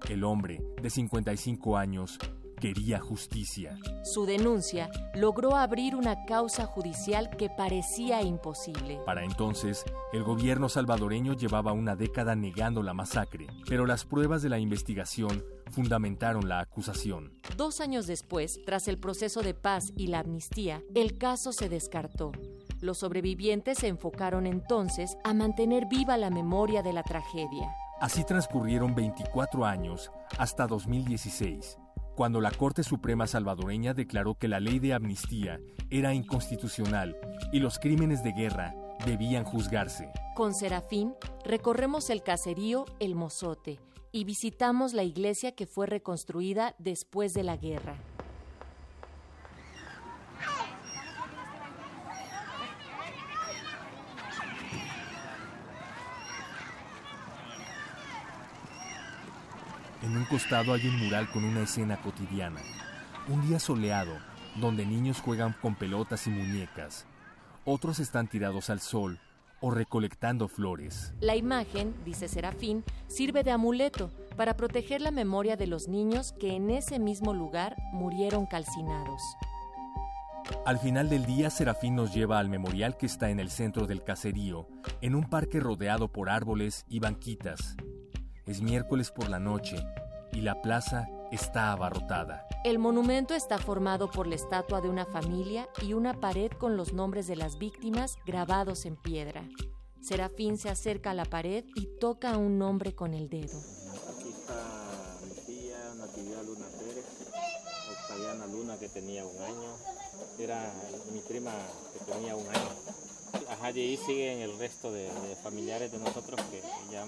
El 0.09 0.23
hombre, 0.23 0.61
de 0.81 0.89
55 0.89 1.77
años, 1.77 2.19
quería 2.59 2.99
justicia. 2.99 3.77
Su 4.03 4.25
denuncia 4.25 4.89
logró 5.13 5.55
abrir 5.55 5.95
una 5.95 6.25
causa 6.25 6.65
judicial 6.65 7.29
que 7.29 7.49
parecía 7.49 8.21
imposible. 8.21 8.99
Para 9.05 9.23
entonces, 9.23 9.85
el 10.11 10.23
gobierno 10.23 10.69
salvadoreño 10.69 11.33
llevaba 11.33 11.71
una 11.71 11.95
década 11.95 12.35
negando 12.35 12.83
la 12.83 12.93
masacre, 12.93 13.47
pero 13.67 13.85
las 13.85 14.05
pruebas 14.05 14.41
de 14.41 14.49
la 14.49 14.59
investigación 14.59 15.43
fundamentaron 15.71 16.47
la 16.49 16.59
acusación. 16.59 17.31
Dos 17.55 17.81
años 17.81 18.07
después, 18.07 18.59
tras 18.65 18.87
el 18.87 18.97
proceso 18.97 19.41
de 19.41 19.53
paz 19.53 19.91
y 19.95 20.07
la 20.07 20.19
amnistía, 20.19 20.81
el 20.95 21.17
caso 21.17 21.51
se 21.51 21.69
descartó. 21.69 22.31
Los 22.81 22.99
sobrevivientes 22.99 23.79
se 23.79 23.87
enfocaron 23.87 24.45
entonces 24.45 25.17
a 25.23 25.33
mantener 25.33 25.87
viva 25.87 26.17
la 26.17 26.29
memoria 26.29 26.83
de 26.83 26.93
la 26.93 27.03
tragedia. 27.03 27.69
Así 27.99 28.23
transcurrieron 28.23 28.93
24 28.93 29.65
años 29.65 30.11
hasta 30.37 30.67
2016 30.67 31.77
cuando 32.17 32.41
la 32.41 32.49
Corte 32.49 32.81
Suprema 32.81 33.27
salvadoreña 33.27 33.93
declaró 33.93 34.33
que 34.33 34.47
la 34.47 34.59
ley 34.59 34.79
de 34.79 34.95
amnistía 34.95 35.59
era 35.91 36.15
inconstitucional 36.15 37.15
y 37.53 37.59
los 37.59 37.77
crímenes 37.77 38.23
de 38.23 38.31
guerra 38.31 38.73
debían 39.05 39.43
juzgarse. 39.43 40.09
Con 40.35 40.55
Serafín 40.55 41.13
recorremos 41.45 42.09
el 42.09 42.23
caserío 42.23 42.85
El 42.99 43.13
Mozote 43.13 43.79
y 44.11 44.23
visitamos 44.23 44.93
la 44.93 45.03
iglesia 45.03 45.51
que 45.51 45.67
fue 45.67 45.85
reconstruida 45.85 46.73
después 46.79 47.35
de 47.35 47.43
la 47.43 47.55
guerra. 47.55 47.95
En 60.03 60.15
un 60.15 60.25
costado 60.25 60.73
hay 60.73 60.87
un 60.87 60.99
mural 60.99 61.29
con 61.31 61.43
una 61.43 61.61
escena 61.61 61.97
cotidiana. 61.97 62.61
Un 63.29 63.47
día 63.47 63.59
soleado, 63.59 64.13
donde 64.55 64.85
niños 64.85 65.19
juegan 65.21 65.55
con 65.59 65.75
pelotas 65.75 66.27
y 66.27 66.29
muñecas. 66.29 67.05
Otros 67.65 67.99
están 67.99 68.27
tirados 68.27 68.69
al 68.69 68.79
sol 68.79 69.19
o 69.59 69.71
recolectando 69.71 70.47
flores. 70.47 71.13
La 71.19 71.35
imagen, 71.35 71.95
dice 72.05 72.27
Serafín, 72.27 72.83
sirve 73.07 73.43
de 73.43 73.49
amuleto 73.49 74.11
para 74.35 74.55
proteger 74.55 75.01
la 75.01 75.09
memoria 75.09 75.57
de 75.57 75.65
los 75.65 75.87
niños 75.87 76.31
que 76.39 76.55
en 76.55 76.69
ese 76.69 76.99
mismo 76.99 77.33
lugar 77.33 77.75
murieron 77.91 78.45
calcinados. 78.45 79.21
Al 80.65 80.77
final 80.77 81.09
del 81.09 81.25
día, 81.25 81.49
Serafín 81.49 81.95
nos 81.95 82.13
lleva 82.13 82.37
al 82.37 82.49
memorial 82.49 82.97
que 82.97 83.07
está 83.07 83.31
en 83.31 83.39
el 83.39 83.49
centro 83.49 83.87
del 83.87 84.03
caserío, 84.03 84.67
en 85.01 85.15
un 85.15 85.27
parque 85.27 85.59
rodeado 85.59 86.11
por 86.11 86.29
árboles 86.29 86.85
y 86.87 86.99
banquitas. 86.99 87.75
Es 88.47 88.61
miércoles 88.61 89.11
por 89.11 89.27
la 89.27 89.39
noche 89.39 89.75
y 90.31 90.39
la 90.39 90.61
plaza 90.61 91.09
está 91.33 91.73
abarrotada. 91.73 92.47
El 92.63 92.79
monumento 92.79 93.33
está 93.33 93.57
formado 93.57 94.09
por 94.09 94.25
la 94.25 94.35
estatua 94.35 94.79
de 94.79 94.89
una 94.89 95.05
familia 95.05 95.67
y 95.81 95.91
una 95.91 96.13
pared 96.13 96.49
con 96.51 96.77
los 96.77 96.93
nombres 96.93 97.27
de 97.27 97.35
las 97.35 97.57
víctimas 97.57 98.15
grabados 98.25 98.85
en 98.85 98.95
piedra. 98.95 99.43
Serafín 100.01 100.57
se 100.57 100.69
acerca 100.69 101.11
a 101.11 101.13
la 101.13 101.25
pared 101.25 101.65
y 101.75 101.89
toca 101.99 102.31
a 102.31 102.37
un 102.37 102.57
nombre 102.57 102.95
con 102.95 103.13
el 103.13 103.27
dedo. 103.27 103.59
Aquí 104.15 104.29
está 104.29 105.17
mi 105.25 105.45
tía, 105.45 105.93
Natividad 105.97 106.43
Luna 106.45 106.67
Pérez, 106.79 107.05
Octaviana 107.91 108.47
Luna 108.47 108.77
que 108.77 108.87
tenía 108.87 109.25
un 109.25 109.41
año, 109.41 109.75
era 110.39 110.71
mi 111.11 111.19
prima 111.19 111.51
que 111.91 112.13
tenía 112.13 112.33
un 112.33 112.47
año. 112.47 112.69
Ajá, 113.49 113.71
y 113.71 113.81
ahí 113.81 113.97
siguen 113.97 114.39
el 114.39 114.57
resto 114.57 114.89
de, 114.93 115.03
de 115.03 115.35
familiares 115.35 115.91
de 115.91 115.99
nosotros 115.99 116.39
que 116.49 116.61
ya 116.89 117.05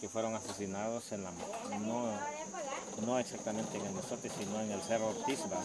que 0.00 0.08
fueron 0.08 0.34
asesinados 0.34 1.10
en 1.12 1.24
la, 1.24 1.30
no, 1.80 2.10
no 3.04 3.18
exactamente 3.18 3.78
en 3.78 3.86
el 3.86 3.92
Mozote, 3.92 4.30
sino 4.30 4.60
en 4.60 4.70
el 4.70 4.80
Cerro 4.82 5.08
Ortiz, 5.08 5.40
¿va? 5.52 5.60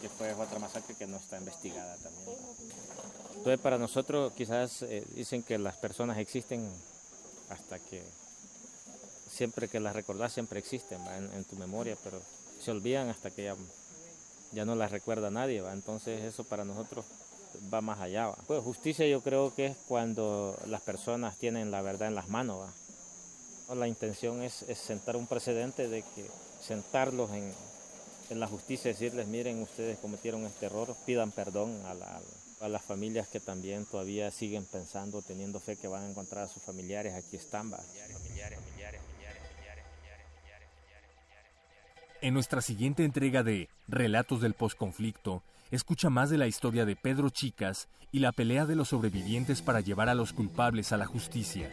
que 0.00 0.08
fue 0.08 0.32
otra 0.34 0.58
masacre 0.58 0.94
que 0.94 1.06
no 1.06 1.16
está 1.16 1.38
investigada 1.38 1.96
también. 1.96 2.36
Entonces 3.36 3.60
para 3.60 3.78
nosotros 3.78 4.32
quizás 4.36 4.82
eh, 4.82 5.04
dicen 5.14 5.42
que 5.42 5.58
las 5.58 5.76
personas 5.76 6.18
existen 6.18 6.68
hasta 7.48 7.78
que 7.78 8.02
siempre 9.30 9.68
que 9.68 9.80
las 9.80 9.94
recordás 9.94 10.32
siempre 10.32 10.58
existen 10.58 11.00
¿va? 11.06 11.16
En, 11.16 11.44
tu 11.44 11.56
memoria, 11.56 11.96
pero 12.02 12.20
se 12.60 12.70
olvidan 12.70 13.08
hasta 13.08 13.30
que 13.30 13.44
ya, 13.44 13.56
ya 14.52 14.64
no 14.64 14.74
las 14.74 14.90
recuerda 14.90 15.30
nadie, 15.30 15.60
¿va? 15.60 15.72
entonces 15.72 16.22
eso 16.24 16.44
para 16.44 16.64
nosotros 16.64 17.04
va 17.72 17.80
más 17.80 18.00
allá. 18.00 18.32
Pues 18.46 18.62
justicia 18.62 19.06
yo 19.06 19.22
creo 19.22 19.54
que 19.54 19.66
es 19.66 19.76
cuando 19.88 20.56
las 20.66 20.80
personas 20.82 21.36
tienen 21.36 21.70
la 21.70 21.82
verdad 21.82 22.08
en 22.08 22.14
las 22.14 22.28
manos. 22.28 22.60
¿va? 22.60 22.72
La 23.74 23.86
intención 23.86 24.42
es, 24.42 24.64
sentar 24.74 25.16
un 25.16 25.26
precedente 25.26 25.88
de 25.88 26.02
que 26.02 26.26
sentarlos 26.60 27.30
en, 27.30 27.52
la 28.30 28.46
justicia, 28.46 28.90
decirles, 28.92 29.26
miren, 29.26 29.62
ustedes 29.62 29.98
cometieron 29.98 30.44
este 30.44 30.66
error, 30.66 30.94
pidan 31.04 31.32
perdón 31.32 31.80
a, 31.86 32.68
las 32.68 32.82
familias 32.82 33.28
que 33.28 33.40
también 33.40 33.86
todavía 33.86 34.30
siguen 34.30 34.64
pensando, 34.64 35.22
teniendo 35.22 35.60
fe 35.60 35.76
que 35.76 35.88
van 35.88 36.04
a 36.04 36.10
encontrar 36.10 36.44
a 36.44 36.48
sus 36.48 36.62
familiares, 36.62 37.14
aquí 37.14 37.36
están. 37.36 37.72
¿va? 37.72 37.80
En 42.20 42.34
nuestra 42.34 42.60
siguiente 42.60 43.04
entrega 43.04 43.42
de 43.42 43.68
Relatos 43.88 44.40
del 44.40 44.54
Postconflicto, 44.54 45.42
escucha 45.70 46.10
más 46.10 46.28
de 46.28 46.38
la 46.38 46.46
historia 46.46 46.84
de 46.84 46.96
Pedro 46.96 47.30
Chicas 47.30 47.88
y 48.12 48.18
la 48.18 48.32
pelea 48.32 48.66
de 48.66 48.76
los 48.76 48.88
sobrevivientes 48.88 49.62
para 49.62 49.80
llevar 49.80 50.08
a 50.08 50.14
los 50.14 50.32
culpables 50.32 50.92
a 50.92 50.96
la 50.96 51.06
justicia. 51.06 51.70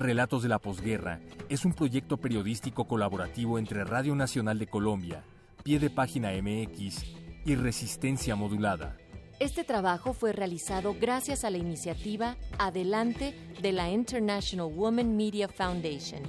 Relatos 0.00 0.42
de 0.42 0.48
la 0.48 0.58
Posguerra 0.58 1.20
es 1.50 1.66
un 1.66 1.74
proyecto 1.74 2.16
periodístico 2.16 2.86
colaborativo 2.86 3.58
entre 3.58 3.84
Radio 3.84 4.14
Nacional 4.14 4.58
de 4.58 4.66
Colombia, 4.66 5.22
Pie 5.62 5.78
de 5.78 5.90
Página 5.90 6.30
MX 6.30 7.04
y 7.44 7.54
Resistencia 7.54 8.34
Modulada. 8.34 8.96
Este 9.40 9.62
trabajo 9.62 10.14
fue 10.14 10.32
realizado 10.32 10.96
gracias 10.98 11.44
a 11.44 11.50
la 11.50 11.58
iniciativa 11.58 12.38
Adelante 12.58 13.34
de 13.60 13.72
la 13.72 13.90
International 13.90 14.72
Women 14.74 15.18
Media 15.18 15.48
Foundation. 15.48 16.22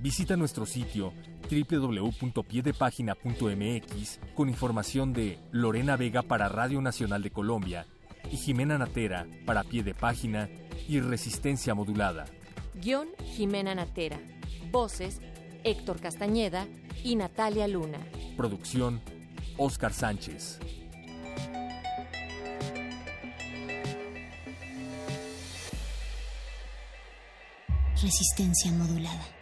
Visita 0.00 0.38
nuestro 0.38 0.64
sitio 0.64 1.12
www.piedepagina.mx 1.50 4.20
con 4.34 4.48
información 4.48 5.12
de 5.12 5.38
Lorena 5.50 5.98
Vega 5.98 6.22
para 6.22 6.48
Radio 6.48 6.80
Nacional 6.80 7.22
de 7.22 7.32
Colombia 7.32 7.86
y 8.30 8.38
Jimena 8.38 8.78
Natera 8.78 9.26
para 9.44 9.62
pie 9.62 9.82
de 9.82 9.94
página 9.94 10.48
y 10.88 11.00
resistencia 11.00 11.74
modulada. 11.74 12.24
Guión 12.74 13.08
Jimena 13.24 13.74
Natera. 13.74 14.18
Voces 14.70 15.20
Héctor 15.64 16.00
Castañeda 16.00 16.66
y 17.04 17.16
Natalia 17.16 17.68
Luna. 17.68 17.98
Producción 18.36 19.00
Oscar 19.58 19.92
Sánchez. 19.92 20.58
Resistencia 28.02 28.72
modulada. 28.72 29.41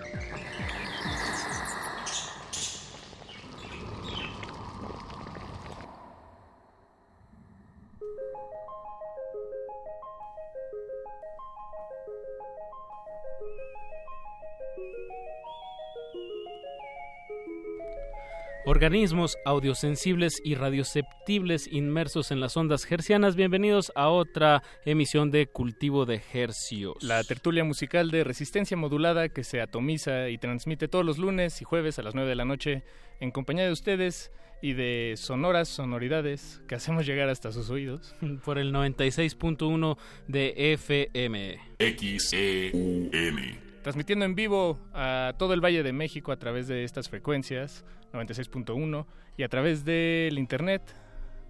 Organismos 18.81 19.37
audiosensibles 19.45 20.41
y 20.43 20.55
radioceptibles 20.55 21.67
inmersos 21.71 22.31
en 22.31 22.39
las 22.39 22.57
ondas 22.57 22.91
hercianas, 22.91 23.35
bienvenidos 23.35 23.91
a 23.93 24.09
otra 24.09 24.63
emisión 24.85 25.29
de 25.29 25.45
Cultivo 25.45 26.07
de 26.07 26.19
Hercios. 26.33 26.95
La 27.03 27.23
tertulia 27.23 27.63
musical 27.63 28.09
de 28.09 28.23
resistencia 28.23 28.75
modulada 28.75 29.29
que 29.29 29.43
se 29.43 29.61
atomiza 29.61 30.29
y 30.29 30.39
transmite 30.39 30.87
todos 30.87 31.05
los 31.05 31.19
lunes 31.19 31.61
y 31.61 31.63
jueves 31.63 31.99
a 31.99 32.01
las 32.01 32.15
9 32.15 32.27
de 32.27 32.35
la 32.35 32.43
noche 32.45 32.83
en 33.19 33.29
compañía 33.29 33.65
de 33.65 33.71
ustedes 33.71 34.31
y 34.63 34.73
de 34.73 35.13
sonoras 35.15 35.69
sonoridades 35.69 36.63
que 36.67 36.73
hacemos 36.73 37.05
llegar 37.05 37.29
hasta 37.29 37.51
sus 37.51 37.69
oídos. 37.69 38.15
Por 38.43 38.57
el 38.57 38.73
96.1 38.73 39.95
de 40.27 40.73
FM. 40.73 41.59
XEUN. 41.77 43.70
Transmitiendo 43.83 44.25
en 44.25 44.35
vivo 44.35 44.77
a 44.93 45.33
todo 45.37 45.53
el 45.53 45.61
Valle 45.61 45.83
de 45.83 45.93
México 45.93 46.31
a 46.31 46.37
través 46.37 46.67
de 46.67 46.83
estas 46.83 47.09
frecuencias, 47.09 47.83
96.1, 48.13 49.05
y 49.37 49.43
a 49.43 49.49
través 49.49 49.83
del 49.85 50.37
internet. 50.37 50.81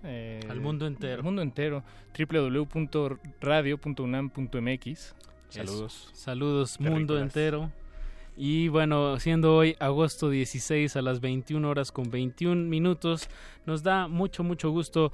eh, 0.04 0.40
Al 0.50 0.62
mundo 0.62 0.88
entero. 0.88 1.18
Al 1.18 1.24
mundo 1.24 1.42
entero. 1.42 1.84
www.radio.unam.mx. 2.18 5.16
Saludos. 5.50 6.08
Eso. 6.08 6.16
Saludos, 6.16 6.80
mundo 6.80 7.20
entero. 7.20 7.70
Y 8.38 8.70
bueno, 8.70 9.20
siendo 9.20 9.58
hoy 9.58 9.76
agosto 9.80 10.30
16 10.30 10.96
a 10.96 11.02
las 11.02 11.20
21 11.20 11.70
horas 11.70 11.92
con 11.92 12.10
21 12.10 12.70
minutos, 12.70 13.28
nos 13.66 13.84
da 13.84 14.08
mucho, 14.08 14.44
mucho 14.44 14.72
gusto 14.72 15.12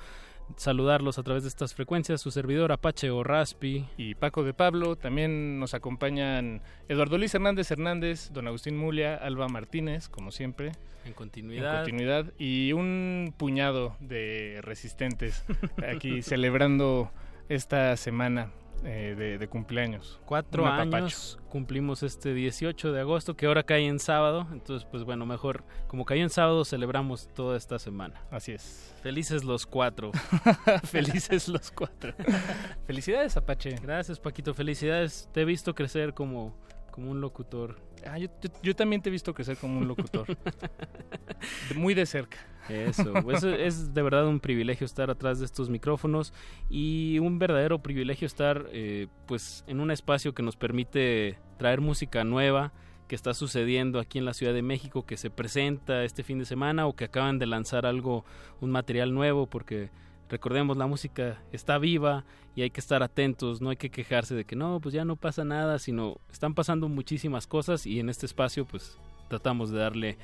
saludarlos 0.55 1.19
a 1.19 1.23
través 1.23 1.43
de 1.43 1.49
estas 1.49 1.73
frecuencias. 1.73 2.21
Su 2.21 2.31
servidor 2.31 2.71
Apache 2.71 3.09
o 3.09 3.23
Raspi. 3.23 3.85
Y 3.97 4.15
Paco 4.15 4.43
de 4.43 4.53
Pablo. 4.53 4.95
También 4.95 5.59
nos 5.59 5.73
acompañan 5.73 6.61
Eduardo 6.87 7.17
Luis 7.17 7.33
Hernández 7.35 7.69
Hernández, 7.71 8.31
don 8.31 8.47
Agustín 8.47 8.77
Mulia, 8.77 9.15
Alba 9.15 9.47
Martínez, 9.47 10.09
como 10.09 10.31
siempre. 10.31 10.71
En 11.05 11.13
continuidad. 11.13 11.71
En 11.71 11.77
continuidad. 11.79 12.33
Y 12.37 12.73
un 12.73 13.33
puñado 13.37 13.95
de 13.99 14.59
resistentes 14.61 15.43
aquí 15.87 16.21
celebrando 16.21 17.11
esta 17.49 17.95
semana 17.97 18.51
eh, 18.83 19.15
de, 19.17 19.37
de 19.37 19.47
cumpleaños. 19.47 20.19
Cuatro 20.25 20.63
Un 20.63 20.69
apapacho. 20.69 20.95
años 20.97 21.39
cumplimos 21.49 22.03
este 22.03 22.33
18 22.33 22.91
de 22.91 22.99
agosto, 22.99 23.35
que 23.35 23.45
ahora 23.47 23.63
cae 23.63 23.87
en 23.87 23.99
sábado. 23.99 24.47
Entonces, 24.51 24.87
pues 24.89 25.03
bueno, 25.03 25.25
mejor, 25.25 25.63
como 25.87 26.05
cayó 26.05 26.23
en 26.23 26.29
sábado, 26.29 26.63
celebramos 26.65 27.29
toda 27.33 27.57
esta 27.57 27.79
semana. 27.79 28.21
Así 28.31 28.51
es. 28.51 28.93
Felices 29.01 29.43
los 29.43 29.65
cuatro. 29.65 30.11
Felices 30.83 31.47
los 31.47 31.71
cuatro. 31.71 32.13
Felicidades, 32.85 33.37
Apache. 33.37 33.75
Gracias, 33.81 34.19
Paquito. 34.19 34.53
Felicidades. 34.53 35.29
Te 35.31 35.41
he 35.41 35.45
visto 35.45 35.73
crecer 35.73 36.13
como, 36.13 36.55
como 36.97 37.11
un 37.11 37.21
locutor. 37.21 37.77
Ah, 38.07 38.17
yo, 38.17 38.27
yo- 38.41 38.49
yo 38.63 38.75
también 38.75 39.03
te 39.03 39.09
he 39.09 39.11
visto 39.11 39.31
crecer 39.35 39.55
como 39.57 39.77
un 39.77 39.87
locutor. 39.87 40.25
De- 40.25 40.35
Muy 41.75 41.93
de 41.93 42.07
cerca. 42.07 42.39
Eso, 42.69 43.13
pues, 43.23 43.43
es, 43.43 43.59
es 43.77 43.93
de 43.93 44.01
verdad 44.01 44.25
un 44.27 44.39
privilegio 44.39 44.83
estar 44.85 45.11
atrás 45.11 45.37
de 45.37 45.45
estos 45.45 45.69
micrófonos 45.69 46.33
y 46.71 47.19
un 47.19 47.37
verdadero 47.37 47.83
privilegio 47.83 48.25
estar 48.25 48.65
eh, 48.71 49.07
pues 49.27 49.63
en 49.67 49.79
un 49.79 49.91
espacio 49.91 50.33
que 50.33 50.41
nos 50.41 50.55
permite 50.55 51.37
traer 51.57 51.81
música 51.81 52.23
nueva 52.23 52.73
que 53.07 53.13
está 53.15 53.35
sucediendo 53.35 53.99
aquí 53.99 54.17
en 54.17 54.25
la 54.25 54.33
Ciudad 54.33 54.53
de 54.55 54.63
México, 54.63 55.05
que 55.05 55.17
se 55.17 55.29
presenta 55.29 56.03
este 56.03 56.23
fin 56.23 56.39
de 56.39 56.45
semana 56.45 56.87
o 56.87 56.95
que 56.95 57.05
acaban 57.05 57.37
de 57.37 57.45
lanzar 57.45 57.85
algo, 57.85 58.25
un 58.59 58.71
material 58.71 59.13
nuevo, 59.13 59.45
porque 59.45 59.91
recordemos 60.29 60.77
la 60.77 60.87
música 60.87 61.41
está 61.51 61.77
viva 61.77 62.25
y 62.55 62.61
hay 62.63 62.69
que 62.69 62.79
estar 62.79 63.03
atentos, 63.03 63.61
no 63.61 63.69
hay 63.69 63.77
que 63.77 63.89
quejarse 63.89 64.35
de 64.35 64.45
que 64.45 64.55
no, 64.55 64.79
pues 64.81 64.93
ya 64.93 65.05
no 65.05 65.15
pasa 65.15 65.43
nada, 65.43 65.79
sino 65.79 66.17
están 66.31 66.53
pasando 66.53 66.87
muchísimas 66.89 67.47
cosas 67.47 67.85
y 67.85 67.99
en 67.99 68.09
este 68.09 68.25
espacio 68.25 68.65
pues 68.65 68.97
tratamos 69.29 69.69
de 69.71 69.79
darle 69.79 70.17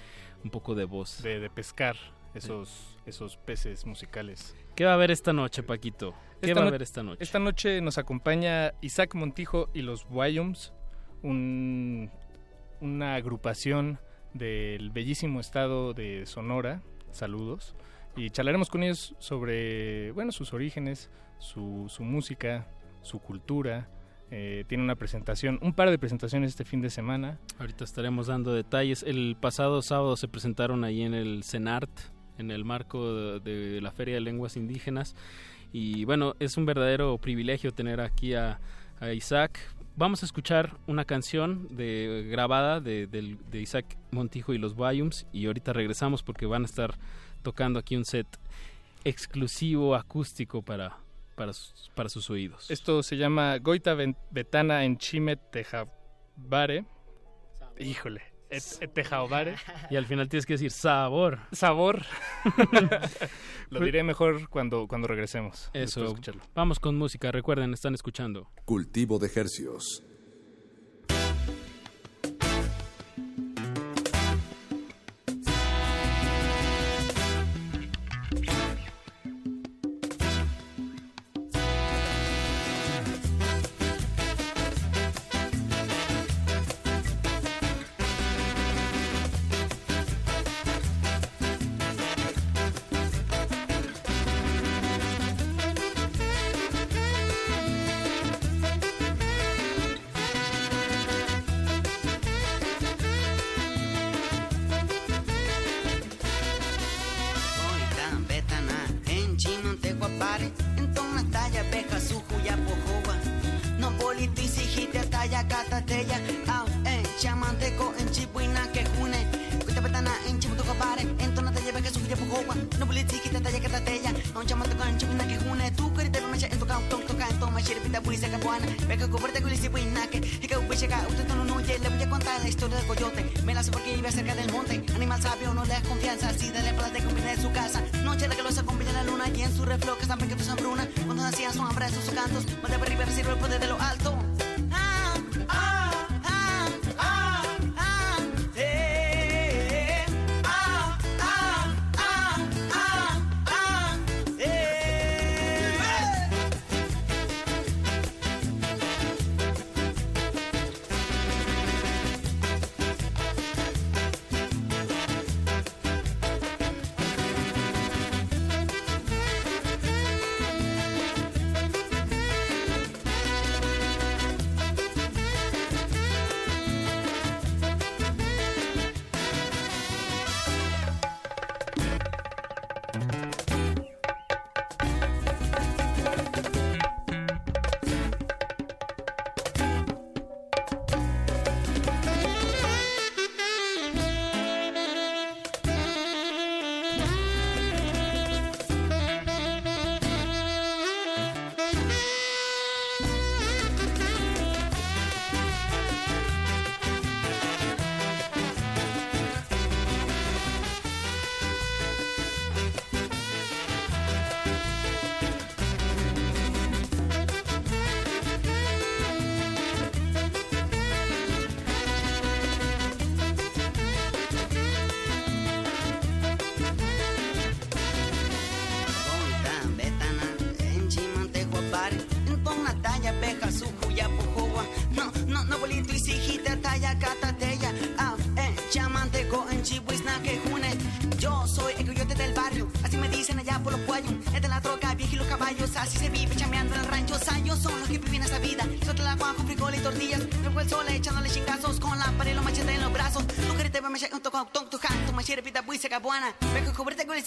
un 0.43 0.49
poco 0.49 0.75
de 0.75 0.85
voz. 0.85 1.21
De, 1.23 1.39
de 1.39 1.49
pescar 1.49 1.95
esos, 2.33 2.97
esos 3.05 3.37
peces 3.37 3.85
musicales. 3.85 4.55
¿Qué 4.75 4.85
va 4.85 4.91
a 4.91 4.93
haber 4.95 5.11
esta 5.11 5.33
noche, 5.33 5.61
Paquito? 5.63 6.13
¿Qué 6.41 6.47
Esta 6.49 6.59
va 6.61 6.65
a 6.65 6.69
haber 6.69 6.81
esta 6.81 7.03
noche? 7.03 7.23
Esta 7.23 7.39
noche 7.39 7.79
nos 7.81 7.97
acompaña 7.97 8.73
Isaac 8.81 9.13
Montijo 9.15 9.69
y 9.73 9.81
los 9.83 10.05
Wyums, 10.09 10.73
un- 11.21 12.09
una 12.81 13.15
agrupación 13.15 13.99
del 14.33 14.89
bellísimo 14.89 15.39
estado 15.39 15.93
de 15.93 16.25
Sonora. 16.25 16.81
Saludos. 17.11 17.75
Y 18.15 18.29
charlaremos 18.29 18.69
con 18.69 18.83
ellos 18.83 19.15
sobre, 19.17 20.11
bueno, 20.11 20.31
sus 20.31 20.53
orígenes, 20.53 21.09
su, 21.39 21.85
su 21.89 22.03
música, 22.03 22.67
su 23.01 23.19
cultura. 23.19 23.89
Eh, 24.29 24.65
tiene 24.67 24.83
una 24.83 24.95
presentación, 24.95 25.59
un 25.61 25.73
par 25.73 25.89
de 25.89 25.99
presentaciones 25.99 26.51
este 26.51 26.65
fin 26.65 26.81
de 26.81 26.89
semana. 26.89 27.39
Ahorita 27.59 27.83
estaremos 27.83 28.27
dando 28.27 28.53
detalles. 28.53 29.03
El 29.03 29.35
pasado 29.39 29.81
sábado 29.81 30.15
se 30.15 30.27
presentaron 30.27 30.83
ahí 30.83 31.01
en 31.01 31.13
el 31.13 31.43
CENART, 31.43 31.89
en 32.37 32.51
el 32.51 32.65
marco 32.65 33.39
de, 33.39 33.79
la 33.81 33.91
Feria 33.91 34.15
de 34.15 34.21
Lenguas 34.21 34.57
Indígenas. 34.57 35.15
Y 35.71 36.05
bueno, 36.05 36.35
es 36.39 36.55
un 36.57 36.65
verdadero 36.65 37.17
privilegio 37.17 37.73
tener 37.73 37.99
aquí 37.99 38.33
a, 38.33 38.59
Isaac. 39.13 39.59
Vamos 39.97 40.23
a 40.23 40.25
escuchar 40.25 40.77
una 40.87 41.03
canción 41.03 41.67
de, 41.75 42.25
grabada 42.31 42.79
de, 42.79 43.05
de 43.05 43.59
Isaac 43.61 43.97
Montijo 44.11 44.53
y 44.53 44.57
los 44.57 44.75
Bayums. 44.77 45.27
Y 45.33 45.47
ahorita 45.47 45.73
regresamos 45.73 46.23
porque 46.23 46.45
van 46.45 46.61
a 46.61 46.65
estar 46.65 46.97
tocando 47.43 47.79
aquí 47.79 47.95
un 47.95 48.05
set 48.05 48.27
exclusivo 49.03 49.95
acústico 49.95 50.61
para, 50.61 50.97
para, 51.35 51.53
sus, 51.53 51.91
para 51.93 52.09
sus 52.09 52.29
oídos. 52.29 52.71
Esto 52.71 53.03
se 53.03 53.17
llama 53.17 53.57
Goita 53.59 53.95
Betana 54.31 54.85
en 54.85 54.97
Chime 54.97 55.35
Tejabare. 55.35 56.85
Híjole, 57.77 58.33
Tejabare. 58.93 59.55
Y 59.89 59.95
al 59.95 60.05
final 60.05 60.29
tienes 60.29 60.45
que 60.45 60.53
decir 60.53 60.71
sabor. 60.71 61.39
Sabor. 61.51 62.03
Lo 63.69 63.79
diré 63.79 64.03
mejor 64.03 64.49
cuando, 64.49 64.87
cuando 64.87 65.07
regresemos. 65.07 65.69
Eso, 65.73 66.15
vamos 66.53 66.79
con 66.79 66.95
música. 66.95 67.31
Recuerden, 67.31 67.73
están 67.73 67.93
escuchando. 67.93 68.49
Cultivo 68.65 69.19
de 69.19 69.31
Hercios. 69.33 70.03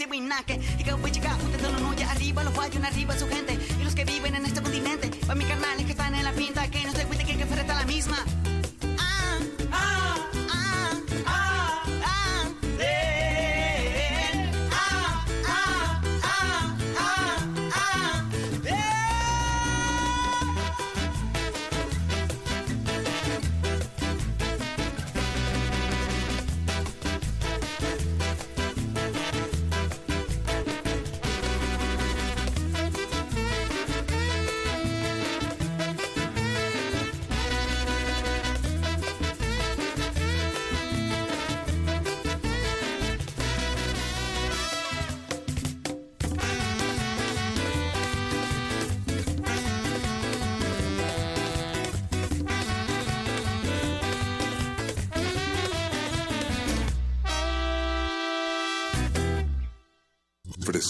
every 0.00 0.20
we 0.20 0.26
knock 0.26 0.50
it, 0.50 0.60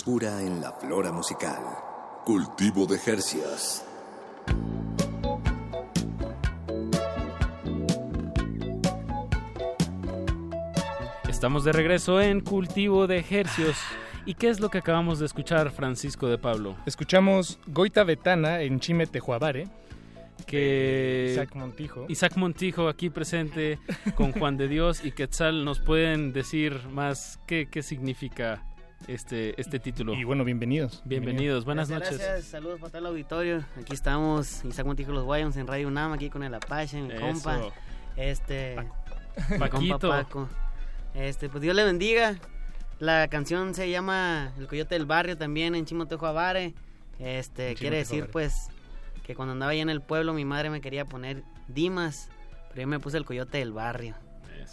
en 0.09 0.61
la 0.61 0.71
flora 0.71 1.11
musical. 1.11 1.59
Cultivo 2.25 2.87
de 2.87 2.97
Jercias. 2.97 3.85
Estamos 11.29 11.65
de 11.65 11.73
regreso 11.73 12.21
en 12.21 12.41
Cultivo 12.41 13.09
de 13.09 13.25
Hercios. 13.29 13.77
¿Y 14.25 14.35
qué 14.35 14.49
es 14.49 14.61
lo 14.61 14.69
que 14.69 14.79
acabamos 14.79 15.19
de 15.19 15.27
escuchar, 15.27 15.73
Francisco 15.73 16.29
de 16.29 16.39
Pablo? 16.39 16.77
Escuchamos 16.87 17.59
Goita 17.67 18.05
Betana 18.05 18.61
en 18.61 18.79
Chime 18.79 19.09
Tejuabare. 19.09 19.67
Que 20.47 21.31
eh, 21.31 21.33
Isaac 21.33 21.57
Montijo. 21.57 22.07
Isaac 22.09 22.37
Montijo 22.37 22.89
aquí 22.89 23.11
presente 23.11 23.81
con 24.15 24.31
Juan 24.31 24.57
de 24.57 24.69
Dios 24.69 25.05
y 25.05 25.11
Quetzal 25.11 25.65
nos 25.65 25.81
pueden 25.81 26.33
decir 26.33 26.87
más 26.93 27.41
qué, 27.49 27.67
qué 27.69 27.83
significa 27.83 28.66
este, 29.09 29.61
este 29.61 29.79
título. 29.79 30.15
Y 30.15 30.25
bueno, 30.25 30.45
bienvenidos. 30.45 31.03
Bienvenidos, 31.05 31.65
buenas 31.65 31.89
Gracias, 31.89 32.13
noches. 32.13 32.27
Gracias, 32.27 32.51
saludos 32.51 32.81
para 32.81 32.91
todo 32.91 32.99
el 33.01 33.07
auditorio. 33.07 33.65
Aquí 33.81 33.95
estamos, 33.95 34.65
Isaac 34.65 34.87
Montijo 34.87 35.13
Los 35.13 35.25
Guayons 35.25 35.57
en 35.57 35.67
Radio 35.67 35.89
UNAM, 35.89 36.13
aquí 36.13 36.31
con 36.31 36.43
el 36.43 36.55
Apache, 36.55 37.01
mi 37.03 37.13
Eso. 37.13 37.21
compa. 37.21 37.61
Este. 38.17 38.77
mi 39.51 39.59
Paquito. 39.59 39.99
compa 39.99 40.23
Paco. 40.25 40.49
Este, 41.15 41.49
pues 41.49 41.63
Dios 41.63 41.75
le 41.75 41.85
bendiga. 41.85 42.37
La 42.99 43.29
canción 43.29 43.75
se 43.75 43.91
llama 43.91 44.53
El 44.59 44.67
Coyote 44.69 44.95
del 44.95 45.07
Barrio 45.07 45.37
también 45.37 45.75
en 45.75 45.85
Chimotejo 45.85 46.27
Avare. 46.27 46.75
Este, 47.19 47.71
En 47.71 47.77
quiere 47.77 47.99
decir 47.99 48.21
Avare. 48.23 48.33
pues 48.33 48.69
que 49.25 49.35
cuando 49.35 49.53
andaba 49.53 49.73
allá 49.73 49.83
en 49.83 49.91
el 49.91 50.01
pueblo 50.01 50.33
mi 50.33 50.45
madre 50.45 50.71
me 50.71 50.81
quería 50.81 51.05
poner 51.05 51.43
Dimas, 51.69 52.29
pero 52.69 52.83
yo 52.83 52.87
me 52.87 53.01
puse 53.01 53.17
el 53.19 53.25
Coyote 53.25 53.59
del 53.59 53.73
Barrio. 53.73 54.15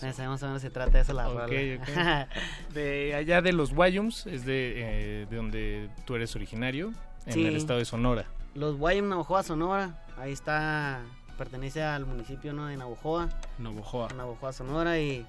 Ya 0.02 0.12
sabemos 0.14 0.42
a 0.44 0.48
dónde 0.48 0.60
se 0.62 0.70
trata 0.70 1.00
eso 1.00 1.14
la 1.14 1.30
Ok, 1.30 1.36
rola. 1.50 2.26
ok. 2.28 2.30
De 2.74 3.14
allá 3.16 3.42
de 3.42 3.54
los 3.54 3.74
Guayums, 3.74 4.26
es 4.28 4.46
de, 4.46 4.74
eh, 4.76 5.28
de 5.30 5.36
donde 5.36 5.90
tú 6.06 6.16
eres 6.16 6.36
originario, 6.36 6.92
en 7.26 7.34
Sí. 7.34 7.46
el 7.46 7.56
estado 7.56 7.80
de 7.80 7.86
Sonora. 7.86 8.26
Los 8.56 8.78
Guayum 8.78 9.10
Navajoa, 9.10 9.44
Sonora. 9.44 10.04
Ahí 10.18 10.32
está, 10.32 11.02
pertenece 11.38 11.82
al 11.84 12.06
municipio 12.06 12.54
¿no? 12.54 12.68
de 12.68 12.78
Navajoa. 12.78 13.30
Navajoa. 13.60 14.10
Navajoa, 14.16 14.54
Sonora. 14.54 15.00
Y 15.00 15.26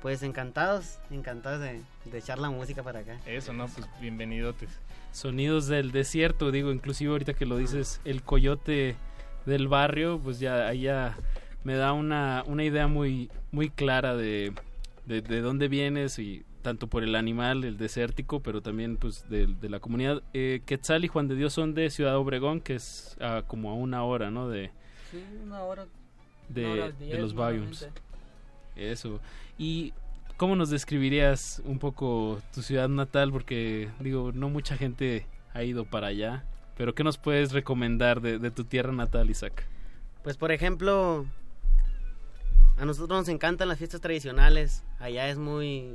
pues 0.00 0.22
encantados, 0.22 0.98
encantados 1.10 1.60
de, 1.60 1.82
de 2.06 2.18
echar 2.18 2.38
la 2.38 2.48
música 2.50 2.82
para 2.82 3.00
acá. 3.00 3.18
Eso, 3.26 3.52
¿no? 3.52 3.66
Pues 3.68 3.86
bienvenidotes. 4.00 4.70
Sonidos 5.12 5.66
del 5.68 5.92
desierto, 5.92 6.50
digo, 6.50 6.72
inclusive 6.72 7.12
ahorita 7.12 7.34
que 7.34 7.46
lo 7.46 7.56
dices, 7.58 8.00
el 8.04 8.22
coyote 8.22 8.96
del 9.46 9.68
barrio, 9.68 10.18
pues 10.18 10.40
ya 10.40 10.66
ahí 10.66 10.82
ya 10.82 11.14
me 11.64 11.74
da 11.74 11.92
una, 11.92 12.44
una 12.46 12.64
idea 12.64 12.86
muy, 12.86 13.30
muy 13.52 13.70
clara 13.70 14.14
de, 14.14 14.52
de, 15.06 15.20
de 15.22 15.40
dónde 15.40 15.68
vienes 15.68 16.18
y 16.18 16.44
tanto 16.62 16.86
por 16.86 17.02
el 17.04 17.14
animal, 17.14 17.64
el 17.64 17.76
desértico, 17.76 18.40
pero 18.40 18.62
también 18.62 18.96
pues 18.96 19.28
de, 19.28 19.46
de 19.46 19.68
la 19.68 19.80
comunidad. 19.80 20.22
Eh, 20.32 20.62
Quetzal 20.64 21.04
y 21.04 21.08
Juan 21.08 21.28
de 21.28 21.36
Dios 21.36 21.52
son 21.52 21.74
de 21.74 21.90
Ciudad 21.90 22.16
Obregón, 22.16 22.60
que 22.60 22.74
es 22.76 23.16
ah, 23.20 23.42
como 23.46 23.70
a 23.70 23.74
una 23.74 24.02
hora, 24.04 24.30
¿no? 24.30 24.48
De, 24.48 24.70
Sí, 25.10 25.22
una 25.44 25.62
hora. 25.62 25.86
de, 26.48 26.64
una 26.64 26.72
hora 26.74 26.92
de 26.92 27.04
diez, 27.06 27.20
los 27.20 27.34
Bayums. 27.34 27.82
normalmente. 27.82 28.02
Eso. 28.76 29.20
¿Y 29.58 29.92
cómo 30.36 30.56
nos 30.56 30.70
describirías 30.70 31.62
un 31.66 31.78
poco 31.78 32.40
tu 32.54 32.62
ciudad 32.62 32.88
natal? 32.88 33.30
Porque, 33.30 33.90
digo, 34.00 34.32
no 34.34 34.48
mucha 34.48 34.76
gente 34.76 35.26
ha 35.52 35.62
ido 35.62 35.84
para 35.84 36.08
allá. 36.08 36.44
Pero, 36.76 36.94
¿qué 36.94 37.04
nos 37.04 37.18
puedes 37.18 37.52
recomendar 37.52 38.20
de, 38.20 38.38
de 38.38 38.50
tu 38.50 38.64
tierra 38.64 38.92
natal, 38.92 39.30
Isaac? 39.30 39.66
Pues 40.24 40.36
por 40.38 40.50
ejemplo, 40.50 41.26
a 42.76 42.84
nosotros 42.84 43.18
nos 43.20 43.28
encantan 43.28 43.68
las 43.68 43.78
fiestas 43.78 44.00
tradicionales. 44.00 44.82
Allá 44.98 45.28
es 45.28 45.38
muy 45.38 45.94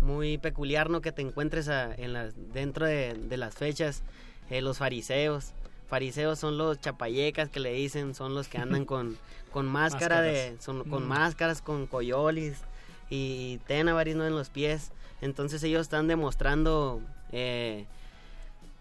muy 0.00 0.38
peculiar 0.38 0.90
no 0.90 1.00
que 1.00 1.10
te 1.10 1.22
encuentres 1.22 1.68
a- 1.68 1.92
en 1.94 2.12
las 2.12 2.32
dentro 2.52 2.86
de, 2.86 3.14
de 3.14 3.36
las 3.36 3.54
fechas 3.54 4.02
eh, 4.50 4.60
los 4.62 4.78
fariseos. 4.78 5.52
Fariseos 5.88 6.38
son 6.38 6.56
los 6.58 6.80
chapayecas 6.80 7.48
que 7.48 7.58
le 7.60 7.72
dicen, 7.72 8.14
son 8.14 8.34
los 8.34 8.46
que 8.48 8.58
andan 8.58 8.84
con, 8.86 9.16
con 9.52 9.66
máscara 9.66 10.20
de 10.20 10.32
Máscaras. 10.52 10.64
son 10.64 10.84
con 10.84 11.04
Mm. 11.04 11.08
máscaras, 11.08 11.62
con 11.62 11.86
coyolis 11.86 12.58
y 13.10 13.58
tenabaris 13.66 14.14
¿no? 14.16 14.26
en 14.26 14.34
los 14.36 14.50
pies. 14.50 14.92
Entonces 15.20 15.62
ellos 15.64 15.80
están 15.82 16.06
demostrando 16.06 17.00
eh, 17.32 17.86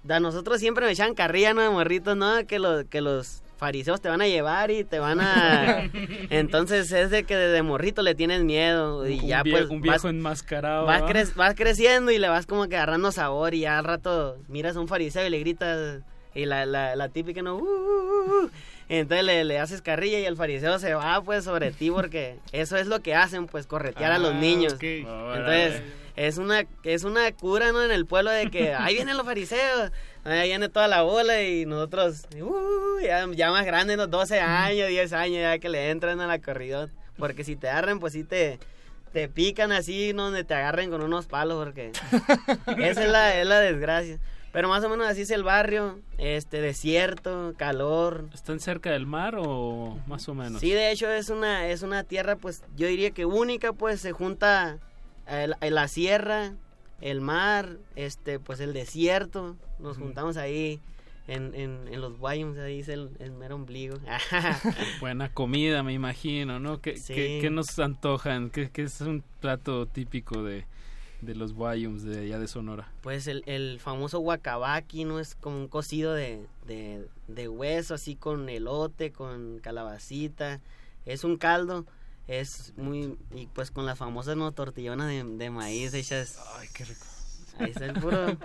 a 0.10 0.20
nosotros 0.20 0.60
siempre 0.60 0.86
me 0.86 0.92
echan 0.92 1.16
carrilla, 1.16 1.54
¿no? 1.54 1.62
De 1.62 1.70
morritos, 1.70 2.16
¿no? 2.16 2.46
Que, 2.46 2.60
los 2.60 2.86
que 2.86 3.02
los 3.02 3.42
fariseos 3.58 4.00
te 4.02 4.10
van 4.10 4.22
a 4.22 4.28
llevar 4.28 4.72
y 4.72 4.84
te 4.84 5.00
van 5.00 5.20
a... 5.20 5.90
Entonces 6.30 6.92
es 6.92 7.10
de 7.10 7.24
que 7.24 7.36
desde 7.36 7.62
morrito 7.64 8.02
le 8.02 8.16
tienes 8.16 8.44
miedo 8.44 9.08
y 9.08 9.20
un, 9.20 9.28
ya 9.28 9.44
pues 9.44 9.70
un 9.70 9.82
viejo 9.82 9.96
vas, 9.96 10.06
enmascarado. 10.06 10.86
vas, 10.86 11.02
¿va? 11.04 11.10
cre- 11.10 11.34
vas 11.36 11.56
creciendo 11.56 12.12
y 12.12 12.18
le 12.20 12.30
vas 12.30 12.46
como 12.46 12.68
que 12.68 12.76
agarrando 12.76 13.12
sabor 13.12 13.54
y 13.54 13.62
ya 13.62 13.78
al 13.80 13.84
rato 13.86 14.38
miras 14.48 14.76
a 14.76 14.80
un 14.80 14.88
fariseo 14.88 15.26
y 15.26 15.30
le 15.30 15.40
gritas 15.40 16.02
y 16.36 16.46
la, 16.46 16.66
la, 16.66 16.96
la 16.96 17.10
típica, 17.10 17.42
¿no? 17.42 17.56
"Uh, 17.56 17.62
uh, 17.64 18.46
uh". 18.46 18.50
Entonces 18.90 19.26
le, 19.26 19.44
le 19.44 19.60
haces 19.60 19.82
carrilla 19.82 20.20
y 20.20 20.26
el 20.26 20.38
fariseo 20.38 20.80
se 20.80 20.94
va 20.94 21.22
pues 21.22 21.44
sobre 21.44 21.72
ti 21.72 21.90
porque 21.92 22.38
eso 22.54 22.78
es 22.78 22.88
lo 22.88 23.02
que 23.02 23.16
hacen 23.16 23.48
pues 23.48 23.68
corretear 23.68 24.12
a 24.14 24.18
los 24.20 24.34
Ah, 24.34 24.40
niños. 24.40 24.74
ok. 24.74 24.84
Entonces 24.84 25.82
es 26.18 26.40
una 26.40 26.66
es 26.84 27.04
una 27.04 27.32
cura 27.32 27.72
no 27.72 27.84
en 27.84 27.92
el 27.92 28.06
pueblo 28.06 28.32
de 28.32 28.50
que 28.50 28.74
ahí 28.74 28.96
vienen 28.96 29.16
los 29.16 29.26
fariseos, 29.26 29.92
ahí 30.26 30.50
viene 30.50 30.68
toda 30.68 30.88
la 30.88 31.04
bola 31.04 31.44
y 31.44 31.66
nosotros 31.66 32.26
uh, 32.42 33.00
ya, 33.02 33.26
ya 33.32 33.52
más 33.52 33.66
grandes, 33.66 33.96
unos 33.96 34.10
12 34.10 34.40
años, 34.42 34.90
10 34.90 35.14
años 35.14 35.42
ya 35.42 35.60
que 35.60 35.70
le 35.70 35.92
entran 35.92 36.20
a 36.20 36.28
la 36.28 36.40
corrida, 36.40 36.90
porque 37.18 37.44
si 37.44 37.56
te 37.56 37.70
agarran 37.70 38.00
pues 38.00 38.14
sí 38.14 38.24
te 38.24 38.60
te 39.14 39.30
pican 39.30 39.72
así, 39.72 40.12
no 40.14 40.24
donde 40.26 40.44
te 40.44 40.56
agarren 40.56 40.90
con 40.90 41.02
unos 41.02 41.28
palos 41.28 41.64
porque 41.64 41.92
esa 42.78 43.04
es 43.06 43.10
la 43.10 43.40
es 43.40 43.48
la 43.48 43.60
desgracia. 43.60 44.20
Pero 44.54 44.70
más 44.70 44.84
o 44.84 44.90
menos 44.90 45.06
así 45.06 45.22
es 45.22 45.30
el 45.30 45.44
barrio, 45.44 46.00
este 46.18 46.62
desierto, 46.62 47.54
calor. 47.58 48.28
¿Están 48.34 48.60
cerca 48.60 48.90
del 48.90 49.06
mar 49.06 49.36
o 49.38 50.00
más 50.08 50.28
o 50.30 50.34
menos? 50.34 50.62
Sí, 50.62 50.72
de 50.72 50.90
hecho 50.90 51.12
es 51.12 51.30
una 51.30 51.68
es 51.68 51.84
una 51.84 52.04
tierra 52.04 52.38
pues 52.38 52.64
yo 52.76 52.88
diría 52.88 53.12
que 53.12 53.26
única, 53.26 53.74
pues 53.74 54.02
se 54.02 54.14
junta 54.14 54.80
el- 55.30 55.56
la 55.74 55.88
sierra, 55.88 56.54
el 57.02 57.22
mar, 57.22 57.78
este 57.96 58.40
pues 58.40 58.60
el 58.60 58.74
desierto, 58.74 59.56
nos 59.80 59.98
juntamos 59.98 60.38
ahí 60.38 60.80
en, 61.28 61.54
en, 61.56 61.88
en 61.92 62.02
los 62.02 62.18
Guayums, 62.18 62.58
ahí 62.58 62.80
es 62.80 62.88
el, 62.90 63.10
el 63.20 63.32
mero 63.32 63.56
ombligo. 63.56 63.98
Buena 65.00 65.30
comida, 65.34 65.84
me 65.84 65.94
imagino, 65.94 66.60
¿no? 66.60 66.82
¿Qué, 66.82 66.98
Sí. 66.98 67.14
qué- 67.14 67.40
qué 67.42 67.50
nos 67.50 67.78
antojan? 67.80 68.50
¿Qué, 68.50 68.70
qué 68.70 68.84
es 68.84 69.02
un 69.02 69.24
plato 69.42 69.86
típico 69.86 70.42
de, 70.44 70.66
de 71.22 71.36
los 71.36 71.54
Guayums 71.54 72.04
de 72.04 72.20
allá 72.22 72.40
de 72.40 72.48
Sonora? 72.48 72.90
Pues 73.02 73.28
el, 73.28 73.44
el 73.46 73.80
famoso 73.80 74.20
guacabaqui, 74.20 75.04
¿no? 75.04 75.20
Es 75.20 75.36
como 75.36 75.58
un 75.58 75.68
cocido 75.68 76.14
de, 76.14 76.46
de, 76.66 77.08
de 77.28 77.48
hueso, 77.50 77.94
así 77.94 78.16
con 78.16 78.48
elote, 78.50 79.12
con 79.12 79.60
calabacita. 79.60 80.62
Es 81.06 81.24
un 81.24 81.38
caldo, 81.38 81.86
es 82.28 82.74
muy... 82.78 83.18
Y 83.34 83.48
pues 83.48 83.72
con 83.72 83.86
las 83.86 83.98
famosas, 83.98 84.36
¿no? 84.36 84.52
Tortillonas 84.52 85.08
de, 85.08 85.24
de 85.24 85.50
maíz 85.50 85.94
hechas... 85.94 86.40
Ay, 86.58 86.68
qué 86.74 86.86
rico. 86.86 87.06
Ahí 87.60 87.72
está 87.72 87.86
el 87.86 87.94
puro... 87.94 88.38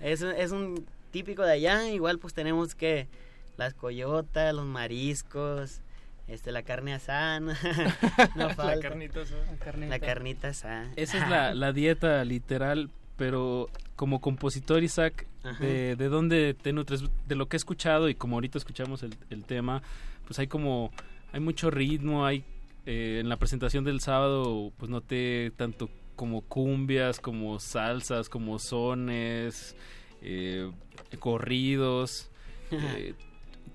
es, 0.00 0.22
es 0.22 0.50
un 0.52 0.86
típico 1.10 1.42
de 1.42 1.52
allá. 1.52 1.88
Igual 1.90 2.18
pues 2.18 2.34
tenemos 2.34 2.74
que 2.74 3.08
las 3.56 3.74
coyotas, 3.74 4.54
los 4.54 4.66
mariscos, 4.66 5.80
este, 6.28 6.50
la 6.50 6.62
carne 6.62 6.94
asada. 6.94 7.40
no 8.36 8.48
La 8.48 8.80
carnita 8.80 9.20
asada. 9.20 9.86
La 9.86 9.98
carnita 9.98 10.48
asada. 10.48 10.90
Esa 10.96 11.22
es 11.22 11.30
la, 11.30 11.54
la 11.54 11.72
dieta 11.72 12.24
literal, 12.24 12.90
pero 13.16 13.68
como 13.96 14.20
compositor, 14.20 14.82
Isaac, 14.82 15.26
de, 15.60 15.94
¿de 15.94 16.08
dónde 16.08 16.54
te 16.54 16.72
nutres? 16.72 17.04
De 17.28 17.34
lo 17.34 17.48
que 17.48 17.56
he 17.56 17.58
escuchado 17.58 18.08
y 18.08 18.14
como 18.14 18.36
ahorita 18.36 18.58
escuchamos 18.58 19.02
el, 19.02 19.16
el 19.30 19.44
tema, 19.44 19.82
pues 20.26 20.38
hay 20.38 20.48
como, 20.48 20.90
hay 21.32 21.40
mucho 21.40 21.70
ritmo, 21.70 22.26
hay 22.26 22.44
eh, 22.86 23.18
en 23.20 23.28
la 23.28 23.36
presentación 23.36 23.84
del 23.84 24.00
sábado, 24.00 24.72
pues 24.76 24.90
noté 24.90 25.52
tanto 25.56 25.90
como 26.14 26.42
cumbias, 26.42 27.20
como 27.20 27.58
salsas, 27.58 28.28
como 28.28 28.58
sones, 28.58 29.76
eh, 30.22 30.70
corridos. 31.18 32.30
eh, 32.70 33.14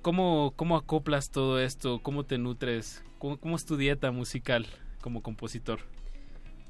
¿cómo, 0.01 0.53
¿Cómo 0.55 0.77
acoplas 0.77 1.29
todo 1.29 1.59
esto? 1.59 1.99
¿Cómo 2.01 2.25
te 2.25 2.37
nutres? 2.37 3.03
¿Cómo, 3.19 3.37
cómo 3.37 3.55
es 3.55 3.65
tu 3.65 3.77
dieta 3.77 4.11
musical 4.11 4.65
como 5.01 5.21
compositor? 5.21 5.81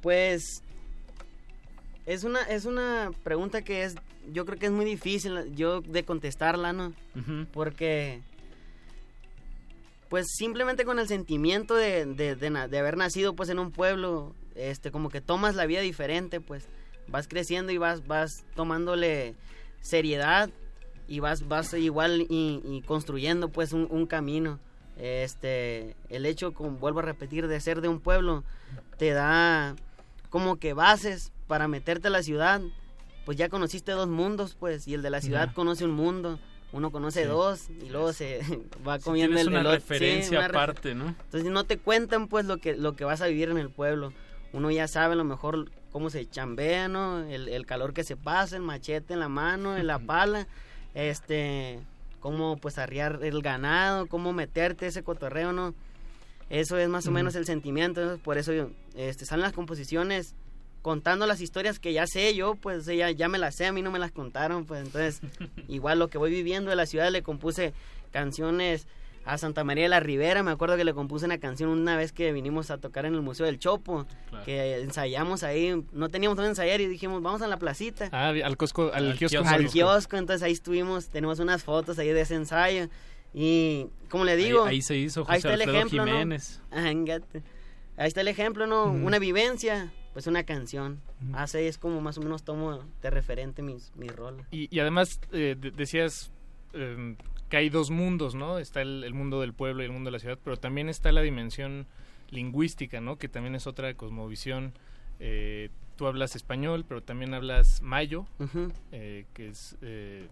Pues 0.01 0.63
es 2.05 2.23
una 2.23 2.41
es 2.41 2.65
una 2.65 3.11
pregunta 3.23 3.61
que 3.61 3.83
es 3.83 3.95
yo 4.33 4.45
creo 4.45 4.57
que 4.57 4.65
es 4.65 4.71
muy 4.71 4.85
difícil 4.85 5.53
yo 5.55 5.81
de 5.81 6.03
contestarla, 6.03 6.73
¿no? 6.73 6.93
Porque 7.53 8.21
pues 10.11 10.27
simplemente 10.35 10.83
con 10.83 10.99
el 10.99 11.07
sentimiento 11.07 11.73
de, 11.73 12.05
de, 12.05 12.35
de 12.35 12.79
haber 12.79 12.97
nacido 12.97 13.33
pues 13.33 13.47
en 13.47 13.59
un 13.59 13.71
pueblo, 13.71 14.35
este 14.55 14.91
como 14.91 15.09
que 15.09 15.21
tomas 15.21 15.55
la 15.55 15.65
vida 15.65 15.79
diferente, 15.79 16.41
pues 16.41 16.67
vas 17.07 17.29
creciendo 17.29 17.71
y 17.71 17.77
vas 17.77 18.05
vas 18.05 18.43
tomándole 18.53 19.35
seriedad 19.79 20.49
y 21.07 21.21
vas 21.21 21.47
vas 21.47 21.73
igual 21.75 22.27
y, 22.29 22.61
y 22.65 22.81
construyendo 22.81 23.47
pues 23.47 23.71
un, 23.71 23.87
un 23.89 24.05
camino. 24.05 24.59
Este, 24.97 25.95
el 26.09 26.25
hecho, 26.25 26.53
como 26.53 26.71
vuelvo 26.71 26.99
a 26.99 27.03
repetir, 27.03 27.47
de 27.47 27.61
ser 27.61 27.79
de 27.79 27.87
un 27.87 28.01
pueblo 28.01 28.43
te 28.97 29.11
da 29.11 29.77
como 30.29 30.57
que 30.57 30.73
bases 30.73 31.31
para 31.47 31.69
meterte 31.69 32.09
a 32.09 32.11
la 32.11 32.21
ciudad. 32.21 32.59
Pues 33.23 33.37
ya 33.37 33.47
conociste 33.47 33.93
dos 33.93 34.09
mundos, 34.09 34.57
pues, 34.59 34.89
y 34.89 34.93
el 34.93 35.03
de 35.03 35.09
la 35.09 35.21
ciudad 35.21 35.53
conoce 35.53 35.85
un 35.85 35.91
mundo. 35.91 36.37
Uno 36.73 36.91
conoce 36.91 37.23
Sí. 37.23 37.27
dos 37.27 37.69
y 37.69 37.89
luego 37.89 38.13
se 38.13 38.39
va 38.87 38.97
Sí, 38.97 39.03
comiendo 39.03 39.39
el 39.39 39.47
una 39.49 39.57
del 39.57 39.67
otro. 39.67 39.79
Sí, 39.79 39.85
referencia 39.89 40.39
una 40.39 40.47
refer- 40.47 40.51
aparte, 40.51 40.95
¿no? 40.95 41.07
Entonces 41.07 41.51
no 41.51 41.63
te 41.65 41.77
cuentan 41.77 42.27
pues 42.27 42.45
lo 42.45 42.57
que 42.57 42.75
lo 42.75 42.95
que 42.95 43.03
vas 43.03 43.21
a 43.21 43.27
vivir 43.27 43.49
en 43.49 43.57
el 43.57 43.69
pueblo. 43.69 44.13
Uno 44.53 44.69
ya 44.71 44.87
sabe 44.87 45.13
a 45.13 45.15
lo 45.17 45.23
mejor 45.23 45.69
cómo 45.91 46.09
se 46.09 46.25
chambea, 46.29 46.87
¿no? 46.87 47.19
El, 47.23 47.47
el 47.49 47.65
calor 47.65 47.93
que 47.93 48.03
se 48.03 48.15
pasa, 48.17 48.55
el 48.55 48.61
machete 48.61 49.13
en 49.13 49.19
la 49.19 49.29
mano, 49.29 49.77
en 49.77 49.87
la 49.87 49.99
pala, 49.99 50.47
este, 50.93 51.79
cómo 52.19 52.57
pues 52.57 52.77
arriar 52.77 53.19
el 53.23 53.41
ganado, 53.41 54.07
cómo 54.07 54.33
meterte 54.33 54.87
ese 54.87 55.03
cotorreo, 55.03 55.51
¿no? 55.53 55.73
Eso 56.49 56.77
es 56.77 56.89
más 56.89 57.07
o 57.07 57.11
menos 57.11 57.35
el 57.35 57.45
sentimiento, 57.45 58.19
por 58.23 58.37
eso 58.37 58.51
este, 58.95 59.25
salen 59.25 59.43
las 59.43 59.53
composiciones 59.53 60.35
contando 60.81 61.27
las 61.27 61.41
historias 61.41 61.79
que 61.79 61.93
ya 61.93 62.07
sé 62.07 62.33
yo, 62.35 62.55
pues 62.55 62.85
ya, 62.85 63.11
ya 63.11 63.27
me 63.27 63.37
las 63.37 63.55
sé, 63.55 63.67
a 63.67 63.71
mí 63.71 63.81
no 63.81 63.91
me 63.91 63.99
las 63.99 64.11
contaron, 64.11 64.65
pues 64.65 64.83
entonces 64.83 65.21
igual 65.67 65.99
lo 65.99 66.09
que 66.09 66.17
voy 66.17 66.31
viviendo 66.31 66.69
de 66.69 66.75
la 66.75 66.85
ciudad 66.85 67.11
le 67.11 67.21
compuse 67.21 67.73
canciones 68.11 68.87
a 69.23 69.37
Santa 69.37 69.63
María 69.63 69.83
de 69.83 69.89
la 69.89 69.99
Ribera, 69.99 70.41
me 70.41 70.49
acuerdo 70.49 70.77
que 70.77 70.83
le 70.83 70.95
compuse 70.95 71.25
una 71.25 71.37
canción 71.37 71.69
una 71.69 71.95
vez 71.95 72.11
que 72.11 72.31
vinimos 72.31 72.71
a 72.71 72.79
tocar 72.79 73.05
en 73.05 73.13
el 73.13 73.21
Museo 73.21 73.45
del 73.45 73.59
Chopo, 73.59 74.07
Claro. 74.29 74.45
que 74.45 74.81
ensayamos 74.81 75.43
ahí, 75.43 75.83
no 75.91 76.09
teníamos 76.09 76.37
dónde 76.37 76.49
ensayar 76.49 76.81
y 76.81 76.87
dijimos, 76.87 77.21
vamos 77.21 77.43
a 77.43 77.47
la 77.47 77.57
placita. 77.57 78.09
Ah, 78.11 78.29
al, 78.29 78.57
cosco, 78.57 78.89
al, 78.91 79.15
kiosco. 79.15 79.43
Al 79.45 79.67
kiosco, 79.69 80.17
entonces 80.17 80.41
ahí 80.41 80.53
estuvimos, 80.53 81.09
tenemos 81.09 81.39
unas 81.39 81.63
fotos 81.63 81.99
ahí 81.99 82.09
de 82.09 82.21
ese 82.21 82.33
ensayo. 82.33 82.87
Y, 83.33 83.87
como 84.09 84.25
le 84.25 84.35
digo, 84.35 84.65
ahí 84.65 84.81
se 84.81 84.97
hizo 84.97 85.23
José 85.23 85.33
ahí 85.33 85.37
está 85.37 85.53
el 85.53 85.61
Alfredo 85.61 85.77
ejemplo, 85.77 86.05
¿no? 86.05 86.11
Jiménez. 86.11 86.61
Ah. 86.71 86.91
Ahí 87.97 88.07
está 88.07 88.21
el 88.21 88.27
ejemplo, 88.27 88.67
¿no? 88.67 88.85
Una 88.85 89.19
vivencia, 89.19 89.93
pues 90.13 90.27
una 90.27 90.43
canción. 90.43 90.99
Así 91.33 91.59
es 91.59 91.77
como 91.77 92.01
más 92.01 92.17
o 92.17 92.21
menos 92.21 92.43
tomo 92.43 92.79
de 93.01 93.09
referente 93.09 93.61
mis, 93.61 93.91
mis 93.95 94.15
roles. 94.15 94.45
Y, 94.51 94.67
y 94.75 94.79
además 94.79 95.19
eh, 95.31 95.55
de- 95.59 95.71
decías 95.71 96.31
eh, 96.73 97.15
que 97.49 97.57
hay 97.57 97.69
dos 97.69 97.91
mundos, 97.91 98.35
¿no? 98.35 98.57
Está 98.59 98.81
el, 98.81 99.03
el 99.03 99.13
mundo 99.13 99.39
del 99.41 99.53
pueblo 99.53 99.81
y 99.81 99.85
el 99.85 99.91
mundo 99.91 100.09
de 100.09 100.13
la 100.13 100.19
ciudad, 100.19 100.37
pero 100.43 100.57
también 100.57 100.89
está 100.89 101.11
la 101.11 101.21
dimensión 101.21 101.85
lingüística, 102.29 103.01
¿no? 103.01 103.17
Que 103.17 103.27
también 103.29 103.55
es 103.55 103.67
otra 103.67 103.93
cosmovisión. 103.93 104.73
Eh, 105.19 105.69
tú 105.97 106.07
hablas 106.07 106.35
español, 106.35 106.85
pero 106.87 107.01
también 107.03 107.33
hablas 107.33 107.81
mayo, 107.81 108.25
eh, 108.91 109.25
que 109.33 109.49
es, 109.49 109.77
eh, 109.81 110.27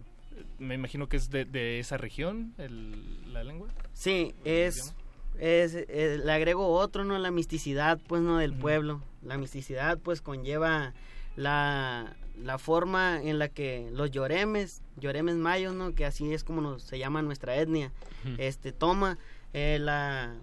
me 0.58 0.74
imagino 0.74 1.08
que 1.08 1.16
es 1.16 1.30
de, 1.30 1.44
de 1.44 1.78
esa 1.78 1.96
región, 1.96 2.54
el- 2.58 3.32
la 3.32 3.44
lengua. 3.44 3.68
Sí, 3.92 4.34
es, 4.44 4.94
es, 5.38 5.74
eh, 5.74 6.20
le 6.24 6.32
agrego 6.32 6.66
otro, 6.68 7.04
¿no? 7.04 7.18
La 7.18 7.30
misticidad, 7.30 8.00
pues, 8.08 8.22
¿no? 8.22 8.38
Del 8.38 8.54
pueblo. 8.54 9.02
La 9.22 9.36
misticidad, 9.36 9.98
pues, 9.98 10.22
conlleva 10.22 10.94
la, 11.36 12.16
la 12.42 12.58
forma 12.58 13.22
en 13.22 13.38
la 13.38 13.48
que 13.48 13.90
los 13.92 14.10
lloremes, 14.10 14.82
lloremes 14.96 15.36
mayos, 15.36 15.74
¿no? 15.74 15.94
Que 15.94 16.04
así 16.04 16.32
es 16.32 16.44
como 16.44 16.60
nos, 16.60 16.82
se 16.82 16.98
llama 16.98 17.22
nuestra 17.22 17.56
etnia, 17.56 17.92
este, 18.38 18.72
toma 18.72 19.18
eh, 19.52 19.78
la, 19.80 20.34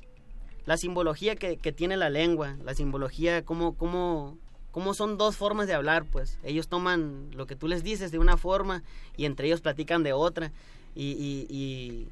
la 0.65 0.77
simbología 0.77 1.35
que, 1.35 1.57
que 1.57 1.71
tiene 1.71 1.97
la 1.97 2.09
lengua, 2.09 2.57
la 2.63 2.73
simbología, 2.73 3.43
como, 3.43 3.75
como, 3.75 4.37
como 4.71 4.93
son 4.93 5.17
dos 5.17 5.37
formas 5.37 5.67
de 5.67 5.73
hablar, 5.73 6.05
pues. 6.05 6.37
Ellos 6.43 6.67
toman 6.67 7.29
lo 7.33 7.47
que 7.47 7.55
tú 7.55 7.67
les 7.67 7.83
dices 7.83 8.11
de 8.11 8.19
una 8.19 8.37
forma 8.37 8.83
y 9.15 9.25
entre 9.25 9.47
ellos 9.47 9.61
platican 9.61 10.03
de 10.03 10.13
otra. 10.13 10.51
Y, 10.95 11.11
y, 11.11 11.47
y, 11.49 12.07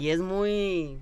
y 0.00 0.10
es 0.10 0.20
muy... 0.20 0.98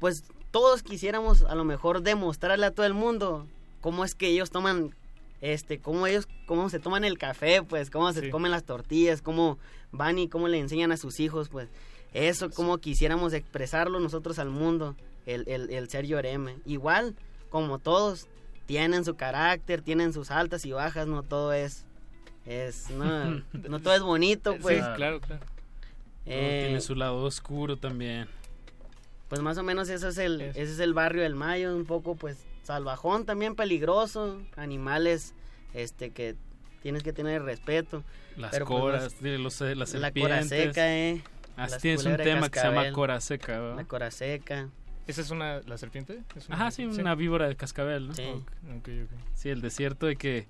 Pues 0.00 0.24
todos 0.50 0.82
quisiéramos 0.82 1.42
a 1.42 1.54
lo 1.54 1.64
mejor 1.64 2.02
demostrarle 2.02 2.66
a 2.66 2.70
todo 2.70 2.86
el 2.86 2.94
mundo 2.94 3.46
cómo 3.84 4.02
es 4.02 4.14
que 4.14 4.28
ellos 4.28 4.48
toman 4.50 4.94
este, 5.42 5.78
cómo 5.78 6.06
ellos, 6.06 6.26
cómo 6.46 6.70
se 6.70 6.78
toman 6.80 7.04
el 7.04 7.18
café, 7.18 7.62
pues, 7.62 7.90
cómo 7.90 8.10
se 8.14 8.22
Sí. 8.22 8.30
comen 8.30 8.50
las 8.50 8.64
tortillas, 8.64 9.20
cómo 9.20 9.58
van 9.92 10.18
y 10.18 10.26
cómo 10.26 10.48
le 10.48 10.58
enseñan 10.58 10.90
a 10.90 10.96
sus 10.96 11.20
hijos, 11.20 11.50
pues, 11.50 11.68
eso 12.14 12.48
como 12.48 12.78
quisiéramos 12.78 13.34
expresarlo 13.34 14.00
nosotros 14.00 14.38
al 14.38 14.48
mundo, 14.48 14.96
el, 15.26 15.46
el, 15.46 15.68
el 15.68 15.90
ser 15.90 16.06
Yoreme. 16.06 16.56
Igual, 16.64 17.14
como 17.50 17.78
todos, 17.78 18.26
tienen 18.64 19.04
su 19.04 19.16
carácter, 19.16 19.82
tienen 19.82 20.14
sus 20.14 20.30
altas 20.30 20.64
y 20.64 20.72
bajas, 20.72 21.06
no 21.06 21.22
todo 21.22 21.52
es, 21.52 21.84
es, 22.46 22.88
no, 22.88 23.42
no 23.68 23.80
todo 23.80 23.92
es 23.94 24.00
bonito, 24.02 24.56
pues. 24.62 24.78
sí, 24.82 24.90
claro, 24.96 25.20
claro. 25.20 25.42
Eh, 26.24 26.62
tiene 26.68 26.80
su 26.80 26.94
lado 26.94 27.22
oscuro 27.22 27.76
también. 27.76 28.28
Pues 29.28 29.42
más 29.42 29.58
o 29.58 29.62
menos 29.62 29.90
eso 29.90 30.08
es 30.08 30.16
el, 30.16 30.40
ese 30.40 30.62
es 30.62 30.78
el 30.78 30.94
barrio 30.94 31.22
del 31.22 31.34
Mayo, 31.34 31.76
un 31.76 31.84
poco 31.84 32.14
pues 32.14 32.38
salvajón, 32.64 33.24
también 33.26 33.54
peligroso, 33.54 34.40
animales 34.56 35.34
este 35.74 36.10
que 36.10 36.34
tienes 36.82 37.02
que 37.02 37.12
tener 37.12 37.42
respeto. 37.42 38.02
Las 38.36 38.50
Pero, 38.52 38.66
pues, 38.66 38.80
coras, 38.80 39.02
los- 39.04 39.20
de 39.20 39.38
los, 39.38 39.60
eh, 39.60 39.74
las 39.74 39.94
la 39.94 40.10
cora 40.12 40.42
seca, 40.42 40.94
eh. 40.96 41.22
Ah, 41.56 41.68
Las 41.68 41.80
tienes 41.80 42.04
un 42.04 42.16
tema 42.16 42.48
que 42.50 42.58
se 42.58 42.66
llama 42.66 42.90
cora 42.92 43.20
seca, 43.20 43.60
¿verdad? 43.60 43.76
La 43.76 43.84
cora 43.84 44.10
seca. 44.10 44.68
¿Esa 45.06 45.20
es 45.20 45.30
una, 45.30 45.60
la 45.60 45.78
serpiente? 45.78 46.20
¿Es 46.34 46.48
una- 46.48 46.56
Ajá, 46.56 46.70
sí, 46.70 46.84
una 46.86 47.14
víbora 47.14 47.46
de 47.46 47.54
cascabel, 47.56 48.08
¿no? 48.08 48.14
Sí. 48.14 48.22
Ok, 48.24 48.88
ok. 49.04 49.18
Sí, 49.34 49.50
el 49.50 49.60
desierto 49.60 50.06
de 50.06 50.16
que 50.16 50.46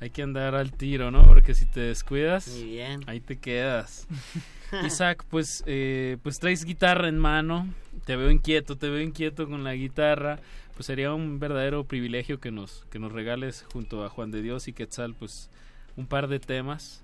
hay 0.00 0.10
que 0.10 0.22
andar 0.22 0.54
al 0.54 0.72
tiro, 0.72 1.10
¿no? 1.10 1.26
Porque 1.26 1.54
si 1.54 1.66
te 1.66 1.80
descuidas, 1.80 2.48
Muy 2.48 2.64
bien. 2.70 3.00
ahí 3.06 3.20
te 3.20 3.36
quedas. 3.38 4.06
Isaac, 4.86 5.24
pues, 5.28 5.62
eh, 5.66 6.16
pues 6.22 6.38
traes 6.38 6.64
guitarra 6.64 7.08
en 7.08 7.18
mano, 7.18 7.68
te 8.04 8.16
veo 8.16 8.30
inquieto, 8.30 8.76
te 8.76 8.88
veo 8.88 9.00
inquieto 9.00 9.46
con 9.48 9.62
la 9.64 9.74
guitarra, 9.74 10.38
pues 10.76 10.86
sería 10.86 11.12
un 11.12 11.40
verdadero 11.40 11.82
privilegio 11.82 12.38
que 12.38 12.52
nos, 12.52 12.84
que 12.90 13.00
nos 13.00 13.10
regales 13.10 13.66
junto 13.72 14.04
a 14.04 14.08
Juan 14.08 14.30
de 14.30 14.42
Dios 14.42 14.68
y 14.68 14.72
Quetzal, 14.72 15.14
pues, 15.14 15.50
un 15.96 16.06
par 16.06 16.28
de 16.28 16.38
temas. 16.38 17.02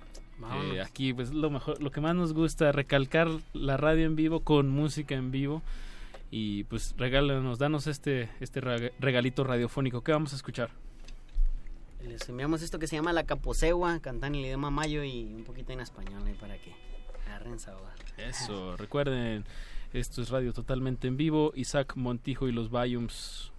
Eh, 0.72 0.80
aquí, 0.80 1.12
pues, 1.12 1.32
lo 1.32 1.50
mejor, 1.50 1.82
lo 1.82 1.90
que 1.90 2.00
más 2.00 2.14
nos 2.14 2.32
gusta, 2.32 2.70
recalcar 2.72 3.28
la 3.52 3.76
radio 3.76 4.06
en 4.06 4.14
vivo 4.14 4.40
con 4.40 4.68
música 4.68 5.14
en 5.16 5.30
vivo. 5.30 5.62
Y 6.34 6.64
pues 6.64 6.94
regálanos, 6.96 7.58
danos 7.58 7.86
este, 7.86 8.30
este 8.40 8.62
rega- 8.62 8.90
regalito 8.98 9.44
radiofónico. 9.44 10.02
¿Qué 10.02 10.12
vamos 10.12 10.32
a 10.32 10.36
escuchar? 10.36 10.70
Les 12.08 12.26
enviamos 12.28 12.62
esto 12.62 12.78
que 12.78 12.86
se 12.86 12.96
llama 12.96 13.12
La 13.12 13.24
Caposegua, 13.24 14.00
cantan 14.00 14.34
en 14.34 14.40
el 14.40 14.46
idioma 14.46 14.70
mayo 14.70 15.04
y 15.04 15.24
un 15.24 15.44
poquito 15.44 15.72
en 15.72 15.80
español 15.80 16.22
ahí 16.26 16.32
para 16.40 16.56
que 16.56 16.72
agarren 17.26 17.58
sabor. 17.58 17.90
Eso, 18.16 18.76
recuerden, 18.78 19.44
esto 19.92 20.22
es 20.22 20.30
radio 20.30 20.54
totalmente 20.54 21.06
en 21.06 21.18
vivo. 21.18 21.52
Isaac 21.54 21.96
Montijo 21.96 22.48
y 22.48 22.52
los 22.52 22.70
Bayums. 22.70 23.51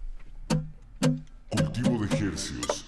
Cultivo 1.50 1.98
de 1.98 2.06
ejercicios. 2.14 2.84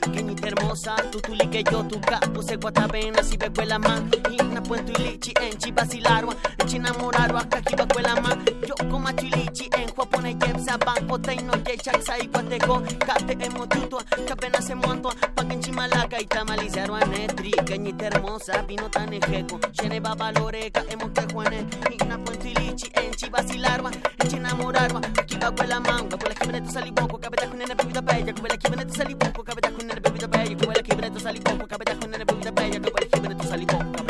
Pequeñita 0.00 0.48
hermosa, 0.48 0.96
tu 1.10 1.20
tuli 1.20 1.46
que 1.48 1.62
yo 1.64 1.84
tu 1.84 2.00
capo 2.00 2.42
se 2.42 2.56
guatavena 2.56 3.22
si 3.22 3.36
be 3.36 3.66
la 3.66 3.78
man. 3.78 4.10
Hina 4.30 4.62
puento 4.62 4.92
ilichi 4.92 5.32
en 5.40 5.56
chibasilarwa 5.58 6.36
en 6.58 6.66
chinamorarwa 6.66 7.44
kakiba 7.48 7.86
la 8.02 8.20
man 8.20 8.57
Yo 8.68 8.74
como 8.90 9.10
chilichi 9.12 9.70
en 9.78 9.88
juapone 9.88 10.36
yepsa 10.38 10.76
banco 10.76 11.18
teino 11.18 11.54
yechak 11.64 12.02
sai 12.02 12.26
guateco 12.26 12.82
Kate 12.98 13.32
emo 13.40 13.66
tuto, 13.66 13.96
kapena 14.26 14.60
se 14.60 14.74
monto 14.74 15.08
Paken 15.34 15.62
chimalaca 15.62 16.20
y 16.20 16.26
tamalizarwa 16.26 17.00
netri. 17.06 17.50
Pequeñita 17.52 18.08
hermosa, 18.08 18.60
vino 18.68 18.90
tan 18.90 19.14
ejeco. 19.14 19.58
Shene 19.72 20.00
babaloreka 20.00 20.84
emo 20.90 21.10
que 21.14 21.22
juane 21.32 21.66
Hina 21.90 22.18
puento 22.18 22.46
ilichi 22.46 22.90
en 22.92 23.14
chibasilarwa 23.14 23.90
en 23.90 24.28
chinamorarwa 24.28 25.00
kakiba 25.00 25.50
la 25.66 25.80
man 25.80 26.06
Guapo 26.10 26.28
la 26.28 26.34
kibene 26.34 26.60
tu 26.60 26.70
saliboco, 26.70 27.18
cabeta 27.18 27.48
con 27.48 27.58
bella 27.58 28.32
Guapo 28.32 28.48
la 28.48 28.56
kibene 28.58 28.84
tu 28.84 28.94
saliboco, 28.94 29.44
cabeta 29.44 29.70
con 29.70 29.86
nene 29.86 30.00
bebida 30.00 30.26
bella 30.26 30.54
Guapo 30.54 30.72
la 30.72 30.82
kibene 30.82 31.10
tu 31.10 31.20
saliboco, 31.20 31.66
cabeta 31.66 31.96
con 31.96 32.10
nene 32.10 32.24
bebida 32.26 32.50
bella 32.50 32.78
Guapo 32.80 32.98
la 32.98 33.06
kibene 33.06 33.34
tu 33.34 33.48
con 33.48 33.92
nene 33.92 34.07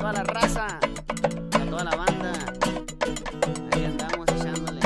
toda 0.00 0.12
la 0.14 0.24
raza, 0.24 0.66
para 1.50 1.66
toda 1.66 1.84
la 1.84 1.94
banda. 1.94 2.32
Ahí 3.72 3.84
andamos 3.84 4.26
echándole. 4.28 4.80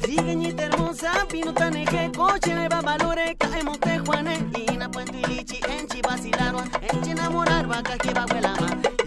Trigueñita 0.00 0.64
hermosa, 0.64 1.12
vino 1.32 1.54
tan 1.54 1.74
coche 2.12 2.54
me 2.54 2.68
va 2.68 2.80
valore, 2.80 3.36
caemos 3.36 3.78
de 3.80 3.98
Juanes, 4.00 4.42
Ina 4.72 4.90
Puente 4.90 5.18
Ilichi, 5.18 5.60
en 5.68 5.86
Chivasilarwa, 5.86 6.64
en 6.80 7.02
Chinamorarwa, 7.02 7.80
Cajiba 7.84 8.26
Huelama. 8.26 8.55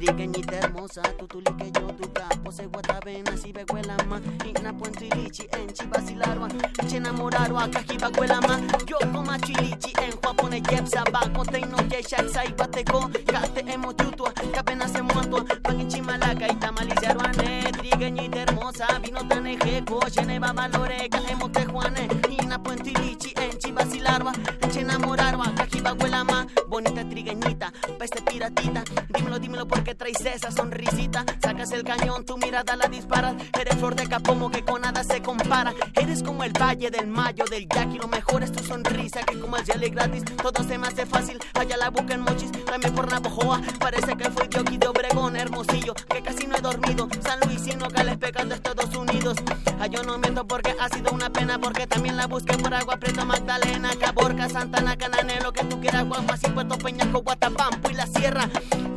Trigueñita 0.10 0.58
hermosa, 0.58 1.04
tu 1.20 1.28
tuli 1.28 1.54
que 1.56 1.72
yo, 1.72 1.88
tu 1.94 2.12
capo, 2.12 2.52
se 2.52 2.66
guatavena, 2.66 3.38
si 3.38 3.52
ve 3.52 3.64
Huelama, 3.72 4.20
Ina 4.44 4.76
Puente 4.76 5.06
Ilichi, 5.06 5.48
en 5.52 5.72
Chivasilarwa, 5.72 6.48
en 6.80 6.88
Chinamorarwa, 6.88 7.70
Cajiba 7.70 8.10
Huelama. 8.18 8.60
Yo 8.88 8.98
como 9.14 9.38
chilichi, 9.38 9.94
en 10.02 10.12
Juapone, 10.14 10.64
Yepsa, 10.64 11.04
Banco, 11.14 11.46
Teino, 11.46 11.78
Yeshak, 11.88 12.28
Saibateco, 12.28 13.08
Kate, 13.28 13.60
Emo, 13.72 13.94
Tutua, 13.96 14.34
Capena, 14.52 14.88
se 14.88 15.04
muerto, 15.04 15.46
Pan, 15.62 15.88
Chimalaca, 15.88 16.48
y 16.52 16.56
Tamalizarwane, 16.56 17.72
Trigueñita 17.74 18.42
hermosa, 18.42 18.88
vino 19.04 19.28
tan 19.28 19.46
ejeco, 19.46 20.00
Geneva, 20.12 20.52
Valore, 20.54 21.08
caemos 21.10 21.52
de 21.52 21.66
Juanes, 21.66 22.10
Ina, 22.32 22.62
Puente 22.64 22.90
Ilichi, 22.90 23.32
en 23.36 23.60
Chivasilarwa, 23.60 24.34
en 24.64 24.78
Enamorarwa, 24.80 25.54
Cajiba, 25.56 25.94
Huelama, 25.94 26.48
bonita 26.82 27.04
trigueñita, 27.10 27.74
peste 27.98 28.22
piratita, 28.22 28.84
dímelo, 29.10 29.38
dímelo 29.38 29.68
porque 29.68 29.90
que 29.90 29.96
traes 29.96 30.22
esa 30.22 30.52
sonrisita. 30.52 31.26
Sacas 31.42 31.72
el 31.72 31.84
cañón, 31.84 32.24
tu 32.24 32.38
mirada 32.38 32.76
la 32.76 32.88
disparas. 32.88 33.36
Eres 33.60 33.76
flor 33.76 33.96
de 33.96 34.08
capomo 34.08 34.52
que 34.52 34.64
con 34.64 34.82
nada 34.82 35.04
se 35.04 35.22
compara. 35.22 35.74
Eres 35.96 36.22
como 36.22 36.44
el 36.44 36.54
valle 36.54 36.92
del 36.92 37.08
mayo 37.08 37.44
del 37.50 37.68
yaqui. 37.68 37.98
Lo 37.98 38.08
mejor 38.08 38.44
es 38.44 38.52
tu 38.52 38.64
sonrisa 38.64 39.22
que 39.24 39.40
como 39.40 39.58
el 39.58 39.66
jelly 39.66 39.90
gratis. 39.90 40.24
Todo 40.26 40.64
se 40.64 40.78
me 40.78 40.88
hace 40.88 41.08
fácil. 41.08 41.40
Allá 41.56 41.76
la 41.78 41.90
busca 41.90 42.14
en 42.14 42.22
mochis, 42.22 42.52
también 42.66 42.94
por 42.94 43.10
Navajoa. 43.10 43.62
Parece 43.80 44.16
que 44.16 44.30
fui 44.30 44.44
aquí 44.44 44.78
de 44.78 44.88
Obregón, 44.88 45.36
hermosillo. 45.36 45.96
Que 45.96 46.22
casi 46.22 46.46
no 46.46 46.56
he 46.56 46.62
dormido. 46.62 47.10
San 47.22 47.40
Luis 47.48 47.66
y 47.66 47.76
Nogales 47.76 48.18
pegando 48.18 48.54
Estados 48.54 48.96
Unidos. 48.96 49.38
Ay, 49.80 49.90
yo 49.90 50.04
no 50.04 50.20
miento 50.20 50.46
porque 50.46 50.76
ha 50.80 50.88
sido 50.90 51.12
una 51.12 51.32
pena. 51.32 51.58
Porque 51.58 51.88
también 51.88 52.16
la 52.16 52.28
busqué 52.28 52.56
por 52.58 52.74
agua 52.74 52.98
prieto 52.98 53.26
Magdalena. 53.26 53.90
Caborca, 54.00 54.48
Santana, 54.50 54.96
Cananelo. 54.96 55.46
Lo 55.46 55.54
que 55.54 55.64
tú 55.64 55.82
quieras, 55.82 56.06
Guamas 56.06 56.44
y 56.44 56.50
Puerto 56.70 56.86
Peñasco, 56.86 57.24
Guatapampo 57.24 57.90
y 57.90 57.96
la 57.96 58.06
sierra. 58.06 58.48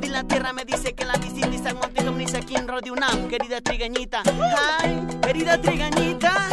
Y 0.02 0.08
la 0.08 0.24
tierra 0.24 0.52
me 0.52 0.66
dice 0.66 0.92
que 0.92 1.06
la 1.06 1.14
visita 1.14 1.48
aquí 2.36 2.54
en 2.54 2.68
Radio 2.68 2.92
UNAM, 2.92 3.28
querida 3.28 3.62
trigueñita. 3.62 4.22
Ay, 4.80 5.00
querida 5.22 5.58
trigueñita, 5.58 6.50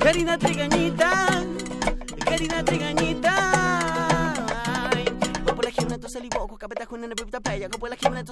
querida 0.00 0.38
trigueñita, 0.38 1.26
querida 2.24 2.64
por 5.48 5.64
la 5.64 5.70
con 6.88 7.00
una 7.00 7.08
bebida 7.08 7.40
bella. 7.40 7.68
Por 7.68 7.90
la 7.90 7.96
con 7.96 8.12
una 8.12 8.24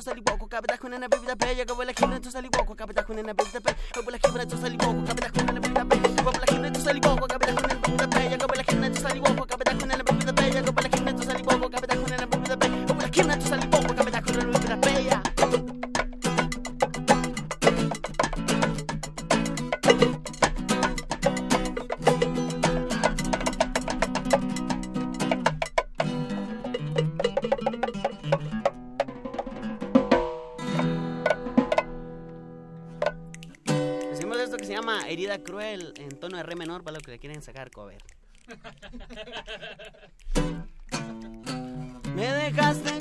bebida 1.08 1.34
bella. 1.34 1.66
Por 1.66 1.86
la 1.86 1.94
con 1.94 2.12
una 2.12 2.20
bebida 2.22 2.54
bella. 2.54 2.84
Por 2.84 2.92
la 2.92 3.02
con 3.02 3.18
una 3.18 3.34
bebida 3.34 3.44
bella. 3.44 3.94
Por 3.94 4.12
la 4.12 4.18
bebida 9.56 10.11
herida 35.12 35.42
cruel 35.42 35.92
en 35.96 36.18
tono 36.18 36.38
de 36.38 36.42
re 36.42 36.56
menor 36.56 36.82
para 36.82 36.94
los 36.94 37.02
que 37.02 37.12
le 37.12 37.18
quieren 37.18 37.42
sacar 37.42 37.70
cover. 37.70 38.02
Me 42.14 42.26
dejaste 42.38 42.91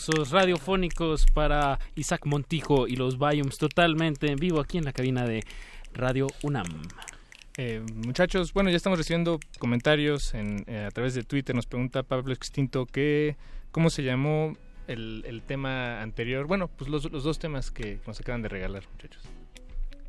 Aplausos 0.00 0.30
radiofónicos 0.30 1.26
para 1.26 1.78
Isaac 1.94 2.24
Montijo 2.24 2.88
y 2.88 2.96
los 2.96 3.18
Bayums 3.18 3.58
totalmente 3.58 4.28
en 4.28 4.36
vivo 4.36 4.58
aquí 4.58 4.78
en 4.78 4.86
la 4.86 4.94
cabina 4.94 5.26
de 5.26 5.44
Radio 5.92 6.26
UNAM. 6.42 6.68
Eh, 7.58 7.84
muchachos, 7.96 8.54
bueno, 8.54 8.70
ya 8.70 8.78
estamos 8.78 8.98
recibiendo 8.98 9.38
comentarios 9.58 10.32
en, 10.32 10.64
eh, 10.68 10.86
a 10.86 10.90
través 10.90 11.14
de 11.14 11.22
Twitter. 11.22 11.54
Nos 11.54 11.66
pregunta 11.66 12.02
Pablo 12.02 12.32
Extinto 12.32 12.86
que, 12.86 13.36
cómo 13.72 13.90
se 13.90 14.02
llamó 14.02 14.56
el, 14.86 15.22
el 15.26 15.42
tema 15.42 16.00
anterior. 16.00 16.46
Bueno, 16.46 16.68
pues 16.68 16.88
los, 16.88 17.12
los 17.12 17.22
dos 17.22 17.38
temas 17.38 17.70
que 17.70 18.00
nos 18.06 18.18
acaban 18.20 18.40
de 18.40 18.48
regalar, 18.48 18.84
muchachos. 18.92 19.22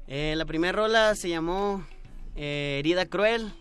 Eh, 0.08 0.36
la 0.38 0.46
primera 0.46 0.72
rola 0.72 1.16
se 1.16 1.28
llamó 1.28 1.86
eh, 2.38 2.78
Herida 2.80 3.08
Cruel. 3.08 3.52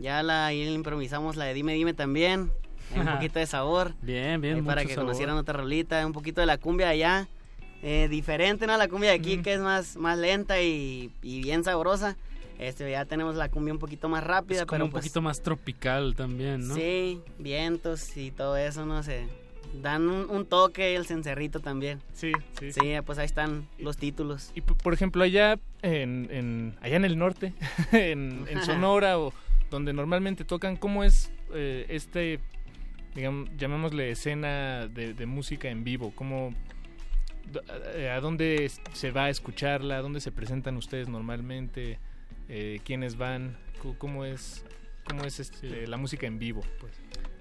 Ya 0.00 0.24
la 0.24 0.46
ahí 0.46 0.66
improvisamos 0.68 1.36
la 1.36 1.44
de 1.44 1.54
Dime 1.54 1.74
Dime 1.74 1.94
también. 1.94 2.50
Un 2.94 3.06
poquito 3.06 3.38
de 3.38 3.46
sabor. 3.46 3.92
Bien, 4.02 4.40
bien, 4.40 4.64
para 4.64 4.82
que 4.82 4.90
sabor. 4.94 5.04
conocieran 5.06 5.36
otra 5.36 5.54
rolita, 5.58 6.04
un 6.06 6.12
poquito 6.12 6.40
de 6.40 6.46
la 6.46 6.58
cumbia 6.58 6.86
de 6.86 6.92
allá. 6.92 7.28
Eh, 7.82 8.08
diferente, 8.08 8.66
¿no? 8.66 8.76
La 8.76 8.88
cumbia 8.88 9.10
de 9.10 9.16
aquí 9.16 9.38
que 9.42 9.52
es 9.54 9.60
más, 9.60 9.96
más 9.96 10.18
lenta 10.18 10.60
y, 10.62 11.10
y 11.22 11.42
bien 11.42 11.62
sabrosa. 11.62 12.16
Este, 12.58 12.90
ya 12.90 13.04
tenemos 13.04 13.36
la 13.36 13.50
cumbia 13.50 13.74
un 13.74 13.78
poquito 13.78 14.08
más 14.08 14.24
rápida, 14.24 14.60
Es 14.60 14.64
como 14.66 14.70
pero 14.76 14.84
un 14.86 14.90
pues, 14.90 15.04
poquito 15.04 15.20
más 15.20 15.42
tropical 15.42 16.14
también, 16.16 16.66
¿no? 16.66 16.74
Sí, 16.74 17.20
vientos 17.38 18.16
y 18.16 18.30
todo 18.30 18.56
eso, 18.56 18.86
no 18.86 19.02
sé. 19.02 19.26
Dan 19.82 20.08
un, 20.08 20.30
un 20.30 20.46
toque 20.46 20.96
el 20.96 21.04
cencerrito 21.06 21.60
también. 21.60 22.00
Sí, 22.14 22.32
sí. 22.58 22.72
Sí, 22.72 22.80
pues 23.04 23.18
ahí 23.18 23.26
están 23.26 23.68
los 23.78 23.98
títulos. 23.98 24.52
Y 24.54 24.62
por 24.62 24.94
ejemplo, 24.94 25.22
allá 25.22 25.58
en, 25.82 26.28
en- 26.30 26.74
allá 26.80 26.96
en 26.96 27.04
el 27.04 27.18
norte, 27.18 27.52
en, 27.92 28.46
en 28.48 28.64
Sonora 28.64 29.18
o 29.18 29.34
donde 29.70 29.92
normalmente 29.92 30.44
tocan, 30.44 30.76
¿cómo 30.76 31.04
es 31.04 31.30
eh, 31.52 31.84
este, 31.90 32.40
digamos, 33.16 33.48
llamémosle 33.56 34.10
escena 34.10 34.86
de, 34.86 35.14
de 35.14 35.26
música 35.26 35.68
en 35.68 35.82
vivo? 35.82 36.12
¿Cómo, 36.14 36.54
eh, 37.94 38.10
¿A 38.10 38.20
dónde 38.20 38.70
se 38.92 39.10
va 39.10 39.24
a 39.24 39.30
escucharla? 39.30 39.96
¿A 39.98 40.02
dónde 40.02 40.20
se 40.20 40.30
presentan 40.30 40.76
ustedes 40.76 41.08
normalmente? 41.08 41.98
Eh, 42.48 42.80
¿Quiénes 42.84 43.16
van? 43.16 43.56
¿Cómo 43.98 44.24
es, 44.24 44.64
cómo 45.08 45.24
es 45.24 45.40
este, 45.40 45.86
la 45.86 45.96
música 45.96 46.26
en 46.26 46.38
vivo? 46.38 46.60
Pues? 46.78 46.92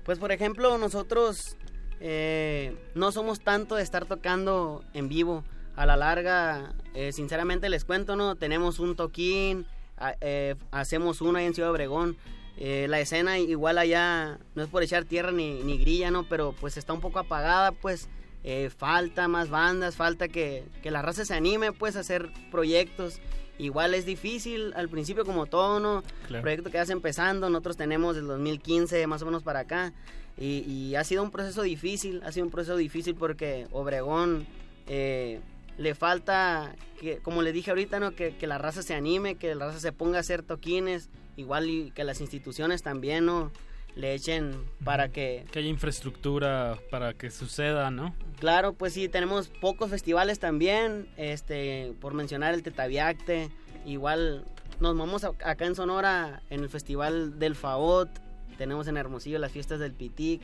Pues 0.03 0.17
por 0.19 0.31
ejemplo, 0.31 0.77
nosotros 0.77 1.57
eh, 1.99 2.75
no 2.95 3.11
somos 3.11 3.39
tanto 3.41 3.75
de 3.75 3.83
estar 3.83 4.05
tocando 4.05 4.83
en 4.93 5.09
vivo. 5.09 5.43
A 5.75 5.85
la 5.85 5.97
larga, 5.97 6.73
eh, 6.93 7.11
sinceramente 7.11 7.67
les 7.67 7.83
cuento, 7.83 8.15
¿no? 8.15 8.35
Tenemos 8.37 8.79
un 8.79 8.95
toquín, 8.95 9.65
a- 9.97 10.15
eh, 10.21 10.55
hacemos 10.71 11.19
uno 11.19 11.37
ahí 11.37 11.45
en 11.45 11.53
Ciudad 11.53 11.69
Obregón. 11.71 12.15
Eh, 12.57 12.87
la 12.89 12.99
escena 12.99 13.37
igual 13.37 13.77
allá, 13.77 14.39
no 14.55 14.63
es 14.63 14.69
por 14.69 14.81
echar 14.81 15.05
tierra 15.05 15.31
ni, 15.31 15.61
ni 15.63 15.77
grilla, 15.77 16.11
¿no? 16.11 16.23
Pero 16.23 16.53
pues 16.59 16.77
está 16.77 16.93
un 16.93 17.01
poco 17.01 17.19
apagada, 17.19 17.71
pues 17.71 18.07
eh, 18.43 18.69
falta 18.69 19.27
más 19.27 19.49
bandas, 19.49 19.95
falta 19.95 20.27
que, 20.27 20.63
que 20.81 20.91
la 20.91 21.01
raza 21.01 21.25
se 21.25 21.33
anime, 21.33 21.73
pues 21.73 21.95
a 21.95 22.01
hacer 22.01 22.29
proyectos. 22.51 23.19
Igual 23.57 23.93
es 23.93 24.05
difícil 24.05 24.73
al 24.75 24.89
principio 24.89 25.25
como 25.25 25.45
todo, 25.45 25.79
¿no? 25.79 26.03
Claro. 26.27 26.41
Proyecto 26.41 26.71
que 26.71 26.77
vas 26.77 26.89
empezando, 26.89 27.49
nosotros 27.49 27.77
tenemos 27.77 28.15
del 28.15 28.27
2015 28.27 29.07
más 29.07 29.21
o 29.21 29.25
menos 29.25 29.43
para 29.43 29.61
acá. 29.61 29.93
Y, 30.37 30.59
y 30.67 30.95
ha 30.95 31.03
sido 31.03 31.23
un 31.23 31.31
proceso 31.31 31.61
difícil, 31.61 32.21
ha 32.25 32.31
sido 32.31 32.45
un 32.45 32.51
proceso 32.51 32.75
difícil 32.75 33.15
porque 33.15 33.67
Obregón 33.71 34.45
eh, 34.87 35.39
le 35.77 35.95
falta, 35.95 36.75
que, 36.99 37.17
como 37.19 37.41
le 37.41 37.51
dije 37.51 37.71
ahorita, 37.71 37.99
¿no? 37.99 38.11
que, 38.15 38.35
que 38.35 38.47
la 38.47 38.57
raza 38.57 38.81
se 38.81 38.93
anime, 38.93 39.35
que 39.35 39.55
la 39.55 39.67
raza 39.67 39.79
se 39.79 39.91
ponga 39.91 40.17
a 40.17 40.21
hacer 40.21 40.43
toquines, 40.43 41.09
igual 41.37 41.69
y 41.69 41.91
que 41.91 42.03
las 42.03 42.21
instituciones 42.21 42.81
también 42.83 43.25
no 43.25 43.51
le 43.95 44.13
echen 44.13 44.51
para 44.83 45.09
que 45.09 45.45
Que 45.51 45.59
haya 45.59 45.69
infraestructura 45.69 46.77
para 46.91 47.13
que 47.13 47.31
suceda, 47.31 47.91
¿no? 47.91 48.13
Claro, 48.39 48.73
pues 48.73 48.93
sí, 48.93 49.07
tenemos 49.07 49.47
pocos 49.47 49.89
festivales 49.89 50.39
también, 50.39 51.07
este, 51.17 51.93
por 52.01 52.13
mencionar 52.13 52.53
el 52.53 52.61
Tetaviacte, 52.63 53.49
igual 53.85 54.43
nos 54.81 54.97
vamos 54.97 55.23
a- 55.23 55.31
acá 55.45 55.65
en 55.65 55.75
Sonora 55.75 56.41
en 56.49 56.59
el 56.61 56.69
Festival 56.69 57.39
del 57.39 57.55
Faot, 57.55 58.09
tenemos 58.57 58.87
en 58.87 58.97
Hermosillo 58.97 59.39
las 59.39 59.51
fiestas 59.53 59.79
del 59.79 59.93
Pitic, 59.93 60.41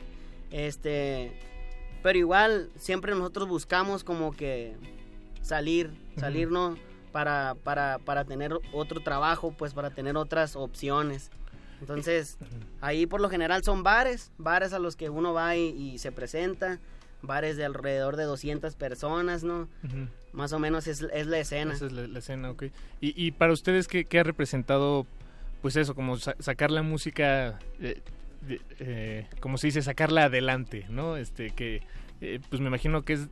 este, 0.50 1.32
pero 2.02 2.18
igual 2.18 2.70
siempre 2.76 3.12
nosotros 3.14 3.48
buscamos 3.48 4.02
como 4.04 4.32
que 4.32 4.74
salir, 5.42 5.90
salir, 6.16 6.50
¿no? 6.50 6.76
Para, 7.12 7.54
para, 7.62 7.98
para 7.98 8.24
tener 8.24 8.52
otro 8.72 9.00
trabajo, 9.00 9.52
pues 9.56 9.74
para 9.74 9.90
tener 9.90 10.16
otras 10.16 10.56
opciones. 10.56 11.30
Entonces, 11.80 12.38
ahí 12.80 13.06
por 13.06 13.20
lo 13.20 13.28
general 13.28 13.62
son 13.64 13.82
bares, 13.82 14.30
bares 14.38 14.72
a 14.72 14.78
los 14.78 14.96
que 14.96 15.10
uno 15.10 15.32
va 15.34 15.56
y, 15.56 15.68
y 15.68 15.98
se 15.98 16.10
presenta, 16.12 16.78
bares 17.22 17.56
de 17.56 17.64
alrededor 17.64 18.16
de 18.16 18.24
200 18.24 18.76
personas, 18.76 19.44
¿no? 19.44 19.68
Más 20.32 20.52
o 20.54 20.58
menos 20.58 20.86
es, 20.86 21.02
es 21.12 21.26
la 21.26 21.38
escena. 21.38 21.74
Esa 21.74 21.86
es 21.86 21.92
la, 21.92 22.06
la 22.06 22.18
escena, 22.20 22.50
ok. 22.50 22.64
Y, 23.00 23.26
y 23.26 23.32
para 23.32 23.52
ustedes, 23.52 23.88
¿qué, 23.88 24.04
qué 24.04 24.20
ha 24.20 24.22
representado, 24.22 25.06
pues 25.60 25.76
eso, 25.76 25.94
como 25.94 26.16
sa- 26.16 26.36
sacar 26.38 26.70
la 26.70 26.82
música, 26.82 27.58
eh, 27.80 28.00
eh, 28.78 29.26
como 29.40 29.58
se 29.58 29.66
dice, 29.66 29.82
sacarla 29.82 30.24
adelante, 30.24 30.86
¿no? 30.88 31.16
Este, 31.16 31.50
que, 31.50 31.82
eh, 32.20 32.40
pues 32.48 32.60
me 32.62 32.68
imagino 32.68 33.02
que 33.02 33.14
es 33.14 33.28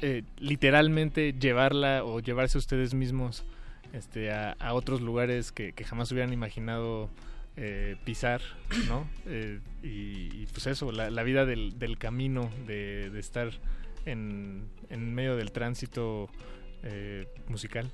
eh, 0.00 0.22
literalmente 0.38 1.32
llevarla 1.32 2.04
o 2.04 2.20
llevarse 2.20 2.58
ustedes 2.58 2.94
mismos 2.94 3.44
este, 3.92 4.30
a, 4.30 4.52
a 4.52 4.74
otros 4.74 5.00
lugares 5.00 5.52
que, 5.52 5.72
que 5.72 5.84
jamás 5.84 6.12
hubieran 6.12 6.32
imaginado 6.32 7.10
eh, 7.56 7.96
pisar, 8.04 8.40
¿no? 8.88 9.08
Eh, 9.26 9.60
y, 9.82 10.42
y, 10.42 10.46
pues 10.52 10.66
eso, 10.66 10.92
la, 10.92 11.10
la 11.10 11.22
vida 11.22 11.44
del, 11.46 11.78
del 11.78 11.98
camino, 11.98 12.50
de, 12.66 13.10
de 13.10 13.18
estar 13.20 13.50
en, 14.04 14.68
en 14.88 15.14
medio 15.14 15.36
del 15.36 15.52
tránsito 15.52 16.28
eh, 16.82 17.26
musical. 17.48 17.90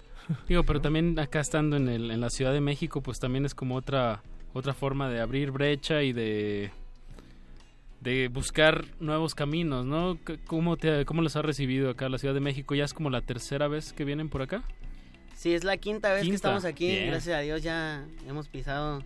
Digo, 0.49 0.63
pero 0.65 0.81
también 0.81 1.19
acá 1.19 1.41
estando 1.41 1.77
en, 1.77 1.89
el, 1.89 2.11
en 2.11 2.21
la 2.21 2.31
Ciudad 2.31 2.53
de 2.53 2.61
México, 2.61 3.03
pues 3.03 3.19
también 3.19 3.45
es 3.45 3.55
como 3.55 3.77
otra 3.77 4.23
otra 4.55 4.75
forma 4.75 5.09
de 5.09 5.21
abrir 5.21 5.51
brecha 5.51 6.03
y 6.03 6.13
de 6.13 6.71
de 8.03 8.29
buscar 8.29 8.85
nuevos 8.99 9.35
caminos, 9.35 9.87
¿no? 9.87 10.19
¿Cómo, 10.47 10.77
te, 10.77 11.05
¿Cómo 11.05 11.23
los 11.23 11.37
has 11.37 11.45
recibido 11.45 11.91
acá 11.91 12.09
la 12.09 12.19
Ciudad 12.19 12.35
de 12.35 12.41
México? 12.41 12.75
¿Ya 12.75 12.85
es 12.85 12.95
como 12.95 13.11
la 13.11 13.21
tercera 13.21 13.69
vez 13.69 13.93
que 13.93 14.05
vienen 14.05 14.29
por 14.29 14.43
acá? 14.43 14.63
Sí, 15.37 15.55
es 15.55 15.65
la 15.65 15.77
quinta 15.77 16.13
vez 16.13 16.25
que 16.25 16.35
estamos 16.35 16.65
aquí. 16.65 16.89
bien. 16.89 17.09
Gracias 17.09 17.37
a 17.37 17.41
Dios 17.41 17.63
ya 17.63 18.05
hemos 18.29 18.49
pisado, 18.49 19.03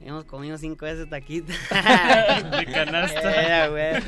hemos 0.00 0.24
comido 0.24 0.58
cinco 0.58 0.86
veces 0.86 1.08
taquitos. 1.08 1.54
De 1.70 2.66
canasta. 2.72 3.68
Güey. 3.68 3.92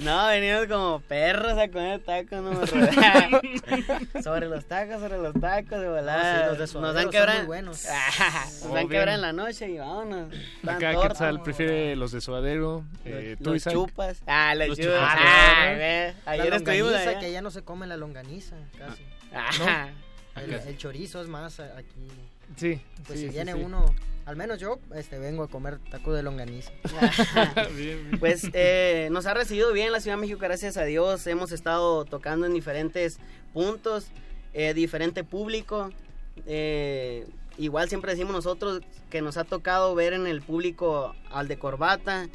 no, 0.00 0.26
venimos 0.26 0.66
como 0.66 1.00
perros 1.00 1.58
a 1.58 1.68
comer 1.68 2.00
tacos, 2.00 2.42
no 2.42 2.66
sobre 4.22 4.46
los 4.48 4.64
tacos, 4.66 5.00
sobre 5.00 5.18
los 5.18 5.34
tacos, 5.40 5.80
de 5.80 5.88
volada. 5.88 6.46
No, 6.48 6.54
sí, 6.54 6.58
los 6.58 6.72
de 6.74 6.80
Nos 6.80 6.94
dan 6.94 7.02
suadero 7.02 7.02
son 7.02 7.10
quebrar. 7.10 7.36
muy 7.38 7.46
buenos. 7.46 7.84
Nos 7.84 8.72
dan 8.72 8.84
Oh, 8.84 8.88
quebrar 8.88 9.14
en 9.14 9.20
la 9.22 9.32
noche 9.32 9.68
y 9.70 9.78
vámonos. 9.78 10.32
Acá. 10.66 10.94
Quetzal 11.02 11.42
prefiere 11.42 11.96
los 11.96 12.12
de 12.12 12.20
suadero. 12.20 12.84
Eh, 13.04 13.36
¿tú, 13.38 13.50
los 13.50 13.56
Isaac? 13.56 13.72
chupas. 13.72 14.22
Ah, 14.26 14.54
los, 14.54 14.68
Los 14.68 14.78
chupas. 14.78 14.94
chupas. 14.94 15.14
Ah, 15.18 15.54
Ah, 15.58 15.74
güey. 15.74 15.78
La 15.80 16.14
Ayer 16.32 16.54
estuvimos 16.54 16.90
longaniza, 16.92 17.10
allá. 17.10 17.20
que 17.20 17.32
ya 17.32 17.42
no 17.42 17.50
se 17.50 17.62
come 17.62 17.86
la 17.86 17.96
longaniza, 17.96 18.56
casi. 18.78 19.02
Ah. 19.34 19.50
¿No? 19.58 20.42
El, 20.42 20.76
chorizo 20.76 21.22
es 21.22 21.28
más 21.28 21.60
aquí. 21.60 22.08
Sí, 22.56 22.80
Pues 23.06 23.20
sí, 23.20 23.26
si 23.26 23.32
viene 23.32 23.52
sí. 23.54 23.60
uno, 23.62 23.84
al 24.24 24.36
menos 24.36 24.58
yo, 24.58 24.78
este, 24.94 25.18
vengo 25.18 25.42
a 25.42 25.48
comer 25.48 25.78
taco 25.90 26.12
de 26.12 26.22
longaniza. 26.22 26.70
Pues 28.20 28.48
eh, 28.52 29.08
nos 29.10 29.26
ha 29.26 29.34
recibido 29.34 29.72
bien 29.72 29.92
la 29.92 30.00
Ciudad 30.00 30.16
de 30.16 30.20
México, 30.22 30.38
gracias 30.40 30.76
a 30.76 30.84
Dios. 30.84 31.26
Hemos 31.26 31.52
estado 31.52 32.04
tocando 32.04 32.46
en 32.46 32.54
diferentes 32.54 33.18
puntos, 33.52 34.06
eh, 34.54 34.74
diferente 34.74 35.24
público. 35.24 35.90
Eh, 36.46 37.26
igual 37.58 37.88
siempre 37.88 38.12
decimos 38.12 38.32
nosotros 38.34 38.82
que 39.10 39.22
nos 39.22 39.36
ha 39.36 39.44
tocado 39.44 39.94
ver 39.94 40.12
en 40.12 40.26
el 40.26 40.42
público 40.42 41.14
al 41.30 41.48
de 41.48 41.58
corbata 41.58 42.28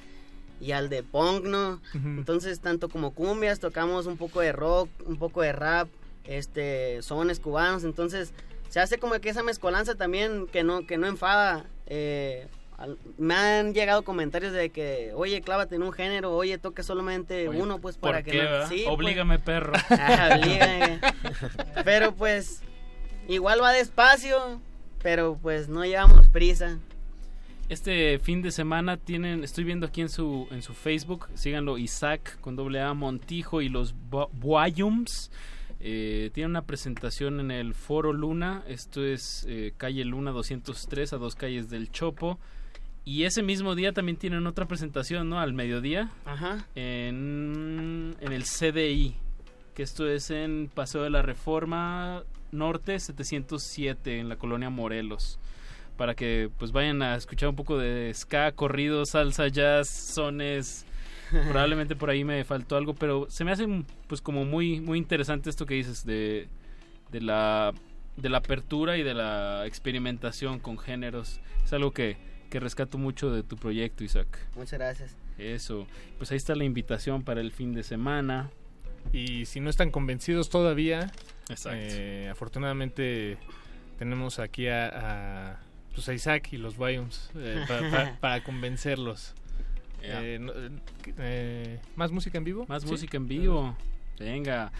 y 0.59 0.71
al 0.73 0.89
de 0.89 1.03
punk, 1.03 1.45
¿no? 1.45 1.81
Ujú. 1.95 2.07
Entonces, 2.07 2.59
tanto 2.59 2.89
como 2.89 3.11
cumbias, 3.13 3.59
tocamos 3.59 4.05
un 4.05 4.17
poco 4.17 4.41
de 4.41 4.51
rock, 4.51 4.89
un 5.07 5.17
poco 5.17 5.41
de 5.41 5.51
rap, 5.53 5.89
este, 6.25 7.01
sones 7.01 7.39
cubanos. 7.39 7.83
Entonces, 7.83 8.31
se 8.71 8.79
hace 8.79 8.97
como 8.97 9.13
que 9.19 9.29
esa 9.29 9.43
mezcolanza 9.43 9.93
también 9.93 10.47
que 10.47 10.63
no, 10.63 10.87
que 10.87 10.97
no 10.97 11.05
enfada. 11.05 11.65
eh, 11.85 12.47
al- 12.77 12.97
me 13.19 13.35
han 13.35 13.73
llegado 13.75 14.01
comentarios 14.01 14.53
de 14.53 14.71
que, 14.71 15.11
oye, 15.13 15.41
clávate 15.41 15.75
en 15.75 15.83
un 15.83 15.91
género, 15.93 16.31
oye, 16.35 16.57
toca 16.57 16.81
solamente 16.81 17.47
Oye, 17.47 17.61
uno, 17.61 17.77
pues 17.79 17.95
¿por 17.97 18.09
para 18.09 18.23
que 18.23 18.31
qué, 18.31 18.41
no. 18.43 18.67
pues. 18.67 18.81
Oblígame, 18.87 19.37
perro. 19.37 19.73
Oblígame. 20.35 20.99
Pero 21.85 22.15
pues, 22.15 22.61
igual 23.27 23.61
va 23.61 23.71
despacio, 23.71 24.59
pero 25.03 25.37
pues 25.39 25.67
no 25.69 25.85
llevamos 25.85 26.27
prisa. 26.29 26.79
Este 27.69 28.19
fin 28.19 28.41
de 28.41 28.51
semana 28.51 28.97
tienen, 28.97 29.43
estoy 29.43 29.63
viendo 29.63 29.85
aquí 29.85 30.01
en 30.01 30.09
su 30.09 30.47
en 30.51 30.61
su 30.61 30.73
Facebook, 30.73 31.27
síganlo 31.35 31.77
Isaac 31.77 32.37
con 32.41 32.55
doble 32.55 32.81
A 32.81 32.93
Montijo 32.93 33.61
y 33.61 33.69
los 33.69 33.93
Bo- 34.09 34.29
Boyums. 34.33 35.31
Eh, 35.83 36.29
tiene 36.33 36.47
una 36.47 36.61
presentación 36.61 37.39
en 37.39 37.49
el 37.49 37.73
Foro 37.73 38.13
Luna, 38.13 38.63
esto 38.67 39.03
es 39.03 39.45
eh, 39.49 39.73
calle 39.77 40.05
Luna 40.05 40.31
203 40.31 41.13
a 41.13 41.17
dos 41.17 41.35
calles 41.35 41.69
del 41.69 41.91
Chopo. 41.91 42.39
Y 43.03 43.23
ese 43.23 43.41
mismo 43.41 43.73
día 43.73 43.93
también 43.93 44.17
tienen 44.17 44.45
otra 44.45 44.67
presentación, 44.67 45.27
¿no? 45.27 45.39
Al 45.39 45.53
mediodía. 45.53 46.11
Ajá. 46.25 46.67
En, 46.75 48.15
en 48.21 48.31
el 48.31 48.43
CDI, 48.43 49.15
que 49.73 49.81
esto 49.81 50.07
es 50.07 50.29
en 50.29 50.69
Paseo 50.71 51.01
de 51.01 51.09
la 51.09 51.23
Reforma 51.23 52.23
Norte 52.51 52.99
707, 52.99 54.19
en 54.19 54.29
la 54.29 54.35
colonia 54.35 54.69
Morelos. 54.69 55.39
Para 55.97 56.13
que 56.13 56.51
pues 56.59 56.71
vayan 56.71 57.01
a 57.01 57.15
escuchar 57.15 57.49
un 57.49 57.55
poco 57.55 57.77
de 57.77 58.11
ska, 58.13 58.51
corrido, 58.51 59.05
salsa, 59.05 59.47
jazz, 59.47 59.89
sones. 59.89 60.85
Probablemente 61.49 61.95
por 61.95 62.09
ahí 62.09 62.23
me 62.23 62.43
faltó 62.43 62.75
algo, 62.77 62.93
pero 62.93 63.27
se 63.29 63.43
me 63.43 63.51
hace 63.51 63.65
pues 64.07 64.21
como 64.21 64.45
muy, 64.45 64.79
muy 64.81 64.97
interesante 64.97 65.49
esto 65.49 65.65
que 65.65 65.75
dices 65.75 66.05
de, 66.05 66.47
de 67.11 67.21
la 67.21 67.73
de 68.17 68.27
la 68.29 68.39
apertura 68.39 68.97
y 68.97 69.03
de 69.03 69.13
la 69.13 69.65
experimentación 69.65 70.59
con 70.59 70.77
géneros. 70.77 71.39
Es 71.63 71.71
algo 71.73 71.91
que, 71.91 72.17
que 72.49 72.59
rescato 72.59 72.97
mucho 72.97 73.31
de 73.31 73.41
tu 73.41 73.55
proyecto, 73.55 74.03
Isaac. 74.03 74.27
Muchas 74.55 74.77
gracias. 74.79 75.15
Eso. 75.37 75.87
Pues 76.17 76.29
ahí 76.31 76.37
está 76.37 76.53
la 76.55 76.65
invitación 76.65 77.23
para 77.23 77.39
el 77.41 77.51
fin 77.51 77.73
de 77.73 77.83
semana. 77.83 78.49
Y 79.13 79.45
si 79.45 79.59
no 79.61 79.69
están 79.69 79.89
convencidos 79.91 80.49
todavía, 80.49 81.09
Exacto. 81.49 81.79
eh, 81.81 82.27
afortunadamente 82.29 83.37
tenemos 83.97 84.37
aquí 84.39 84.67
a, 84.67 84.89
a, 85.53 85.59
pues 85.95 86.07
a 86.09 86.13
Isaac 86.13 86.49
y 86.51 86.57
los 86.57 86.77
Biomes 86.77 87.31
eh, 87.35 87.63
pa- 87.67 87.89
pa- 87.89 88.17
para 88.19 88.43
convencerlos. 88.43 89.33
Eh, 90.03 90.37
no- 90.39 90.53
eh, 91.19 91.79
¿Más 91.95 92.11
música 92.11 92.37
en 92.37 92.43
vivo? 92.43 92.65
Más 92.67 92.83
¿Sí? 92.83 92.89
música 92.89 93.17
en 93.17 93.27
vivo. 93.27 93.75
Venga, 94.19 94.71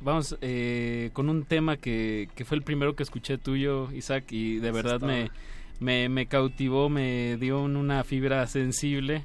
vamos 0.00 0.36
eh, 0.40 1.10
con 1.12 1.28
un 1.28 1.44
tema 1.44 1.76
que, 1.76 2.28
que 2.34 2.44
fue 2.44 2.56
el 2.56 2.62
primero 2.62 2.96
que 2.96 3.02
escuché 3.02 3.38
tuyo, 3.38 3.90
Isaac, 3.92 4.24
y 4.30 4.56
de 4.58 4.68
Eso 4.70 4.74
verdad 4.76 5.00
me, 5.00 5.30
me, 5.80 6.08
me 6.08 6.26
cautivó, 6.26 6.88
me 6.88 7.36
dio 7.38 7.60
un- 7.62 7.76
una 7.76 8.02
fibra 8.04 8.46
sensible. 8.46 9.24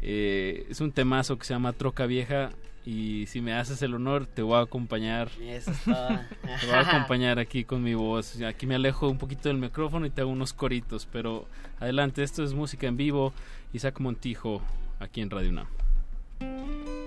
Eh, 0.00 0.66
es 0.70 0.80
un 0.80 0.92
temazo 0.92 1.38
que 1.38 1.44
se 1.44 1.54
llama 1.54 1.72
Troca 1.72 2.06
Vieja 2.06 2.50
y 2.84 3.26
si 3.26 3.40
me 3.40 3.54
haces 3.54 3.80
el 3.82 3.94
honor 3.94 4.26
te 4.26 4.42
voy 4.42 4.56
a 4.56 4.60
acompañar. 4.60 5.30
Eso 5.40 5.70
es 5.70 5.84
todo. 5.84 6.08
Te 6.60 6.66
voy 6.66 6.74
a 6.74 6.80
acompañar 6.80 7.38
aquí 7.38 7.64
con 7.64 7.82
mi 7.82 7.94
voz. 7.94 8.40
Aquí 8.42 8.66
me 8.66 8.74
alejo 8.74 9.08
un 9.08 9.18
poquito 9.18 9.48
del 9.48 9.58
micrófono 9.58 10.06
y 10.06 10.10
te 10.10 10.20
hago 10.20 10.30
unos 10.30 10.52
coritos, 10.52 11.06
pero 11.10 11.46
adelante, 11.80 12.22
esto 12.22 12.42
es 12.42 12.54
música 12.54 12.86
en 12.86 12.96
vivo. 12.96 13.32
Isaac 13.72 14.00
Montijo, 14.00 14.60
aquí 15.00 15.20
en 15.20 15.30
Radio 15.30 15.50
UNAM. 15.50 17.01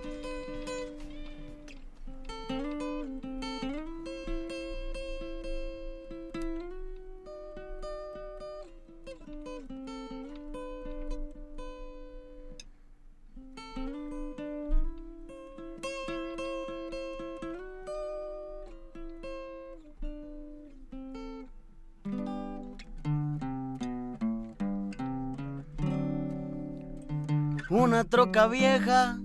Troca 28.16 28.48
vieja 28.48 29.20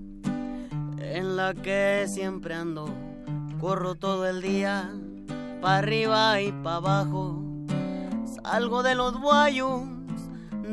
en 0.99 1.37
la 1.37 1.55
que 1.55 2.07
siempre 2.09 2.57
ando. 2.57 2.93
Corro 3.61 3.95
todo 3.95 4.27
el 4.29 4.43
día, 4.43 4.91
pa' 5.61 5.79
arriba 5.79 6.41
y 6.41 6.51
pa' 6.51 6.75
abajo. 6.75 7.41
Salgo 8.25 8.83
de 8.83 8.97
los 8.97 9.17
guayos 9.17 9.83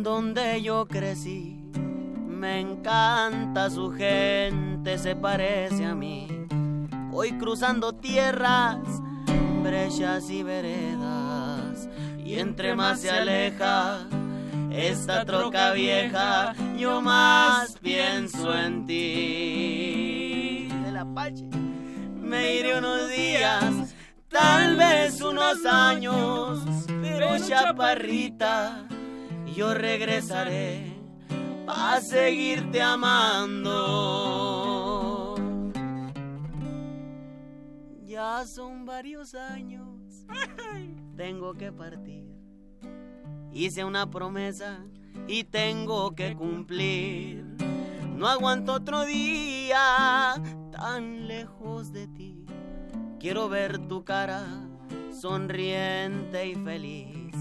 donde 0.02 0.64
yo 0.64 0.88
crecí. 0.88 1.61
Me 2.27 2.60
encanta 2.60 3.69
su 3.69 3.91
gente, 3.91 4.98
se 4.98 5.15
parece 5.15 5.85
a 5.85 5.94
mí. 5.94 6.27
Voy 7.11 7.34
cruzando 7.34 7.94
tierras, 7.94 8.80
brechas 9.61 10.27
y 10.31 10.41
veredas. 10.41 11.88
Y 12.26 12.39
entre 12.39 12.76
más 12.76 12.99
se 12.99 13.11
aleja 13.11 14.07
esta 14.77 15.25
troca 15.25 15.71
vieja, 15.71 16.53
yo 16.77 17.01
más 17.01 17.77
pienso 17.79 18.53
en 18.55 18.85
ti. 18.85 19.57
Me 22.21 22.55
iré 22.57 22.77
unos 22.77 23.09
días, 23.09 23.95
tal 24.27 24.75
vez 24.75 25.19
unos 25.21 25.65
años, 25.65 26.59
pero 27.01 27.39
chaparrita, 27.39 28.87
yo 29.55 29.73
regresaré 29.73 30.93
a 31.67 31.99
seguirte 32.01 32.81
amando. 32.81 33.75
Ya 38.05 38.45
son 38.45 38.85
varios 38.85 39.33
años, 39.33 40.25
tengo 41.15 41.53
que 41.53 41.71
partir. 41.71 42.26
Hice 43.53 43.83
una 43.83 44.09
promesa 44.09 44.79
y 45.27 45.43
tengo 45.43 46.15
que 46.15 46.35
cumplir. 46.35 47.43
No 48.15 48.27
aguanto 48.27 48.73
otro 48.73 49.05
día 49.05 50.35
tan 50.71 51.27
lejos 51.27 51.91
de 51.91 52.07
ti. 52.07 52.45
Quiero 53.19 53.49
ver 53.49 53.79
tu 53.87 54.03
cara 54.03 54.45
sonriente 55.11 56.47
y 56.47 56.55
feliz. 56.55 57.35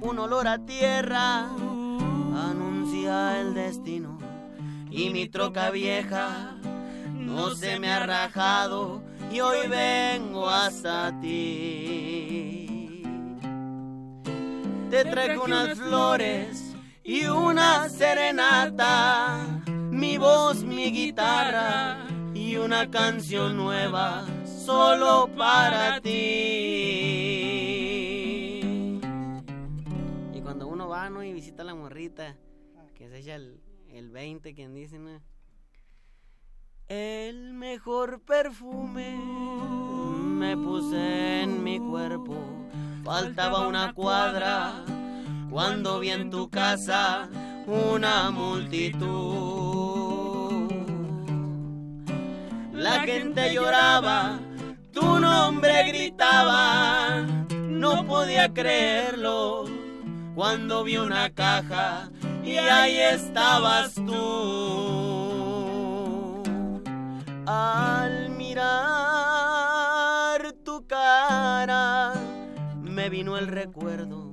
Un 0.00 0.18
olor 0.18 0.48
a 0.48 0.58
tierra 0.58 1.48
anuncia 1.50 3.40
el 3.40 3.54
destino. 3.54 4.18
Y 4.90 5.10
mi 5.10 5.28
troca 5.28 5.70
vieja 5.70 6.56
no 7.14 7.50
se 7.50 7.78
me 7.78 7.92
ha 7.92 8.06
rajado 8.06 9.02
y 9.32 9.40
hoy 9.40 9.68
vengo 9.68 10.48
hasta 10.48 11.20
ti. 11.20 12.19
Te 14.90 15.04
traigo 15.04 15.44
unas 15.44 15.78
flores 15.78 16.74
y 17.04 17.24
una 17.26 17.88
serenata, 17.88 19.62
mi 19.68 20.18
voz, 20.18 20.64
mi 20.64 20.90
guitarra 20.90 22.08
y 22.34 22.56
una 22.56 22.90
canción 22.90 23.56
nueva 23.56 24.26
solo 24.44 25.30
para 25.36 26.00
ti. 26.00 26.10
Y 30.34 30.40
cuando 30.42 30.66
uno 30.66 30.88
va 30.88 31.08
¿no? 31.08 31.22
y 31.22 31.32
visita 31.32 31.62
a 31.62 31.66
la 31.66 31.76
morrita, 31.76 32.36
que 32.94 33.08
se 33.08 33.18
echa 33.18 33.36
el, 33.36 33.60
el 33.90 34.10
20, 34.10 34.54
quien 34.54 34.74
dice, 34.74 34.98
¿no? 34.98 35.20
El 36.88 37.52
mejor 37.52 38.22
perfume 38.22 39.16
me 39.16 40.56
puse 40.56 41.42
en 41.42 41.62
mi 41.62 41.78
cuerpo. 41.78 42.34
Faltaba 43.10 43.66
una 43.66 43.92
cuadra. 43.92 44.84
cuando 45.50 45.98
vi 45.98 46.10
en 46.10 46.30
tu 46.30 46.48
casa 46.48 47.28
una 47.66 48.30
multitud. 48.30 49.10
La 52.72 53.00
gente 53.00 53.52
lloraba, 53.52 54.38
tu 54.92 55.18
nombre 55.18 55.88
gritaba, 55.88 57.26
no 57.50 58.06
podía 58.06 58.54
creerlo. 58.54 59.64
Cuando 60.36 60.84
vi 60.84 60.96
una 60.96 61.30
caja 61.30 62.10
y 62.44 62.58
ahí 62.58 62.96
estabas 62.96 63.94
tú. 63.96 64.12
Al 67.44 68.30
mirar 68.30 69.19
vino 73.10 73.36
el 73.36 73.48
recuerdo 73.48 74.30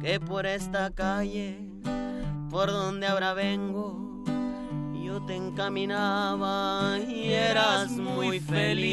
que 0.00 0.18
por 0.18 0.46
esta 0.46 0.90
calle, 0.90 1.58
por 2.50 2.72
donde 2.72 3.06
ahora 3.06 3.34
vengo, 3.34 4.24
yo 5.04 5.22
te 5.26 5.36
encaminaba 5.36 6.98
y 6.98 7.32
eras 7.32 7.90
muy 7.90 8.40
feliz. 8.40 8.92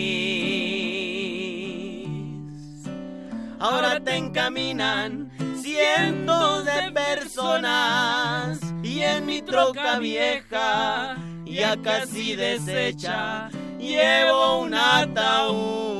Ahora 3.58 4.00
te 4.04 4.18
encaminan 4.18 5.32
cientos 5.56 6.66
de 6.66 6.92
personas 6.92 8.60
y 8.84 9.00
en 9.00 9.26
mi 9.26 9.42
troca 9.42 9.98
vieja, 10.00 11.16
ya 11.46 11.78
casi 11.82 12.36
deshecha, 12.36 13.50
llevo 13.80 14.60
un 14.60 14.74
ataúd. 14.74 15.99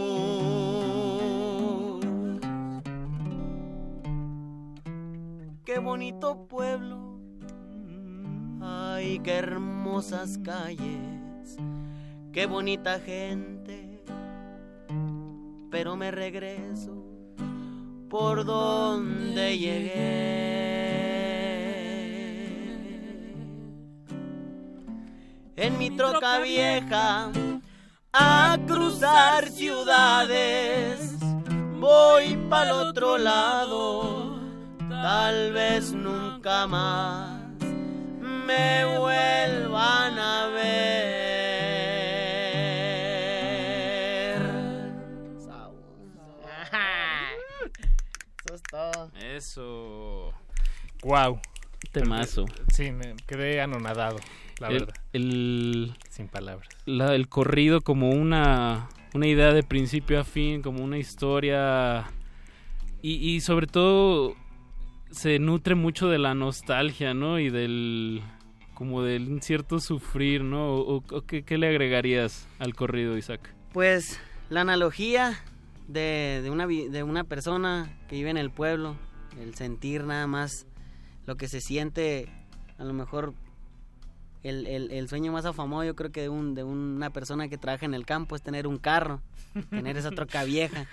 Qué 5.70 5.78
bonito 5.78 6.48
pueblo, 6.48 7.20
ay, 8.60 9.20
qué 9.24 9.34
hermosas 9.34 10.40
calles, 10.44 11.58
qué 12.34 12.48
bonita 12.48 13.00
gente, 13.00 14.04
pero 15.70 15.96
me 15.96 16.10
regreso 16.10 17.06
por 18.10 18.46
donde 18.46 19.60
llegué. 19.60 20.00
En 25.56 25.78
mi 25.78 25.92
troca 25.92 26.40
vieja 26.40 27.32
a 28.12 28.58
cruzar 28.66 29.48
ciudades, 29.50 31.16
voy 31.80 32.36
para 32.50 32.72
el 32.72 32.88
otro 32.88 33.20
lado, 33.20 34.29
tal 35.02 35.54
vez 35.54 35.94
nunca 35.94 36.68
más 36.68 37.40
me 38.22 38.86
vuelvan 38.98 40.18
a 40.20 40.48
ver. 40.48 40.80
Eso 48.46 48.56
es 48.56 48.64
todo. 48.64 49.12
Eso. 49.22 50.34
Wow. 51.04 51.40
Temazo. 51.92 52.46
Sí, 52.74 52.92
me 52.92 53.16
quedé 53.26 53.62
anonadado, 53.62 54.18
la 54.60 54.68
El- 54.68 54.74
verdad. 54.74 54.94
El, 55.14 55.94
Sin 56.10 56.28
palabras. 56.28 56.68
la- 56.86 57.16
el 57.16 57.28
corrido 57.30 57.82
como 57.82 58.10
una, 58.12 58.90
una 59.14 59.28
idea 59.28 59.54
de 59.54 59.64
principio 59.64 60.20
a 60.20 60.24
fin, 60.24 60.62
como 60.62 60.84
una 60.84 60.98
historia. 60.98 62.06
Y, 63.02 63.14
y 63.36 63.40
sobre 63.42 63.66
todo 63.66 64.36
se 65.12 65.40
nutre 65.40 65.76
mucho 65.76 66.08
de 66.08 66.20
la 66.20 66.34
nostalgia, 66.34 67.14
¿no? 67.14 67.40
Y 67.40 67.50
del. 67.50 68.22
como 68.74 69.04
del 69.04 69.42
cierto 69.42 69.80
sufrir, 69.80 70.44
¿no? 70.44 70.76
¿O, 70.76 71.02
qué, 71.26 71.44
qué 71.44 71.58
le 71.58 71.68
agregarías 71.68 72.48
al 72.60 72.74
corrido, 72.76 73.18
Isaac? 73.18 73.54
Pues 73.74 74.20
la 74.50 74.62
analogía 74.62 75.40
de, 75.88 76.42
de 76.44 76.50
una, 76.50 76.68
de 76.68 77.04
una 77.04 77.24
persona 77.24 77.98
que 78.08 78.16
vive 78.16 78.30
en 78.30 78.38
el 78.38 78.52
pueblo, 78.52 78.96
el 79.40 79.56
sentir 79.56 80.04
nada 80.04 80.28
más 80.28 80.68
lo 81.26 81.36
que 81.38 81.48
se 81.48 81.62
siente, 81.62 82.30
a 82.78 82.84
lo 82.84 82.94
mejor 82.94 83.34
el, 84.44 84.68
el, 84.68 84.92
el 84.92 85.10
sueño 85.10 85.32
más 85.32 85.46
afamado 85.46 85.84
yo 85.84 85.96
creo 85.96 86.12
que 86.12 86.22
de, 86.22 86.30
un, 86.30 86.56
de 86.56 86.64
una 86.64 87.10
persona 87.10 87.50
que 87.50 87.58
trabaja 87.58 87.86
en 87.86 87.94
el 87.94 88.06
campo 88.06 88.36
es 88.36 88.42
tener 88.42 88.68
un 88.68 88.78
carro, 88.78 89.22
tener 89.70 89.98
esa 89.98 90.12
troca 90.12 90.44
vieja 90.44 90.86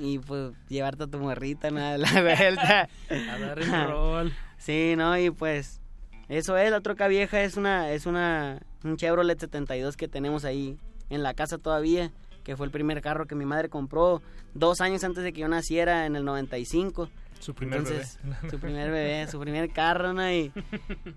y 0.00 0.18
pues 0.18 0.52
llevarte 0.68 1.04
a 1.04 1.06
tu 1.06 1.18
morrita 1.18 1.70
¿no? 1.70 1.80
a 1.84 1.98
la 1.98 2.10
vuelta. 2.22 2.88
A 3.10 3.38
dar 3.38 3.58
el 3.58 3.88
rol. 3.88 4.32
Sí, 4.58 4.94
¿no? 4.96 5.18
Y 5.18 5.30
pues 5.30 5.80
eso 6.28 6.56
es, 6.56 6.70
la 6.70 6.80
troca 6.80 7.08
vieja 7.08 7.42
es 7.42 7.56
una 7.56 7.90
es 7.90 8.06
una 8.06 8.60
un 8.82 8.96
Chevrolet 8.96 9.38
72 9.38 9.96
que 9.96 10.08
tenemos 10.08 10.44
ahí 10.44 10.78
en 11.10 11.22
la 11.22 11.34
casa 11.34 11.58
todavía, 11.58 12.12
que 12.44 12.56
fue 12.56 12.66
el 12.66 12.72
primer 12.72 13.00
carro 13.02 13.26
que 13.26 13.34
mi 13.34 13.44
madre 13.44 13.68
compró 13.68 14.22
dos 14.54 14.80
años 14.80 15.04
antes 15.04 15.22
de 15.22 15.32
que 15.32 15.40
yo 15.40 15.48
naciera 15.48 16.06
en 16.06 16.16
el 16.16 16.24
95. 16.24 17.08
Su 17.44 17.54
primer 17.54 17.80
Entonces, 17.80 18.18
bebé. 18.22 18.50
Su 18.50 18.58
primer 18.58 18.90
bebé, 18.90 19.26
su 19.28 19.38
primer 19.38 19.70
carro, 19.70 20.14
¿no? 20.14 20.30
Y, 20.32 20.50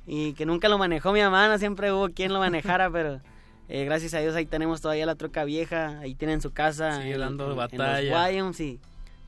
y 0.06 0.34
que 0.34 0.46
nunca 0.46 0.68
lo 0.68 0.78
manejó 0.78 1.14
mi 1.14 1.22
mamá, 1.22 1.48
no 1.48 1.58
siempre 1.58 1.92
hubo 1.94 2.10
quien 2.10 2.34
lo 2.34 2.40
manejara, 2.40 2.90
pero 2.92 3.22
eh, 3.70 3.86
gracias 3.86 4.14
a 4.14 4.20
Dios 4.20 4.36
ahí 4.36 4.46
tenemos 4.46 4.82
todavía 4.82 5.06
la 5.06 5.16
troca 5.16 5.46
vieja, 5.46 6.00
ahí 6.00 6.16
tienen 6.16 6.42
su 6.42 6.52
casa. 6.52 6.98
Sigue 7.02 7.14
en- 7.14 7.20
dando 7.20 7.46
en- 7.46 7.52
en 7.52 7.58
batalla. 7.58 8.42
los 8.42 8.60
y, 8.60 8.80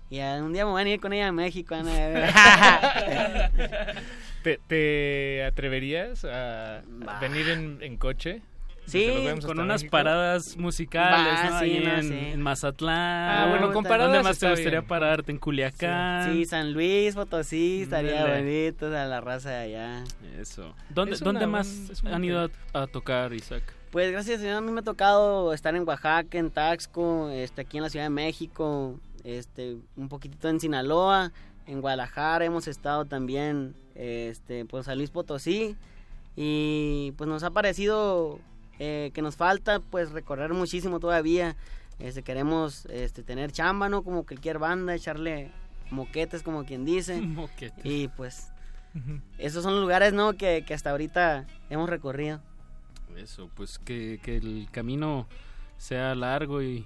y 0.09 0.19
un 0.19 0.51
día 0.53 0.65
me 0.65 0.71
voy 0.71 0.81
a 0.83 0.87
ir 0.87 0.99
con 0.99 1.13
ella 1.13 1.29
a 1.29 1.31
México. 1.31 1.75
¿no? 1.77 1.89
¿Te, 4.43 4.59
te 4.67 5.43
atreverías 5.45 6.25
a 6.25 6.81
venir 7.21 7.47
en, 7.49 7.77
en 7.81 7.97
coche? 7.97 8.41
Sí, 8.89 9.45
con 9.45 9.59
unas 9.59 9.81
México. 9.81 9.91
paradas 9.91 10.57
musicales, 10.57 11.33
Va, 11.33 11.49
¿no? 11.51 11.59
sí, 11.59 11.65
Ahí 11.65 11.83
no, 11.85 11.91
en, 11.93 12.03
sí. 12.03 12.13
en 12.33 12.41
Mazatlán. 12.41 12.97
Ah, 12.97 13.47
bueno, 13.49 13.71
con 13.73 13.83
paradas 13.83 14.13
¿Dónde 14.13 14.23
más 14.29 14.39
te 14.39 14.49
gustaría 14.49 14.79
bien. 14.79 14.87
pararte? 14.87 15.31
¿En 15.31 15.37
Culiacán? 15.37 16.33
Sí, 16.33 16.45
San 16.45 16.73
Luis, 16.73 17.15
Potosí, 17.15 17.83
estaría 17.83 18.25
bonito, 18.25 18.87
a 18.87 19.05
la 19.05 19.21
raza 19.21 19.49
de 19.51 19.57
allá. 19.57 20.03
Eso. 20.39 20.73
¿Dónde, 20.89 21.15
Es 21.15 21.19
¿dónde 21.21 21.45
una 21.45 21.57
más 21.57 22.01
un 22.03 22.13
han 22.13 22.23
ido 22.23 22.49
a, 22.73 22.81
a 22.81 22.87
tocar, 22.87 23.33
Isaac? 23.33 23.63
Pues 23.91 24.11
gracias 24.11 24.39
a 24.39 24.43
Dios 24.43 24.55
a 24.57 24.61
mí 24.61 24.71
me 24.71 24.81
ha 24.81 24.83
tocado 24.83 25.51
estar 25.53 25.75
en 25.75 25.87
Oaxaca, 25.87 26.37
en 26.37 26.51
Taxco, 26.51 27.29
este, 27.31 27.61
aquí 27.61 27.77
en 27.77 27.83
la 27.83 27.89
Ciudad 27.89 28.05
de 28.05 28.11
México, 28.11 28.99
este, 29.23 29.77
un 29.97 30.09
poquitito 30.09 30.47
en 30.47 30.59
Sinaloa, 30.59 31.31
en 31.65 31.81
Guadalajara 31.81 32.45
hemos 32.45 32.67
estado 32.67 33.05
también, 33.05 33.73
este, 33.95 34.65
pues 34.65 34.85
San 34.85 34.97
Luis 34.97 35.09
Potosí 35.09 35.75
y 36.35 37.13
pues 37.17 37.27
nos 37.27 37.43
ha 37.43 37.49
parecido 37.51 38.39
eh, 38.79 39.11
que 39.13 39.21
nos 39.21 39.35
falta 39.35 39.79
pues 39.79 40.11
recorrer 40.11 40.53
muchísimo 40.53 40.99
todavía, 40.99 41.55
este, 41.99 42.23
queremos 42.23 42.85
este, 42.85 43.23
tener 43.23 43.51
chamba, 43.51 43.89
¿no? 43.89 44.03
Como 44.03 44.25
cualquier 44.25 44.57
banda, 44.57 44.95
echarle 44.95 45.51
moquetes 45.91 46.43
como 46.43 46.65
quien 46.65 46.85
dice 46.85 47.21
Moquete. 47.21 47.81
y 47.83 48.07
pues 48.07 48.51
esos 49.37 49.63
son 49.63 49.73
los 49.73 49.81
lugares, 49.81 50.13
¿no? 50.13 50.33
Que, 50.33 50.63
que 50.65 50.73
hasta 50.73 50.89
ahorita 50.91 51.45
hemos 51.69 51.89
recorrido. 51.89 52.41
Eso, 53.17 53.49
pues 53.53 53.79
que, 53.79 54.19
que 54.23 54.37
el 54.37 54.67
camino 54.71 55.27
sea 55.77 56.15
largo 56.15 56.61
y, 56.61 56.85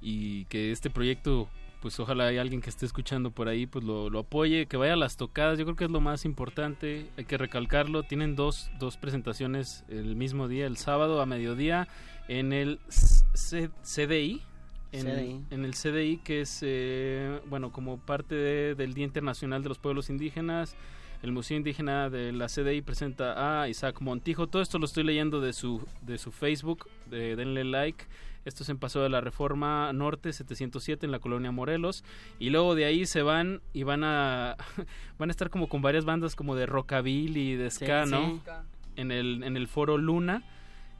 y 0.00 0.44
que 0.46 0.72
este 0.72 0.90
proyecto, 0.90 1.48
pues 1.80 1.98
ojalá 2.00 2.26
hay 2.26 2.38
alguien 2.38 2.60
que 2.60 2.70
esté 2.70 2.86
escuchando 2.86 3.30
por 3.30 3.48
ahí, 3.48 3.66
pues 3.66 3.84
lo, 3.84 4.10
lo 4.10 4.20
apoye, 4.20 4.66
que 4.66 4.76
vaya 4.76 4.94
a 4.94 4.96
las 4.96 5.16
tocadas, 5.16 5.58
yo 5.58 5.64
creo 5.64 5.76
que 5.76 5.84
es 5.84 5.90
lo 5.90 6.00
más 6.00 6.24
importante, 6.24 7.06
hay 7.16 7.24
que 7.24 7.38
recalcarlo, 7.38 8.02
tienen 8.02 8.34
dos, 8.36 8.70
dos 8.78 8.96
presentaciones 8.96 9.84
el 9.88 10.16
mismo 10.16 10.48
día, 10.48 10.66
el 10.66 10.76
sábado 10.76 11.20
a 11.20 11.26
mediodía, 11.26 11.86
en 12.28 12.52
el 12.52 12.78
C- 12.88 13.70
CDI. 13.82 14.42
En, 14.90 15.04
CDI. 15.06 15.44
en 15.50 15.64
el 15.64 15.74
CDI, 15.74 16.16
que 16.18 16.40
es, 16.40 16.60
eh, 16.62 17.40
bueno, 17.46 17.70
como 17.72 17.98
parte 17.98 18.34
de- 18.34 18.74
del 18.74 18.94
Día 18.94 19.04
Internacional 19.04 19.62
de 19.62 19.68
los 19.68 19.78
Pueblos 19.78 20.08
Indígenas, 20.10 20.74
el 21.22 21.32
Museo 21.32 21.56
Indígena 21.56 22.08
de 22.10 22.32
la 22.32 22.46
CDI 22.48 22.80
presenta 22.80 23.60
a 23.62 23.68
Isaac 23.68 24.00
Montijo. 24.00 24.46
Todo 24.46 24.62
esto 24.62 24.78
lo 24.78 24.84
estoy 24.86 25.04
leyendo 25.04 25.40
de 25.40 25.52
su, 25.52 25.84
de 26.02 26.16
su 26.16 26.30
Facebook. 26.32 26.88
de- 27.10 27.36
denle 27.36 27.64
like. 27.64 28.04
Esto 28.48 28.62
es 28.64 28.68
en 28.70 28.78
Paso 28.78 29.00
de 29.02 29.08
la 29.08 29.20
Reforma 29.20 29.92
Norte 29.92 30.32
707 30.32 31.06
en 31.06 31.12
la 31.12 31.18
colonia 31.20 31.50
Morelos. 31.52 32.02
Y 32.38 32.50
luego 32.50 32.74
de 32.74 32.84
ahí 32.86 33.06
se 33.06 33.22
van 33.22 33.60
y 33.72 33.82
van 33.84 34.02
a 34.04 34.56
van 35.18 35.28
a 35.28 35.32
estar 35.32 35.50
como 35.50 35.68
con 35.68 35.82
varias 35.82 36.04
bandas 36.04 36.34
como 36.34 36.56
de 36.56 36.66
rockabilly 36.66 37.52
y 37.52 37.56
de 37.56 37.70
ska, 37.70 38.04
Sí, 38.06 38.10
¿no? 38.10 38.26
sí. 38.44 38.50
En 38.96 39.12
el, 39.12 39.42
en 39.44 39.56
el 39.56 39.68
foro 39.68 39.96
Luna. 39.98 40.42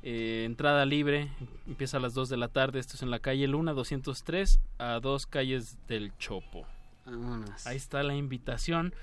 eh, 0.04 0.44
entrada 0.46 0.84
libre, 0.86 1.28
empieza 1.66 1.96
a 1.96 2.00
las 2.00 2.14
2 2.14 2.28
de 2.28 2.36
la 2.36 2.46
tarde. 2.48 2.78
Esto 2.78 2.94
es 2.94 3.02
en 3.02 3.10
la 3.10 3.18
calle 3.18 3.48
Luna 3.48 3.72
203, 3.72 4.60
a 4.78 5.00
dos 5.00 5.26
calles 5.26 5.76
del 5.88 6.16
Chopo. 6.18 6.66
Vámonos. 7.04 7.66
Ahí 7.66 7.76
está 7.76 8.02
la 8.04 8.14
invitación. 8.14 8.94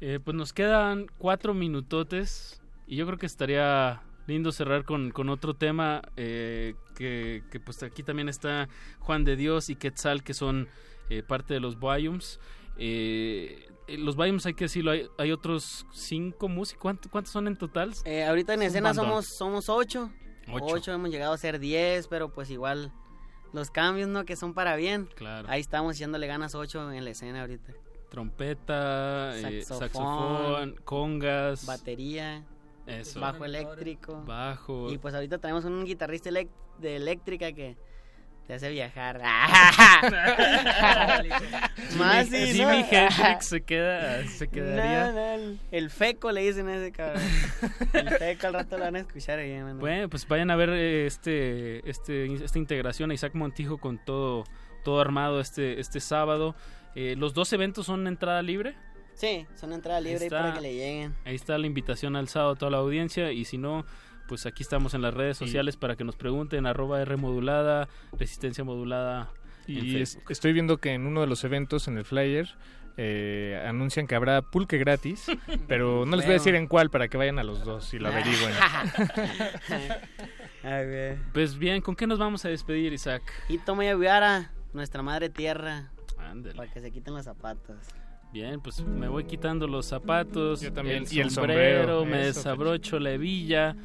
Eh, 0.00 0.18
pues 0.22 0.36
nos 0.36 0.52
quedan 0.52 1.06
cuatro 1.16 1.54
minutotes 1.54 2.60
y 2.86 2.96
yo 2.96 3.06
creo 3.06 3.16
que 3.18 3.24
estaría 3.26 4.02
lindo 4.26 4.52
cerrar 4.52 4.84
con, 4.84 5.10
con 5.10 5.28
otro 5.28 5.54
tema 5.54 6.02
eh, 6.16 6.74
que, 6.94 7.42
que, 7.50 7.60
pues 7.60 7.82
aquí 7.82 8.02
también 8.02 8.28
está 8.28 8.68
Juan 9.00 9.24
de 9.24 9.36
Dios 9.36 9.68
y 9.70 9.76
Quetzal 9.76 10.22
que 10.22 10.34
son 10.34 10.68
eh, 11.10 11.22
parte 11.22 11.54
de 11.54 11.60
los 11.60 11.78
Bayums. 11.78 12.40
Eh, 12.78 13.68
eh, 13.86 13.98
los 13.98 14.16
Bayums 14.16 14.46
hay 14.46 14.54
que 14.54 14.64
decirlo, 14.64 14.90
hay, 14.92 15.08
hay 15.18 15.30
otros 15.32 15.86
cinco 15.92 16.48
músicos. 16.48 16.80
¿Cuánto- 16.82 17.10
¿Cuántos 17.10 17.32
son 17.32 17.46
en 17.46 17.56
total? 17.56 17.92
Eh, 18.04 18.24
ahorita 18.24 18.54
en 18.54 18.62
Es 18.62 18.68
escena 18.68 18.94
somos 18.94 19.26
somos 19.26 19.68
ocho. 19.68 20.10
Ocho. 20.50 20.64
ocho. 20.74 20.92
hemos 20.92 21.10
llegado 21.10 21.32
a 21.32 21.38
ser 21.38 21.58
diez, 21.58 22.06
pero 22.08 22.30
pues 22.32 22.50
igual 22.50 22.92
los 23.52 23.70
cambios, 23.70 24.08
¿no? 24.08 24.24
Que 24.24 24.36
son 24.36 24.52
para 24.54 24.74
bien. 24.76 25.08
Claro. 25.14 25.48
Ahí 25.50 25.60
estamos 25.60 25.96
echándole 25.96 26.26
ganas 26.26 26.54
ocho 26.54 26.90
en 26.92 27.04
la 27.04 27.10
escena 27.10 27.42
ahorita. 27.42 27.72
Trompeta, 28.10 29.36
eh, 29.38 29.62
saxofón, 29.64 30.76
congas, 30.84 31.66
Batería, 31.66 32.44
eso. 32.86 33.20
bajo 33.20 33.44
eléctrico. 33.44 34.22
bajo. 34.26 34.90
Y 34.90 34.98
pues 34.98 35.14
ahorita 35.14 35.38
tenemos 35.38 35.64
un 35.64 35.84
guitarrista 35.84 36.30
de 36.30 36.96
eléctrica 36.96 37.52
que 37.52 37.76
te 38.46 38.54
hace 38.54 38.70
viajar. 38.70 39.18
Más 41.98 42.28
sí, 42.28 42.60
¿no? 42.60 42.70
Hendrix 42.70 43.46
se 43.46 43.62
queda, 43.62 44.26
se 44.26 44.48
quedaría. 44.48 45.12
No, 45.12 45.38
no, 45.38 45.58
el, 45.70 45.88
feco 45.90 46.30
le 46.30 46.42
dicen 46.42 46.68
a 46.68 46.76
ese 46.76 46.92
cabrón. 46.92 47.22
El 47.94 48.10
feco 48.10 48.46
al 48.48 48.52
rato 48.54 48.76
lo 48.76 48.84
van 48.84 48.96
a 48.96 48.98
escuchar 49.00 49.38
ahí. 49.38 49.58
Bueno, 49.74 50.10
pues 50.10 50.28
vayan 50.28 50.50
a 50.50 50.56
ver 50.56 50.68
eh, 50.70 51.06
este, 51.06 51.88
este, 51.88 52.26
esta 52.34 52.58
integración 52.58 53.10
a 53.10 53.14
Isaac 53.14 53.34
Montijo 53.34 53.78
con 53.78 53.96
todo, 54.04 54.44
todo 54.84 55.00
armado 55.00 55.40
este, 55.40 55.80
este 55.80 56.00
sábado. 56.00 56.54
Eh, 56.94 57.14
los 57.16 57.32
dos 57.32 57.50
eventos 57.52 57.86
son 57.86 58.06
entrada 58.06 58.42
libre. 58.42 58.76
Sí, 59.14 59.46
son 59.54 59.72
entrada 59.72 60.00
libre 60.00 60.18
ahí 60.20 60.26
está. 60.26 60.40
para 60.40 60.54
que 60.54 60.60
le 60.60 60.74
lleguen. 60.74 61.14
Ahí 61.24 61.34
está 61.34 61.56
la 61.58 61.66
invitación 61.66 62.16
al 62.16 62.28
sábado 62.28 62.52
a 62.52 62.56
toda 62.56 62.70
la 62.70 62.78
audiencia 62.78 63.32
y 63.32 63.44
si 63.44 63.58
no, 63.58 63.84
pues 64.28 64.46
aquí 64.46 64.62
estamos 64.62 64.94
en 64.94 65.02
las 65.02 65.14
redes 65.14 65.36
sociales 65.36 65.76
para 65.76 65.96
que 65.96 66.04
nos 66.04 66.16
pregunten 66.16 66.66
arroba 66.66 67.00
R 67.00 67.16
modulada, 67.16 67.88
resistencia 68.18 68.64
modulada. 68.64 69.30
Y 69.66 70.00
es- 70.00 70.18
estoy 70.28 70.52
viendo 70.52 70.78
que 70.78 70.92
en 70.92 71.06
uno 71.06 71.22
de 71.22 71.26
los 71.26 71.42
eventos, 71.44 71.88
en 71.88 71.96
el 71.96 72.04
flyer, 72.04 72.54
eh, 72.96 73.60
anuncian 73.66 74.06
que 74.06 74.14
habrá 74.14 74.42
pulque 74.42 74.78
gratis, 74.78 75.26
pero 75.68 76.04
no 76.06 76.16
les 76.16 76.26
voy 76.26 76.34
a 76.34 76.38
decir 76.38 76.54
en 76.54 76.66
cuál 76.68 76.90
para 76.90 77.08
que 77.08 77.16
vayan 77.16 77.38
a 77.38 77.44
los 77.44 77.64
dos 77.64 77.92
y 77.94 77.98
lo 77.98 78.08
averigüen. 78.08 78.52
Pues 81.32 81.58
bien, 81.58 81.80
¿con 81.82 81.94
qué 81.94 82.06
nos 82.06 82.18
vamos 82.18 82.44
a 82.44 82.48
despedir, 82.48 82.92
Isaac? 82.92 83.22
Y 83.48 83.58
toma 83.58 83.84
Yaguara, 83.84 84.50
nuestra 84.72 85.02
madre 85.02 85.28
tierra. 85.28 85.90
Ándale. 86.18 86.56
Para 86.56 86.72
que 86.72 86.80
se 86.80 86.90
quiten 86.90 87.14
los 87.14 87.24
zapatos. 87.24 87.76
Bien, 88.34 88.60
pues 88.60 88.80
me 88.84 89.06
voy 89.06 89.22
quitando 89.26 89.68
los 89.68 89.86
zapatos, 89.86 90.60
Yo 90.60 90.72
también. 90.72 91.04
el 91.04 91.12
Y 91.12 91.20
el 91.20 91.30
sombrero, 91.30 92.00
sombrero, 92.00 92.04
me 92.04 92.28
eso, 92.28 92.40
desabrocho 92.40 92.98
la 92.98 93.12
hebilla. 93.12 93.76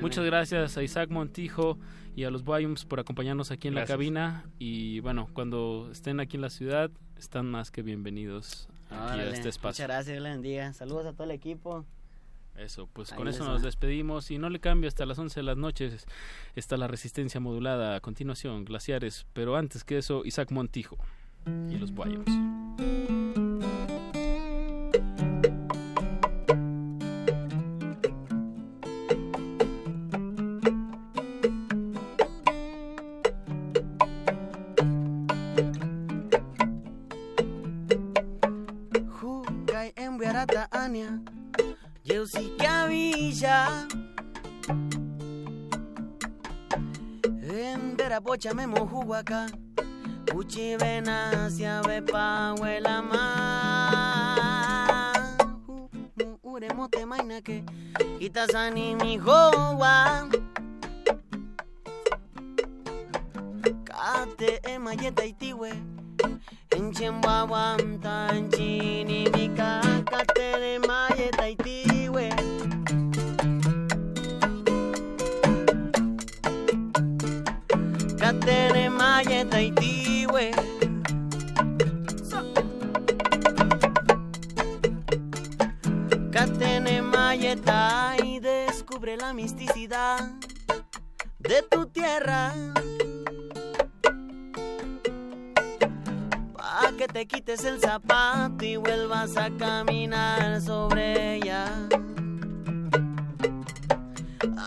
Muchas 0.00 0.24
gracias 0.24 0.76
a 0.76 0.82
Isaac 0.82 1.08
Montijo 1.10 1.78
y 2.16 2.24
a 2.24 2.30
los 2.30 2.42
Bayums 2.44 2.84
por 2.84 2.98
acompañarnos 2.98 3.52
aquí 3.52 3.68
en 3.68 3.74
Gracias. 3.74 3.90
la 3.90 3.94
cabina. 3.94 4.44
Y 4.58 4.98
bueno, 5.00 5.28
cuando 5.32 5.88
estén 5.92 6.18
aquí 6.18 6.36
en 6.36 6.40
la 6.40 6.50
ciudad, 6.50 6.90
están 7.16 7.48
más 7.48 7.70
que 7.70 7.82
bienvenidos 7.82 8.68
aquí 8.86 8.94
a 8.96 9.04
Órale, 9.04 9.30
este 9.34 9.48
espacio. 9.50 9.84
Muchas 9.84 9.86
gracias, 9.86 10.06
Dios 10.16 10.22
les 10.24 10.32
bendiga. 10.32 10.72
Saludos 10.72 11.06
a 11.06 11.12
todo 11.12 11.22
el 11.22 11.30
equipo. 11.30 11.86
Eso, 12.56 12.88
pues 12.92 13.12
Ahí 13.12 13.18
con 13.18 13.28
eso 13.28 13.44
va. 13.44 13.52
nos 13.52 13.62
despedimos 13.62 14.32
y 14.32 14.38
no 14.38 14.50
le 14.50 14.58
cambio 14.58 14.88
hasta 14.88 15.06
las 15.06 15.16
11 15.16 15.38
de 15.38 15.44
las 15.44 15.56
noches. 15.56 16.06
Está 16.56 16.76
la 16.76 16.88
resistencia 16.88 17.38
modulada 17.38 17.94
a 17.94 18.00
continuación, 18.00 18.64
glaciares, 18.64 19.26
pero 19.32 19.54
antes 19.56 19.84
que 19.84 19.96
eso, 19.98 20.22
Isaac 20.24 20.50
Montijo 20.50 20.98
y 21.70 21.78
los 21.78 21.94
Bayums. 21.94 23.21
Ania, 41.02 41.20
eu 42.04 42.24
que 42.58 42.66
avilla. 42.66 43.86
Endera 47.42 48.20
bocha 48.20 48.54
me 48.54 48.66
mojuaca, 48.66 49.46
uchi 50.34 50.76
venacia 50.76 51.82
ve 51.82 52.00
pa 52.02 52.54
huela 52.58 53.02
ma. 53.02 53.22
Ure 56.42 56.68
mote 56.74 57.04
maina 57.04 57.40
que 57.40 57.64
itasani 58.20 58.94
mi 58.94 59.18
joa. 59.18 60.28
Kate 63.84 64.60
emayeta 64.64 65.24
itiwe. 66.22 66.38
Enchembawam 66.70 67.98
tanchini 68.00 69.28
mi 69.30 69.48
kakate 69.56 70.52
de 70.60 70.78
mayeta 70.78 71.48
itiwe. 71.48 72.30
Katene 78.18 78.88
mayeta 78.88 79.60
itiwe. 79.60 80.52
Katene 86.32 87.02
mayeta 87.02 88.16
y 88.24 88.40
descubre 88.40 89.16
la 89.16 89.32
misticidad 89.32 90.30
de 91.38 91.62
tu 91.70 91.86
tierra. 91.86 92.52
Que 96.98 97.08
te 97.08 97.26
quites 97.26 97.64
el 97.64 97.80
zapato 97.80 98.64
y 98.64 98.76
vuelvas 98.76 99.36
a 99.36 99.50
caminar 99.50 100.60
sobre 100.60 101.36
ella. 101.36 101.66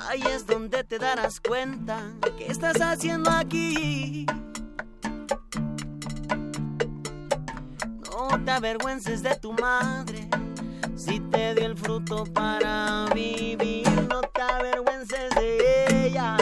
Ahí 0.10 0.22
es 0.34 0.46
donde 0.46 0.84
te 0.84 1.00
darás 1.00 1.40
cuenta 1.40 2.02
que 2.38 2.48
estás 2.48 2.82
haciendo 2.82 3.30
aquí. 3.32 4.26
No 8.12 8.44
te 8.44 8.52
avergüences 8.52 9.24
de 9.24 9.36
tu 9.36 9.54
madre 9.54 10.28
si 10.96 11.20
te 11.20 11.56
dio 11.56 11.66
el 11.66 11.78
fruto 11.78 12.26
para 12.26 13.06
vivir. 13.14 13.88
No 14.10 14.22
te 14.22 14.42
avergüences 14.42 15.30
de 15.36 16.08
ella. 16.08 16.38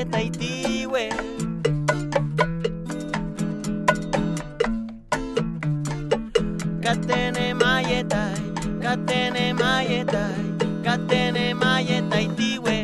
Katene 0.00 0.12
mayeta 0.16 0.22
itiwe. 0.22 1.10
Katene 6.82 7.54
mayeta, 7.54 8.32
katene 8.82 9.52
mayeta, 9.52 10.24
katene 10.84 11.54
mayeta 11.54 12.20
itiwe. 12.20 12.79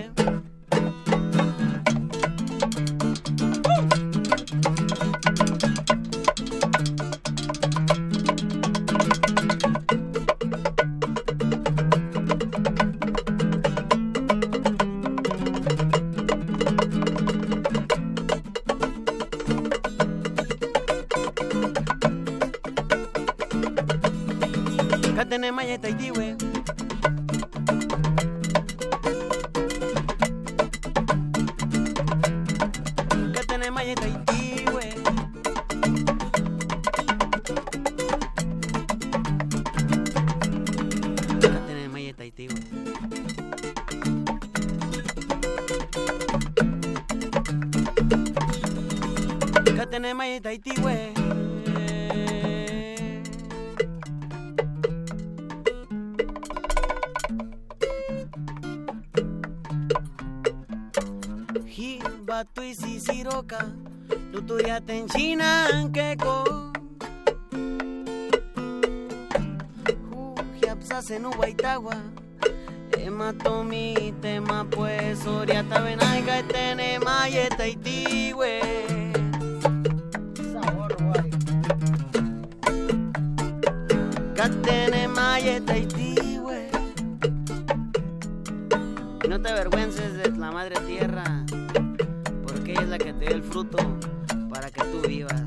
Katene 84.47 85.09
mayeta 85.09 85.77
itiwe. 85.77 86.71
Y 89.25 89.29
no 89.29 89.43
te 89.43 89.49
avergüences 89.49 90.17
de 90.19 90.31
la 90.39 90.53
madre 90.53 90.77
tierra, 90.87 91.45
porque 92.47 92.71
ella 92.71 92.83
es 92.83 92.89
la 92.89 92.99
que 92.99 93.13
te 93.13 93.27
dio 93.27 93.35
el 93.35 93.43
fruto 93.43 93.79
para 94.49 94.71
que 94.71 94.83
tú 94.85 95.03
vivas. 95.09 95.43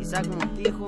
Isaac 0.00 0.26
Montijo 0.26 0.79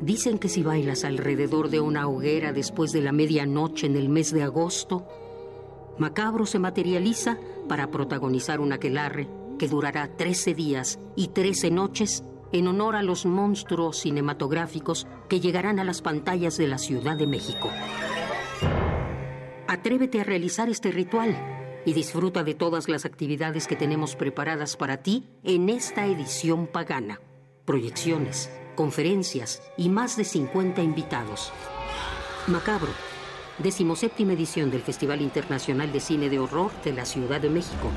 Dicen 0.00 0.38
que 0.38 0.48
si 0.48 0.62
bailas 0.62 1.04
alrededor 1.04 1.70
de 1.70 1.80
una 1.80 2.08
hoguera 2.08 2.52
después 2.52 2.92
de 2.92 3.00
la 3.00 3.12
medianoche 3.12 3.86
en 3.86 3.96
el 3.96 4.08
mes 4.08 4.32
de 4.32 4.42
agosto, 4.42 5.06
Macabro 5.98 6.44
se 6.44 6.58
materializa 6.58 7.38
para 7.68 7.90
protagonizar 7.90 8.60
un 8.60 8.72
aquelarre 8.72 9.28
que 9.58 9.68
durará 9.68 10.08
13 10.16 10.54
días 10.54 10.98
y 11.16 11.28
13 11.28 11.70
noches 11.70 12.24
en 12.52 12.68
honor 12.68 12.96
a 12.96 13.02
los 13.02 13.24
monstruos 13.24 14.00
cinematográficos 14.00 15.06
que 15.28 15.40
llegarán 15.40 15.78
a 15.78 15.84
las 15.84 16.02
pantallas 16.02 16.56
de 16.56 16.68
la 16.68 16.78
Ciudad 16.78 17.16
de 17.16 17.26
México. 17.26 17.70
Atrévete 19.66 20.20
a 20.20 20.24
realizar 20.24 20.68
este 20.68 20.92
ritual 20.92 21.53
y 21.84 21.92
disfruta 21.92 22.44
de 22.44 22.54
todas 22.54 22.88
las 22.88 23.04
actividades 23.04 23.66
que 23.66 23.76
tenemos 23.76 24.16
preparadas 24.16 24.76
para 24.76 24.98
ti 24.98 25.24
en 25.42 25.68
esta 25.68 26.06
edición 26.06 26.66
pagana. 26.66 27.20
Proyecciones, 27.64 28.50
conferencias 28.74 29.62
y 29.76 29.88
más 29.88 30.16
de 30.16 30.24
50 30.24 30.82
invitados. 30.82 31.52
Macabro, 32.46 32.92
decimoséptima 33.58 34.32
edición 34.32 34.70
del 34.70 34.82
Festival 34.82 35.20
Internacional 35.20 35.92
de 35.92 36.00
Cine 36.00 36.28
de 36.28 36.38
Horror 36.38 36.70
de 36.82 36.92
la 36.92 37.04
Ciudad 37.04 37.40
de 37.40 37.50
México. 37.50 37.90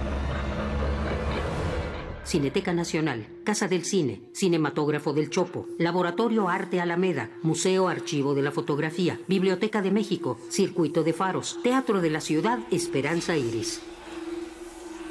Cineteca 2.27 2.73
Nacional, 2.73 3.25
Casa 3.45 3.69
del 3.69 3.85
Cine, 3.85 4.21
Cinematógrafo 4.33 5.13
del 5.13 5.29
Chopo, 5.29 5.65
Laboratorio 5.79 6.49
Arte 6.49 6.81
Alameda, 6.81 7.29
Museo 7.41 7.87
Archivo 7.87 8.35
de 8.35 8.41
la 8.41 8.51
Fotografía, 8.51 9.17
Biblioteca 9.29 9.81
de 9.81 9.91
México, 9.91 10.37
Circuito 10.49 11.05
de 11.05 11.13
Faros, 11.13 11.57
Teatro 11.63 12.01
de 12.01 12.09
la 12.09 12.19
Ciudad 12.19 12.59
Esperanza 12.69 13.37
Iris. 13.37 13.81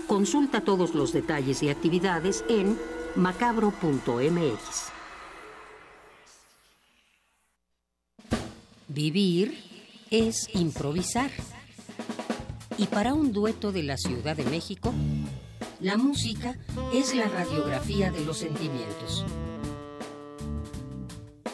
Consulta 0.07 0.61
todos 0.61 0.95
los 0.95 1.15
detalles 1.15 1.63
y 1.63 1.71
actividades 1.71 2.45
en 2.51 2.79
macabro.mx. 3.15 4.93
Vivir 8.89 9.59
es 10.11 10.55
improvisar. 10.55 11.31
Y 12.77 12.89
para 12.89 13.15
un 13.15 13.33
dueto 13.33 13.73
de 13.73 13.85
la 13.85 13.97
Ciudad 13.97 14.37
de 14.37 14.45
México, 14.45 14.93
La 15.81 15.99
música 15.99 16.57
es 16.95 17.15
la 17.15 17.29
radiografía 17.29 18.11
de 18.11 18.25
los 18.25 18.39
sentimientos. 18.39 19.27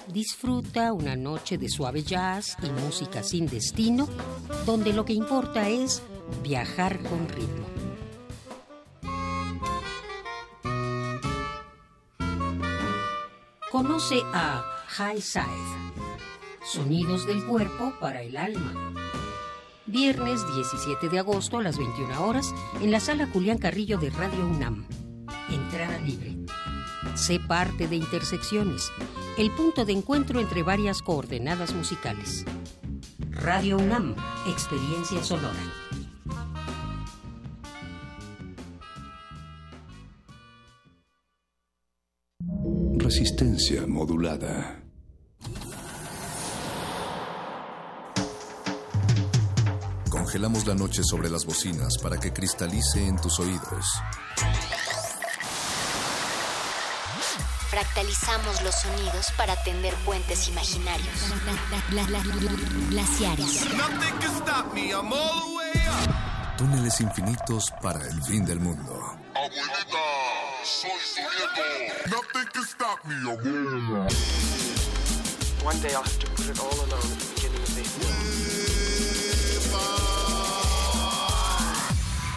Disfruta 0.06 0.92
una 0.92 1.16
noche 1.16 1.58
de 1.58 1.68
suave 1.68 2.04
jazz 2.04 2.56
y 2.62 2.70
música 2.70 3.24
sin 3.24 3.46
destino, 3.46 4.08
donde 4.64 4.92
lo 4.92 5.04
que 5.04 5.12
importa 5.12 5.68
es 5.68 6.02
viajar 6.40 7.02
con 7.02 7.28
ritmo. 7.28 7.66
Conoce 13.72 14.20
a 14.32 14.62
High 14.86 15.20
Side, 15.20 15.92
Sonidos 16.64 17.26
del 17.26 17.44
Cuerpo 17.44 17.92
para 17.98 18.22
el 18.22 18.36
Alma. 18.36 18.92
Viernes 19.92 20.40
17 20.54 21.10
de 21.10 21.18
agosto 21.18 21.58
a 21.58 21.62
las 21.62 21.76
21 21.76 22.26
horas 22.26 22.54
en 22.80 22.90
la 22.90 22.98
sala 22.98 23.28
Julián 23.30 23.58
Carrillo 23.58 23.98
de 23.98 24.08
Radio 24.08 24.46
UNAM. 24.46 24.86
Entrada 25.50 25.98
libre. 25.98 26.38
Sé 27.14 27.38
parte 27.38 27.86
de 27.88 27.96
Intersecciones, 27.96 28.90
el 29.36 29.50
punto 29.50 29.84
de 29.84 29.92
encuentro 29.92 30.40
entre 30.40 30.62
varias 30.62 31.02
coordenadas 31.02 31.74
musicales. 31.74 32.46
Radio 33.32 33.76
UNAM, 33.76 34.16
experiencia 34.48 35.22
sonora. 35.22 35.60
Resistencia 42.96 43.86
modulada. 43.86 44.81
Congelamos 50.22 50.64
la 50.68 50.76
noche 50.76 51.02
sobre 51.02 51.28
las 51.28 51.44
bocinas 51.44 51.98
para 52.00 52.16
que 52.16 52.32
cristalice 52.32 53.04
en 53.04 53.20
tus 53.20 53.40
oídos. 53.40 53.84
Fractalizamos 57.68 58.62
los 58.62 58.72
sonidos 58.72 59.32
para 59.36 59.60
tender 59.64 59.92
puentes 60.04 60.46
imaginarios. 60.46 61.08
Glaciares. 62.90 63.66
Túneles 66.56 67.00
infinitos 67.00 67.72
para 67.82 68.06
el 68.06 68.22
fin 68.22 68.44
del 68.44 68.60
mundo. 68.60 69.18
Soy 70.62 70.90
su 71.04 71.20
nieto. 71.20 72.16
Nothing 72.16 72.46
can 72.52 72.64
stop 72.64 73.04
me, 73.04 73.16
One 75.64 75.80
day 75.80 75.94
I'll 75.94 76.02
have 76.02 76.18
to 76.20 76.26
put 76.30 76.48
it 76.48 76.60
all 76.60 76.74
alone 76.74 76.92
at 76.92 77.18
the 77.18 77.34
beginning 77.34 77.62
of 77.62 77.74
the 77.74 78.51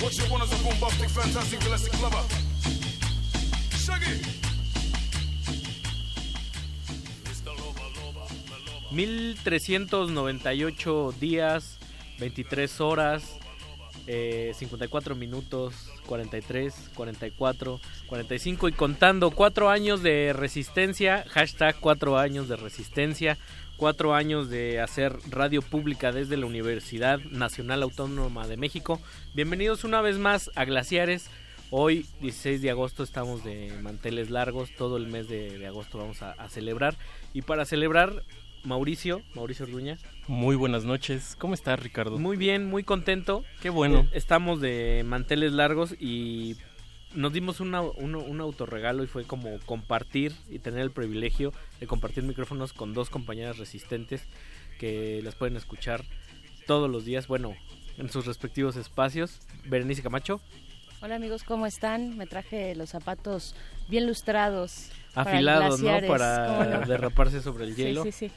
What 0.00 0.16
you 0.16 0.24
want 0.30 0.44
is 0.44 0.52
a 0.52 0.56
bombastic, 0.62 1.10
fantastic, 1.10 1.60
elastic 1.66 2.00
lover. 2.00 2.22
Shaggy. 3.76 4.22
1398 8.92 11.12
días, 11.18 11.78
23 12.18 12.80
horas, 12.80 13.36
eh, 14.06 14.52
54 14.54 15.14
minutos, 15.14 15.74
43, 16.06 16.74
44, 16.94 17.78
45 18.06 18.68
y 18.68 18.72
contando. 18.72 19.30
Cuatro 19.32 19.68
años 19.68 20.02
de 20.02 20.32
resistencia, 20.32 21.26
hashtag 21.28 21.76
cuatro 21.80 22.16
años 22.18 22.48
de 22.48 22.56
resistencia, 22.56 23.36
cuatro 23.78 24.12
años 24.12 24.50
de 24.50 24.80
hacer 24.80 25.16
radio 25.30 25.62
pública 25.62 26.10
desde 26.10 26.36
la 26.36 26.46
Universidad 26.46 27.20
Nacional 27.30 27.84
Autónoma 27.84 28.46
de 28.48 28.56
México. 28.56 29.00
Bienvenidos 29.34 29.84
una 29.84 30.02
vez 30.02 30.18
más 30.18 30.50
a 30.56 30.64
Glaciares. 30.64 31.30
Hoy, 31.70 32.04
16 32.20 32.60
de 32.60 32.70
agosto, 32.70 33.04
estamos 33.04 33.44
de 33.44 33.72
manteles 33.80 34.30
largos. 34.30 34.70
Todo 34.76 34.96
el 34.96 35.06
mes 35.06 35.28
de, 35.28 35.58
de 35.58 35.66
agosto 35.66 35.96
vamos 35.96 36.22
a, 36.22 36.32
a 36.32 36.48
celebrar. 36.48 36.96
Y 37.32 37.42
para 37.42 37.64
celebrar, 37.64 38.24
Mauricio, 38.64 39.22
Mauricio 39.34 39.64
Orduña. 39.66 39.96
Muy 40.26 40.56
buenas 40.56 40.84
noches. 40.84 41.36
¿Cómo 41.38 41.54
estás, 41.54 41.78
Ricardo? 41.78 42.18
Muy 42.18 42.36
bien, 42.36 42.66
muy 42.66 42.82
contento. 42.82 43.44
Qué 43.62 43.70
bueno. 43.70 44.00
Eh, 44.00 44.08
estamos 44.12 44.60
de 44.60 45.04
manteles 45.06 45.52
largos 45.52 45.94
y 46.00 46.56
nos 47.14 47.32
dimos 47.32 47.60
una, 47.60 47.80
un, 47.80 48.14
un 48.14 48.40
autorregalo 48.40 49.02
y 49.02 49.06
fue 49.06 49.24
como 49.24 49.58
compartir 49.60 50.32
y 50.50 50.58
tener 50.58 50.80
el 50.80 50.90
privilegio 50.90 51.52
de 51.80 51.86
compartir 51.86 52.24
micrófonos 52.24 52.72
con 52.72 52.94
dos 52.94 53.10
compañeras 53.10 53.58
resistentes 53.58 54.22
que 54.78 55.20
las 55.22 55.34
pueden 55.34 55.56
escuchar 55.56 56.04
todos 56.66 56.90
los 56.90 57.04
días, 57.04 57.26
bueno, 57.28 57.54
en 57.96 58.10
sus 58.10 58.26
respectivos 58.26 58.76
espacios. 58.76 59.40
Berenice 59.64 60.02
Camacho. 60.02 60.40
Hola 61.00 61.14
amigos, 61.16 61.44
¿cómo 61.44 61.66
están? 61.66 62.16
Me 62.16 62.26
traje 62.26 62.74
los 62.74 62.90
zapatos 62.90 63.54
bien 63.88 64.06
lustrados. 64.06 64.90
para 65.14 65.30
Afilados, 65.30 65.80
¿no? 65.80 66.06
Para 66.06 66.80
derraparse 66.80 67.40
sobre 67.40 67.64
el 67.64 67.74
Sí, 67.74 67.82
hielo. 67.84 68.02
sí, 68.04 68.12
sí. 68.12 68.30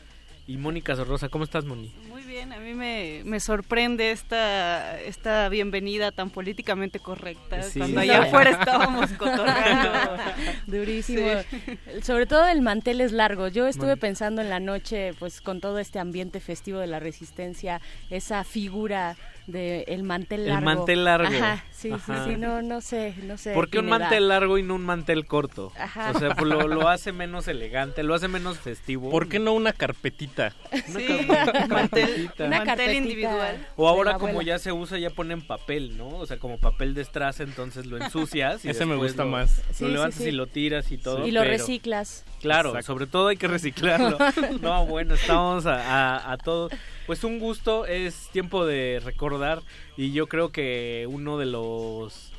Y 0.47 0.57
Mónica 0.57 0.95
Sorrosa, 0.95 1.29
¿cómo 1.29 1.43
estás, 1.43 1.65
Moni? 1.65 1.93
Bien, 2.31 2.53
a 2.53 2.59
mí 2.59 2.73
me, 2.73 3.23
me 3.25 3.41
sorprende 3.41 4.11
esta, 4.11 4.97
esta 5.01 5.49
bienvenida 5.49 6.13
tan 6.13 6.29
políticamente 6.29 6.97
correcta. 6.97 7.61
Sí. 7.61 7.79
Cuando 7.79 7.99
allá 7.99 8.23
afuera 8.23 8.51
estábamos 8.51 9.11
cotorreando. 9.11 9.91
Durísimo. 10.65 11.27
Sí. 11.49 12.01
Sobre 12.01 12.27
todo 12.27 12.47
el 12.47 12.61
mantel 12.61 13.01
es 13.01 13.11
largo. 13.11 13.49
Yo 13.49 13.67
estuve 13.67 13.87
Bueno. 13.87 13.99
pensando 13.99 14.41
en 14.41 14.49
la 14.49 14.61
noche, 14.61 15.13
pues 15.19 15.41
con 15.41 15.59
todo 15.59 15.77
este 15.79 15.99
ambiente 15.99 16.39
festivo 16.39 16.79
de 16.79 16.87
la 16.87 17.01
resistencia, 17.01 17.81
esa 18.09 18.45
figura 18.45 19.17
de 19.47 19.83
el 19.87 20.03
mantel 20.03 20.41
El 20.41 20.47
largo. 20.49 20.65
mantel 20.65 21.03
largo. 21.03 21.27
Ajá, 21.35 21.63
sí, 21.71 21.91
Ajá. 21.91 22.25
sí, 22.25 22.31
sí, 22.31 22.37
no, 22.39 22.61
no 22.61 22.79
sé, 22.81 23.15
no 23.23 23.37
sé. 23.37 23.53
¿Por 23.53 23.69
qué 23.69 23.79
un 23.79 23.87
mantel 23.89 24.27
largo 24.29 24.57
y 24.57 24.63
no 24.63 24.75
un 24.75 24.83
mantel 24.85 25.25
corto? 25.25 25.71
Ajá. 25.77 26.11
O 26.15 26.19
sea, 26.19 26.35
pues 26.35 26.47
lo, 26.49 26.67
lo 26.67 26.87
hace 26.87 27.11
menos 27.11 27.47
elegante, 27.47 28.03
lo 28.03 28.13
hace 28.13 28.27
menos 28.27 28.59
festivo. 28.59 29.09
¿Por 29.09 29.27
qué 29.27 29.39
no 29.39 29.53
una 29.53 29.73
carpetita? 29.73 30.53
Sí, 30.87 31.05
Una 31.27 31.45
mantel, 31.45 31.69
carpetita. 31.69 32.45
una 32.45 32.65
mantel 32.65 32.95
individual. 32.95 33.67
O 33.75 33.87
ahora 33.89 34.13
como 34.13 34.27
abuela. 34.29 34.47
ya 34.53 34.59
se 34.59 34.71
usa, 34.71 34.97
ya 34.99 35.09
ponen 35.09 35.41
papel, 35.41 35.97
¿no? 35.97 36.07
O 36.09 36.25
sea, 36.25 36.37
como 36.37 36.57
papel 36.59 36.93
de 36.93 37.01
estraza, 37.01 37.43
entonces 37.43 37.85
lo 37.87 37.97
ensucias. 37.97 38.63
Y 38.63 38.69
Ese 38.69 38.85
me 38.85 38.95
gusta 38.95 39.23
lo- 39.25 39.31
más. 39.31 39.57
Lo 39.67 39.73
sí, 39.73 39.85
levantas 39.87 40.21
sí. 40.21 40.29
y 40.29 40.31
lo 40.31 40.47
tiras 40.47 40.91
y 40.91 40.97
todo. 40.97 41.25
Y 41.27 41.31
lo 41.31 41.41
pero- 41.41 41.51
reciclas. 41.51 42.23
Claro, 42.41 42.69
Exacto. 42.69 42.87
sobre 42.87 43.05
todo 43.07 43.27
hay 43.27 43.37
que 43.37 43.47
reciclarlo. 43.47 44.17
no, 44.61 44.85
bueno, 44.87 45.13
estamos 45.13 45.65
a, 45.67 46.15
a, 46.17 46.31
a 46.31 46.37
todo. 46.37 46.69
Pues 47.07 47.23
un 47.23 47.39
gusto, 47.39 47.85
es 47.85 48.29
tiempo 48.31 48.65
de 48.65 49.01
recordar 49.03 49.61
y 49.97 50.11
yo 50.11 50.27
creo 50.27 50.51
que 50.51 51.07
uno 51.09 51.37
de 51.37 51.45
los... 51.45 52.31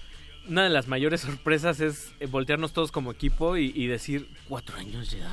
Una 0.49 0.65
de 0.65 0.71
las 0.71 0.89
mayores 0.89 1.21
sorpresas 1.21 1.79
es 1.81 2.13
eh, 2.19 2.27
voltearnos 2.27 2.73
todos 2.73 2.91
como 2.91 3.13
equipo 3.13 3.57
y, 3.57 3.73
y 3.77 3.87
decir, 3.87 4.29
cuatro 4.49 4.77
años 4.77 5.11
ya. 5.13 5.31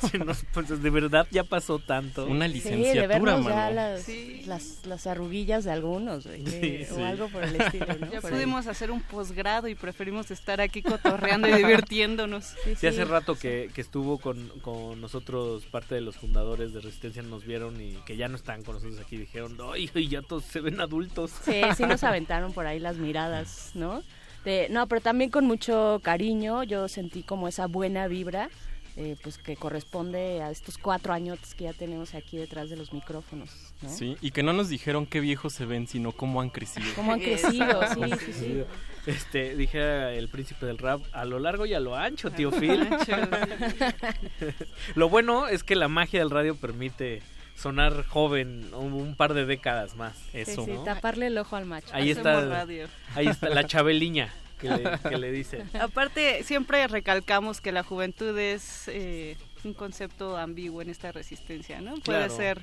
Se 0.10 0.18
nos- 0.18 0.44
pues 0.54 0.80
de 0.80 0.90
verdad 0.90 1.26
ya 1.32 1.42
pasó 1.42 1.80
tanto. 1.80 2.26
Una 2.26 2.46
Sí, 2.46 2.52
de 2.52 2.54
licenciatura, 2.54 3.06
vernos 3.08 3.44
ya 3.46 3.50
mano. 3.54 3.74
las, 3.74 4.08
las, 4.46 4.86
las 4.86 5.06
arruguillas 5.08 5.64
de 5.64 5.72
algunos, 5.72 6.26
güey, 6.26 6.46
Sí, 6.46 6.86
o 6.92 6.94
sí. 6.96 7.02
algo 7.02 7.28
por 7.28 7.42
el 7.42 7.60
estilo, 7.60 7.86
¿no? 7.98 8.06
Ya 8.12 8.20
Por 8.20 8.30
ahí. 8.32 8.36
pudimos 8.36 8.66
hacer 8.68 8.90
un 8.92 9.02
posgrado 9.02 9.66
y 9.66 9.74
preferimos 9.74 10.30
estar 10.30 10.60
aquí 10.60 10.82
cotorreando 10.82 11.48
y 11.48 11.52
divirtiéndonos. 11.56 12.54
Sí, 12.78 12.86
hace 12.86 13.04
rato 13.04 13.34
que, 13.36 13.70
que 13.74 13.80
estuvo 13.80 14.18
con, 14.18 14.48
con 14.60 15.00
nosotros, 15.00 15.64
parte 15.64 15.96
de 15.96 16.00
los 16.00 16.16
fundadores 16.16 16.72
de 16.72 16.80
Resistencia, 16.80 17.22
nos 17.22 17.44
vieron 17.44 17.80
y 17.80 17.94
que 18.06 18.16
ya 18.16 18.28
no 18.28 18.36
están 18.36 18.62
con 18.62 18.76
nosotros 18.76 19.00
aquí. 19.00 19.16
Dijeron, 19.16 19.56
ay, 19.72 19.90
ya 20.08 20.22
todos 20.22 20.44
se 20.44 20.60
ven 20.60 20.80
adultos. 20.80 21.32
Sí, 21.44 21.60
sí 21.76 21.84
nos 21.86 22.04
aventaron 22.04 22.52
por 22.52 22.66
ahí 22.66 22.78
las 22.78 22.98
miradas, 22.98 23.72
¿no? 23.74 24.02
De, 24.44 24.68
no, 24.70 24.86
pero 24.88 25.00
también 25.00 25.30
con 25.30 25.46
mucho 25.46 26.00
cariño, 26.02 26.64
yo 26.64 26.88
sentí 26.88 27.22
como 27.22 27.46
esa 27.48 27.66
buena 27.66 28.08
vibra, 28.08 28.50
eh, 28.96 29.16
pues 29.22 29.38
que 29.38 29.56
corresponde 29.56 30.42
a 30.42 30.50
estos 30.50 30.76
cuatro 30.76 31.14
años 31.14 31.38
que 31.56 31.64
ya 31.64 31.72
tenemos 31.72 32.14
aquí 32.14 32.36
detrás 32.36 32.68
de 32.68 32.76
los 32.76 32.92
micrófonos, 32.92 33.72
¿no? 33.80 33.88
Sí, 33.88 34.16
y 34.20 34.32
que 34.32 34.42
no 34.42 34.52
nos 34.52 34.68
dijeron 34.68 35.06
qué 35.06 35.20
viejos 35.20 35.54
se 35.54 35.64
ven, 35.64 35.86
sino 35.86 36.12
cómo 36.12 36.42
han 36.42 36.50
crecido. 36.50 36.86
Cómo 36.94 37.12
han 37.12 37.20
crecido, 37.20 37.80
sí. 37.94 38.64
Este, 39.06 39.56
dije 39.56 40.18
el 40.18 40.28
príncipe 40.28 40.66
del 40.66 40.78
rap, 40.78 41.00
a 41.12 41.24
lo 41.24 41.38
largo 41.38 41.66
y 41.66 41.74
a 41.74 41.80
lo 41.80 41.96
ancho, 41.96 42.30
tío 42.30 42.50
lo 42.50 42.58
Phil. 42.58 42.86
ancho. 42.90 43.12
lo 44.94 45.08
bueno 45.08 45.48
es 45.48 45.64
que 45.64 45.74
la 45.74 45.88
magia 45.88 46.20
del 46.20 46.30
radio 46.30 46.54
permite 46.54 47.22
sonar 47.56 48.04
joven 48.06 48.68
un, 48.74 48.92
un 48.92 49.14
par 49.16 49.34
de 49.34 49.46
décadas 49.46 49.94
más. 49.96 50.14
Eso, 50.32 50.64
sí, 50.64 50.72
¿no? 50.72 50.84
taparle 50.84 51.28
el 51.28 51.38
ojo 51.38 51.56
al 51.56 51.66
macho. 51.66 51.88
Ahí 51.92 52.10
Hacemos 52.12 52.42
está, 52.42 52.48
radio. 52.48 52.88
ahí 53.14 53.26
está 53.28 53.48
la 53.50 53.64
chabeliña. 53.66 54.32
que 54.60 54.68
le, 54.70 54.98
que 55.08 55.18
le 55.18 55.32
dicen. 55.32 55.68
Aparte, 55.80 56.42
siempre 56.44 56.86
recalcamos 56.86 57.60
que 57.60 57.72
la 57.72 57.82
juventud 57.82 58.36
es 58.38 58.84
eh, 58.88 59.36
un 59.64 59.74
concepto 59.74 60.36
ambiguo 60.36 60.82
en 60.82 60.88
esta 60.90 61.10
resistencia, 61.12 61.80
¿no? 61.80 61.94
Puede 61.96 62.18
Claro. 62.26 62.36
ser 62.36 62.62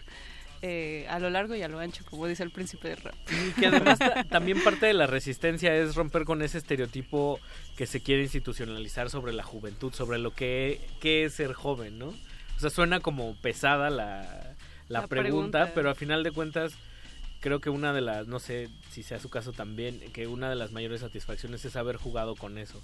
eh, 0.62 1.06
a 1.10 1.20
lo 1.20 1.30
largo 1.30 1.56
y 1.56 1.62
a 1.62 1.68
lo 1.70 1.80
ancho, 1.80 2.04
como 2.10 2.26
dice 2.28 2.44
el 2.44 2.52
príncipe 2.52 2.90
de 2.90 2.96
rap. 2.98 3.16
Y 3.30 3.52
que 3.60 3.68
además 3.68 4.00
ta- 4.00 4.24
también 4.26 4.62
parte 4.64 4.86
de 4.86 4.94
la 4.94 5.08
resistencia 5.08 5.74
es 5.76 5.96
romper 5.96 6.24
con 6.26 6.42
ese 6.42 6.58
estereotipo 6.58 7.40
que 7.78 7.86
se 7.86 8.02
quiere 8.02 8.24
institucionalizar 8.24 9.10
sobre 9.10 9.32
la 9.34 9.44
juventud, 9.44 9.94
sobre 9.94 10.20
lo 10.20 10.32
que, 10.34 10.80
que 11.02 11.26
es 11.26 11.34
ser 11.34 11.54
joven, 11.54 11.98
¿no? 12.00 12.08
O 12.08 12.60
sea, 12.60 12.70
suena 12.70 13.00
como 13.02 13.36
pesada 13.36 13.90
la, 13.90 14.49
la 14.90 15.02
La 15.02 15.08
pregunta, 15.08 15.60
pregunta. 15.60 15.72
pero 15.74 15.90
a 15.90 15.96
final 15.96 16.24
de 16.24 16.32
cuentas 16.32 16.74
creo 17.40 17.62
que 17.62 17.70
una 17.70 17.94
de 17.94 18.02
las, 18.02 18.28
no 18.28 18.40
sé 18.40 18.70
si 18.92 19.02
sea 19.04 19.20
su 19.20 19.30
caso 19.30 19.54
también, 19.54 20.00
que 20.12 20.28
una 20.28 20.50
de 20.50 20.56
las 20.56 20.72
mayores 20.74 21.02
satisfacciones 21.02 21.64
es 21.64 21.76
haber 21.78 21.96
jugado 21.96 22.36
con 22.36 22.58
eso. 22.58 22.82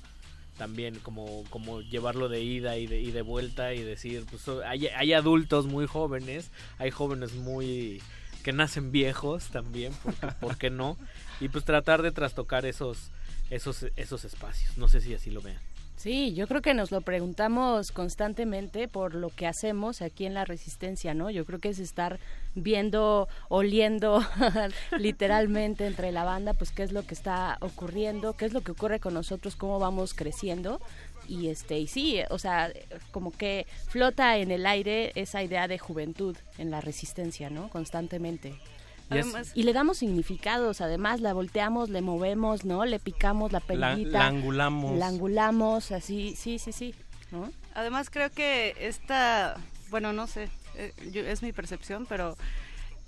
También 0.57 0.98
como, 0.99 1.44
como 1.49 1.82
llevarlo 1.82 2.30
de 2.30 2.41
ida 2.41 2.77
y 2.77 2.88
de, 2.88 3.02
y 3.02 3.11
de 3.11 3.22
vuelta 3.22 3.73
y 3.73 3.82
decir, 3.84 4.26
pues 4.32 4.48
hay, 4.65 4.88
hay 4.88 5.11
adultos 5.11 5.65
muy 5.65 5.86
jóvenes, 5.86 6.49
hay 6.77 6.91
jóvenes 6.91 7.34
muy 7.34 8.02
que 8.41 8.53
nacen 8.53 8.91
viejos 8.91 9.48
también, 9.48 9.91
porque, 10.03 10.27
¿por 10.40 10.57
qué 10.57 10.69
no? 10.69 10.98
Y 11.41 11.49
pues 11.49 11.65
tratar 11.65 12.02
de 12.03 12.11
trastocar 12.11 12.65
esos, 12.65 13.10
esos, 13.49 13.88
esos 13.98 14.23
espacios. 14.23 14.77
No 14.77 14.88
sé 14.88 15.02
si 15.02 15.14
así 15.14 15.32
lo 15.32 15.41
vean. 15.41 15.60
Sí, 15.95 16.34
yo 16.34 16.47
creo 16.47 16.61
que 16.61 16.73
nos 16.73 16.91
lo 16.91 17.01
preguntamos 17.01 17.91
constantemente 17.91 18.88
por 18.88 19.15
lo 19.15 19.30
que 19.30 19.47
hacemos 19.47 20.01
aquí 20.01 20.26
en 20.26 20.34
la 20.34 20.45
resistencia, 20.45 21.13
¿no? 21.13 21.30
Yo 21.30 21.45
creo 21.45 21.59
que 21.59 21.69
es 21.69 21.80
estar 21.80 22.19
viendo, 22.53 23.27
oliendo 23.49 24.22
literalmente 24.99 25.88
entre 25.88 26.11
la 26.11 26.23
banda, 26.23 26.53
pues 26.53 26.72
qué 26.72 26.84
es 26.84 26.91
lo 26.91 27.03
que 27.03 27.13
está 27.13 27.57
ocurriendo, 27.61 28.34
qué 28.34 28.45
es 28.45 28.53
lo 28.53 28.61
que 28.61 28.73
ocurre 28.73 28.99
con 28.99 29.13
nosotros, 29.13 29.55
cómo 29.55 29.80
vamos 29.80 30.13
creciendo 30.13 30.81
y 31.27 31.47
este 31.47 31.80
y 31.80 31.88
sí, 31.88 32.19
o 32.30 32.39
sea, 32.39 32.72
como 33.11 33.31
que 33.31 33.65
flota 33.88 34.38
en 34.38 34.51
el 34.51 34.65
aire 34.65 35.11
esa 35.15 35.43
idea 35.43 35.67
de 35.67 35.80
juventud 35.80 36.35
en 36.57 36.72
la 36.72 36.81
resistencia, 36.81 37.49
¿no? 37.49 37.69
Constantemente. 37.69 38.53
Y 39.11 39.18
es- 39.18 39.26
Además, 39.26 39.52
Y 39.56 39.64
le 39.64 39.73
damos 39.73 39.98
significados, 39.99 40.82
además 40.82 41.22
la 41.22 41.34
volteamos, 41.34 41.90
le 41.90 42.02
movemos, 42.02 42.65
¿no? 42.65 42.86
Le 42.86 42.99
picamos 42.99 43.52
la 43.52 43.60
La, 43.60 43.65
perillita. 43.65 44.19
la 44.19 44.27
angulamos. 44.27 44.98
La 44.98 45.07
angulamos, 45.07 45.91
así, 45.91 46.36
sí, 46.36 46.57
sí, 46.60 46.72
sí. 46.72 46.95
¿no? 47.32 47.52
Además 47.73 48.10
creo 48.10 48.30
que 48.32 48.76
esta, 48.80 49.57
bueno, 49.90 50.14
no 50.14 50.27
sé, 50.27 50.49
eh, 50.76 50.94
yo- 51.11 51.22
es 51.22 51.41
mi 51.44 51.52
percepción, 51.53 52.06
pero 52.07 52.38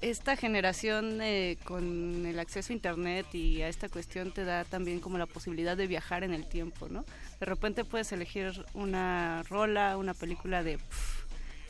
esta 0.02 0.36
generación 0.36 1.20
eh, 1.22 1.58
con 1.64 2.26
el 2.26 2.38
acceso 2.40 2.72
a 2.72 2.76
internet 2.76 3.26
y 3.34 3.62
a 3.64 3.68
esta 3.68 3.90
cuestión 3.90 4.32
te 4.32 4.44
da 4.46 4.64
también 4.66 5.00
como 5.00 5.18
la 5.18 5.26
posibilidad 5.26 5.76
de 5.78 5.88
viajar 5.88 6.24
en 6.24 6.34
el 6.34 6.46
tiempo, 6.48 6.88
¿no? 6.90 7.04
De 7.40 7.46
repente 7.48 7.84
puedes 7.86 8.12
elegir 8.12 8.66
una 8.76 9.44
rola, 9.50 9.98
una 9.98 10.14
película 10.14 10.62
de 10.62 10.78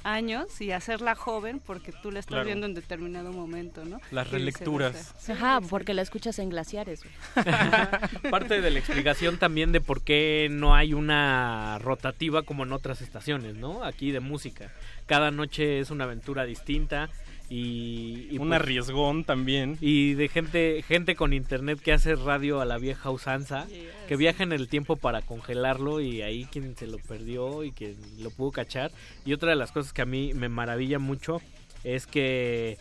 años 0.07 0.61
y 0.61 0.71
hacerla 0.71 1.15
joven 1.15 1.59
porque 1.63 1.91
tú 1.91 2.11
la 2.11 2.19
estás 2.19 2.31
Claro. 2.35 2.45
viendo 2.45 2.65
en 2.65 2.73
determinado 2.73 3.31
momento, 3.33 3.83
¿no? 3.85 3.99
Las 4.11 4.29
relecturas. 4.31 5.13
Ajá, 5.29 5.59
porque 5.69 5.93
la 5.93 6.01
escuchas 6.01 6.39
en 6.39 6.49
glaciares. 6.49 7.01
Parte 8.31 8.61
de 8.61 8.71
la 8.71 8.79
explicación 8.79 9.37
también 9.37 9.71
de 9.71 9.81
por 9.81 10.01
qué 10.01 10.47
no 10.49 10.75
hay 10.75 10.93
una 10.93 11.77
rotativa 11.79 12.43
como 12.43 12.63
en 12.63 12.71
otras 12.73 13.01
estaciones, 13.01 13.55
¿no? 13.55 13.83
Aquí 13.83 14.11
de 14.11 14.19
música. 14.19 14.71
Cada 15.05 15.31
noche 15.31 15.79
es 15.79 15.91
una 15.91 16.05
aventura 16.05 16.45
distinta 16.45 17.09
y... 17.49 18.27
y 18.29 18.37
Un 18.37 18.49
pues- 18.49 18.61
arriesgón 18.61 19.23
también. 19.23 19.77
Y 19.81 20.13
de 20.13 20.27
gente, 20.27 20.83
gente 20.87 21.15
con 21.15 21.33
internet 21.33 21.79
que 21.79 21.93
hace 21.93 22.15
radio 22.15 22.61
a 22.61 22.65
la 22.65 22.77
vieja 22.77 23.09
usanza, 23.09 23.67
que 24.07 24.15
viaja 24.15 24.43
en 24.43 24.51
el 24.51 24.67
tiempo 24.67 24.95
para 24.95 25.21
congelarlo 25.21 26.01
y 26.01 26.21
ahí 26.21 26.45
quien 26.45 26.75
se 26.75 26.87
lo 26.87 26.97
perdió 26.97 27.63
y 27.63 27.71
quien 27.71 27.95
lo 28.19 28.29
pudo 28.31 28.51
cachar. 28.51 28.91
Y 29.25 29.33
otra 29.33 29.49
de 29.49 29.55
las 29.55 29.71
cosas 29.71 29.93
que 29.93 30.01
a 30.01 30.05
mí 30.05 30.33
me 30.33 30.49
maravilla 30.49 30.99
mucho 30.99 31.41
es 31.83 32.07
que 32.07 32.77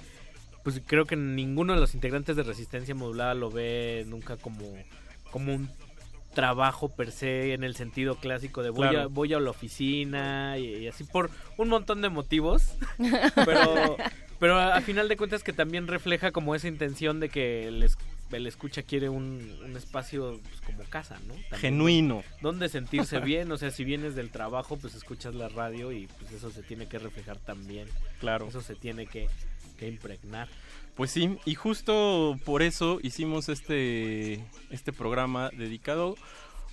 pues 0.67 0.83
creo 0.85 1.05
que 1.05 1.15
ninguno 1.15 1.75
de 1.75 1.81
los 1.81 1.95
integrantes 1.95 2.35
de 2.35 2.43
Resistencia 2.43 2.93
Modulada 2.93 3.35
lo 3.35 3.53
ve 3.53 4.05
nunca 4.09 4.37
como, 4.37 4.65
como 5.31 5.55
un 5.55 5.71
trabajo 6.35 6.89
per 6.89 7.13
se 7.13 7.55
en 7.55 7.63
el 7.63 7.77
sentido 7.77 8.17
clásico 8.17 8.65
de 8.65 8.71
voy, 8.71 8.97
a, 8.97 9.07
voy 9.07 9.33
a 9.33 9.39
la 9.39 9.51
oficina 9.51 10.59
y, 10.59 10.83
y 10.83 10.89
así 10.89 11.05
por 11.05 11.31
un 11.57 11.69
montón 11.69 12.03
de 12.03 12.09
motivos 12.09 12.75
pero 13.37 13.97
pero 14.39 14.57
a, 14.57 14.77
a 14.77 14.81
final 14.81 15.09
de 15.09 15.17
cuentas 15.17 15.43
que 15.43 15.53
también 15.53 15.87
refleja 15.87 16.33
como 16.33 16.55
esa 16.55 16.69
intención 16.69 17.21
de 17.21 17.29
que 17.29 17.69
el, 17.69 17.83
es- 17.83 17.99
el 18.33 18.47
escucha 18.47 18.83
quiere 18.83 19.09
un, 19.09 19.57
un 19.65 19.77
espacio 19.77 20.41
pues, 20.43 20.61
como 20.63 20.83
casa, 20.91 21.17
¿no? 21.29 21.35
También, 21.35 21.61
Genuino. 21.61 22.25
Donde 22.43 22.69
sentirse 22.69 23.21
bien, 23.21 23.51
o 23.53 23.57
sea, 23.59 23.71
si 23.71 23.85
vienes 23.85 24.15
del 24.17 24.31
trabajo, 24.31 24.77
pues 24.77 24.95
escuchas 24.95 25.35
la 25.35 25.49
radio 25.49 25.93
y 25.93 26.09
pues 26.19 26.33
eso 26.33 26.51
se 26.51 26.63
tiene 26.63 26.87
que 26.89 26.99
reflejar 26.99 27.39
también. 27.39 27.89
Claro. 28.21 28.49
Eso 28.49 28.61
se 28.63 28.75
tiene 28.75 29.07
que, 29.07 29.29
que 29.79 29.87
impregnar. 29.89 30.49
Pues 30.97 31.11
sí, 31.11 31.37
y 31.45 31.55
justo 31.55 32.39
por 32.45 32.63
eso 32.63 32.99
hicimos 33.03 33.49
este, 33.49 34.45
este 34.71 34.93
programa 34.93 35.51
dedicado. 35.51 36.17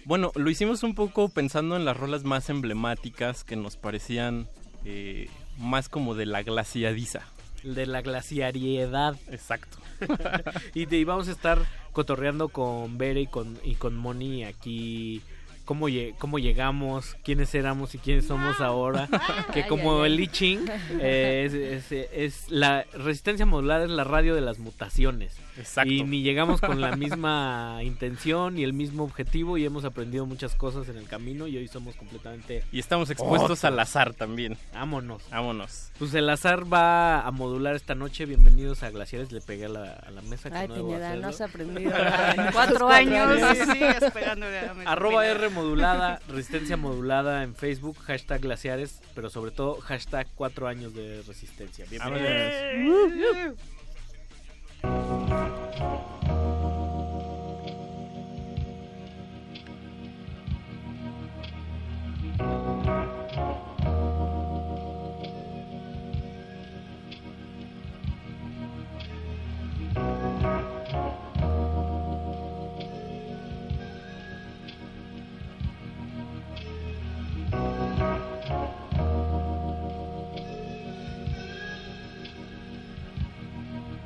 Bueno, 0.06 0.32
lo 0.36 0.50
hicimos 0.50 0.82
un 0.84 0.96
poco 0.96 1.30
pensando 1.30 1.76
en 1.76 1.86
las 1.86 1.96
rolas 1.98 2.24
más 2.24 2.50
emblemáticas 2.50 3.44
que 3.44 3.56
nos 3.58 3.76
parecían 3.78 4.48
eh, 4.86 5.30
más 5.58 5.88
como 5.88 6.16
de 6.16 6.26
la 6.26 6.42
glaciadiza. 6.42 7.22
De 7.64 7.86
la 7.86 8.02
glaciariedad. 8.02 9.16
Exacto. 9.30 9.78
y, 10.74 10.86
te- 10.86 10.98
y 10.98 11.04
vamos 11.04 11.28
a 11.28 11.32
estar 11.32 11.60
cotorreando 11.92 12.50
con 12.50 12.98
Bere 12.98 13.22
y 13.22 13.28
con, 13.28 13.58
y 13.64 13.76
con 13.76 13.96
Moni 13.96 14.44
aquí. 14.44 15.22
Cómo, 15.66 15.88
cómo 16.20 16.40
llegamos, 16.40 17.16
quiénes 17.24 17.56
éramos 17.56 17.96
y 17.96 17.98
quiénes 17.98 18.26
somos 18.28 18.60
ahora. 18.60 19.08
que 19.54 19.66
como 19.66 20.04
ay, 20.04 20.12
ay. 20.12 20.14
el 20.14 20.20
I 20.20 20.28
Ching 20.28 20.60
eh, 21.00 21.44
es, 21.46 21.92
es- 21.92 22.10
es 22.14 22.52
la 22.52 22.86
resistencia 22.94 23.46
modular 23.46 23.82
es 23.82 23.90
la 23.90 24.04
radio 24.04 24.36
de 24.36 24.42
las 24.42 24.60
mutaciones. 24.60 25.36
Exacto. 25.58 25.92
Y 25.92 26.04
ni 26.04 26.22
llegamos 26.22 26.60
con 26.60 26.82
la 26.82 26.96
misma 26.96 27.80
intención 27.84 28.58
y 28.58 28.64
el 28.64 28.74
mismo 28.74 29.04
objetivo 29.04 29.58
y 29.58 29.66
hemos 29.66 29.86
aprendido 29.86 30.26
muchas 30.26 30.56
cosas 30.56 30.90
en 30.90 30.98
el 30.98 31.06
camino 31.08 31.48
y 31.48 31.56
hoy 31.58 31.68
somos 31.68 31.96
completamente... 31.96 32.64
Y 32.72 32.80
estamos 32.80 33.10
expuestos 33.10 33.64
al 33.64 33.80
azar 33.80 34.14
también. 34.14 34.58
Vámonos. 34.74 35.22
Vámonos. 35.30 35.92
Pues 36.00 36.14
el 36.16 36.30
azar 36.30 36.72
va 36.72 37.22
a 37.22 37.32
modular 37.32 37.76
esta 37.76 37.96
noche. 37.96 38.26
Bienvenidos 38.26 38.84
a 38.84 38.90
Glaciares. 38.90 39.32
Le 39.32 39.42
pegué 39.42 39.66
a 39.66 39.70
la, 39.70 39.94
a 39.94 40.12
la 40.12 40.22
mesa. 40.24 40.50
que 40.50 40.58
Ay, 40.58 40.68
no 40.68 40.74
debo 40.76 40.88
Pineda, 40.90 41.16
no 41.16 41.28
has 41.28 41.42
aprendido 41.42 41.92
nada 41.92 42.32
en 42.34 42.52
Cuatro 42.52 42.90
años 42.90 43.38
y 43.38 43.72
sigues 43.72 44.12
pegándole 44.14 44.60
a 44.60 44.74
la 44.74 44.92
Arroba. 44.92 45.26
R 45.26 45.53
modulada, 45.54 46.20
resistencia 46.28 46.78
modulada 46.78 47.44
en 47.44 47.56
Facebook, 47.56 47.98
hashtag 48.00 48.42
glaciares, 48.42 49.02
pero 49.16 49.30
sobre 49.30 49.52
todo 49.52 49.80
hashtag 49.82 50.28
cuatro 50.36 50.68
años 50.68 50.94
de 50.94 51.22
resistencia. 51.28 51.86
Bienvenidos. 51.90 53.56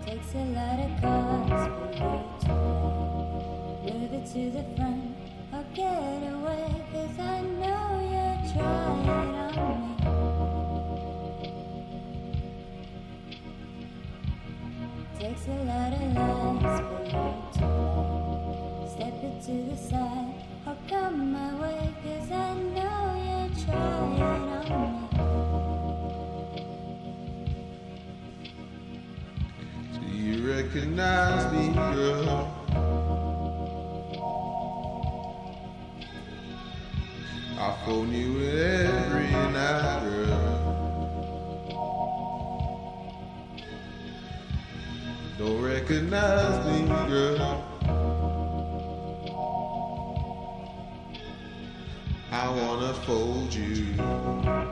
Takes 0.07 0.35
a 0.35 0.37
lot 0.37 0.79
of 0.79 1.01
guts 1.01 1.67
for 1.75 1.87
you 1.91 2.11
to 2.39 2.53
move 3.83 4.11
it 4.13 4.25
to 4.31 4.41
the 4.51 4.63
front 4.77 5.11
or 5.51 5.63
get 5.75 6.23
away. 6.31 6.67
Cause 6.93 7.19
I 7.19 7.41
know 7.41 7.99
you're 8.13 8.39
trying 8.53 9.35
on 9.35 9.51
me. 9.67 9.75
Takes 15.19 15.45
a 15.45 15.49
lot 15.65 15.91
of 15.91 15.99
lies 16.15 16.79
for 16.87 17.03
you 17.03 17.27
to 17.51 17.67
step 18.89 19.17
it 19.21 19.35
to 19.43 19.55
the 19.69 19.75
side 19.75 20.35
or 20.65 20.77
come 20.87 21.33
my 21.33 21.49
way. 21.61 21.96
Recognize 30.77 31.51
me, 31.53 31.73
girl? 31.73 32.53
I 37.57 37.75
phone 37.83 38.13
you 38.13 38.47
every 38.47 39.31
night, 39.53 40.01
girl. 40.03 40.67
Don't 45.39 45.61
recognize 45.63 46.65
me, 46.67 46.87
girl. 47.09 47.63
I 52.31 52.49
wanna 52.49 52.93
fold 52.93 53.51
you. 53.51 54.66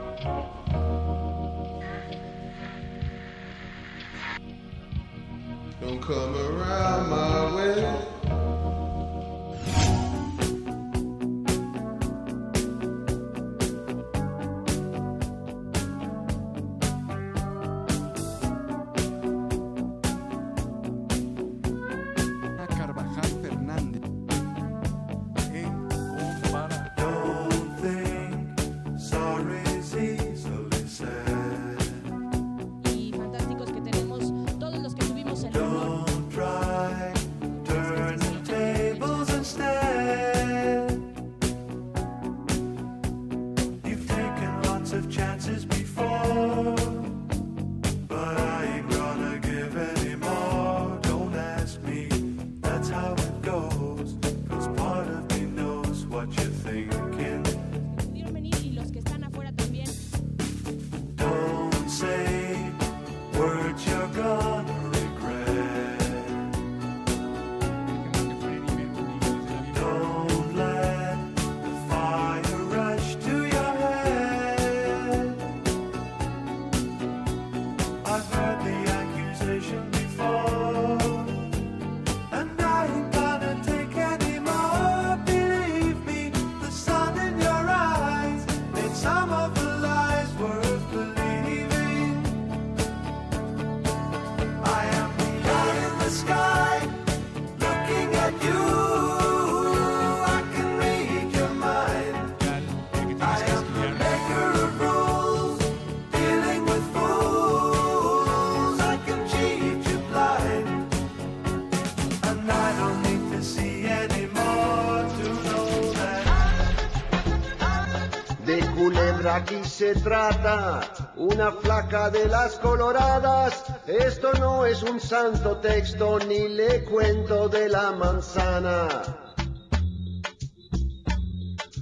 Se 119.76 119.94
trata, 119.96 120.80
una 121.16 121.52
flaca 121.52 122.08
de 122.08 122.26
las 122.28 122.54
coloradas. 122.60 123.62
Esto 123.86 124.32
no 124.38 124.64
es 124.64 124.82
un 124.82 124.98
santo 124.98 125.58
texto 125.58 126.18
ni 126.20 126.48
le 126.48 126.82
cuento 126.84 127.50
de 127.50 127.68
la 127.68 127.92
manzana. 127.92 128.88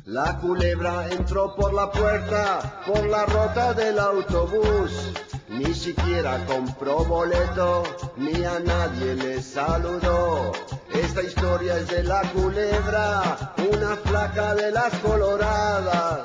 La 0.07 0.39
culebra 0.41 1.09
entró 1.09 1.55
por 1.55 1.73
la 1.73 1.93
puerta, 1.93 2.83
por 2.85 3.07
la 3.07 3.27
rota 3.27 3.73
del 3.75 4.01
autobús. 4.01 5.13
Ni 5.51 5.73
siquiera 5.73 6.45
compró 6.47 7.05
boleto, 7.05 7.85
ni 8.17 8.45
a 8.45 8.59
nadie 8.59 9.15
le 9.15 9.41
saludó. 9.41 10.51
Esta 10.93 11.23
historia 11.23 11.77
es 11.79 11.87
de 11.87 12.03
la 12.03 12.23
culebra, 12.33 13.55
una 13.73 13.95
flaca 13.99 14.57
de 14.57 14.73
las 14.73 14.93
coloradas. 14.99 16.23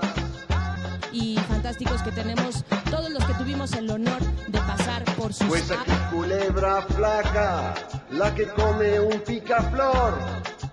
Y 1.11 1.37
fantásticos 1.69 2.01
que 2.01 2.11
tenemos, 2.11 2.63
todos 2.89 3.11
los 3.11 3.23
que 3.25 3.33
tuvimos 3.35 3.71
el 3.73 3.91
honor 3.91 4.19
de 4.47 4.59
pasar 4.59 5.03
por 5.15 5.31
sus 5.31 5.47
Pues 5.47 5.69
aquí 5.69 5.91
culebra 6.11 6.81
flaca, 6.81 7.75
la 8.09 8.33
que 8.33 8.47
come 8.47 8.99
un 8.99 9.19
picaflor. 9.19 10.17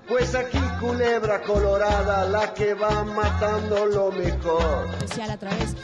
Pues 0.08 0.34
aquí 0.34 0.58
culebra 0.80 1.42
colorada, 1.42 2.24
la 2.24 2.54
que 2.54 2.72
va 2.72 3.04
matando 3.04 3.84
lo 3.84 4.10
mejor. 4.10 4.88
especial 4.94 5.30
a 5.32 5.36
través 5.36 5.74
de 5.74 5.80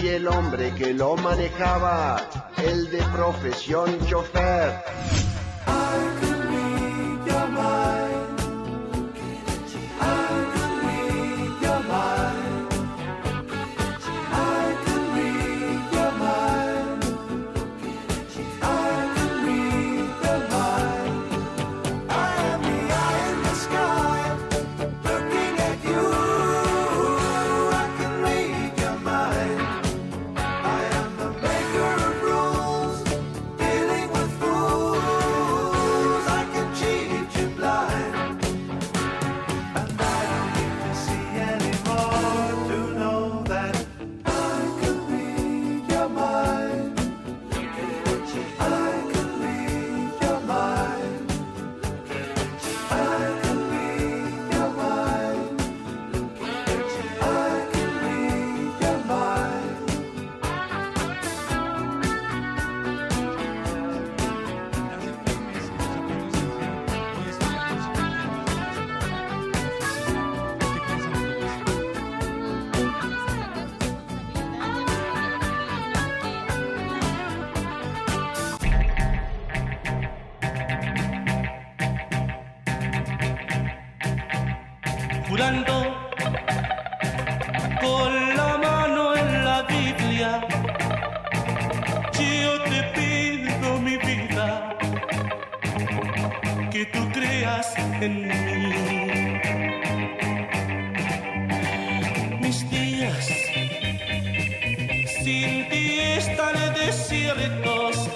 Y 0.00 0.08
el 0.08 0.26
hombre 0.26 0.74
que 0.74 0.94
lo 0.94 1.16
manejaba, 1.16 2.16
el 2.56 2.90
de 2.90 3.02
profesión 3.12 3.98
chofer. 4.06 4.72
Sin 105.24 105.66
ti 105.70 106.00
están 106.18 106.54
desiertos, 106.74 108.10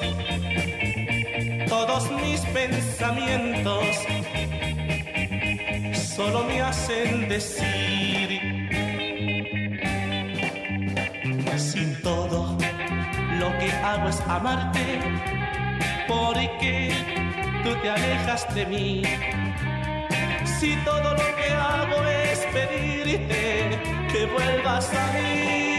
todos 1.66 2.10
mis 2.22 2.40
pensamientos 2.58 3.86
solo 6.14 6.44
me 6.44 6.60
hacen 6.60 7.26
decir 7.30 8.28
si 11.56 11.86
todo 12.02 12.58
lo 13.40 13.58
que 13.58 13.72
hago 13.72 14.08
es 14.10 14.20
amarte 14.28 14.86
porque 16.06 16.92
tú 17.64 17.70
te 17.80 17.88
alejas 17.88 18.54
de 18.54 18.66
mí 18.66 19.02
Si 20.60 20.76
todo 20.84 21.14
lo 21.14 21.28
que 21.38 21.48
hago 21.52 21.98
es 22.04 22.38
pedirte 22.52 23.78
que 24.12 24.26
vuelvas 24.26 24.92
a 24.92 25.12
mí. 25.12 25.77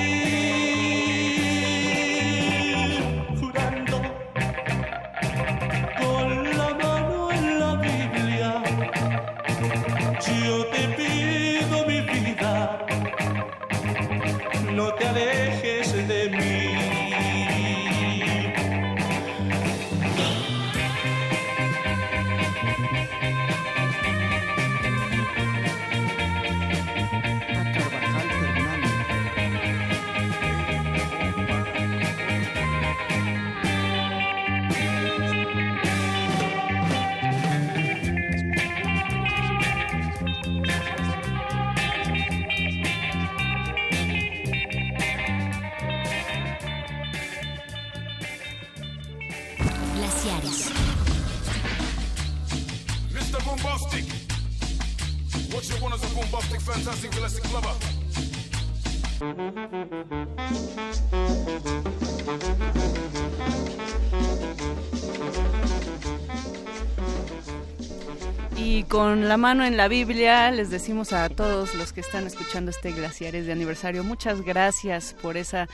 La 69.30 69.38
mano 69.38 69.64
en 69.64 69.78
la 69.78 69.88
Biblia 69.88 70.50
les 70.50 70.72
decimos 70.72 71.14
a 71.14 71.30
todos 71.30 71.76
los 71.76 71.94
que 71.94 72.02
están 72.02 72.26
escuchando 72.26 72.72
este 72.72 72.94
Glaciares 72.94 73.46
de 73.46 73.52
aniversario, 73.52 74.04
muchas 74.04 74.42
gracias 74.42 75.16
por 75.22 75.38
esa 75.38 75.68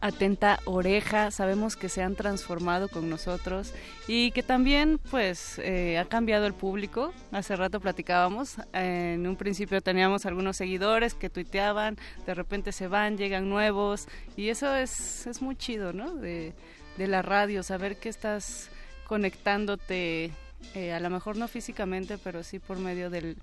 atenta 0.00 0.60
oreja. 0.64 1.32
Sabemos 1.32 1.74
que 1.74 1.88
se 1.88 2.04
han 2.04 2.14
transformado 2.14 2.88
con 2.88 3.10
nosotros 3.10 3.74
y 4.06 4.30
que 4.30 4.44
también 4.44 5.00
pues 5.10 5.58
eh, 5.58 5.98
ha 5.98 6.04
cambiado 6.04 6.46
el 6.46 6.54
público. 6.54 7.12
Hace 7.32 7.56
rato 7.56 7.80
platicábamos, 7.80 8.58
en 8.72 9.26
un 9.26 9.34
principio 9.34 9.80
teníamos 9.80 10.24
algunos 10.24 10.56
seguidores 10.56 11.14
que 11.14 11.28
tuiteaban, 11.28 11.96
de 12.26 12.34
repente 12.34 12.70
se 12.70 12.86
van, 12.86 13.18
llegan 13.18 13.48
nuevos 13.48 14.06
y 14.36 14.50
eso 14.50 14.72
es, 14.72 15.26
es 15.26 15.42
muy 15.42 15.56
chido, 15.56 15.92
¿no? 15.92 16.14
De, 16.14 16.52
de 16.96 17.08
la 17.08 17.22
radio, 17.22 17.64
saber 17.64 17.96
que 17.96 18.08
estás 18.08 18.70
conectándote, 19.08 20.30
eh, 20.74 20.92
a 20.92 21.00
lo 21.00 21.10
mejor 21.10 21.36
no 21.36 21.48
físicamente, 21.48 22.18
pero 22.18 22.42
sí 22.42 22.58
por 22.58 22.78
medio 22.78 23.10
de 23.10 23.36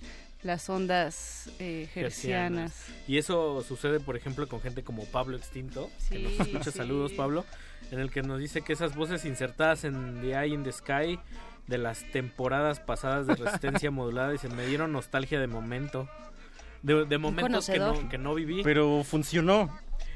las 0.44 0.70
ondas 0.70 1.50
eh, 1.60 1.88
hercianas. 1.96 2.86
Y 3.08 3.18
eso 3.18 3.64
sucede, 3.64 4.00
por 4.00 4.16
ejemplo, 4.16 4.48
con 4.48 4.62
gente 4.62 4.84
como 4.84 5.06
Pablo 5.06 5.38
Extinto, 5.38 5.90
que 6.10 6.20
nos 6.20 6.48
escucha. 6.48 6.72
sí. 6.72 6.78
Saludos, 6.78 7.14
Pablo. 7.14 7.46
En 7.92 8.00
el 8.00 8.10
que 8.10 8.22
nos 8.22 8.40
dice 8.40 8.62
que 8.62 8.74
esas 8.74 8.96
voces 8.96 9.26
insertadas 9.26 9.84
en 9.84 10.22
The 10.22 10.34
Eye 10.34 10.54
in 10.54 10.64
the 10.64 10.72
Sky 10.72 11.20
de 11.68 11.78
las 11.78 12.04
temporadas 12.12 12.80
pasadas 12.80 13.28
de 13.28 13.36
resistencia 13.36 13.92
modulada 13.92 14.34
y 14.34 14.38
se 14.38 14.50
me 14.50 14.66
dieron 14.66 14.92
nostalgia 14.92 15.40
de 15.40 15.48
momento. 15.48 16.10
De, 16.84 17.06
de 17.06 17.18
momentos 17.20 17.68
que 17.68 17.78
no, 17.78 18.10
que 18.10 18.18
no 18.18 18.34
viví. 18.34 18.64
Pero 18.64 19.04
funcionó. 19.04 19.70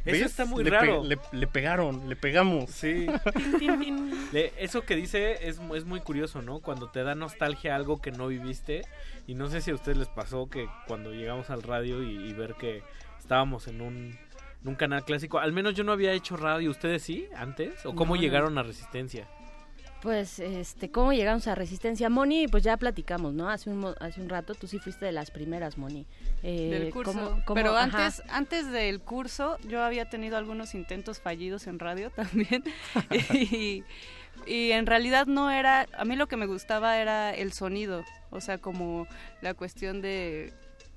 Eso 0.06 0.26
está 0.26 0.46
muy 0.46 0.64
Le 0.64 0.70
pe- 0.70 0.78
raro. 0.78 1.04
le, 1.04 1.18
le 1.32 1.48
pegaron, 1.48 2.08
le 2.10 2.16
pegamos. 2.16 2.70
Sí. 2.70 3.08
Le- 4.32 4.54
eso 4.58 4.82
que 4.84 4.96
dice 4.96 5.48
es, 5.48 5.60
es 5.76 5.86
muy 5.86 6.00
curioso, 6.02 6.42
¿no? 6.42 6.60
Cuando 6.60 6.90
te 6.90 7.04
da 7.04 7.16
nostalgia 7.16 7.76
algo 7.76 8.02
que 8.02 8.12
no 8.12 8.28
viviste. 8.28 8.84
Y 9.28 9.36
no 9.36 9.48
sé 9.50 9.62
si 9.62 9.72
a 9.72 9.76
ustedes 9.76 9.98
les 9.98 10.08
pasó 10.08 10.50
que 10.50 10.68
cuando 10.88 11.12
llegamos 11.12 11.50
al 11.50 11.64
radio 11.64 12.04
y, 12.04 12.30
y 12.30 12.34
ver 12.34 12.54
que 12.56 12.84
estábamos 13.20 13.68
en 13.68 13.82
un, 13.82 14.18
en 14.62 14.68
un 14.68 14.76
canal 14.76 15.04
clásico. 15.04 15.40
Al 15.40 15.52
menos 15.54 15.74
yo 15.74 15.84
no 15.84 15.92
había 15.92 16.12
hecho 16.14 16.38
radio. 16.38 16.70
¿Ustedes 16.70 17.02
sí? 17.04 17.28
¿Antes? 17.36 17.86
¿O 17.86 17.96
cómo 17.96 18.14
No, 18.16 18.18
no. 18.18 18.22
llegaron 18.22 18.58
a 18.58 18.64
Resistencia? 18.64 19.28
Pues, 20.02 20.38
este, 20.40 20.92
¿cómo 20.92 21.14
llegamos 21.14 21.48
a 21.48 21.56
Resistencia? 21.56 22.10
Moni, 22.10 22.48
pues 22.48 22.62
ya 22.64 22.78
platicamos, 22.78 23.34
¿no? 23.34 23.50
Hace 23.50 23.72
un, 23.72 23.96
hace 24.00 24.22
un 24.22 24.30
rato 24.30 24.54
tú 24.54 24.68
sí 24.68 24.78
fuiste 24.78 25.04
de 25.06 25.12
las 25.12 25.32
primeras, 25.32 25.80
Moni. 25.80 26.06
Eh, 26.44 26.70
del 26.70 26.94
curso. 26.94 27.14
¿cómo- 27.14 27.30
cómo- 27.44 27.56
Pero 27.56 27.76
ajá. 27.76 28.06
antes, 28.06 28.22
antes 28.30 28.72
del 28.72 29.00
curso 29.02 29.58
yo 29.68 29.82
había 29.82 30.08
tenido 30.08 30.38
algunos 30.38 30.76
intentos 30.76 31.20
fallidos 31.20 31.66
en 31.66 31.80
radio 31.80 32.12
también. 32.16 32.64
y, 33.34 33.84
y 34.46 34.72
en 34.74 34.86
realidad 34.86 35.26
no 35.26 35.50
era, 35.50 35.88
a 35.98 36.06
mí 36.06 36.16
lo 36.16 36.28
que 36.28 36.38
me 36.38 36.46
gustaba 36.46 37.00
era 37.00 37.34
el 37.34 37.52
sonido, 37.52 38.04
o 38.30 38.42
sea, 38.42 38.60
como 38.60 39.08
la 39.42 39.56
cuestión 39.56 40.02
de, 40.04 40.54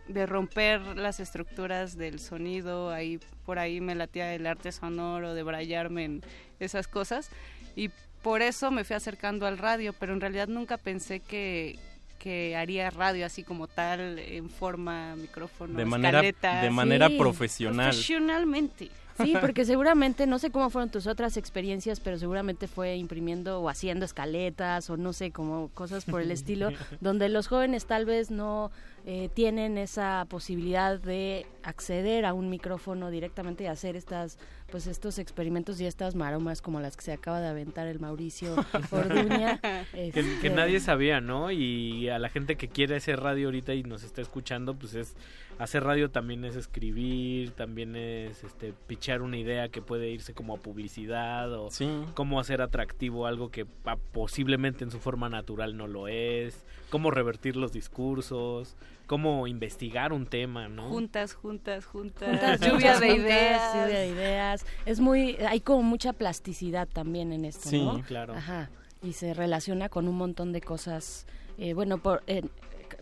de 0.09 0.27
romper 0.27 0.83
las 0.99 1.19
estructuras 1.19 1.97
del 1.97 2.19
sonido, 2.21 2.91
ahí 2.91 3.21
por 3.47 3.59
ahí 3.59 3.81
me 3.81 3.95
latía 3.95 4.35
el 4.35 4.47
arte 4.47 4.71
sonoro, 4.71 5.33
de 5.33 5.43
brayarme 5.45 6.05
en 6.05 6.23
esas 6.61 6.89
cosas. 6.89 7.31
Y 7.75 7.91
por 8.23 8.43
eso 8.43 8.71
me 8.71 8.85
fui 8.85 8.97
acercando 8.97 9.47
al 9.47 9.59
radio, 9.59 9.93
pero 9.99 10.13
en 10.13 10.21
realidad 10.21 10.49
nunca 10.49 10.77
pensé 10.77 11.21
que 11.21 11.79
que 12.19 12.57
haría 12.57 12.91
radio 12.91 13.25
así 13.25 13.45
como 13.45 13.69
tal 13.69 14.19
en 14.19 14.51
forma 14.51 15.15
micrófono 15.15 15.79
De 15.79 15.85
manera- 15.85 16.19
escaleta. 16.19 16.63
de 16.63 16.71
manera 16.71 17.09
profesional. 17.17 17.91
profesionalmente 17.91 18.91
Sí, 19.23 19.35
porque 19.41 19.65
seguramente, 19.65 20.27
no 20.27 20.39
sé 20.41 20.51
cómo 20.51 20.69
fueron 20.71 20.91
tus 20.91 21.07
otras 21.07 21.37
experiencias, 21.37 22.01
pero 22.01 22.19
seguramente 22.19 22.67
fue 22.69 22.97
imprimiendo 22.97 23.61
o 23.61 23.69
haciendo 23.69 24.05
escaletas 24.05 24.91
o 24.91 24.97
no 24.97 25.13
sé, 25.13 25.31
como 25.33 25.69
cosas 25.75 26.05
por 26.05 26.21
el 26.21 26.31
estilo, 26.33 26.71
donde 27.01 27.29
los 27.29 27.47
jóvenes 27.49 27.87
tal 27.87 28.05
vez 28.05 28.31
no 28.33 28.71
eh, 29.11 29.31
tienen 29.33 29.79
esa 29.79 30.27
posibilidad 30.29 31.01
de 31.01 31.47
acceder 31.63 32.27
a 32.27 32.35
un 32.35 32.51
micrófono 32.51 33.09
directamente 33.09 33.65
y 33.65 33.67
hacer 33.67 33.97
estas, 33.97 34.39
pues 34.71 34.87
estos 34.87 35.19
experimentos 35.19 35.81
y 35.81 35.87
estas 35.87 36.15
maromas 36.15 36.61
como 36.61 36.79
las 36.79 36.95
que 36.95 37.05
se 37.05 37.13
acaba 37.15 37.41
de 37.41 37.49
aventar 37.49 37.87
el 37.87 38.01
Mauricio 38.01 38.55
Orduña. 38.91 39.63
Que, 39.93 40.09
Este, 40.09 40.39
que 40.43 40.51
nadie 40.51 40.79
sabía, 40.79 41.23
¿no? 41.23 41.51
Y 41.51 42.11
a 42.11 42.19
la 42.19 42.29
gente 42.29 42.57
que 42.57 42.69
quiere 42.69 42.97
hacer 42.97 43.19
radio 43.19 43.47
ahorita 43.47 43.73
y 43.73 43.83
nos 43.83 44.03
está 44.03 44.21
escuchando, 44.21 44.75
pues 44.75 44.93
es 44.93 45.17
hacer 45.59 45.85
radio 45.85 46.11
también 46.11 46.45
es 46.45 46.57
escribir, 46.57 47.51
también 47.53 47.97
es 47.97 48.45
este 48.45 48.73
pichar 48.87 49.23
una 49.23 49.37
idea 49.39 49.69
que 49.69 49.83
puede 49.83 50.09
irse 50.11 50.35
como 50.35 50.55
a 50.55 50.59
publicidad 50.59 51.53
o 51.55 51.69
cómo 52.15 52.41
hacer 52.41 52.63
atractivo 52.63 53.27
algo 53.27 53.51
que 53.51 53.67
pa- 53.67 53.97
posiblemente 53.97 54.85
en 54.85 54.91
su 54.91 54.99
forma 54.99 55.29
natural 55.29 55.77
no 55.77 55.87
lo 55.87 56.09
es, 56.09 56.65
cómo 56.91 57.11
revertir 57.11 57.57
los 57.57 57.73
discursos, 57.73 58.77
cómo 59.07 59.47
investigar 59.47 60.13
un 60.13 60.27
tema, 60.27 60.69
¿no? 60.69 60.89
juntas 60.89 61.35
juntas 61.35 61.87
juntas, 61.87 62.29
Juntas, 62.29 62.61
lluvia 62.61 62.99
de 63.01 63.15
ideas 63.17 63.75
lluvia 63.75 63.99
de 63.99 64.09
ideas. 64.09 64.67
Es 64.87 65.01
muy, 65.01 65.37
hay 65.49 65.61
como 65.61 65.83
mucha 65.83 66.13
plasticidad 66.13 66.87
también 66.87 67.33
en 67.33 67.45
esto, 67.45 67.69
Sí, 67.69 67.83
¿no? 67.83 68.03
claro. 68.03 68.35
Ajá. 68.35 68.71
Y 69.03 69.13
se 69.13 69.33
relaciona 69.35 69.89
con 69.89 70.09
un 70.09 70.17
montón 70.17 70.53
de 70.53 70.61
cosas. 70.61 71.27
Eh, 71.57 71.73
bueno, 71.75 71.99
por, 71.99 72.23
eh, 72.27 72.43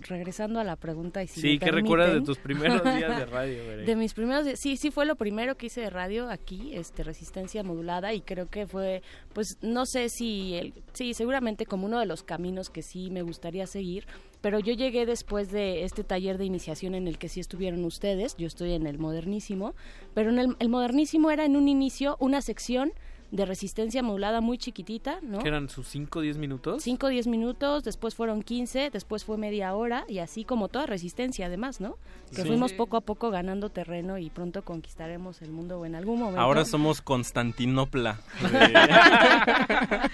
regresando 0.01 0.61
a 0.61 0.65
la 0.65 0.77
pregunta 0.77 1.23
y 1.23 1.27
si 1.27 1.41
Sí, 1.41 1.59
¿qué 1.59 1.71
recuerdas 1.71 2.13
de 2.13 2.21
tus 2.21 2.39
primeros 2.39 2.83
días 2.83 3.19
de 3.19 3.27
radio? 3.27 3.77
De 3.77 3.97
mis 3.97 4.15
primeros 4.15 4.45
días, 4.45 4.59
sí, 4.59 4.77
sí 4.77 4.91
fue 4.91 5.07
lo 5.07 5.17
primero 5.17 5.57
que 5.57 5.67
hice 5.67 5.81
de 5.81 5.91
radio 5.91 6.31
aquí, 6.31 6.75
este 6.75 7.03
resistencia 7.03 7.63
modulada 7.63 8.13
y 8.15 8.21
creo 8.21 8.49
que 8.49 8.67
fue, 8.67 9.03
pues 9.33 9.59
no 9.63 9.87
sé 9.87 10.09
si, 10.09 10.55
el, 10.55 10.75
sí, 10.93 11.15
seguramente 11.15 11.67
como 11.67 11.87
uno 11.87 11.99
de 11.99 12.07
los 12.07 12.23
caminos 12.23 12.71
que 12.71 12.83
sí 12.83 13.11
me 13.11 13.23
gustaría 13.23 13.67
seguir, 13.67 14.07
pero 14.41 14.59
yo 14.59 14.75
llegué 14.75 15.07
después 15.07 15.51
de 15.51 15.85
este 15.85 16.05
taller 16.05 16.39
de 16.39 16.45
iniciación 16.45 16.95
en 16.95 17.09
el 17.09 17.19
que 17.19 17.29
sí 17.29 17.41
estuvieron 17.41 17.85
ustedes, 17.85 18.37
yo 18.37 18.47
estoy 18.47 18.73
en 18.73 18.87
el 18.87 18.99
modernísimo, 18.99 19.75
pero 20.15 20.31
en 20.31 20.39
el, 20.39 20.57
el 20.59 20.69
modernísimo 20.69 21.31
era 21.31 21.45
en 21.45 21.57
un 21.57 21.69
inicio 21.69 22.17
una 22.21 22.43
sección 22.43 22.93
de 23.31 23.45
resistencia 23.45 24.03
modulada 24.03 24.41
muy 24.41 24.57
chiquitita, 24.59 25.19
¿no? 25.23 25.39
¿Que 25.41 25.49
eran 25.49 25.69
sus 25.69 25.89
5 25.89 26.21
o 26.21 26.23
10 26.23 26.39
minutos? 26.39 26.83
5 26.83 27.07
o 27.07 27.11
10 27.11 27.27
minutos, 27.27 27.85
después 27.85 28.15
fueron 28.15 28.43
15, 28.43 28.91
después 28.91 29.25
fue 29.25 29.37
media 29.37 29.75
hora 29.75 30.05
y 30.09 30.19
así 30.21 30.45
como 30.45 30.69
toda 30.69 30.87
resistencia 30.87 31.47
además, 31.47 31.81
¿no? 31.81 31.97
Que 32.31 32.43
Sí. 32.43 32.49
fuimos 32.49 32.73
poco 32.73 32.97
a 32.97 33.01
poco 33.01 33.31
ganando 33.31 33.69
terreno 33.71 34.19
y 34.19 34.31
pronto 34.31 34.63
conquistaremos 34.63 35.43
el 35.43 35.51
mundo 35.51 35.81
o 35.81 35.87
en 35.87 35.95
algún 35.97 36.21
momento. 36.21 36.41
Ahora 36.41 36.65
somos 36.65 37.03
Constantinopla. 37.03 38.21
de- 38.53 40.11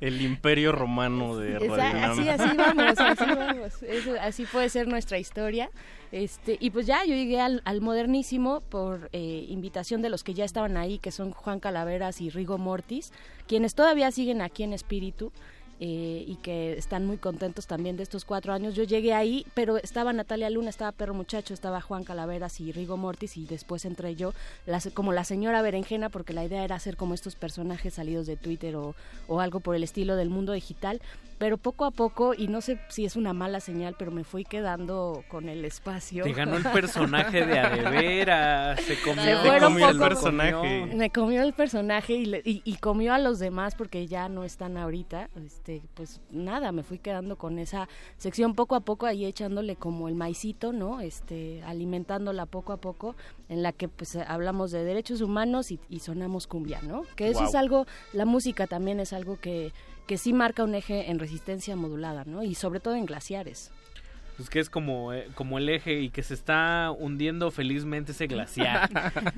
el 0.00 0.20
imperio 0.22 0.72
romano 0.72 1.36
de 1.36 1.56
Esa- 1.56 1.76
Radio 1.76 2.12
así, 2.12 2.28
así 2.28 2.56
vamos, 2.56 2.98
así 2.98 3.24
vamos. 3.34 3.82
Eso- 3.82 4.20
así 4.20 4.44
puede 4.46 4.68
ser 4.68 4.88
nuestra 4.88 5.18
historia. 5.18 5.70
Este, 6.12 6.58
y 6.60 6.70
pues 6.70 6.86
ya 6.86 7.04
yo 7.06 7.14
llegué 7.14 7.40
al, 7.40 7.62
modernísimo 7.80 8.60
por 8.60 9.08
eh, 9.12 9.46
invitación 9.48 10.02
de 10.02 10.10
los 10.10 10.22
que 10.22 10.34
ya 10.34 10.44
estaban 10.44 10.76
ahí, 10.76 10.98
que 10.98 11.10
son 11.10 11.32
Juan 11.32 11.58
Calaveras 11.58 12.20
y 12.20 12.28
Rigo 12.28 12.58
Mortis, 12.58 13.12
quienes 13.48 13.74
todavía 13.74 14.10
siguen 14.10 14.42
aquí 14.42 14.62
en 14.62 14.74
espíritu. 14.74 15.32
eh, 15.84 16.24
y 16.28 16.36
que 16.36 16.74
están 16.74 17.06
muy 17.06 17.16
contentos 17.16 17.66
también 17.66 17.96
de 17.96 18.04
estos 18.04 18.24
cuatro 18.24 18.52
años. 18.52 18.76
Yo 18.76 18.84
llegué 18.84 19.14
ahí, 19.14 19.44
pero 19.52 19.78
estaba 19.78 20.12
Natalia 20.12 20.48
Luna, 20.48 20.70
estaba 20.70 20.92
Perro 20.92 21.12
Muchacho, 21.12 21.54
estaba 21.54 21.80
Juan 21.80 22.04
Calaveras 22.04 22.60
y 22.60 22.70
Rigo 22.70 22.96
Mortis 22.96 23.36
y 23.36 23.46
después 23.46 23.84
entré 23.84 24.14
yo 24.14 24.32
como 24.94 25.12
la 25.12 25.24
señora 25.24 25.60
berenjena 25.60 26.08
porque 26.08 26.34
la 26.34 26.44
idea 26.44 26.62
era 26.62 26.76
hacer 26.76 26.96
como 26.96 27.14
estos 27.14 27.34
personajes 27.34 27.94
salidos 27.94 28.28
de 28.28 28.36
Twitter 28.36 28.76
o, 28.76 28.94
o 29.26 29.40
algo 29.40 29.58
por 29.58 29.74
el 29.74 29.82
estilo 29.82 30.14
del 30.14 30.30
mundo 30.30 30.52
digital. 30.52 31.00
Pero 31.42 31.58
poco 31.58 31.84
a 31.86 31.90
poco, 31.90 32.34
y 32.34 32.46
no 32.46 32.60
sé 32.60 32.78
si 32.88 33.04
es 33.04 33.16
una 33.16 33.32
mala 33.32 33.58
señal, 33.58 33.96
pero 33.98 34.12
me 34.12 34.22
fui 34.22 34.44
quedando 34.44 35.24
con 35.28 35.48
el 35.48 35.64
espacio. 35.64 36.22
Te 36.22 36.32
ganó 36.34 36.56
el 36.56 36.62
personaje 36.72 37.44
de 37.44 37.58
a 37.58 37.68
de 37.68 37.82
veras, 37.90 38.80
se 38.80 38.96
comió, 39.02 39.24
Se 39.24 39.58
comió 39.60 39.88
el 39.88 39.98
personaje. 39.98 40.86
Me 40.94 41.10
comió 41.10 41.42
el 41.42 41.52
personaje 41.52 42.12
y, 42.12 42.26
le- 42.26 42.42
y, 42.44 42.62
y 42.64 42.76
comió 42.76 43.12
a 43.12 43.18
los 43.18 43.40
demás 43.40 43.74
porque 43.74 44.06
ya 44.06 44.28
no 44.28 44.44
están 44.44 44.76
ahorita. 44.76 45.30
Este, 45.44 45.82
pues 45.94 46.20
nada, 46.30 46.70
me 46.70 46.84
fui 46.84 47.00
quedando 47.00 47.36
con 47.36 47.58
esa 47.58 47.88
sección 48.18 48.54
poco 48.54 48.76
a 48.76 48.80
poco 48.80 49.06
ahí 49.06 49.24
echándole 49.24 49.74
como 49.74 50.06
el 50.06 50.14
maicito, 50.14 50.72
¿no? 50.72 51.00
Este, 51.00 51.60
alimentándola 51.64 52.46
poco 52.46 52.72
a 52.72 52.76
poco, 52.76 53.16
en 53.48 53.64
la 53.64 53.72
que 53.72 53.88
pues 53.88 54.14
hablamos 54.14 54.70
de 54.70 54.84
derechos 54.84 55.20
humanos 55.20 55.72
y, 55.72 55.80
y 55.88 55.98
sonamos 55.98 56.46
cumbia, 56.46 56.80
¿no? 56.82 57.02
Que 57.16 57.30
eso 57.30 57.42
es 57.44 57.56
algo, 57.56 57.84
la 58.12 58.26
música 58.26 58.68
también 58.68 59.00
es 59.00 59.12
algo 59.12 59.40
que 59.40 59.72
que 60.06 60.18
sí 60.18 60.32
marca 60.32 60.64
un 60.64 60.74
eje 60.74 61.10
en 61.10 61.18
resistencia 61.18 61.76
modulada, 61.76 62.24
¿no? 62.24 62.42
Y 62.42 62.54
sobre 62.54 62.80
todo 62.80 62.94
en 62.94 63.06
glaciares. 63.06 63.70
Pues 64.36 64.48
que 64.48 64.60
es 64.60 64.70
como, 64.70 65.12
eh, 65.12 65.28
como 65.34 65.58
el 65.58 65.68
eje 65.68 66.00
y 66.00 66.08
que 66.08 66.22
se 66.22 66.34
está 66.34 66.90
hundiendo 66.90 67.50
felizmente 67.50 68.12
ese 68.12 68.26
glaciar. 68.26 68.90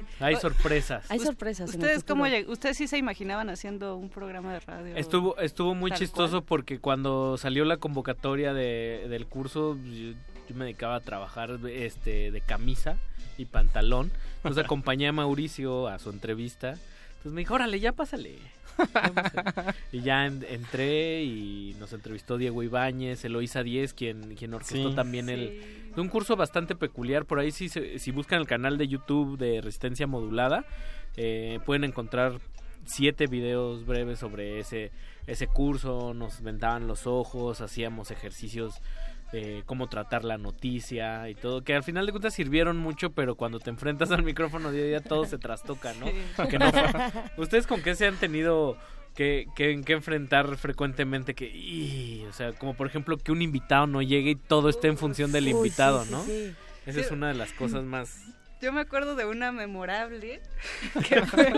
Hay 0.21 0.37
sorpresas. 0.37 1.11
Hay 1.11 1.19
sorpresas. 1.19 1.71
¿Ustedes 1.71 2.05
cómo 2.05 2.25
¿Ustedes 2.47 2.77
sí 2.77 2.87
se 2.87 2.97
imaginaban 2.97 3.51
haciendo 3.51 3.97
un 3.97 4.09
programa 4.09 4.53
de 4.53 4.61
radio? 4.61 4.97
Estuvo, 4.97 5.37
estuvo 5.39 5.75
muy 5.75 5.91
chistoso 5.91 6.39
cual? 6.39 6.45
porque 6.45 6.79
cuando 6.79 7.37
salió 7.37 7.65
la 7.65 7.79
convocatoria 7.79 8.55
de, 8.55 9.07
del 9.09 9.27
curso, 9.27 9.77
yo, 9.77 10.13
yo 10.49 10.55
me 10.55 10.65
dedicaba 10.65 10.97
a 10.97 11.01
trabajar 11.01 11.59
este, 11.69 12.31
de 12.31 12.41
camisa 12.41 12.97
y 13.37 13.47
pantalón. 13.47 14.13
Entonces 14.37 14.65
acompañé 14.65 15.09
a 15.09 15.13
Mauricio 15.13 15.89
a 15.89 15.99
su 15.99 16.11
entrevista. 16.11 16.79
Entonces 17.17 17.33
me 17.33 17.41
dijo, 17.41 17.55
órale, 17.55 17.81
ya 17.81 17.93
pásale. 17.93 18.39
Ya 18.79 19.13
pásale". 19.13 19.75
y 19.93 20.01
ya 20.01 20.27
en- 20.27 20.45
entré 20.49 21.23
y 21.23 21.75
nos 21.79 21.93
entrevistó 21.93 22.37
Diego 22.39 22.63
Ibáñez, 22.63 23.25
Eloisa 23.25 23.63
Díez, 23.63 23.95
quien, 23.95 24.35
quien 24.37 24.55
orquestó 24.55 24.91
Sí. 24.91 24.95
también 24.97 25.29
el... 25.29 25.93
de 25.95 26.01
un 26.01 26.09
curso 26.09 26.37
bastante 26.37 26.75
peculiar. 26.75 27.25
Por 27.25 27.39
ahí 27.39 27.51
si, 27.51 27.69
se- 27.69 27.99
si 27.99 28.11
buscan 28.11 28.41
el 28.41 28.47
canal 28.47 28.79
de 28.79 28.89
YouTube 28.89 29.39
de 29.39 29.61
Resistencia 29.61 30.07
Modulada, 30.07 30.65
eh, 31.17 31.61
pueden 31.65 31.85
encontrar 31.85 32.41
siete 32.87 33.27
videos 33.27 33.87
breves 33.87 34.19
sobre 34.19 34.59
ese, 34.61 34.91
ese 35.27 35.47
curso. 35.47 36.13
Nos 36.15 36.43
vendaban 36.43 36.87
los 36.87 37.07
ojos, 37.07 37.61
hacíamos 37.61 38.11
ejercicios 38.11 38.81
de 39.33 39.63
cómo 39.67 39.89
tratar 39.89 40.25
la 40.25 40.39
noticia 40.39 41.29
y 41.29 41.35
todo, 41.35 41.63
que 41.63 41.75
al 41.75 41.83
final 41.83 42.07
de 42.07 42.13
cuentas 42.13 42.35
sirvieron 42.35 42.77
mucho, 42.77 43.11
pero 43.11 43.35
cuando 43.35 43.59
te 43.59 43.71
enfrentas 43.71 44.11
al 44.11 44.23
micrófono 44.23 44.71
día 44.71 44.83
a 44.83 44.87
día 44.87 45.01
todo 45.01 45.25
se 45.25 45.39
trastoca, 45.39 45.93
¿no? 45.95 46.07
Sí. 46.07 46.49
Que 46.49 46.59
no 46.59 46.71
¿Ustedes 47.37 47.67
con 47.67 47.83
qué 47.83 47.95
se 47.95 48.07
han 48.07 48.17
tenido 48.17 48.77
que, 49.15 49.47
que, 49.57 49.81
que 49.83 49.93
enfrentar 49.93 50.57
frecuentemente 50.57 51.35
que, 51.35 51.47
y, 51.47 52.25
o 52.29 52.33
sea, 52.33 52.53
como 52.53 52.75
por 52.75 52.87
ejemplo 52.87 53.17
que 53.17 53.33
un 53.33 53.43
invitado 53.43 53.87
no 53.87 54.03
llegue 54.03 54.31
y 54.31 54.37
todo 54.37 54.69
esté 54.69 54.89
en 54.89 54.99
función 54.99 55.33
del 55.33 55.49
invitado, 55.49 56.05
¿no? 56.07 56.23
sí. 56.25 56.55
Esa 56.87 57.01
es 57.01 57.11
una 57.11 57.29
de 57.29 57.35
las 57.35 57.53
cosas 57.53 57.85
más... 57.85 58.23
Yo 58.63 58.73
me 58.73 58.81
acuerdo 58.81 59.15
de 59.15 59.27
una 59.27 59.53
memorable 59.53 60.41
que 61.09 61.23
fue, 61.27 61.53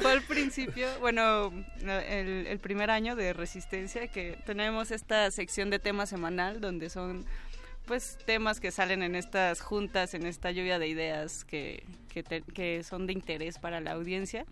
fue 0.00 0.12
al 0.12 0.22
principio, 0.22 0.88
bueno, 1.00 1.52
el, 1.82 2.46
el 2.46 2.58
primer 2.58 2.90
año 2.90 3.16
de 3.16 3.32
Resistencia, 3.34 4.08
que 4.08 4.38
tenemos 4.46 4.90
esta 4.92 5.30
sección 5.30 5.68
de 5.70 5.78
tema 5.78 6.06
semanal 6.06 6.60
donde 6.60 6.88
son 6.90 7.26
pues 7.86 8.18
temas 8.24 8.60
que 8.60 8.70
salen 8.70 9.02
en 9.02 9.14
estas 9.16 9.60
juntas, 9.60 10.14
en 10.14 10.24
esta 10.24 10.52
lluvia 10.52 10.78
de 10.78 10.86
ideas 10.88 11.44
que, 11.44 11.84
que, 12.08 12.22
te- 12.22 12.42
que 12.42 12.84
son 12.84 13.06
de 13.06 13.12
interés 13.12 13.58
para 13.58 13.80
la 13.80 13.92
audiencia. 13.92 14.44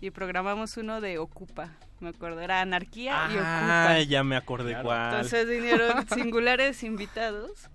Y 0.00 0.10
programamos 0.10 0.76
uno 0.76 1.00
de 1.00 1.18
Ocupa, 1.18 1.70
me 2.00 2.10
acuerdo, 2.10 2.40
era 2.40 2.60
Anarquía 2.60 3.28
y 3.30 3.34
Ocupa. 3.34 3.90
Ah, 3.92 4.00
ya 4.00 4.22
me 4.24 4.36
acordé 4.36 4.76
cuál. 4.82 5.14
Entonces 5.14 5.48
vinieron 5.48 6.06
singulares 6.14 6.82
invitados. 6.82 7.70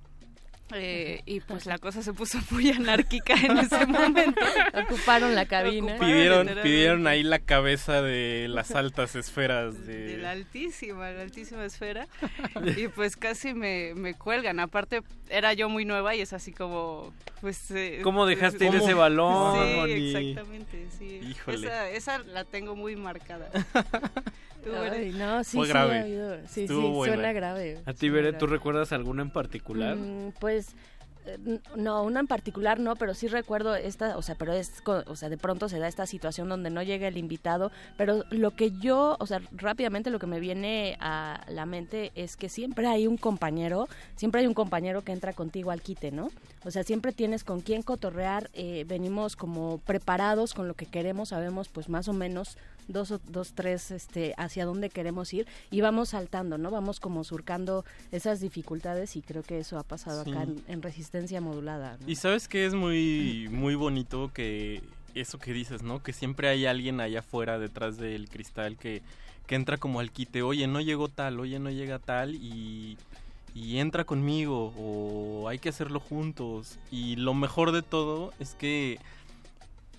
Eh, 0.74 1.22
y 1.26 1.40
pues 1.40 1.66
la 1.66 1.78
cosa 1.78 2.02
se 2.02 2.14
puso 2.14 2.40
muy 2.52 2.70
anárquica 2.72 3.34
en 3.36 3.58
ese 3.58 3.86
momento. 3.86 4.42
Ocuparon 4.74 5.34
la 5.36 5.46
cabina. 5.46 5.98
Pidieron, 5.98 6.48
pidieron 6.62 7.08
ahí 7.08 7.24
la 7.24 7.40
cabeza 7.40 8.02
de 8.02 8.48
las 8.50 8.72
altas 8.72 9.16
esferas 9.16 9.86
de 9.86 10.18
la 10.18 10.32
altísima, 10.32 11.10
la 11.12 11.22
altísima 11.22 11.64
esfera. 11.66 12.08
y 12.76 12.88
pues 12.90 13.16
casi 13.16 13.54
me, 13.54 13.94
me 13.96 14.14
cuelgan. 14.14 14.60
Aparte, 14.60 15.02
era 15.30 15.54
yo 15.54 15.70
muy 15.70 15.86
nueva 15.86 16.16
y 16.16 16.22
es 16.22 16.34
así 16.34 16.52
como, 16.52 17.14
pues... 17.42 17.72
eh, 17.72 18.00
¿Cómo 18.04 18.26
dejaste 18.26 18.66
ir 18.66 18.72
¿cómo? 18.72 18.84
ese 18.84 18.94
balón, 18.94 19.88
Sí, 19.88 20.16
exactamente, 20.16 20.88
sí. 20.98 21.20
Híjole. 21.30 21.58
Esa, 21.68 21.90
esa 21.90 22.20
la 22.20 22.44
tengo 22.44 22.76
muy 22.76 22.96
marcada. 22.96 23.50
Ay, 24.76 25.12
no, 25.14 25.44
sí, 25.44 25.58
Fue 25.58 25.66
sí, 25.66 25.72
grave. 25.72 25.98
ha 25.98 26.02
habido- 26.02 26.38
sí, 26.48 26.62
Estuvo 26.62 26.82
sí, 26.88 26.94
buena. 26.94 27.14
suena 27.16 27.34
grave. 27.34 27.82
A 27.86 27.94
ti, 27.94 28.10
Bere, 28.10 28.34
¿tú 28.34 28.48
recuerdas 28.48 28.92
alguna 28.92 29.22
en 29.24 29.30
particular? 29.32 29.96
Mm, 29.96 30.34
pues 30.40 30.70
eh, 31.30 31.60
no, 31.76 32.04
una 32.04 32.22
en 32.22 32.28
particular 32.28 32.80
no, 32.80 32.96
pero 32.96 33.14
sí 33.14 33.28
recuerdo 33.28 33.76
esta, 33.76 34.18
o 34.18 34.22
sea, 34.22 34.36
pero 34.36 34.54
es, 34.54 34.72
o 34.86 35.16
sea, 35.18 35.28
de 35.28 35.38
pronto 35.38 35.68
se 35.68 35.78
da 35.78 35.90
esta 35.90 36.06
situación 36.06 36.48
donde 36.48 36.70
no 36.70 36.82
llega 36.84 37.06
el 37.10 37.18
invitado, 37.18 37.70
pero 37.98 38.24
lo 38.30 38.52
que 38.52 38.72
yo, 38.72 39.18
o 39.20 39.26
sea, 39.26 39.42
rápidamente 39.52 40.10
lo 40.10 40.20
que 40.20 40.26
me 40.28 40.40
viene 40.40 40.96
a 41.02 41.44
la 41.50 41.66
mente 41.66 42.14
es 42.16 42.38
que 42.38 42.48
siempre 42.48 42.88
hay 42.88 43.08
un 43.08 43.18
compañero, 43.18 43.90
siempre 44.16 44.40
hay 44.40 44.48
un 44.48 44.54
compañero 44.54 45.02
que 45.04 45.12
entra 45.12 45.34
contigo 45.34 45.72
al 45.72 45.82
quite, 45.82 46.12
¿no? 46.12 46.30
O 46.64 46.72
sea, 46.72 46.84
siempre 46.84 47.12
tienes 47.12 47.44
con 47.44 47.60
quién 47.60 47.82
cotorrear, 47.82 48.50
eh, 48.54 48.86
venimos 48.88 49.36
como 49.36 49.80
preparados 49.80 50.54
con 50.54 50.70
lo 50.70 50.76
que 50.76 50.86
queremos, 50.86 51.30
sabemos 51.30 51.68
pues 51.68 51.90
más 51.90 52.08
o 52.08 52.14
menos 52.14 52.58
dos, 52.88 53.12
o- 53.12 53.22
dos, 53.28 53.54
tres, 53.54 53.92
este, 53.92 54.34
hacia 54.38 54.66
dónde 54.66 54.90
queremos 54.90 55.34
ir 55.34 55.48
y 55.72 55.82
vamos 55.82 56.10
saltando, 56.10 56.58
¿no? 56.58 56.72
Vamos 56.72 57.00
como 57.00 57.24
surcando 57.24 57.86
esas 58.12 58.40
dificultades 58.40 59.16
y 59.16 59.22
creo 59.22 59.44
que 59.44 59.60
eso 59.60 59.78
ha 59.78 59.84
pasado 59.84 60.22
acá 60.22 60.44
en, 60.44 60.62
en 60.68 60.82
resistencia 60.82 61.42
modulada. 61.42 61.98
¿no? 62.00 62.10
Y 62.10 62.16
sabes 62.16 62.48
que 62.48 62.66
es 62.66 62.74
muy, 62.74 63.48
muy 63.52 63.76
bonito 63.76 64.32
que 64.34 64.82
eso 65.16 65.40
que 65.40 65.52
dices, 65.54 65.82
¿no? 65.84 66.04
Que 66.04 66.14
siempre 66.14 66.48
hay 66.48 66.66
alguien 66.66 67.00
allá 67.02 67.20
afuera 67.20 67.58
detrás 67.60 67.98
del 67.98 68.30
cristal 68.30 68.78
que, 68.78 69.02
que 69.48 69.56
entra 69.56 69.78
como 69.78 70.00
al 70.00 70.12
quite, 70.12 70.42
oye, 70.44 70.68
no 70.68 70.80
llegó 70.82 71.08
tal, 71.10 71.40
oye, 71.40 71.58
no 71.60 71.72
llega 71.72 71.98
tal 72.00 72.36
y, 72.36 72.98
y 73.56 73.80
entra 73.80 74.04
conmigo 74.04 74.74
o 74.78 75.48
hay 75.50 75.58
que 75.58 75.70
hacerlo 75.70 76.00
juntos. 76.00 76.78
Y 76.92 77.16
lo 77.16 77.34
mejor 77.34 77.72
de 77.72 77.82
todo 77.82 78.32
es 78.40 78.54
que 78.54 79.00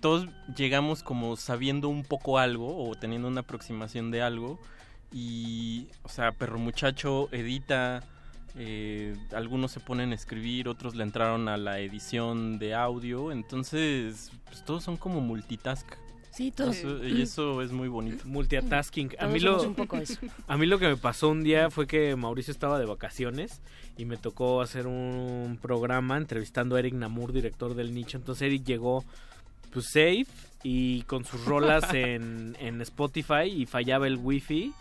todos 0.00 0.28
llegamos 0.56 1.02
como 1.02 1.36
sabiendo 1.36 1.88
un 1.88 2.04
poco 2.04 2.38
algo 2.38 2.88
o 2.88 2.94
teniendo 2.94 3.28
una 3.28 3.40
aproximación 3.40 4.10
de 4.10 4.22
algo 4.22 4.58
y, 5.12 5.88
o 6.02 6.08
sea, 6.08 6.32
Perro 6.32 6.58
Muchacho 6.58 7.28
edita, 7.32 8.04
eh, 8.56 9.16
algunos 9.32 9.72
se 9.72 9.80
ponen 9.80 10.12
a 10.12 10.14
escribir, 10.14 10.68
otros 10.68 10.94
le 10.94 11.02
entraron 11.04 11.48
a 11.48 11.56
la 11.56 11.78
edición 11.80 12.58
de 12.58 12.74
audio, 12.74 13.32
entonces 13.32 14.30
pues, 14.46 14.64
todos 14.64 14.84
son 14.84 14.96
como 14.96 15.20
multitask. 15.20 15.86
Sí, 16.30 16.52
todos. 16.52 16.76
Eso- 16.76 17.04
y 17.04 17.22
eso 17.22 17.62
es 17.62 17.72
muy 17.72 17.88
bonito. 17.88 18.24
Multitasking. 18.26 19.16
A 19.18 19.26
mí, 19.26 19.40
lo, 19.40 19.60
un 19.60 19.74
poco 19.74 19.96
eso. 19.96 20.18
a 20.46 20.56
mí 20.56 20.66
lo 20.66 20.78
que 20.78 20.86
me 20.86 20.96
pasó 20.96 21.30
un 21.30 21.42
día 21.42 21.68
fue 21.70 21.88
que 21.88 22.14
Mauricio 22.14 22.52
estaba 22.52 22.78
de 22.78 22.86
vacaciones 22.86 23.60
y 23.96 24.04
me 24.04 24.16
tocó 24.18 24.60
hacer 24.60 24.86
un 24.86 25.58
programa 25.60 26.16
entrevistando 26.16 26.76
a 26.76 26.78
Eric 26.78 26.94
Namur, 26.94 27.32
director 27.32 27.74
del 27.74 27.92
nicho. 27.92 28.18
Entonces 28.18 28.42
Eric 28.42 28.62
llegó 28.64 29.04
pues 29.72 29.86
safe 29.86 30.26
y 30.62 31.02
con 31.02 31.24
sus 31.24 31.44
rolas 31.44 31.84
en, 31.94 32.56
en 32.60 32.80
Spotify 32.82 33.44
y 33.44 33.66
fallaba 33.66 34.06
el 34.06 34.16
wifi. 34.16 34.72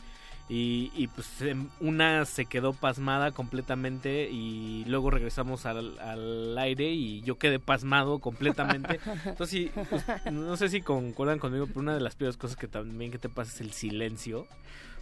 Y, 0.50 0.92
y 0.96 1.08
pues 1.08 1.28
una 1.82 2.24
se 2.24 2.46
quedó 2.46 2.72
pasmada 2.72 3.32
completamente 3.32 4.30
y 4.32 4.86
luego 4.88 5.10
regresamos 5.12 5.66
al, 5.66 6.00
al 6.00 6.58
aire 6.58 6.90
y 6.90 7.20
yo 7.24 7.38
quedé 7.38 7.60
pasmado 7.60 8.20
completamente. 8.20 9.02
Entonces, 9.26 9.50
sí, 9.50 9.72
pues, 9.90 10.06
no 10.32 10.56
sé 10.56 10.70
si 10.70 10.80
concuerdan 10.80 11.40
conmigo, 11.40 11.68
pero 11.68 11.82
una 11.82 11.94
de 11.96 12.00
las 12.00 12.16
peores 12.16 12.38
cosas 12.38 12.56
que 12.56 12.70
también 12.70 13.12
que 13.12 13.18
te 13.20 13.28
pasa 13.28 13.52
es 13.56 13.60
el 13.60 13.74
silencio. 13.74 14.48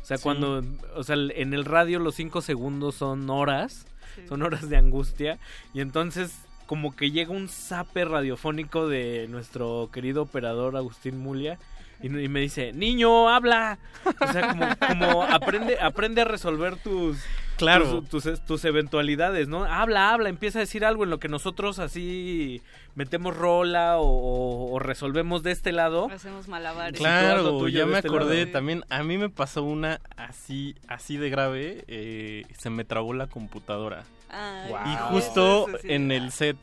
O 0.02 0.06
sea, 0.06 0.18
Sí. 0.18 0.24
cuando, 0.24 0.64
o 0.96 1.04
sea, 1.04 1.16
en 1.16 1.54
el 1.54 1.64
radio 1.64 2.00
los 2.00 2.16
cinco 2.16 2.42
segundos 2.42 2.96
son 2.96 3.30
horas, 3.30 3.86
Sí. 4.16 4.22
son 4.28 4.42
horas 4.42 4.68
de 4.68 4.78
angustia 4.78 5.38
y 5.76 5.82
entonces 5.82 6.32
como 6.66 6.96
que 6.96 7.12
llega 7.12 7.32
un 7.32 7.48
zape 7.50 8.06
radiofónico 8.06 8.88
de 8.88 9.28
nuestro 9.30 9.90
querido 9.94 10.24
operador 10.24 10.76
Agustín 10.78 11.18
Mulia 11.20 11.58
y, 12.02 12.08
y 12.08 12.28
me 12.28 12.42
dice, 12.42 12.74
niño, 12.74 13.30
habla. 13.30 13.78
O 14.20 14.32
sea, 14.32 14.50
como, 14.50 14.66
como 15.10 15.24
aprende, 15.24 15.80
aprende 15.80 16.22
a 16.22 16.26
resolver 16.26 16.76
tus, 16.78 17.18
Claro. 17.58 18.02
tus, 18.04 18.24
tus, 18.24 18.42
tus 18.46 18.66
eventualidades, 18.66 19.48
¿no? 19.48 19.64
Habla, 19.64 20.12
habla, 20.12 20.28
empieza 20.28 20.60
a 20.60 20.62
decir 20.62 20.84
algo 20.84 21.06
en 21.06 21.10
lo 21.10 21.20
que 21.20 21.30
nosotros 21.30 21.80
así 21.80 22.62
metemos 22.96 23.36
rola 23.38 23.98
o, 23.98 24.04
o- 24.06 24.74
o 24.74 24.80
resolvemos 24.80 25.42
de 25.42 25.52
este 25.52 25.72
lado. 25.72 26.10
Hacemos 26.12 26.50
malabares. 26.50 27.00
Claro, 27.00 27.66
ya 27.70 27.86
me 27.86 27.96
este 27.96 28.10
acordé 28.10 28.42
lado. 28.42 28.52
también. 28.52 28.84
A 28.90 29.02
mí 29.04 29.18
me 29.18 29.30
pasó 29.30 29.64
una 29.64 30.02
así, 30.18 30.76
así 30.90 31.16
de 31.16 31.30
grave. 31.30 31.86
eh, 31.88 32.44
se 32.58 32.70
me 32.70 32.84
trabó 32.84 33.14
la 33.14 33.28
computadora. 33.28 34.04
Ay, 34.36 34.94
y 34.94 34.96
justo 35.14 35.68
sí. 35.82 35.88
en 35.94 36.12
el 36.12 36.32
set 36.32 36.58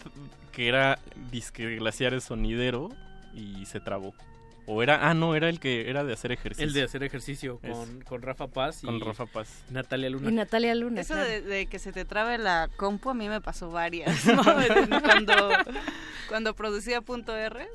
que 0.52 0.68
era 0.68 0.98
disque 1.30 1.76
glaciares 1.76 2.24
sonidero 2.24 2.90
y 3.34 3.64
se 3.66 3.80
trabó. 3.80 4.14
O 4.66 4.80
era, 4.82 5.08
ah, 5.08 5.14
no, 5.14 5.34
era 5.34 5.48
el 5.48 5.58
que 5.58 5.90
era 5.90 6.04
de 6.04 6.12
hacer 6.12 6.30
ejercicio. 6.30 6.64
El 6.64 6.72
de 6.72 6.82
hacer 6.84 7.02
ejercicio 7.02 7.58
con, 7.58 8.00
con 8.02 8.22
Rafa 8.22 8.46
Paz 8.46 8.84
y 8.84 8.86
Con 8.86 9.00
Rafa 9.00 9.26
Paz. 9.26 9.64
Natalia 9.70 10.08
Luna. 10.08 10.30
Y 10.30 10.32
Natalia 10.34 10.74
Luna. 10.76 11.00
Eso 11.00 11.14
claro. 11.14 11.28
de, 11.28 11.42
de 11.42 11.66
que 11.66 11.80
se 11.80 11.92
te 11.92 12.04
trabe 12.04 12.38
la 12.38 12.68
compu 12.76 13.10
a 13.10 13.14
mí 13.14 13.28
me 13.28 13.40
pasó 13.40 13.70
varias. 13.72 14.24
¿no? 14.26 14.42
cuando, 15.02 15.34
cuando 16.28 16.54
producía 16.54 17.00
punto 17.00 17.36
R, 17.36 17.66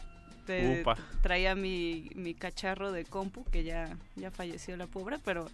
te- 0.46 0.86
traía 1.22 1.56
mi, 1.56 2.10
mi 2.16 2.34
cacharro 2.34 2.94
de 2.94 3.04
compu, 3.04 3.44
que 3.52 3.64
ya, 3.66 3.90
ya 4.16 4.32
falleció 4.32 4.78
la 4.78 4.88
pobre, 4.88 5.18
pero 5.26 5.50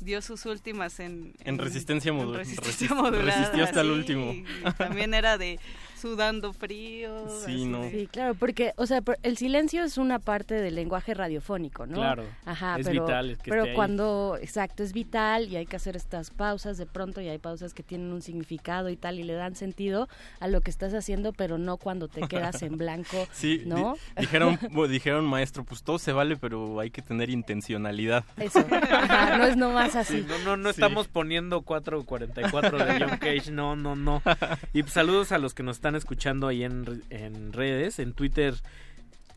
dio 0.00 0.20
sus 0.22 0.46
últimas 0.46 1.00
en... 1.00 1.34
En 1.44 1.58
resistencia 1.58 2.10
en 2.10 2.18
modu- 2.18 2.36
resistencia 2.36 2.88
resist- 2.88 2.94
modulada, 2.96 3.22
resistió 3.24 3.64
hasta 3.64 3.80
el 3.80 3.86
sí, 3.88 3.92
último. 3.92 4.32
y 4.32 4.44
también 4.78 5.14
era 5.14 5.38
de 5.38 5.58
sudando 6.00 6.52
frío. 6.52 7.26
Sí, 7.28 7.34
así 7.52 7.64
no. 7.66 7.88
Sí, 7.90 8.08
claro, 8.10 8.34
porque, 8.34 8.72
o 8.76 8.86
sea, 8.86 9.02
el 9.22 9.36
silencio 9.36 9.84
es 9.84 9.98
una 9.98 10.18
parte 10.18 10.54
del 10.54 10.74
lenguaje 10.74 11.14
radiofónico, 11.14 11.86
¿no? 11.86 11.94
Claro, 11.96 12.24
Ajá, 12.44 12.76
es 12.78 12.86
pero, 12.86 13.02
vital 13.04 13.38
que 13.42 13.50
pero 13.50 13.62
esté 13.62 13.70
ahí. 13.70 13.76
cuando, 13.76 14.38
exacto, 14.40 14.82
es 14.82 14.92
vital 14.92 15.48
y 15.48 15.56
hay 15.56 15.66
que 15.66 15.76
hacer 15.76 15.96
estas 15.96 16.30
pausas 16.30 16.76
de 16.78 16.86
pronto 16.86 17.20
y 17.20 17.28
hay 17.28 17.38
pausas 17.38 17.74
que 17.74 17.82
tienen 17.82 18.12
un 18.12 18.22
significado 18.22 18.88
y 18.90 18.96
tal 18.96 19.18
y 19.18 19.22
le 19.22 19.34
dan 19.34 19.54
sentido 19.56 20.08
a 20.40 20.48
lo 20.48 20.60
que 20.60 20.70
estás 20.70 20.92
haciendo, 20.94 21.32
pero 21.32 21.58
no 21.58 21.76
cuando 21.76 22.08
te 22.08 22.22
quedas 22.28 22.62
en 22.62 22.76
blanco, 22.76 23.26
Sí, 23.32 23.58
di- 23.58 23.66
¿no? 23.66 23.96
dijeron, 24.18 24.58
bu- 24.58 24.88
dijeron 24.88 25.24
maestro, 25.26 25.64
pues 25.64 25.82
todo 25.82 25.98
se 25.98 26.12
vale, 26.12 26.36
pero 26.36 26.80
hay 26.80 26.90
que 26.90 27.02
tener 27.02 27.30
intencionalidad. 27.30 28.24
Eso, 28.36 28.60
ajá, 28.70 29.38
no 29.38 29.44
es 29.44 29.56
nomás 29.56 29.96
así. 29.96 30.18
Sí, 30.22 30.26
no, 30.28 30.38
no, 30.38 30.56
no 30.56 30.72
Sí. 30.72 30.80
estamos 30.80 31.08
poniendo 31.08 31.62
444 31.62 32.78
de 32.84 32.98
John 33.00 33.18
Cage, 33.18 33.50
no, 33.50 33.76
no, 33.76 33.96
no. 33.96 34.22
Y 34.72 34.82
saludos 34.84 35.32
a 35.32 35.38
los 35.38 35.54
que 35.54 35.62
nos 35.62 35.76
están 35.76 35.93
escuchando 35.96 36.46
ahí 36.48 36.64
en, 36.64 37.02
en 37.10 37.52
redes, 37.52 37.98
en 37.98 38.12
Twitter. 38.12 38.54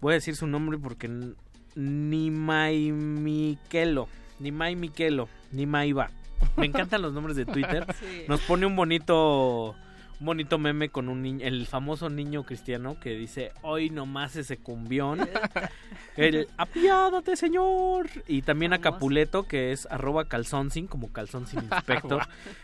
Voy 0.01 0.11
a 0.13 0.15
decir 0.15 0.35
su 0.35 0.47
nombre 0.47 0.77
porque 0.77 1.07
n- 1.07 1.33
Nimai 1.75 2.91
Miquelo, 2.91 4.07
Nimai 4.39 4.75
Miquelo, 4.75 5.27
Nimaiva. 5.51 6.09
Me 6.55 6.65
encantan 6.67 7.01
los 7.01 7.13
nombres 7.13 7.35
de 7.35 7.45
Twitter. 7.45 7.85
Sí. 7.99 8.23
Nos 8.27 8.41
pone 8.41 8.65
un 8.65 8.75
bonito 8.75 9.75
bonito 10.19 10.57
meme 10.57 10.89
con 10.89 11.09
un 11.09 11.21
niño, 11.21 11.45
el 11.45 11.67
famoso 11.67 12.09
niño 12.09 12.43
cristiano 12.43 12.99
que 12.99 13.11
dice, 13.11 13.51
hoy 13.61 13.89
nomás 13.89 14.35
ese 14.35 14.57
cumbión. 14.57 15.27
El 16.17 16.47
apiádate, 16.57 17.35
señor. 17.35 18.09
Y 18.27 18.41
también 18.41 18.73
a 18.73 18.81
Capuleto, 18.81 19.43
que 19.43 19.71
es 19.71 19.87
arroba 19.91 20.25
calzón 20.25 20.71
sin, 20.71 20.87
como 20.87 21.11
calzón 21.11 21.45
sin 21.45 21.59
inspector. 21.71 22.23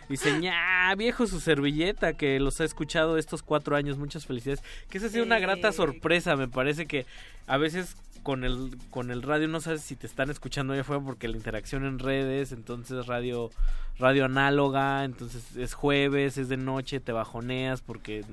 Dice, 0.10 0.40
ña, 0.40 0.94
viejo 0.96 1.28
su 1.28 1.40
servilleta, 1.40 2.14
que 2.14 2.40
los 2.40 2.60
ha 2.62 2.64
escuchado 2.64 3.18
estos 3.18 3.44
cuatro 3.44 3.76
años. 3.76 4.00
Muchas 4.00 4.26
felicidades. 4.26 4.64
Que 4.90 4.98
esa 4.98 5.08
ha 5.08 5.10
sido 5.12 5.24
una 5.24 5.38
grata 5.38 5.72
sorpresa. 5.72 6.36
Me 6.36 6.48
parece 6.48 6.88
que 6.88 7.06
a 7.46 7.58
veces 7.58 7.96
con 8.24 8.44
el, 8.44 8.78
con 8.90 9.12
el 9.12 9.22
radio 9.22 9.48
no 9.48 9.62
sabes 9.62 9.82
si 9.82 9.96
te 9.96 10.08
están 10.08 10.30
escuchando 10.30 10.74
allá 10.74 10.82
afuera 10.82 11.04
porque 11.04 11.28
la 11.28 11.38
interacción 11.38 11.86
en 11.86 12.00
redes, 12.00 12.52
entonces 12.52 13.06
radio, 13.06 13.52
radio 14.00 14.26
análoga, 14.26 15.04
entonces 15.04 15.56
es 15.56 15.74
jueves, 15.74 16.38
es 16.38 16.50
de 16.50 16.58
noche, 16.58 17.00
te 17.00 17.12
bajoneas 17.12 17.82
porque 17.82 18.24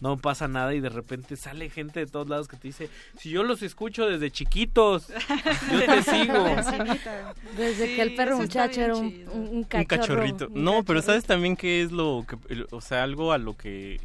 no 0.00 0.16
pasa 0.16 0.48
nada 0.48 0.74
y 0.74 0.80
de 0.80 0.88
repente 0.88 1.36
sale 1.36 1.68
gente 1.68 2.00
de 2.00 2.06
todos 2.06 2.28
lados 2.28 2.48
que 2.48 2.56
te 2.56 2.68
dice, 2.68 2.88
si 3.18 3.30
yo 3.30 3.42
los 3.42 3.62
escucho 3.62 4.06
desde 4.06 4.30
chiquitos, 4.30 5.08
yo 5.70 5.84
te 5.84 6.02
sigo. 6.10 6.44
Desde 7.56 7.86
Sí, 7.86 7.96
que 7.96 8.02
el 8.02 8.14
perro 8.14 8.38
muchacho 8.38 8.80
era 8.80 8.96
un, 8.96 9.26
un, 9.30 9.64
cachorrito. 9.64 10.48
un 10.48 10.64
No, 10.64 10.84
pero. 10.84 11.02
¿sabes 11.02 11.24
también 11.24 11.56
qué 11.56 11.82
es 11.82 11.92
lo 11.92 12.24
que... 12.26 12.66
O 12.70 12.80
sea, 12.80 13.02
algo 13.02 13.32
a 13.32 13.38
lo 13.38 13.56
que... 13.56 14.00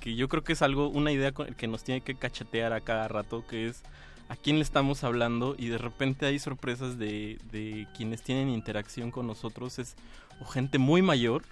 Que 0.00 0.14
yo 0.14 0.28
creo 0.28 0.44
que 0.44 0.52
es 0.52 0.62
algo, 0.62 0.88
una 0.88 1.10
idea 1.10 1.32
que 1.32 1.66
nos 1.66 1.82
tiene 1.82 2.00
que 2.00 2.14
cachetear 2.14 2.72
a 2.72 2.80
cada 2.80 3.08
rato, 3.08 3.44
que 3.48 3.66
es 3.66 3.82
a 4.28 4.36
quién 4.36 4.56
le 4.56 4.62
estamos 4.62 5.04
hablando 5.04 5.54
y 5.58 5.68
de 5.68 5.78
repente 5.78 6.26
hay 6.26 6.38
sorpresas 6.38 6.98
de, 6.98 7.38
de 7.50 7.86
quienes 7.96 8.22
tienen 8.22 8.48
interacción 8.50 9.10
con 9.10 9.26
nosotros. 9.26 9.78
Es 9.78 9.94
o 10.40 10.44
gente 10.44 10.78
muy 10.78 11.02
mayor, 11.02 11.42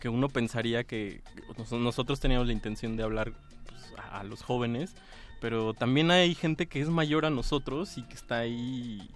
que 0.00 0.08
uno 0.08 0.28
pensaría 0.28 0.84
que 0.84 1.20
nos- 1.58 1.72
nosotros 1.72 2.18
teníamos 2.20 2.46
la 2.46 2.52
intención 2.54 2.96
de 2.96 3.02
hablar 3.02 3.32
pues, 3.66 3.92
a, 3.98 4.20
a 4.20 4.24
los 4.24 4.42
jóvenes, 4.42 4.94
pero 5.40 5.74
también 5.74 6.10
hay 6.10 6.34
gente 6.34 6.66
que 6.66 6.80
es 6.80 6.88
mayor 6.88 7.24
a 7.26 7.30
nosotros 7.30 7.96
y 7.98 8.02
que 8.02 8.14
está 8.14 8.38
ahí 8.38 9.08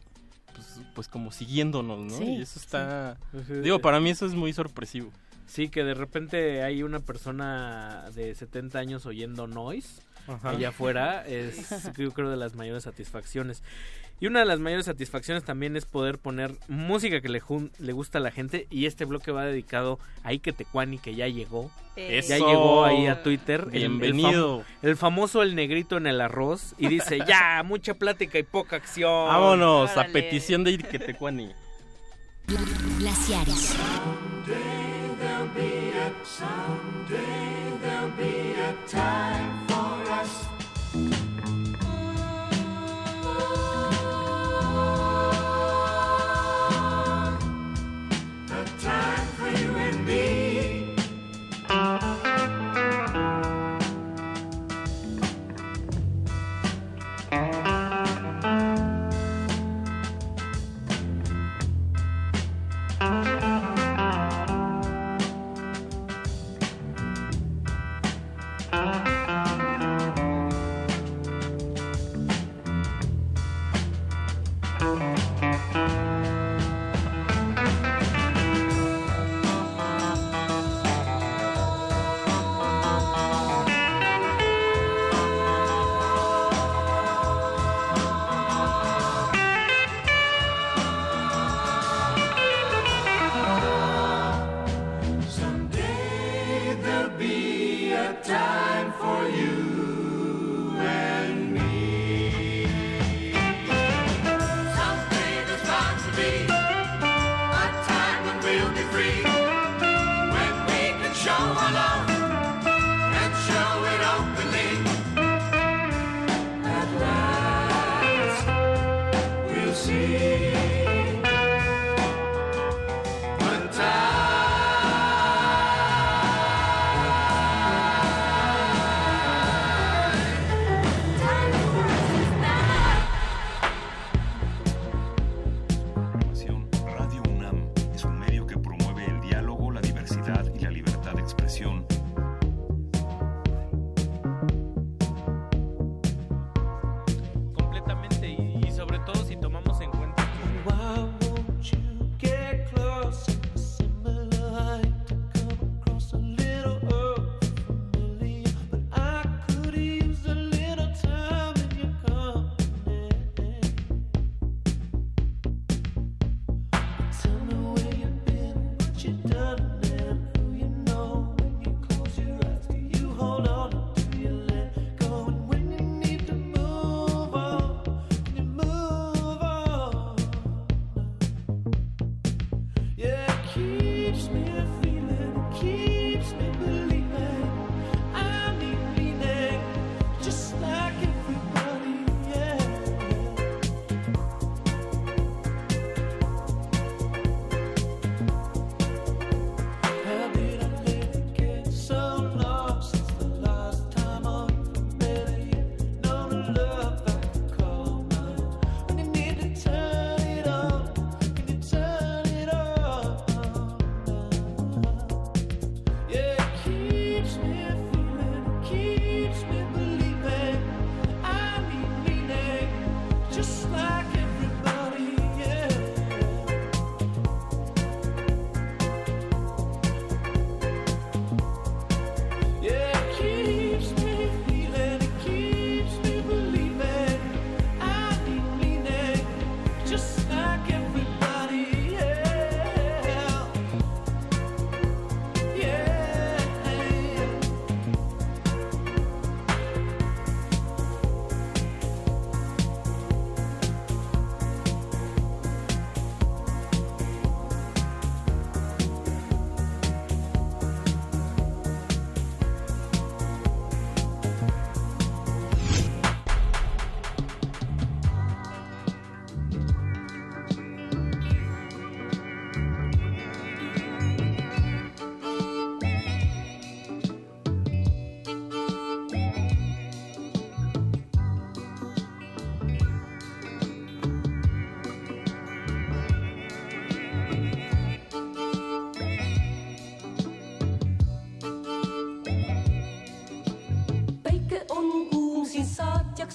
pues, 0.55 0.81
pues 0.95 1.09
como 1.09 1.33
siguiéndonos, 1.33 1.99
¿no? 2.01 2.17
Sí, 2.19 2.37
y 2.37 2.43
eso 2.43 2.61
está... 2.61 3.17
sí. 3.47 3.55
Digo, 3.63 3.81
para 3.81 3.99
mí 3.99 4.11
eso 4.11 4.25
es 4.27 4.35
muy 4.35 4.53
sorpresivo. 4.53 5.11
Sí, 5.47 5.69
que 5.69 5.85
de 5.85 5.95
repente 5.95 6.63
hay 6.63 6.83
una 6.83 7.01
persona 7.01 8.11
de 8.15 8.35
70 8.35 8.79
años 8.79 9.05
oyendo 9.07 9.47
noise 9.47 10.01
Ajá. 10.27 10.51
allá 10.51 10.69
afuera, 10.70 11.27
es 11.27 11.69
yo 11.97 12.11
creo 12.12 12.31
de 12.31 12.36
las 12.36 12.55
mayores 12.55 12.85
satisfacciones. 12.85 13.62
Y 14.20 14.27
una 14.28 14.39
de 14.39 14.44
las 14.47 14.61
mayores 14.61 14.86
satisfacciones 14.86 15.43
también 15.43 15.77
es 15.77 15.86
poder 15.86 16.19
poner 16.19 16.53
música 16.69 17.20
que 17.20 17.28
le, 17.28 17.43
le 17.78 17.93
gusta 17.93 18.19
a 18.19 18.20
la 18.20 18.31
gente 18.31 18.67
y 18.70 18.86
este 18.86 19.05
bloque 19.05 19.33
va 19.33 19.44
dedicado 19.44 19.99
a 20.23 20.28
Ike 20.28 20.53
Tecuani 20.53 20.99
que 20.99 21.15
ya 21.17 21.27
llegó. 21.27 21.70
Eso. 21.97 22.28
Ya 22.28 22.39
llegó 22.39 22.85
ahí 22.85 23.07
a 23.09 23.23
Twitter. 23.25 23.67
El- 23.73 23.83
el 23.83 23.89
Bienvenido. 23.99 24.61
fam- 24.61 24.65
El, 24.83 24.97
famoso 24.97 25.43
El 25.43 25.55
Negrito 25.57 25.97
en 25.97 26.07
el 26.07 26.20
Arroz 26.20 26.75
y 26.78 26.86
dice, 26.89 27.19
ya, 27.27 27.62
mucha 27.65 27.94
plática 27.94 28.39
y 28.39 28.44
poca 28.44 28.77
acción. 28.77 29.27
Vámonos, 29.28 29.91
a 29.91 29.93
Órale. 30.01 30.12
petición 30.12 30.62
de 30.65 30.70
Irquetecuani. 30.70 31.51
Glaciares. 32.99 33.75
There'll 34.47 35.49
be 35.55 35.93
a 35.99 36.12
someday 36.25 37.78
there'll 37.81 38.11
be 38.17 38.55
a 38.61 38.75
time 38.86 39.53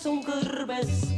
on 0.10 0.22
kõrbes. 0.26 1.09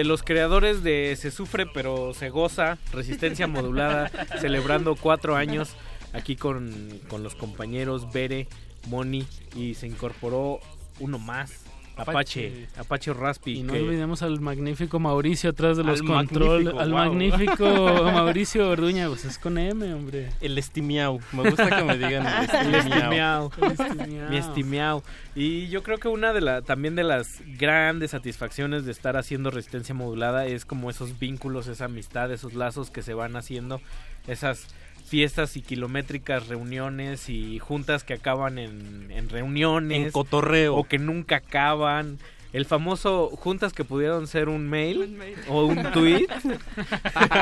de 0.00 0.04
los 0.04 0.22
creadores 0.22 0.82
de 0.82 1.14
Se 1.14 1.30
Sufre 1.30 1.66
pero 1.66 2.14
Se 2.14 2.30
Goza, 2.30 2.78
Resistencia 2.90 3.46
Modulada, 3.46 4.10
celebrando 4.40 4.96
cuatro 4.96 5.36
años 5.36 5.74
aquí 6.14 6.36
con, 6.36 7.00
con 7.08 7.22
los 7.22 7.34
compañeros 7.34 8.10
Bere, 8.10 8.48
Moni 8.88 9.26
y 9.54 9.74
se 9.74 9.86
incorporó 9.86 10.60
uno 11.00 11.18
más 11.18 11.59
Apache, 11.96 12.66
Apache. 12.78 13.12
Raspi. 13.12 13.58
Y 13.58 13.62
no 13.62 13.72
que- 13.72 13.80
olvidemos 13.80 14.22
al 14.22 14.40
magnífico 14.40 14.98
Mauricio 14.98 15.50
atrás 15.50 15.76
de 15.76 15.84
los 15.84 16.02
controles. 16.02 16.74
Al 16.78 16.90
wow. 16.90 16.98
magnífico 16.98 17.64
Mauricio 18.12 18.68
Orduña, 18.70 19.08
pues 19.08 19.24
es 19.24 19.38
con 19.38 19.58
M, 19.58 19.92
hombre. 19.92 20.30
El 20.40 20.56
estimiau. 20.58 21.20
Me 21.32 21.42
gusta 21.50 21.68
que 21.76 21.84
me 21.84 21.96
digan 21.98 22.26
el 22.26 22.74
estimiao. 22.74 23.50
El 23.60 23.72
estimiao. 23.72 24.30
Mi 24.30 24.36
estimiao. 24.36 25.02
Y 25.34 25.68
yo 25.68 25.82
creo 25.82 25.98
que 25.98 26.08
una 26.08 26.32
de 26.32 26.40
la 26.40 26.62
también 26.62 26.96
de 26.96 27.04
las 27.04 27.42
grandes 27.58 28.12
satisfacciones 28.12 28.84
de 28.84 28.92
estar 28.92 29.16
haciendo 29.16 29.50
resistencia 29.50 29.94
modulada 29.94 30.46
es 30.46 30.64
como 30.64 30.90
esos 30.90 31.18
vínculos, 31.18 31.66
esa 31.66 31.84
amistad, 31.86 32.32
esos 32.32 32.54
lazos 32.54 32.90
que 32.90 33.02
se 33.02 33.14
van 33.14 33.36
haciendo, 33.36 33.80
esas 34.26 34.66
fiestas 35.10 35.56
y 35.56 35.62
kilométricas 35.62 36.46
reuniones 36.46 37.28
y 37.28 37.58
juntas 37.58 38.04
que 38.04 38.14
acaban 38.14 38.58
en, 38.58 39.10
en 39.10 39.28
reuniones. 39.28 40.06
En 40.06 40.10
cotorreo. 40.12 40.76
O 40.76 40.84
que 40.84 40.98
nunca 40.98 41.36
acaban. 41.36 42.18
El 42.52 42.64
famoso 42.64 43.28
juntas 43.30 43.72
que 43.72 43.84
pudieron 43.84 44.28
ser 44.28 44.48
un 44.48 44.68
mail, 44.68 45.02
Un 45.02 45.18
mail. 45.18 45.36
o 45.48 45.64
un 45.64 45.82
tweet. 45.92 46.28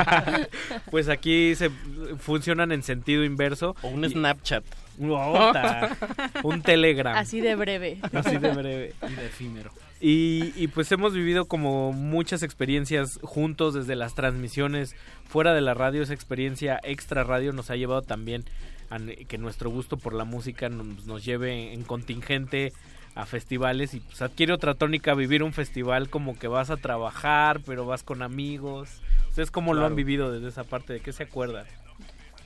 pues 0.91 1.09
aquí 1.09 1.53
se 1.55 1.69
funcionan 2.17 2.71
en 2.71 2.81
sentido 2.81 3.23
inverso. 3.23 3.75
O 3.83 3.89
un 3.89 4.09
Snapchat. 4.09 4.63
Un 6.43 6.61
Telegram. 6.61 7.15
Así 7.15 7.39
de 7.39 7.55
breve. 7.55 7.99
Así 8.11 8.37
de 8.37 8.51
breve. 8.51 8.93
Y 9.09 9.13
de 9.13 9.25
efímero. 9.27 9.71
Y, 10.01 10.53
y 10.55 10.67
pues 10.69 10.91
hemos 10.91 11.13
vivido 11.13 11.45
como 11.45 11.91
muchas 11.91 12.41
experiencias 12.41 13.19
juntos 13.21 13.73
desde 13.73 13.95
las 13.95 14.15
transmisiones 14.15 14.95
fuera 15.27 15.53
de 15.53 15.61
la 15.61 15.73
radio. 15.73 16.01
Esa 16.01 16.13
experiencia 16.13 16.79
extra 16.83 17.23
radio 17.23 17.51
nos 17.51 17.69
ha 17.69 17.75
llevado 17.75 18.01
también 18.01 18.45
a 18.89 18.99
que 19.27 19.37
nuestro 19.37 19.69
gusto 19.69 19.97
por 19.97 20.13
la 20.13 20.23
música 20.23 20.69
nos, 20.69 21.05
nos 21.05 21.25
lleve 21.25 21.73
en 21.73 21.83
contingente 21.83 22.71
a 23.15 23.25
festivales 23.25 23.93
y 23.93 23.99
pues 23.99 24.21
adquiere 24.21 24.53
otra 24.53 24.75
tónica 24.75 25.13
vivir 25.13 25.43
un 25.43 25.53
festival 25.53 26.09
como 26.09 26.37
que 26.37 26.47
vas 26.47 26.69
a 26.69 26.77
trabajar 26.77 27.59
pero 27.65 27.85
vas 27.85 28.03
con 28.03 28.21
amigos. 28.21 29.01
¿Ustedes 29.29 29.51
cómo 29.51 29.73
lo 29.73 29.85
han 29.85 29.95
vivido 29.95 30.31
desde 30.31 30.47
esa 30.47 30.63
parte? 30.63 30.93
¿De 30.93 30.99
qué 31.01 31.13
se 31.13 31.23
acuerdan? 31.23 31.65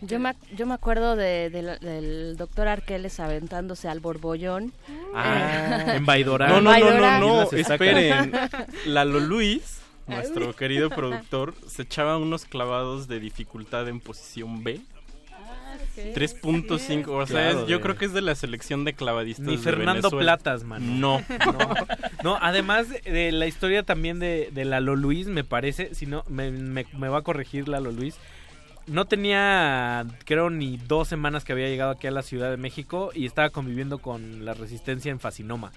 Yo 0.06 0.20
me, 0.20 0.34
yo 0.56 0.66
me 0.66 0.74
acuerdo 0.74 1.16
de, 1.16 1.50
de 1.50 1.78
del 1.80 2.36
doctor 2.38 2.68
Arqueles 2.68 3.20
aventándose 3.20 3.88
al 3.88 4.00
borbollón. 4.00 4.74
Ah, 5.16 5.86
en 5.96 6.06
Baidora. 6.06 6.48
No, 6.50 6.62
no, 6.62 6.78
no, 6.78 7.00
no, 7.00 7.20
no, 7.20 7.52
esperen. 7.52 8.32
Lalo 8.86 9.20
Luis, 9.20 9.80
nuestro 10.08 10.56
querido 10.56 10.90
productor, 10.90 11.54
se 11.68 11.84
echaba 11.84 12.18
unos 12.18 12.46
clavados 12.46 13.08
de 13.08 13.20
dificultad 13.20 13.88
en 13.88 14.00
posición 14.02 14.64
B. 14.64 14.82
3.5, 15.96 17.08
o 17.08 17.26
sea, 17.28 17.36
Claro, 17.52 17.62
es- 17.62 17.68
yo 17.68 17.78
de- 17.78 17.82
creo 17.84 17.96
que 17.96 18.06
es 18.06 18.14
de 18.14 18.22
la 18.22 18.36
selección 18.36 18.84
de 18.84 18.94
clavadistas 18.94 19.46
Ni 19.46 19.58
Fernando. 19.58 20.10
Platas, 20.10 20.64
mano. 20.64 20.86
No. 20.86 21.22
no. 21.46 21.70
No, 22.24 22.38
además 22.42 22.90
de, 22.90 23.00
de 23.02 23.32
la 23.32 23.46
historia 23.48 23.84
también 23.84 24.20
de, 24.20 24.50
de 24.52 24.66
Lalo 24.66 24.96
Luis, 24.96 25.28
me 25.28 25.44
parece, 25.44 25.94
si 25.94 26.06
no, 26.06 26.24
me, 26.28 26.52
me- 26.52 26.88
me 26.98 27.10
va 27.10 27.20
a 27.20 27.22
corregir 27.22 27.68
Lalo 27.68 27.92
Luis. 27.92 28.16
No 28.88 29.06
tenía, 29.06 30.06
creo, 30.26 30.50
ni 30.50 30.78
dos 30.78 31.08
semanas 31.08 31.44
que 31.46 31.54
había 31.54 31.68
llegado 31.70 31.92
aquí 31.92 32.08
a 32.08 32.12
la 32.12 32.22
Ciudad 32.22 32.50
de 32.52 32.58
México 32.58 33.12
y 33.14 33.26
estaba 33.26 33.50
conviviendo 33.50 34.00
con 34.00 34.44
la 34.46 34.54
resistencia 34.54 35.10
en 35.12 35.20
Facinoma. 35.20 35.72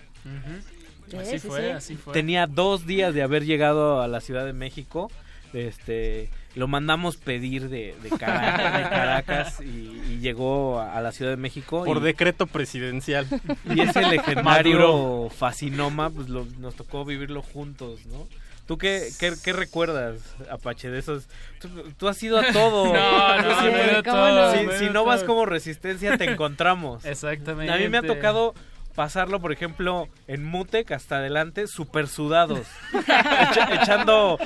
Sí, 1.09 1.17
Así 1.17 1.39
sí, 1.39 1.47
fue, 1.49 1.61
sí. 1.61 1.71
así 1.71 1.95
fue. 1.97 2.13
Tenía 2.13 2.47
dos 2.49 2.85
días 2.87 3.15
de 3.15 3.23
haber 3.23 3.45
llegado 3.45 4.03
a 4.03 4.09
la 4.09 4.21
Ciudad 4.21 4.45
de 4.45 4.53
México. 4.53 5.09
Este, 5.53 6.29
lo 6.57 6.67
mandamos 6.67 7.17
pedir 7.17 7.69
de, 7.69 7.95
de 8.03 8.11
Caracas, 8.11 8.77
de 8.77 8.83
Caracas 8.91 9.61
y, 9.61 10.03
y 10.11 10.19
llegó 10.21 10.81
a, 10.81 10.97
a 10.97 11.01
la 11.01 11.13
Ciudad 11.13 11.31
de 11.31 11.37
México. 11.37 11.85
Por 11.85 11.99
y- 11.99 12.01
decreto 12.01 12.47
presidencial. 12.49 13.27
y 13.73 13.81
ese 13.81 14.01
Maduro. 14.03 14.11
legendario 14.11 15.31
fascinoma, 15.31 16.11
pues 16.11 16.29
lo- 16.29 16.45
nos 16.59 16.75
tocó 16.75 17.05
vivirlo 17.05 17.41
juntos, 17.43 18.05
¿no? 18.07 18.27
¿Tú 18.67 18.79
qué, 18.79 19.09
qué, 19.21 19.33
qué 19.45 19.53
recuerdas, 19.53 20.21
Apache, 20.51 20.91
de 20.91 20.99
esos? 20.99 21.29
Tú, 21.61 21.69
tú 21.97 22.09
has 22.09 22.21
ido 22.23 22.39
a 22.39 22.53
todo. 22.53 22.87
No, 22.93 23.37
no, 23.37 23.43
Tú 23.43 23.49
no 23.49 23.61
siempre- 23.61 23.83
he 23.85 23.91
ido 23.91 23.99
a 23.99 24.03
¿cómo 24.03 24.17
todo, 24.17 24.53
no? 24.53 24.59
si, 24.59 24.67
no 24.67 24.73
si 24.73 24.91
no 24.91 25.05
vas 25.05 25.23
como 25.25 25.47
resistencia, 25.47 26.19
te 26.19 26.25
encontramos. 26.25 27.05
Exactamente. 27.07 27.73
A 27.73 27.77
mí 27.77 27.89
me 27.89 27.99
ha 27.99 28.03
tocado 28.03 28.55
pasarlo, 28.97 29.41
por 29.41 29.53
ejemplo, 29.53 30.09
en 30.27 30.45
Mutec 30.45 30.91
hasta 30.91 31.19
adelante, 31.19 31.67
super 31.69 32.09
sudados. 32.09 32.67
Echa- 32.93 33.83
echando 33.83 34.39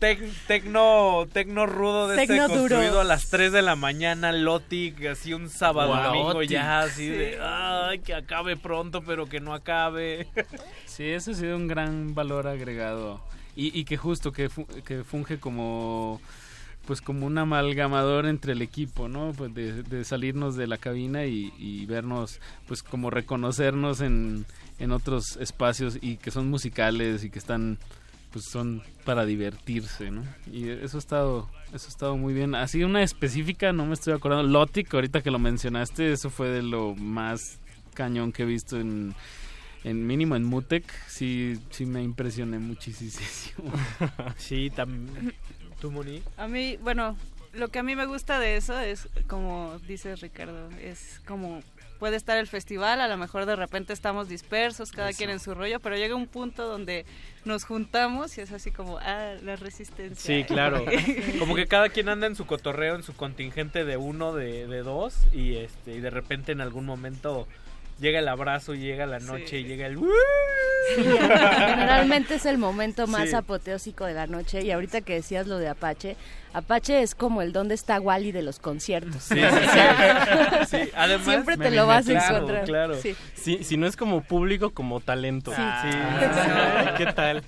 tec- 0.00 0.30
tecno, 0.46 1.26
tecno 1.32 1.64
rudo 1.64 2.08
de 2.08 2.16
Tecno 2.16 2.34
este 2.34 2.48
duro. 2.48 2.60
construido 2.76 3.00
a 3.00 3.04
las 3.04 3.30
3 3.30 3.52
de 3.52 3.62
la 3.62 3.76
mañana, 3.76 4.32
Lotic, 4.32 5.06
así 5.06 5.32
un 5.32 5.48
sábado, 5.48 5.94
Wow. 5.94 6.02
domingo 6.02 6.32
Lotic. 6.34 6.50
ya, 6.50 6.80
así 6.80 7.08
de, 7.08 7.38
ay, 7.40 8.00
que 8.00 8.14
acabe 8.14 8.56
pronto, 8.56 9.02
pero 9.02 9.26
que 9.26 9.40
no 9.40 9.54
acabe. 9.54 10.26
Sí, 10.86 11.08
eso 11.08 11.30
ha 11.30 11.34
sido 11.34 11.56
un 11.56 11.68
gran 11.68 12.14
valor 12.14 12.46
agregado. 12.48 13.22
Y, 13.56 13.78
y 13.78 13.84
que 13.84 13.96
justo 13.96 14.32
que, 14.32 14.48
fu- 14.48 14.66
que 14.84 15.04
funge 15.04 15.38
como 15.38 16.20
pues 16.86 17.00
como 17.00 17.24
un 17.26 17.38
amalgamador 17.38 18.26
entre 18.26 18.52
el 18.52 18.60
equipo, 18.60 19.08
¿no? 19.08 19.32
Pues 19.32 19.54
de, 19.54 20.04
salirnos 20.04 20.54
de 20.54 20.66
la 20.66 20.76
cabina 20.76 21.24
y, 21.24 21.50
y 21.58 21.86
vernos, 21.86 22.40
pues 22.68 22.82
como 22.82 23.08
reconocernos 23.08 24.02
en, 24.02 24.44
en 24.78 24.92
otros 24.92 25.38
espacios 25.38 25.96
y 26.02 26.18
que 26.18 26.30
son 26.30 26.50
musicales 26.50 27.24
y 27.24 27.30
que 27.30 27.38
están, 27.38 27.78
pues 28.32 28.44
son 28.50 28.82
para 29.06 29.24
divertirse, 29.24 30.10
¿no? 30.10 30.24
Y 30.52 30.68
eso 30.68 30.98
ha 30.98 31.00
estado, 31.00 31.48
eso 31.72 31.86
ha 31.86 31.90
estado 31.90 32.16
muy 32.18 32.34
bien. 32.34 32.54
Así 32.54 32.84
una 32.84 33.02
específica, 33.02 33.72
no 33.72 33.86
me 33.86 33.94
estoy 33.94 34.12
acordando. 34.12 34.42
Lotic, 34.46 34.92
ahorita 34.92 35.22
que 35.22 35.30
lo 35.30 35.38
mencionaste, 35.38 36.12
eso 36.12 36.28
fue 36.28 36.48
de 36.50 36.62
lo 36.62 36.94
más 36.96 37.60
cañón 37.94 38.30
que 38.30 38.42
he 38.42 38.46
visto 38.46 38.78
en, 38.78 39.14
en 39.84 40.06
mínimo 40.06 40.34
en 40.36 40.44
Mutec. 40.44 40.84
Sí, 41.06 41.60
sí 41.70 41.86
me 41.86 42.02
impresioné 42.02 42.58
muchísimo. 42.58 43.72
Sí, 44.36 44.70
también. 44.74 45.34
¿Tú, 45.80 45.90
Moni? 45.90 46.22
A 46.36 46.48
mí, 46.48 46.78
bueno, 46.78 47.16
lo 47.52 47.68
que 47.68 47.78
a 47.78 47.82
mí 47.82 47.94
me 47.94 48.06
gusta 48.06 48.38
de 48.38 48.56
eso 48.56 48.78
es, 48.80 49.08
como 49.26 49.78
dice 49.86 50.16
Ricardo, 50.16 50.70
es 50.80 51.20
como 51.26 51.62
puede 51.98 52.16
estar 52.16 52.36
el 52.36 52.46
festival, 52.46 53.00
a 53.00 53.08
lo 53.08 53.16
mejor 53.16 53.46
de 53.46 53.56
repente 53.56 53.92
estamos 53.92 54.28
dispersos, 54.28 54.90
cada 54.92 55.10
Eso. 55.10 55.18
quien 55.18 55.30
en 55.30 55.40
su 55.40 55.54
rollo, 55.54 55.80
pero 55.80 55.96
llega 55.96 56.14
un 56.14 56.26
punto 56.26 56.66
donde 56.66 57.06
nos 57.44 57.64
juntamos 57.64 58.36
y 58.36 58.42
es 58.42 58.52
así 58.52 58.70
como, 58.70 58.98
ah, 58.98 59.34
la 59.42 59.56
resistencia. 59.56 60.16
Sí, 60.16 60.44
claro. 60.44 60.84
Como 61.38 61.54
que 61.54 61.66
cada 61.66 61.88
quien 61.88 62.08
anda 62.08 62.26
en 62.26 62.36
su 62.36 62.46
cotorreo, 62.46 62.96
en 62.96 63.02
su 63.02 63.14
contingente 63.14 63.84
de 63.84 63.96
uno, 63.96 64.34
de, 64.34 64.66
de 64.66 64.82
dos, 64.82 65.16
y 65.32 65.56
este 65.56 65.94
y 65.94 66.00
de 66.00 66.10
repente 66.10 66.52
en 66.52 66.60
algún 66.60 66.84
momento 66.84 67.46
llega 68.00 68.18
el 68.18 68.28
abrazo, 68.28 68.74
llega 68.74 69.06
la 69.06 69.18
noche, 69.20 69.60
y 69.60 69.64
llega 69.64 69.86
el... 69.86 69.98
Sí, 69.98 71.02
Generalmente 71.02 72.34
es 72.34 72.46
el 72.46 72.58
momento 72.58 73.06
más 73.06 73.30
Sí. 73.30 73.34
apoteósico 73.34 74.04
de 74.04 74.14
la 74.14 74.26
noche 74.26 74.62
y 74.62 74.70
ahorita 74.70 75.00
que 75.00 75.14
decías 75.14 75.46
lo 75.46 75.58
de 75.58 75.68
Apache, 75.68 76.16
Apache 76.54 77.02
es 77.02 77.14
como 77.14 77.42
el 77.42 77.52
dónde 77.52 77.74
está 77.74 78.00
Wally 78.00 78.32
de 78.32 78.42
los 78.42 78.58
conciertos. 78.58 79.22
Sí, 79.24 79.34
sí, 79.34 79.40
sí. 80.70 80.76
Sí, 80.84 80.90
además- 80.96 81.26
Siempre 81.26 81.56
te 81.56 81.70
lo 81.70 81.86
vas 81.86 82.08
a 82.08 82.12
claro, 82.12 82.36
encontrar. 82.36 82.64
claro. 82.64 82.94
Sí. 83.02 83.14
Sí, 83.34 83.58
si 83.62 83.76
no 83.76 83.86
es 83.86 83.96
como 83.96 84.22
público, 84.22 84.70
como 84.70 85.00
talento. 85.00 85.50
Sí, 85.50 85.60
Ay, 85.60 86.88
¿qué 86.96 87.06
tal? 87.12 87.42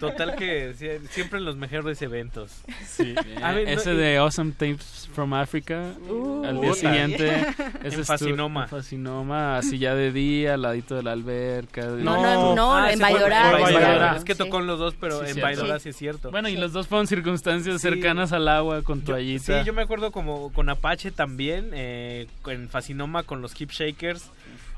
Total 0.00 0.34
que 0.36 0.74
sí, 0.78 0.86
siempre 1.10 1.38
en 1.38 1.44
los 1.44 1.56
mejores 1.56 2.00
eventos. 2.02 2.52
Sí. 2.86 3.14
A 3.42 3.52
ver, 3.52 3.64
no, 3.66 3.72
ese 3.72 3.92
y- 3.92 3.96
de 3.96 4.16
Awesome 4.18 4.52
Tapes 4.52 5.08
from 5.12 5.34
Africa, 5.34 5.82
Uh. 6.08 6.44
al 6.44 6.60
día 6.60 6.72
siguiente, 6.74 7.28
En 7.36 7.86
ese 7.86 8.00
estu- 8.00 8.04
Fascinoma. 8.04 8.62
en 8.64 8.68
Fascinoma, 8.68 9.58
así 9.58 9.78
ya 9.78 9.94
de 9.94 10.12
día, 10.12 10.54
al 10.54 10.62
ladito 10.62 10.94
de 10.94 11.02
la 11.02 11.12
alberca. 11.12 11.86
de- 11.90 12.02
No, 12.02 12.22
no, 12.22 12.54
no, 12.54 12.76
Ah, 12.76 12.92
en 12.92 12.98
Baidora. 12.98 14.10
en 14.10 14.16
Es 14.16 14.24
que 14.24 14.34
tocó 14.34 14.60
en 14.60 14.66
los 14.66 14.78
dos, 14.78 14.94
pero 14.98 15.24
Sí, 15.26 15.32
en. 15.32 15.40
Baidora 15.42 15.78
Sí. 15.78 15.82
sí 15.84 15.88
es 15.90 15.96
cierto. 15.96 16.30
Bueno, 16.30 16.48
y 16.48 16.56
los 16.56 16.72
dos 16.72 16.86
fueron 16.88 17.06
circunstancias 17.06 17.76
Sí. 17.80 17.88
cercanas 17.88 18.32
al 18.32 18.44
agua 18.58 18.82
con 18.82 19.02
toallita. 19.02 19.60
Sí, 19.60 19.66
yo 19.66 19.72
me 19.72 19.82
acuerdo 19.82 20.10
como 20.12 20.52
con 20.52 20.68
Apache 20.68 21.10
también, 21.10 21.70
eh, 21.74 22.26
en 22.46 22.68
Fascinoma 22.68 23.22
con 23.22 23.42
los 23.42 23.58
Hip 23.60 23.70
Shakers, 23.70 24.30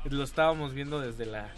lo 0.09 0.23
estábamos 0.23 0.73
viendo 0.73 0.99
desde 0.99 1.25
la 1.25 1.49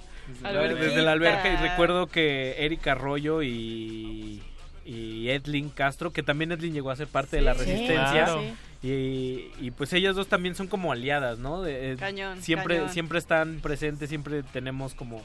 desde 0.41 1.01
la 1.01 1.13
alberca 1.13 1.49
y 1.51 1.55
recuerdo 1.55 2.07
que 2.07 2.55
Erika 2.65 2.91
Arroyo 2.93 3.41
y 3.43 4.41
y 4.85 5.29
Edlin 5.29 5.69
Castro, 5.69 6.11
que 6.13 6.23
también 6.23 6.51
Edlin 6.53 6.73
llegó 6.73 6.91
a 6.91 6.95
ser 6.95 7.07
parte 7.07 7.35
de 7.37 7.41
la 7.41 7.53
Sí, 7.55 7.59
resistencia. 7.59 8.11
claro. 8.25 8.41
Y, 8.83 9.47
y 9.59 9.71
pues 9.75 9.91
ellas 9.91 10.15
dos 10.15 10.27
también 10.27 10.55
son 10.55 10.67
como 10.67 10.91
aliadas, 10.93 11.39
¿no? 11.39 11.61
De- 11.61 11.91
eh, 11.93 11.95
Cañón, 11.97 12.41
siempre 12.41 12.75
cañón. 12.77 12.91
siempre 12.93 13.19
están 13.19 13.59
presentes, 13.61 14.07
siempre 14.09 14.43
tenemos 14.43 14.93
como 14.93 15.21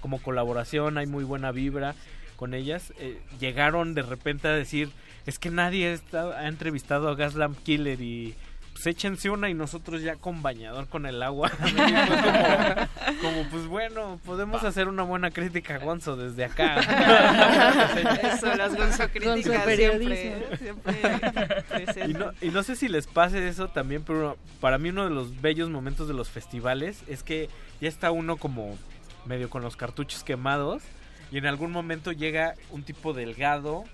como 0.00 0.20
colaboración, 0.20 0.98
hay 0.98 1.06
muy 1.06 1.22
buena 1.24 1.50
vibra 1.52 1.94
con 2.36 2.54
ellas. 2.54 2.92
Eh, 2.98 3.18
llegaron 3.40 3.94
de 3.94 4.02
repente 4.02 4.48
a 4.48 4.52
decir, 4.52 4.90
es 5.26 5.38
que 5.38 5.50
nadie 5.50 5.92
está- 5.92 6.38
ha 6.38 6.48
entrevistado 6.48 7.08
a 7.08 7.14
Gaslamp 7.14 7.58
Killer 7.62 8.00
y 8.00 8.34
pues 8.72 8.88
échense 8.88 9.30
una 9.30 9.48
y 9.48 9.54
nosotros 9.54 10.02
ya 10.02 10.16
con 10.16 10.42
bañador 10.42 10.88
con 10.88 11.06
el 11.06 11.22
agua. 11.22 11.48
Y 11.64 11.70
fue 12.08 12.16
como, 12.16 13.20
como, 13.22 13.48
pues 13.50 13.66
bueno, 13.66 14.18
podemos 14.24 14.64
hacer 14.64 14.88
una 14.88 15.04
buena 15.04 15.30
crítica 15.30 15.76
a 15.76 15.78
Gonzo 15.78 16.16
desde 16.16 16.44
acá. 16.44 16.80
Eso, 18.34 18.52
las 18.56 18.74
Gonzo 18.74 19.08
críticas 19.10 19.64
siempre, 19.76 20.56
siempre. 20.58 22.08
Y 22.08 22.14
no, 22.14 22.32
y 22.40 22.48
no 22.48 22.62
sé 22.64 22.74
si 22.74 22.88
les 22.88 23.06
pase 23.06 23.46
eso 23.46 23.68
también, 23.68 24.02
pero 24.04 24.36
para 24.60 24.78
mí 24.78 24.88
uno 24.88 25.04
de 25.04 25.10
los 25.10 25.40
bellos 25.40 25.70
momentos 25.70 26.08
de 26.08 26.14
los 26.14 26.28
festivales 26.28 27.02
es 27.06 27.22
que 27.22 27.48
ya 27.80 27.88
está 27.88 28.10
uno 28.10 28.36
como 28.38 28.76
medio 29.24 29.48
con 29.50 29.62
los 29.62 29.76
cartuchos 29.76 30.24
quemados 30.24 30.82
y 31.30 31.38
en 31.38 31.46
algún 31.46 31.70
momento 31.70 32.10
llega 32.12 32.54
un 32.70 32.82
tipo 32.82 33.12
delgado, 33.12 33.84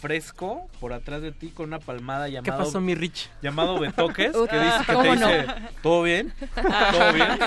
fresco, 0.00 0.68
por 0.80 0.92
atrás 0.92 1.22
de 1.22 1.32
ti 1.32 1.48
con 1.48 1.66
una 1.66 1.78
palmada 1.78 2.26
¿Qué 2.26 2.32
llamado... 2.32 2.64
pasó, 2.64 2.80
mi 2.80 2.94
Rich? 2.94 3.28
Llamado 3.42 3.78
Betoques, 3.78 4.32
que 4.32 4.58
dice, 4.58 4.78
que 4.86 4.96
te 4.96 5.10
dice, 5.10 5.54
¿todo 5.82 6.02
bien? 6.02 6.32
¿Todo 6.92 7.12
bien? 7.12 7.38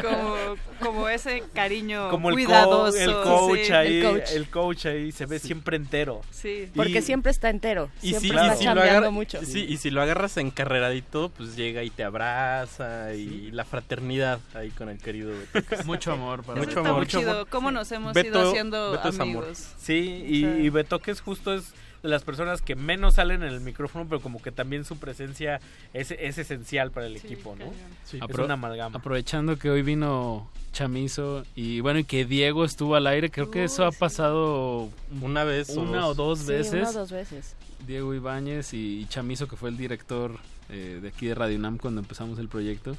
como, 0.02 0.36
como 0.80 1.08
ese 1.08 1.42
cariño 1.54 2.08
Como 2.10 2.30
el, 2.30 2.34
co- 2.34 2.42
cuidadoso. 2.44 2.98
el 2.98 3.12
coach 3.12 3.60
sí. 3.66 3.72
ahí, 3.72 3.96
El 4.00 4.04
coach. 4.12 4.30
el 4.32 4.50
coach 4.50 4.86
ahí 4.86 5.12
se 5.12 5.26
ve 5.26 5.38
siempre 5.38 5.76
entero. 5.76 6.20
Sí. 6.30 6.68
Porque 6.74 7.02
siempre 7.02 7.30
está 7.30 7.50
entero. 7.50 7.90
Y 8.02 8.10
siempre 8.10 8.20
si, 8.30 8.36
está 8.36 8.54
y 8.54 8.58
si 8.58 8.64
lo 8.64 8.70
chambeando 8.70 8.90
agarra- 9.06 9.10
mucho. 9.10 9.40
sí, 9.44 9.64
y 9.68 9.76
si 9.76 9.90
lo 9.90 10.02
agarras 10.02 10.36
encarreradito, 10.36 11.30
pues 11.36 11.56
llega 11.56 11.82
y 11.82 11.90
te 11.90 12.04
abraza 12.04 13.14
y 13.14 13.50
la 13.52 13.64
fraternidad 13.64 14.40
ahí 14.54 14.70
con 14.70 14.88
el 14.88 14.98
querido 14.98 15.32
Beto. 15.52 15.84
Mucho 15.84 16.12
amor 16.12 16.42
para 16.42 16.60
Eso 16.60 16.66
mucho 16.68 16.78
está 16.80 16.88
amor. 16.90 17.00
muy 17.02 17.06
chido. 17.06 17.46
¿Cómo 17.46 17.70
nos 17.70 17.90
hemos 17.92 18.14
Beto- 18.14 18.26
ido 18.28 18.48
haciendo 18.50 18.90
Beto 18.92 19.08
es 19.08 19.20
amor. 19.20 19.44
amigos? 19.44 19.68
Sí, 19.78 20.24
y, 20.26 20.44
O 20.44 20.48
sea- 20.52 20.58
y 20.60 20.68
Betoques 20.70 21.20
justo 21.20 21.54
es 21.54 21.59
de 22.02 22.08
las 22.08 22.22
personas 22.24 22.62
que 22.62 22.74
menos 22.76 23.14
salen 23.14 23.42
en 23.42 23.48
el 23.50 23.60
micrófono, 23.60 24.06
pero 24.08 24.20
como 24.20 24.40
que 24.42 24.52
también 24.52 24.84
su 24.84 24.98
presencia 24.98 25.60
es, 25.92 26.10
es 26.12 26.38
esencial 26.38 26.90
para 26.90 27.06
el 27.06 27.16
equipo, 27.16 27.54
¿no? 27.56 27.66
Sí. 28.04 28.16
Es 28.16 28.22
Apro- 28.22 28.44
una 28.44 28.54
amalgama. 28.54 28.98
Aprovechando 28.98 29.58
que 29.58 29.70
hoy 29.70 29.82
vino 29.82 30.48
Chamizo 30.72 31.44
y 31.54 31.80
bueno, 31.80 31.98
y 31.98 32.04
que 32.04 32.24
Diego 32.24 32.64
estuvo 32.64 32.94
al 32.96 33.06
aire, 33.06 33.30
creo 33.30 33.50
que 33.50 33.64
eso 33.64 33.84
ha 33.84 33.92
pasado 33.92 34.88
Una 35.20 35.44
vez 35.44 35.76
o 35.76 35.80
una 35.82 36.00
dos. 36.00 36.10
o 36.10 36.14
dos 36.14 36.38
Sí, 36.40 36.46
veces. 36.46 36.72
una 36.74 36.88
o 36.90 36.92
dos 36.92 37.10
veces. 37.10 37.56
Diego 37.86 38.14
Ibáñez 38.14 38.72
y, 38.74 39.00
y 39.00 39.06
Chamizo, 39.06 39.48
que 39.48 39.56
fue 39.56 39.70
el 39.70 39.76
director 39.76 40.36
eh, 40.68 40.98
de 41.02 41.08
aquí 41.08 41.26
de 41.26 41.34
Radio 41.34 41.56
UNAM 41.58 41.78
cuando 41.78 42.00
empezamos 42.00 42.38
el 42.38 42.48
proyecto. 42.48 42.96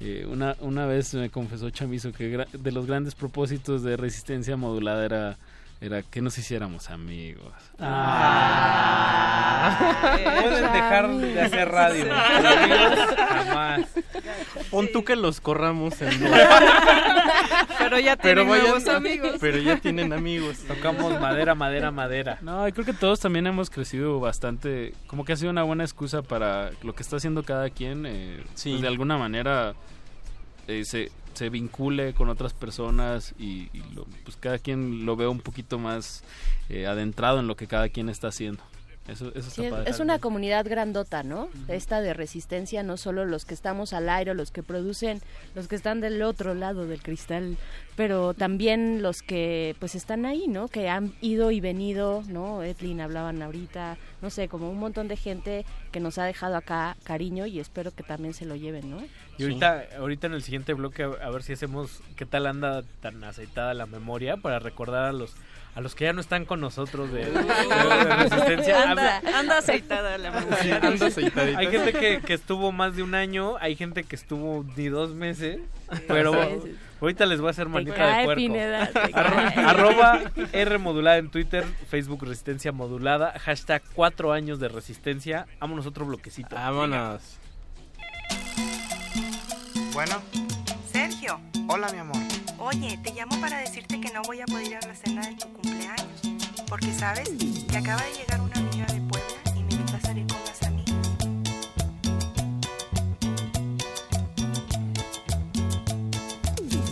Eh, 0.00 0.26
una, 0.30 0.54
una 0.60 0.86
vez 0.86 1.12
me 1.14 1.28
confesó 1.30 1.70
Chamizo 1.70 2.12
que 2.12 2.44
de 2.52 2.72
los 2.72 2.86
grandes 2.86 3.14
propósitos 3.14 3.82
de 3.82 3.96
resistencia 3.96 4.56
modulada 4.56 5.04
era, 5.04 5.38
era 5.80 6.02
que 6.02 6.20
nos 6.20 6.36
hiciéramos 6.38 6.90
amigos. 6.90 7.52
Pueden 10.40 10.72
dejar 10.72 11.08
de 11.16 11.40
hacer 11.40 11.68
radio. 11.68 12.06
pero 12.08 12.48
amigos, 12.48 12.98
jamás. 13.28 13.86
Pon 14.70 14.88
tú 14.92 15.04
que 15.04 15.16
los 15.16 15.40
corramos 15.40 16.00
en 16.02 16.10
Pero 17.78 17.98
ya 18.00 18.16
Pero 18.16 18.44
tienen 18.44 18.48
vayan- 18.48 18.96
amigos. 18.96 19.36
Pero 19.40 19.58
ya 19.58 19.76
tienen 19.78 20.12
amigos. 20.12 20.58
Tocamos 20.66 21.20
madera, 21.20 21.54
madera, 21.54 21.90
madera. 21.90 22.38
No, 22.42 22.66
y 22.68 22.72
creo 22.72 22.84
que 22.84 22.92
todos 22.92 23.20
también 23.20 23.46
hemos 23.46 23.70
crecido 23.70 24.18
bastante. 24.20 24.94
Como 25.06 25.24
que 25.24 25.32
ha 25.32 25.36
sido 25.36 25.50
una 25.50 25.62
buena 25.62 25.84
excusa 25.84 26.22
para 26.22 26.70
lo 26.82 26.94
que 26.94 27.02
está 27.02 27.16
haciendo 27.16 27.42
cada 27.44 27.70
quien. 27.70 28.04
eh, 28.06 28.42
Sí. 28.54 28.70
pues 28.70 28.82
de 28.82 28.88
alguna 28.88 29.16
manera 29.16 29.74
eh, 30.66 30.82
se, 30.84 31.10
se 31.38 31.48
vincule 31.50 32.14
con 32.14 32.28
otras 32.28 32.52
personas 32.52 33.32
y, 33.38 33.68
lo- 33.94 34.04
pues 34.24 34.36
cada 34.36 34.58
quien 34.58 35.06
lo 35.06 35.14
ve 35.16 35.26
un 35.28 35.38
poquito 35.40 35.78
más 35.78 36.24
eh, 36.68 36.86
adentrado 36.86 37.38
en 37.38 37.46
lo 37.46 37.56
que 37.56 37.66
cada 37.68 37.88
quien 37.88 38.08
está 38.08 38.28
haciendo. 38.28 38.62
Eso, 39.08 39.32
eso 39.34 39.50
Sí, 39.50 39.64
está 39.64 39.82
es, 39.84 39.88
es 39.96 40.00
una 40.00 40.18
comunidad 40.18 40.66
grandota, 40.68 41.22
¿no? 41.22 41.48
Esta 41.66 42.02
de 42.02 42.12
resistencia, 42.12 42.82
no 42.82 42.98
solo 42.98 43.24
los 43.24 43.46
que 43.46 43.54
estamos 43.54 43.94
al 43.94 44.08
aire, 44.08 44.34
los 44.34 44.50
que 44.50 44.62
producen, 44.62 45.22
los 45.54 45.66
que 45.66 45.76
están 45.76 46.00
del 46.00 46.22
otro 46.22 46.54
lado 46.54 46.86
del 46.86 47.02
cristal, 47.02 47.56
pero 47.96 48.34
también 48.34 49.02
los 49.02 49.22
que 49.22 49.74
pues 49.78 49.94
están 49.94 50.26
ahí, 50.26 50.46
¿no? 50.46 50.68
Que 50.68 50.90
han 50.90 51.14
ido 51.22 51.50
y 51.50 51.60
venido, 51.60 52.22
¿no? 52.28 52.62
Edlin 52.62 53.00
hablaban 53.00 53.40
ahorita, 53.42 53.96
no 54.20 54.28
sé, 54.30 54.48
como 54.48 54.70
un 54.70 54.78
montón 54.78 55.08
de 55.08 55.16
gente 55.16 55.64
que 55.90 56.00
nos 56.00 56.18
ha 56.18 56.24
dejado 56.24 56.56
acá 56.56 56.96
cariño 57.04 57.46
y 57.46 57.60
espero 57.60 57.90
que 57.92 58.02
también 58.02 58.34
se 58.34 58.44
lo 58.44 58.56
lleven, 58.56 58.90
¿no? 58.90 58.98
Y 59.38 59.44
ahorita, 59.44 59.84
ahorita 59.98 60.26
en 60.26 60.34
el 60.34 60.42
siguiente 60.42 60.74
bloque 60.74 61.04
a 61.04 61.30
ver 61.30 61.42
si 61.42 61.54
hacemos 61.54 62.02
qué 62.16 62.26
tal 62.26 62.46
anda 62.46 62.82
tan 63.00 63.24
aceitada 63.24 63.72
la 63.72 63.86
memoria 63.86 64.36
para 64.36 64.58
recordar 64.58 65.06
a 65.06 65.12
los 65.12 65.34
a 65.78 65.80
los 65.80 65.94
que 65.94 66.06
ya 66.06 66.12
no 66.12 66.20
están 66.20 66.44
con 66.44 66.60
nosotros 66.60 67.12
de, 67.12 67.26
de- 67.26 67.30
de 67.30 68.16
resistencia. 68.16 68.90
Anda, 68.90 69.22
anda 69.32 69.58
aceitada 69.58 70.18
la 70.18 70.32
memoria. 70.32 70.80
Anda 70.82 71.06
aceitadita. 71.06 71.56
Hay 71.60 71.68
gente 71.68 71.92
que, 71.92 72.20
que 72.20 72.34
estuvo 72.34 72.72
más 72.72 72.96
de 72.96 73.04
un 73.04 73.14
año, 73.14 73.56
hay 73.60 73.76
gente 73.76 74.02
que 74.02 74.16
estuvo 74.16 74.64
ni 74.76 74.88
dos 74.88 75.14
meses, 75.14 75.60
pero 76.08 76.32
ahorita 77.00 77.26
les 77.26 77.40
voy 77.40 77.46
a 77.46 77.50
hacer 77.52 77.68
manita 77.68 77.94
cae, 77.94 78.18
de 78.18 78.24
puerco. 78.24 78.38
Pineda, 78.40 78.90
arroba 79.68 80.20
R 80.52 80.78
modulada 80.78 81.18
en 81.18 81.30
Twitter, 81.30 81.64
Facebook 81.88 82.24
Resistencia 82.24 82.72
Modulada, 82.72 83.38
hashtag 83.38 83.80
cuatro 83.94 84.32
años 84.32 84.58
de 84.58 84.66
resistencia. 84.68 85.46
Vámonos 85.60 85.86
otro 85.86 86.04
bloquecito. 86.06 86.56
Vámonos. 86.56 87.38
Bueno, 89.92 90.20
Sergio, 90.92 91.40
hola 91.68 91.88
mi 91.92 91.98
amor. 91.98 92.16
Oye, 92.58 92.98
te 93.02 93.12
llamo 93.12 93.40
para 93.40 93.58
decirte 93.58 94.00
que 94.00 94.10
no 94.12 94.22
voy 94.22 94.40
a 94.40 94.46
poder 94.46 94.66
ir 94.66 94.76
a 94.76 94.86
la 94.86 94.94
cena 94.94 95.26
de 95.26 95.34
tu 95.34 95.52
cumpleaños. 95.52 96.20
Porque, 96.68 96.92
¿sabes? 96.92 97.30
Que 97.70 97.78
acaba 97.78 98.02
de 98.02 98.12
llegar 98.14 98.40
una 98.40 98.56
amiga 98.56 98.86
de 98.86 99.00
Puebla 99.00 99.56
y 99.56 99.62
me 99.62 99.72
invita 99.72 99.96
a 99.96 100.00
salir 100.00 100.26
con 100.26 100.38
las 100.44 100.62
amigas. 100.62 100.94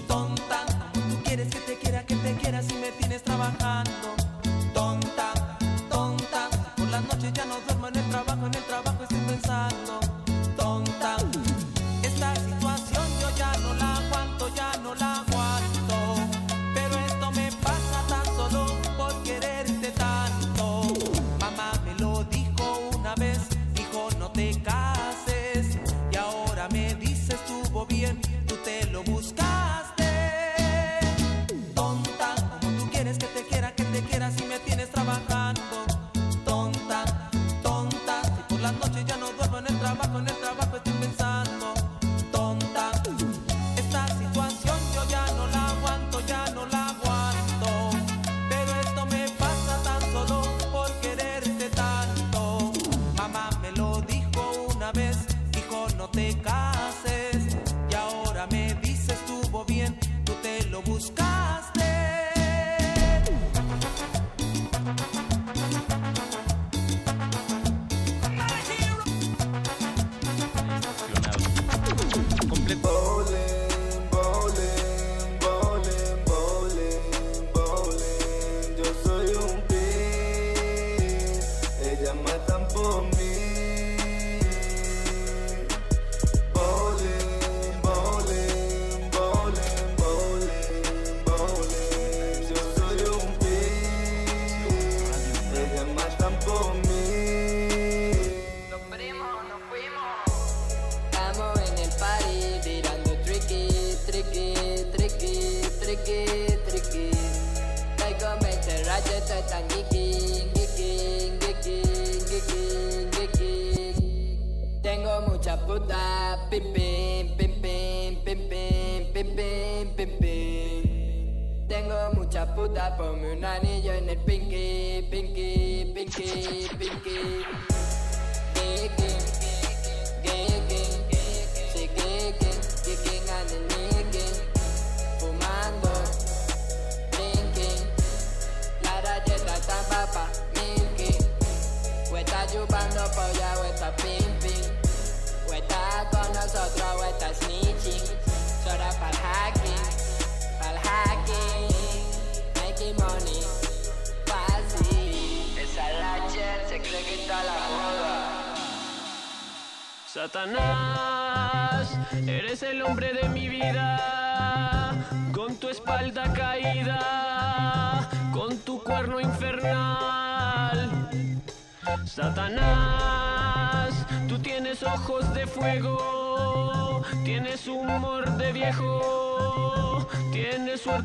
Tonta, 0.08 0.92
tú 0.92 1.22
quieres 1.24 1.48
que 1.48 1.60
te 1.60 1.76
quiera, 1.76 2.06
que 2.06 2.16
te 2.16 2.34
quiera 2.34 2.62
si 2.62 2.74
me 2.74 2.90
tienes 2.92 3.22
trabajando. 3.22 4.05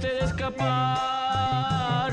De 0.01 0.19
escapar. 0.19 2.11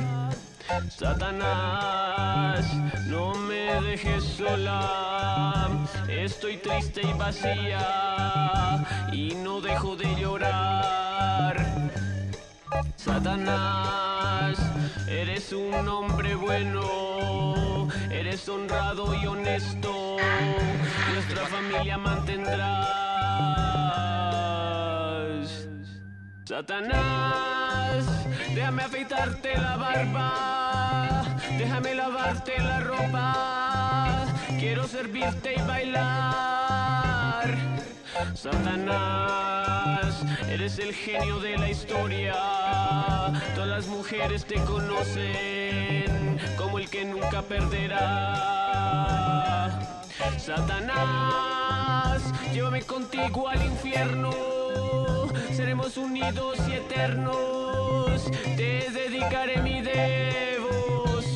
Satanás, 0.91 2.67
no 3.07 3.35
me 3.35 3.81
dejes 3.81 4.25
sola, 4.25 5.69
estoy 6.09 6.59
triste 6.59 7.01
y 7.03 7.13
vacía 7.15 8.85
y 9.13 9.35
no 9.37 9.61
dejo 9.61 9.97
de 9.97 10.15
llorar. 10.17 11.57
Satanás, 12.97 14.59
eres 15.09 15.53
un 15.53 15.89
hombre 15.89 16.35
bueno, 16.35 17.89
eres 18.11 18.47
honrado 18.49 19.15
y 19.15 19.27
honesto, 19.27 20.17
nuestra 21.15 21.47
familia 21.47 21.97
mantendrás. 21.97 23.09
Satanás, 26.59 28.05
déjame 28.53 28.83
afeitarte 28.83 29.57
la 29.57 29.77
barba, 29.77 31.25
déjame 31.57 31.95
lavarte 31.95 32.59
la 32.59 32.81
ropa, 32.81 34.27
quiero 34.59 34.89
servirte 34.89 35.55
y 35.57 35.63
bailar. 35.63 37.47
Satanás, 38.35 40.25
eres 40.51 40.81
el 40.81 40.93
genio 40.93 41.39
de 41.39 41.59
la 41.59 41.71
historia, 41.71 42.35
todas 43.55 43.69
las 43.69 43.87
mujeres 43.87 44.45
te 44.45 44.57
conocen 44.65 46.41
como 46.57 46.81
el 46.81 46.91
que 46.91 47.05
nunca 47.05 47.41
perderá. 47.43 48.03
Satanás, 50.37 52.21
llévame 52.53 52.83
contigo 52.83 53.49
al 53.49 53.65
infierno, 53.65 54.58
seremos 55.55 55.97
unidos 55.97 56.59
y 56.69 56.73
eternos, 56.73 58.25
te 58.57 58.91
dedicaré 58.91 59.63
mi 59.63 59.81
devoción. 59.83 61.29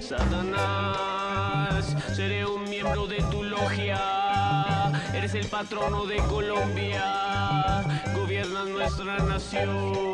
Satanás, 0.00 1.96
seré 2.14 2.46
un 2.46 2.64
miembro 2.68 3.06
de 3.06 3.22
tu 3.30 3.42
logia, 3.42 4.92
eres 5.14 5.34
el 5.34 5.46
patrono 5.46 6.06
de 6.06 6.16
Colombia, 6.28 7.82
gobiernas 8.14 8.68
nuestra 8.68 9.18
nación. 9.18 10.12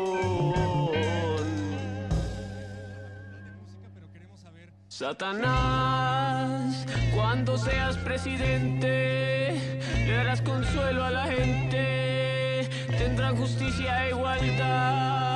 Satanás, 4.99 6.85
cuando 7.15 7.57
seas 7.57 7.95
presidente, 7.99 9.79
le 9.95 10.13
darás 10.13 10.41
consuelo 10.41 11.05
a 11.05 11.09
la 11.09 11.25
gente, 11.27 12.08
tendrán 12.99 13.33
justicia 13.37 14.07
e 14.07 14.09
igualdad. 14.09 15.28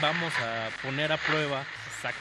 Vamos 0.00 0.32
a 0.38 0.68
poner 0.82 1.12
a 1.12 1.16
prueba. 1.16 1.64
Exacto. 1.94 2.20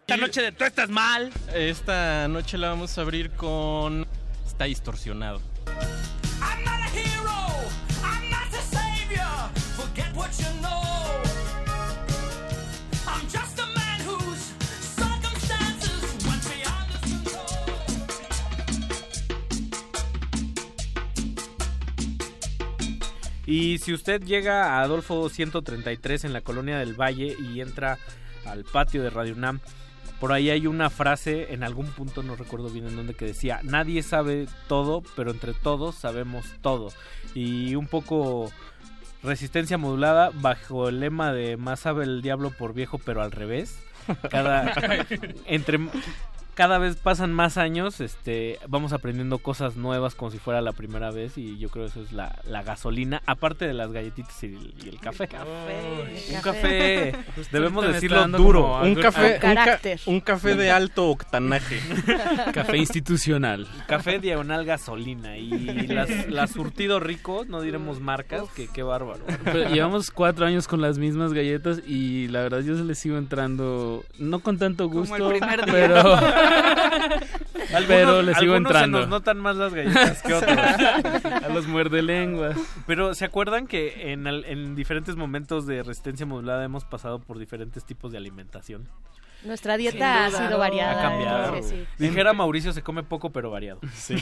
Esta 0.00 0.16
noche 0.16 0.42
de 0.42 0.52
tú 0.52 0.64
estás 0.64 0.88
mal. 0.88 1.32
Esta 1.52 2.28
noche 2.28 2.58
la 2.58 2.68
vamos 2.68 2.96
a 2.96 3.00
abrir 3.00 3.30
con 3.32 4.06
Está 4.46 4.64
distorsionado. 4.64 5.42
Si 23.86 23.94
usted 23.94 24.20
llega 24.24 24.64
a 24.64 24.82
Adolfo 24.82 25.28
133 25.28 26.24
en 26.24 26.32
la 26.32 26.40
colonia 26.40 26.76
del 26.76 27.00
Valle 27.00 27.36
y 27.38 27.60
entra 27.60 27.98
al 28.44 28.64
patio 28.64 29.00
de 29.00 29.10
Radio 29.10 29.34
UNAM, 29.34 29.60
por 30.18 30.32
ahí 30.32 30.50
hay 30.50 30.66
una 30.66 30.90
frase 30.90 31.54
en 31.54 31.62
algún 31.62 31.86
punto, 31.86 32.24
no 32.24 32.34
recuerdo 32.34 32.68
bien 32.68 32.88
en 32.88 32.96
dónde, 32.96 33.14
que 33.14 33.26
decía, 33.26 33.60
nadie 33.62 34.02
sabe 34.02 34.48
todo, 34.66 35.04
pero 35.14 35.30
entre 35.30 35.54
todos 35.54 35.94
sabemos 35.94 36.46
todo. 36.62 36.88
Y 37.32 37.76
un 37.76 37.86
poco 37.86 38.50
Resistencia 39.22 39.78
modulada 39.78 40.30
bajo 40.34 40.88
el 40.88 40.98
lema 40.98 41.32
de 41.32 41.56
más 41.56 41.78
sabe 41.78 42.02
el 42.02 42.22
diablo 42.22 42.50
por 42.50 42.74
viejo 42.74 42.98
pero 42.98 43.22
al 43.22 43.30
revés. 43.30 43.78
Cada 44.30 44.74
entre 45.46 45.78
cada 46.56 46.78
vez 46.78 46.96
pasan 46.96 47.32
más 47.34 47.58
años, 47.58 48.00
este, 48.00 48.58
vamos 48.66 48.92
aprendiendo 48.94 49.36
cosas 49.38 49.76
nuevas 49.76 50.14
como 50.14 50.30
si 50.30 50.38
fuera 50.38 50.60
la 50.62 50.72
primera 50.72 51.10
vez 51.10 51.36
y 51.36 51.58
yo 51.58 51.68
creo 51.68 51.84
que 51.84 51.90
eso 51.90 52.00
es 52.00 52.12
la, 52.12 52.34
la 52.48 52.62
gasolina, 52.62 53.22
aparte 53.26 53.66
de 53.66 53.74
las 53.74 53.92
galletitas 53.92 54.42
y 54.42 54.46
el, 54.46 54.74
y 54.82 54.88
el 54.88 54.98
café. 54.98 55.28
Un 56.34 56.40
café, 56.40 57.14
debemos 57.52 57.86
decirlo 57.86 58.26
duro. 58.28 58.80
Un 58.82 58.94
café, 58.94 59.34
un, 59.34 59.38
ca- 59.40 59.54
carácter. 59.54 60.00
un 60.06 60.20
café 60.20 60.54
de 60.56 60.70
alto 60.70 61.10
octanaje. 61.10 61.78
Café 62.52 62.78
institucional. 62.78 63.66
Café 63.86 64.18
diagonal 64.18 64.64
gasolina 64.64 65.36
y 65.36 65.50
las, 65.88 66.28
las 66.28 66.50
surtido 66.52 67.00
rico, 67.00 67.44
no 67.46 67.60
diremos 67.60 68.00
marcas, 68.00 68.44
que 68.54 68.66
qué 68.68 68.82
bárbaro. 68.82 69.20
Pero 69.44 69.68
llevamos 69.68 70.10
cuatro 70.10 70.46
años 70.46 70.66
con 70.68 70.80
las 70.80 70.96
mismas 70.98 71.34
galletas 71.34 71.82
y 71.86 72.28
la 72.28 72.40
verdad 72.40 72.60
yo 72.60 72.76
se 72.78 72.84
les 72.84 72.98
sigo 72.98 73.18
entrando, 73.18 74.04
no 74.18 74.40
con 74.40 74.58
tanto 74.58 74.88
Como 74.88 75.00
gusto, 75.00 75.30
el 75.32 75.38
primer 75.38 75.64
día. 75.66 75.72
pero, 75.74 76.02
pero 77.86 78.22
les 78.22 78.36
sigo 78.38 78.54
algunos 78.54 78.70
entrando. 78.70 78.98
Se 78.98 79.02
nos 79.02 79.08
notan 79.08 79.38
más 79.38 79.56
las 79.56 79.74
galletas 79.74 80.22
que 80.22 80.34
otros. 80.34 80.56
A 80.56 81.48
los 81.52 81.66
muerde 81.66 82.02
lenguas. 82.02 82.56
Pero 82.86 83.14
¿se 83.14 83.24
acuerdan 83.24 83.66
que 83.66 84.12
en, 84.12 84.74
diferentes 84.74 85.16
momentos 85.16 85.66
de 85.66 85.82
resistencia 85.82 86.26
modulada 86.26 86.64
hemos 86.64 86.84
pasado 86.84 87.18
por 87.18 87.38
diferentes 87.38 87.84
tipos 87.84 88.12
de 88.12 88.18
alimentación? 88.18 88.88
Nuestra 89.44 89.76
dieta 89.76 90.26
ha 90.26 90.30
sido 90.30 90.58
variada. 90.58 90.98
Ha 90.98 91.02
cambiado. 91.02 91.44
entonces, 91.46 91.86
sí. 91.96 92.04
Dijera 92.04 92.32
Mauricio, 92.32 92.72
se 92.72 92.82
come 92.82 93.02
poco 93.02 93.30
pero 93.30 93.50
variado. 93.50 93.80
Sí. 93.94 94.16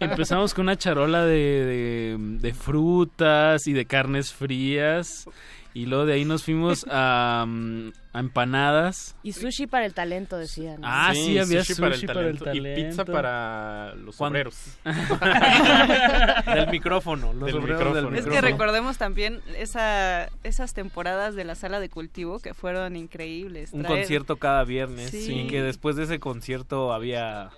Empezamos 0.00 0.54
con 0.54 0.64
una 0.64 0.76
charola 0.76 1.24
de, 1.24 2.16
de, 2.16 2.16
de 2.18 2.54
frutas 2.54 3.66
y 3.66 3.72
de 3.72 3.84
carnes 3.84 4.32
frías. 4.32 5.28
Y 5.76 5.84
luego 5.84 6.06
de 6.06 6.14
ahí 6.14 6.24
nos 6.24 6.42
fuimos 6.42 6.86
a, 6.90 7.44
mm, 7.46 7.88
a 8.14 8.20
empanadas. 8.20 9.14
Y 9.22 9.32
sushi 9.32 9.66
para 9.66 9.84
el 9.84 9.92
talento, 9.92 10.38
decían. 10.38 10.80
Ah, 10.82 11.10
sí, 11.12 11.36
había 11.38 11.62
sushi, 11.62 11.78
para, 11.80 11.94
el 11.94 12.02
Y 12.02 12.06
talento. 12.38 12.74
pizza 12.74 13.04
para 13.04 13.94
los 13.96 14.16
Cuando- 14.16 14.38
obreros. 14.38 14.56
del 16.54 16.68
micrófono, 16.70 17.32
los 17.34 17.46
Del 17.46 17.56
obreros 17.56 17.94
del 17.94 18.04
micrófono. 18.06 18.16
Es 18.16 18.26
que 18.26 18.40
recordemos 18.40 18.96
también 18.96 19.40
esa, 19.58 20.30
esas 20.44 20.72
temporadas 20.72 21.34
de 21.34 21.44
la 21.44 21.54
sala 21.54 21.78
de 21.78 21.88
cultivo 21.90 22.38
que 22.40 22.54
fueron 22.54 22.96
increíbles. 22.96 23.74
un 23.74 23.82
Traer- 23.84 23.88
concierto 23.98 24.36
cada 24.36 24.64
viernes 24.64 25.10
Sí. 25.10 25.40
y 25.40 25.46
que 25.48 25.60
después 25.62 25.96
de 25.96 26.04
ese 26.04 26.18
concierto 26.18 26.92
había 26.94 27.50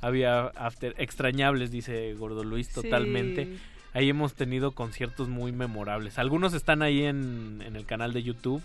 había 0.00 0.48
after 0.56 0.94
extrañables 0.98 1.70
dice 1.70 2.12
Gordo 2.14 2.44
Luis 2.44 2.68
Sí. 2.68 2.80
Ahí 3.94 4.10
hemos 4.10 4.34
tenido 4.34 4.72
conciertos 4.72 5.28
muy 5.28 5.52
memorables 5.52 6.18
algunos 6.18 6.52
están 6.52 6.82
ahí 6.82 7.04
en, 7.04 7.62
en 7.64 7.76
el 7.76 7.86
canal 7.86 8.12
de 8.12 8.22
YouTube 8.22 8.62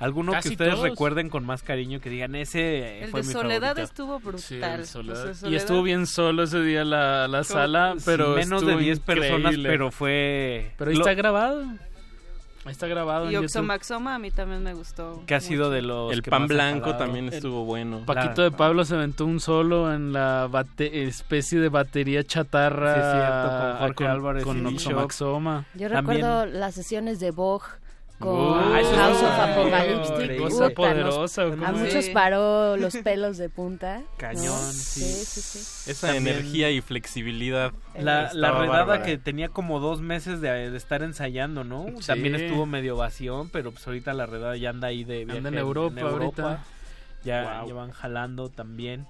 algunos 0.00 0.36
Casi 0.36 0.50
que 0.50 0.54
ustedes 0.54 0.74
todos. 0.76 0.88
recuerden 0.88 1.28
con 1.28 1.44
más 1.44 1.64
cariño 1.64 2.00
que 2.00 2.08
digan 2.08 2.36
ese 2.36 3.02
El 3.02 3.10
fue 3.10 3.22
de 3.22 3.26
mi 3.26 3.32
Soledad 3.32 3.60
favorito". 3.70 3.82
estuvo 3.82 4.20
brutal. 4.20 4.84
Sí, 4.86 4.92
Soledad. 4.92 5.34
Y 5.50 5.56
estuvo 5.56 5.82
bien 5.82 6.06
solo 6.06 6.44
ese 6.44 6.62
día 6.62 6.84
la, 6.84 7.26
la 7.26 7.42
sala, 7.42 7.94
Sí, 7.98 8.04
pero 8.06 8.36
menos 8.36 8.60
de 8.62 8.68
estuvo 8.68 8.78
10 8.78 9.00
personas 9.00 9.38
increíble. 9.40 9.68
pero 9.68 9.90
fue 9.90 10.70
Pero 10.78 10.90
ahí 10.92 10.96
lo- 10.96 11.02
está 11.02 11.14
grabado. 11.14 11.64
Está 12.68 12.86
grabado 12.86 13.30
Y 13.30 13.34
en. 13.34 13.44
Oxomaxoma 13.44 14.14
a 14.14 14.18
mí 14.18 14.30
también 14.30 14.62
me 14.62 14.74
gustó. 14.74 15.22
que 15.26 15.34
ha 15.34 15.40
sido 15.40 15.70
de 15.70 15.82
los 15.82 16.12
El 16.12 16.22
que 16.22 16.30
pan 16.30 16.46
blanco 16.46 16.96
también 16.96 17.28
estuvo 17.32 17.64
bueno. 17.64 18.02
Paquito 18.06 18.42
de 18.42 18.50
Pablo 18.50 18.84
se 18.84 18.94
aventó 18.94 19.24
un 19.26 19.40
solo 19.40 19.92
en 19.92 20.12
la 20.12 20.48
bate- 20.50 21.06
especie 21.06 21.60
de 21.60 21.68
batería 21.68 22.22
chatarra 22.24 22.94
Sí, 22.94 23.00
es 23.00 23.12
cierto, 23.12 23.48
con 23.48 23.78
Jorge 23.78 23.94
con, 23.94 24.06
Álvarez 24.06 24.44
con 24.44 24.66
Oxomaxoma. 24.66 25.64
Yo 25.74 25.88
También- 25.90 26.20
recuerdo 26.22 26.46
las 26.46 26.74
sesiones 26.74 27.20
de 27.20 27.30
Bog 27.30 27.62
con 28.18 28.76
eso 28.76 28.96
House 28.96 29.22
of 29.22 29.30
Apocalyptic. 29.30 30.38
Cosa 30.38 30.70
poderosa, 30.70 31.46
¿o 31.46 31.52
a 31.64 31.72
muchos 31.72 32.08
paró 32.10 32.76
los 32.76 32.96
pelos 32.96 33.38
de 33.38 33.48
punta. 33.48 33.98
¿no? 33.98 34.04
Cañón, 34.16 34.72
sí. 34.72 35.00
sí. 35.02 35.24
sí, 35.24 35.40
sí. 35.60 35.90
Esa 35.90 36.08
También- 36.08 36.36
energía 36.36 36.70
y 36.70 36.80
flexibilidad. 36.80 37.72
La, 37.98 38.30
la 38.34 38.52
redada 38.52 38.66
bárbara. 38.84 39.02
que 39.02 39.18
tenía 39.18 39.48
como 39.48 39.80
dos 39.80 40.00
meses 40.00 40.40
de, 40.40 40.70
de 40.70 40.76
estar 40.76 41.02
ensayando, 41.02 41.64
¿no? 41.64 41.86
Sí. 42.00 42.06
También 42.06 42.34
estuvo 42.34 42.66
medio 42.66 42.96
vacío, 42.96 43.48
pero 43.52 43.72
pues 43.72 43.86
ahorita 43.86 44.12
la 44.14 44.26
redada 44.26 44.56
ya 44.56 44.70
anda 44.70 44.88
ahí 44.88 45.04
de 45.04 45.24
viaje 45.24 45.38
Anda 45.38 45.48
en 45.50 45.58
Europa 45.58 46.00
ahorita. 46.00 46.64
Ya, 47.24 47.58
Wow. 47.60 47.68
ya 47.68 47.74
van 47.74 47.90
jalando 47.90 48.48
también. 48.48 49.06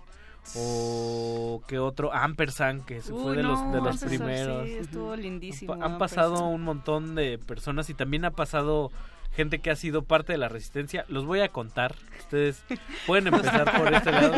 O 0.57 1.63
qué 1.67 1.79
otro, 1.79 2.13
Ampersand, 2.13 2.85
que 2.85 3.01
se 3.03 3.13
fue 3.13 3.37
de 3.37 3.43
los, 3.43 3.73
de 3.73 3.81
los 3.81 3.99
primeros. 3.99 4.67
Sí, 4.67 4.73
estuvo 4.75 5.17
lindísimo. 5.17 5.73
Han, 5.75 5.79
pa- 5.81 5.87
han 5.87 5.99
pasado 5.99 6.29
Ampersand. 6.35 6.55
un 6.55 6.63
montón 6.63 7.15
de 7.15 7.39
personas 7.39 7.91
y 7.91 7.95
también 7.95 8.25
ha 8.25 8.31
pasado 8.31 8.91
gente 9.35 9.59
que 9.61 9.71
ha 9.71 9.77
sido 9.77 10.03
parte 10.03 10.33
de 10.33 10.39
la 10.39 10.49
resistencia. 10.49 11.05
Los 11.09 11.25
voy 11.27 11.41
a 11.41 11.49
contar. 11.49 11.95
Ustedes 12.19 12.65
pueden 13.07 13.29
empezar 13.29 13.77
por 13.77 13.93
este 13.93 14.11
lado. 14.13 14.35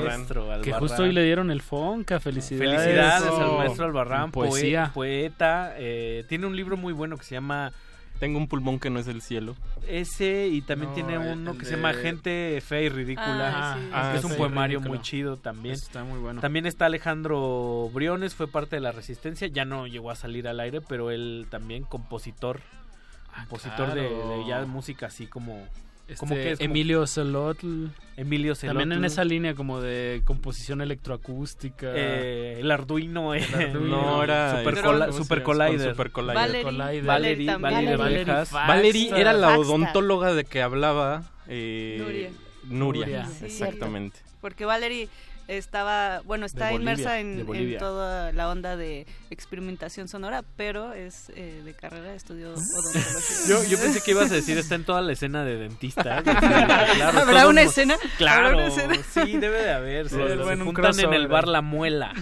Maestro 0.04 0.42
Albarrán. 0.44 0.62
Que 0.64 0.74
justo 0.74 1.04
hoy 1.04 1.14
le 1.14 1.24
dieron 1.24 1.52
el 1.52 1.62
Fonca, 1.62 2.20
felicidades. 2.20 2.82
Felicidades 2.82 3.30
Oh. 3.32 3.42
al 3.52 3.58
maestro 3.60 3.86
Albarrán, 3.86 4.32
Poesía. 4.32 4.92
poeta. 4.94 5.74
eh, 5.78 6.26
tiene 6.28 6.46
un 6.48 6.56
libro 6.56 6.76
muy 6.78 6.94
bueno 6.94 7.16
que 7.18 7.24
se 7.24 7.36
llama 7.36 7.72
Tengo 8.20 8.40
un 8.40 8.48
pulmón 8.48 8.80
que 8.80 8.90
no 8.90 9.00
es 9.00 9.06
del 9.06 9.22
cielo. 9.22 9.56
ese 9.88 10.48
y 10.48 10.62
también 10.64 10.90
No, 10.90 10.96
tiene 10.96 11.14
el- 11.14 11.38
uno 11.38 11.52
el 11.52 11.58
que 11.60 11.66
se 11.66 11.76
llama 11.76 11.94
Gente 11.94 12.60
Fea 12.66 12.82
y 12.82 12.90
Ridícula. 12.90 13.54
Ah, 13.56 13.76
sí. 13.78 13.86
que 13.88 13.96
Ah, 13.96 14.14
es 14.18 14.24
un 14.26 14.32
sí, 14.32 14.38
poemario 14.38 14.80
ridículo. 14.80 14.96
muy 14.98 15.04
chido 15.04 15.38
también. 15.38 15.76
Eso 15.76 15.86
está 15.86 16.04
muy 16.04 16.20
bueno. 16.20 16.42
También 16.42 16.66
está 16.66 16.88
Alejandro 16.88 17.90
Briones, 17.94 18.34
fue 18.36 18.48
parte 18.48 18.76
de 18.76 18.82
la 18.82 18.92
Resistencia, 18.92 19.48
ya 19.48 19.66
no 19.66 19.86
llegó 19.88 20.10
a 20.12 20.16
salir 20.16 20.48
al 20.48 20.60
aire, 20.60 20.82
pero 20.82 21.12
él 21.12 21.46
también 21.52 21.84
compositor, 21.84 22.60
compositor 23.41 23.93
de, 23.93 24.07
claro. 24.07 24.30
de 24.40 24.48
ya 24.48 24.66
música 24.66 25.06
así 25.07 25.27
como, 25.27 25.66
Este, 26.07 26.16
como 26.19 26.35
que 26.35 26.51
es 26.51 26.59
como 26.59 26.66
Emilio 26.72 27.06
Celotl. 27.07 27.88
Emilio 28.16 28.56
También 28.56 28.91
en 28.93 29.06
esa 29.06 29.24
línea 29.24 29.53
como 29.53 29.80
de 29.82 30.22
composición 30.25 30.82
electroacústica. 30.82 31.88
eh, 31.93 32.57
el 32.61 32.72
Arduino, 32.72 33.35
eh, 33.35 33.43
Arduino. 33.53 33.80
No, 34.01 34.24
era 34.24 34.57
Super, 34.59 34.77
el- 34.77 34.83
Cola- 34.83 35.06
¿cómo 35.07 35.17
se 35.17 35.24
Super 35.24 35.38
llama? 35.40 35.45
Collider. 35.66 35.91
Super 35.91 36.11
Collider. 36.11 36.35
Valerie, 36.35 36.64
Collider. 36.64 37.03
Valerie, 38.51 39.09
era 39.16 39.33
la 39.33 39.57
odontóloga 39.57 40.33
de 40.33 40.45
que 40.45 40.61
hablaba 40.61 41.24
eh, 41.48 41.98
Nuria. 41.99 42.30
Nuria. 42.64 43.06
Nuria. 43.06 43.25
Sí. 43.27 43.45
Exactamente. 43.45 44.19
Porque 44.41 44.66
Valerie 44.66 45.09
estaba, 45.48 46.22
bueno, 46.25 46.45
está 46.45 46.72
Bolivia, 46.72 46.93
inmersa 46.93 47.19
en 47.19 47.77
toda 47.77 48.32
la 48.33 48.49
onda 48.49 48.75
de 48.75 49.06
experimentación 49.30 50.08
sonora, 50.08 50.44
pero 50.56 50.94
es 50.94 51.32
eh, 51.36 51.62
de 51.64 51.74
carrera, 51.74 52.14
estudió 52.14 52.50
odontología. 52.54 53.02
Yo, 53.48 53.64
yo 53.64 53.78
pensé 53.80 54.02
que 54.02 54.12
ibas 54.12 54.32
a 54.32 54.36
decir, 54.36 54.58
está 54.58 54.76
en 54.76 54.84
toda 54.84 55.02
la 55.02 55.14
escena 55.14 55.44
de 55.44 55.58
dentista. 55.58 56.24
Claro, 56.98 57.20
¿Habrá 57.20 57.48
una 57.48 57.62
escena? 57.62 57.96
Claro, 58.18 58.48
¿Habrá 58.48 58.58
una 58.58 58.68
escena? 58.68 58.96
sí, 59.14 59.38
debe 59.38 59.62
de 59.64 59.72
haber. 59.72 60.10
Se, 60.10 60.18
Debe 60.18 60.56
se 60.58 60.64
juntan 60.64 61.00
en 61.00 61.14
el 61.14 61.28
bar 61.28 61.48
La 61.48 61.62
Muela. 61.62 62.14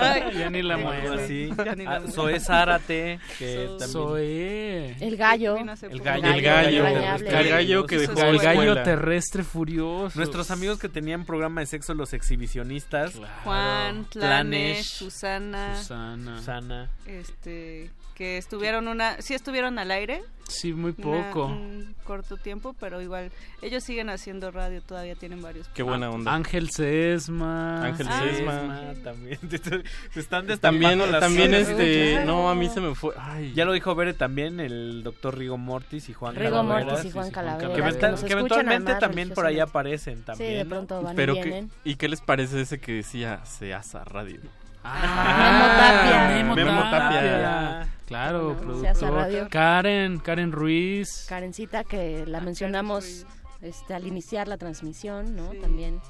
Ay, 0.00 0.38
Ya 0.38 0.50
ni 0.50 0.62
la 0.62 0.76
muela. 0.76 1.16
la 1.16 1.90
Ah. 1.96 2.00
Zoé 2.10 2.40
Zárate, 2.40 3.18
que 3.38 3.66
So- 3.66 3.76
también... 3.78 3.90
Zoe. 3.90 4.96
El 5.06 5.16
gallo. 5.16 5.56
El 5.56 6.00
gallo. 6.00 6.28
El 6.28 6.42
gallo. 6.42 6.86
El 6.86 7.48
gallo 7.48 7.86
que 7.86 7.98
dejó 7.98 8.20
El 8.22 8.38
gallo 8.38 8.82
terrestre 8.82 9.42
furioso. 9.44 10.16
Nuestros 10.18 10.50
amigos 10.50 10.78
que 10.78 10.88
tenían 10.88 11.24
programa 11.24 11.60
de 11.60 11.66
sexo, 11.66 11.94
los 11.94 12.12
exhibicionistas. 12.12 13.14
Juan, 13.44 14.04
Tlanesh, 14.06 14.10
Tlanesh, 14.10 14.86
Susana, 14.86 15.76
Susana. 16.24 16.38
Susana. 16.38 16.90
este, 17.06 17.90
que 18.14 18.36
estuvieron 18.36 18.86
una, 18.88 19.20
sí 19.22 19.32
estuvieron 19.34 19.78
al 19.78 19.90
aire, 19.90 20.22
Sí, 20.46 20.74
muy 20.74 20.94
una- 20.98 21.30
poco. 21.30 21.46
un 21.46 21.94
corto 22.04 22.36
tiempo, 22.36 22.74
pero 22.78 23.00
igual 23.00 23.30
ellos 23.62 23.82
siguen 23.84 24.10
haciendo 24.10 24.50
radio, 24.50 24.82
todavía 24.82 25.14
tienen 25.14 25.40
varios. 25.40 25.68
Qué 25.68 25.82
buena 25.84 26.10
onda. 26.10 26.34
Ángel 26.34 26.68
Sesma. 26.70 27.84
Ángel 27.86 28.06
Ah, 28.10 28.20
Sesma. 28.22 28.80
también. 29.04 29.38
Se 30.12 30.20
están 30.20 30.46
destapando 30.46 30.60
También, 31.06 31.12
las 31.12 31.20
también 31.20 31.54
este, 31.54 32.10
Claro. 32.12 32.26
no, 32.26 32.50
a 32.50 32.54
mí 32.56 32.68
se 32.68 32.80
me 32.80 32.94
fue. 32.94 33.14
Ay, 33.16 33.52
Ya 33.54 33.64
lo 33.64 33.72
dijo 33.72 33.94
Bere 33.94 34.12
también, 34.12 34.60
el 34.60 35.02
doctor 35.02 35.38
Rigo 35.38 35.56
Mortis 35.56 36.08
y 36.08 36.12
Juan 36.12 36.34
Rigo 36.34 36.50
Calaveras. 36.56 36.84
Mortis 36.86 37.04
y 37.04 37.08
sí, 37.08 37.12
Juan 37.12 37.26
sí, 37.26 37.32
Calaveras. 37.32 37.96
Que, 37.96 38.08
nos 38.10 38.22
eventualmente 38.24 38.94
también 38.96 39.30
por 39.30 39.46
ahí 39.46 39.60
aparecen 39.60 40.18
Sí, 40.18 40.22
también. 40.24 40.54
de 40.58 40.64
¿no? 40.64 40.70
pronto 40.70 41.02
van 41.02 41.16
pero 41.16 41.36
y 41.36 41.40
que. 41.40 41.66
¿y 41.84 41.94
qué 41.94 42.08
les 42.08 42.20
parece 42.20 42.60
ese 42.60 42.80
que 42.80 42.92
decía 42.92 43.44
Seasa 43.46 44.04
Radio? 44.04 44.40
Ah, 44.84 46.28
Memo 46.34 46.54
Memo 46.54 46.80
Tapia. 46.90 46.90
Tapia. 46.90 47.88
Claro, 48.06 48.56
productor. 48.56 49.48
Karen, 49.50 50.18
Karen 50.18 50.50
Ruiz. 50.52 51.26
Karencita, 51.28 51.84
que 51.84 52.24
la 52.26 52.38
Ah, 52.38 52.40
mencionamos 52.40 53.24
este, 53.60 53.94
al 53.94 54.06
iniciar 54.06 54.48
la 54.48 54.56
transmisión, 54.56 55.36
¿no? 55.36 55.52
Sí. 55.52 55.58
También. 55.58 56.00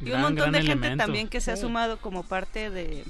Y 0.00 0.10
un 0.10 0.20
montón 0.20 0.52
de 0.52 0.62
gente 0.62 0.96
también 0.96 1.28
que 1.28 1.40
se 1.40 1.52
ha 1.52 1.56
sumado 1.56 1.98
como 1.98 2.24
parte 2.24 2.70
de, 2.70 3.04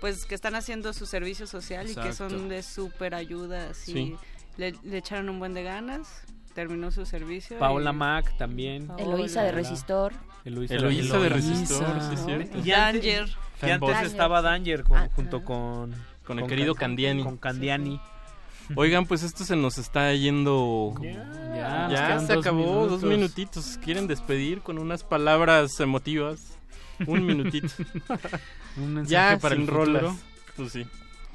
pues 0.00 0.24
que 0.26 0.34
están 0.34 0.54
haciendo 0.56 0.92
su 0.92 1.06
servicio 1.06 1.46
social 1.46 1.88
y 1.88 1.94
que 1.94 2.12
son 2.12 2.48
de 2.48 2.62
súper 2.62 3.14
ayuda, 3.14 3.70
así 3.70 3.92
Sí. 3.92 4.16
le, 4.56 4.74
le 4.82 4.98
echaron 4.98 5.28
un 5.28 5.38
buen 5.38 5.54
de 5.54 5.62
ganas 5.62 6.22
terminó 6.54 6.90
su 6.90 7.04
servicio. 7.06 7.58
Paola 7.58 7.90
y- 7.90 7.94
Mac 7.94 8.34
también. 8.38 8.90
Eloísa 8.98 9.42
de 9.42 9.52
Resistor. 9.52 10.14
Eloísa, 10.46 10.74
Eloísa 10.74 11.18
de 11.18 11.28
Resistor, 11.28 11.94
Resistor, 11.94 12.02
sí, 12.08 12.14
es 12.14 12.24
cierto. 12.24 12.58
Y 12.66 12.70
antes, 12.72 13.02
Danger. 13.02 13.28
y 13.62 13.70
antes 13.70 14.02
estaba 14.12 14.40
Danger 14.42 14.84
con- 14.84 14.96
Ah, 14.98 15.08
junto 15.14 15.44
con... 15.44 15.94
Con 16.24 16.38
el 16.38 16.46
querido 16.46 16.74
Can- 16.74 16.90
Candiani. 16.92 17.22
Con 17.22 17.36
Candiani. 17.36 18.00
Oigan, 18.74 19.06
pues 19.06 19.22
esto 19.22 19.44
se 19.44 19.54
nos 19.54 19.78
está 19.78 20.12
yendo. 20.14 20.94
Ya, 21.00 21.88
Ya 21.88 22.06
quedan 22.08 22.26
se 22.26 22.34
dos 22.34 22.44
acabó, 22.46 22.88
dos 22.88 23.02
minutitos. 23.04 23.78
¿Quieren 23.84 24.06
despedir 24.08 24.60
con 24.60 24.78
unas 24.78 25.04
palabras 25.04 25.78
emotivas? 25.78 26.58
Un 27.06 27.24
minutito. 27.26 27.68
Un 28.76 28.94
mensaje 28.94 29.12
ya, 29.12 29.38
para 29.40 29.54
el 29.54 29.66
rolas. 29.68 30.16
Pues 30.56 30.72
sí. 30.72 30.84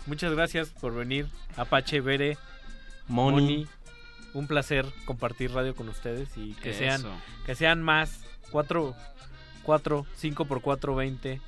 Muchas 0.07 0.33
gracias 0.33 0.69
por 0.69 0.93
venir. 0.93 1.27
Apache, 1.55 2.01
Bere, 2.01 2.37
Moni. 3.07 3.67
Un 4.33 4.47
placer 4.47 4.85
compartir 5.05 5.51
radio 5.53 5.75
con 5.75 5.87
ustedes 5.89 6.29
y 6.37 6.53
que 6.55 6.69
Eso. 6.71 6.79
sean 6.79 7.01
que 7.45 7.55
sean 7.55 7.81
más. 7.81 8.21
4, 8.51 8.95
4, 9.63 10.05
5 10.15 10.45
por 10.45 10.61
4, 10.61 10.95
20. 10.95 11.41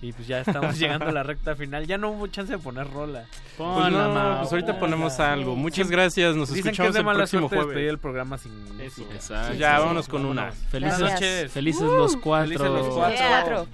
Y 0.00 0.12
pues 0.12 0.28
ya 0.28 0.40
estamos 0.40 0.78
llegando 0.78 1.06
a 1.06 1.12
la 1.12 1.22
recta 1.24 1.56
final. 1.56 1.86
Ya 1.86 1.98
no 1.98 2.10
hubo 2.10 2.26
chance 2.28 2.52
de 2.52 2.58
poner 2.58 2.88
rola. 2.88 3.24
Pues 3.56 3.90
no, 3.92 4.36
pues 4.40 4.52
ahorita 4.52 4.78
ponemos 4.78 5.18
algo. 5.18 5.56
Muchas 5.56 5.90
gracias, 5.90 6.36
nos 6.36 6.50
Dicen 6.50 6.62
que 6.62 6.68
escuchamos 6.70 6.88
es 6.90 6.94
de 6.94 7.00
el 7.00 7.06
mala 7.06 7.18
próximo 7.18 7.48
jueves. 7.48 7.66
despedir 7.66 7.88
el 7.90 7.98
programa 7.98 8.38
sin 8.38 8.76
música. 8.76 9.12
Exacto. 9.14 9.54
Ya, 9.54 9.78
vámonos 9.80 10.06
con 10.08 10.24
una. 10.24 10.42
Vámonos. 10.42 10.64
Felices, 10.70 10.98
Buenas 11.00 11.20
noches. 11.20 11.52
felices 11.52 11.82
Uh, 11.82 11.96
los 11.96 12.16
cuatro. 12.16 12.46
Felices 12.48 12.70
los 12.70 12.88
cuatro. 12.94 13.66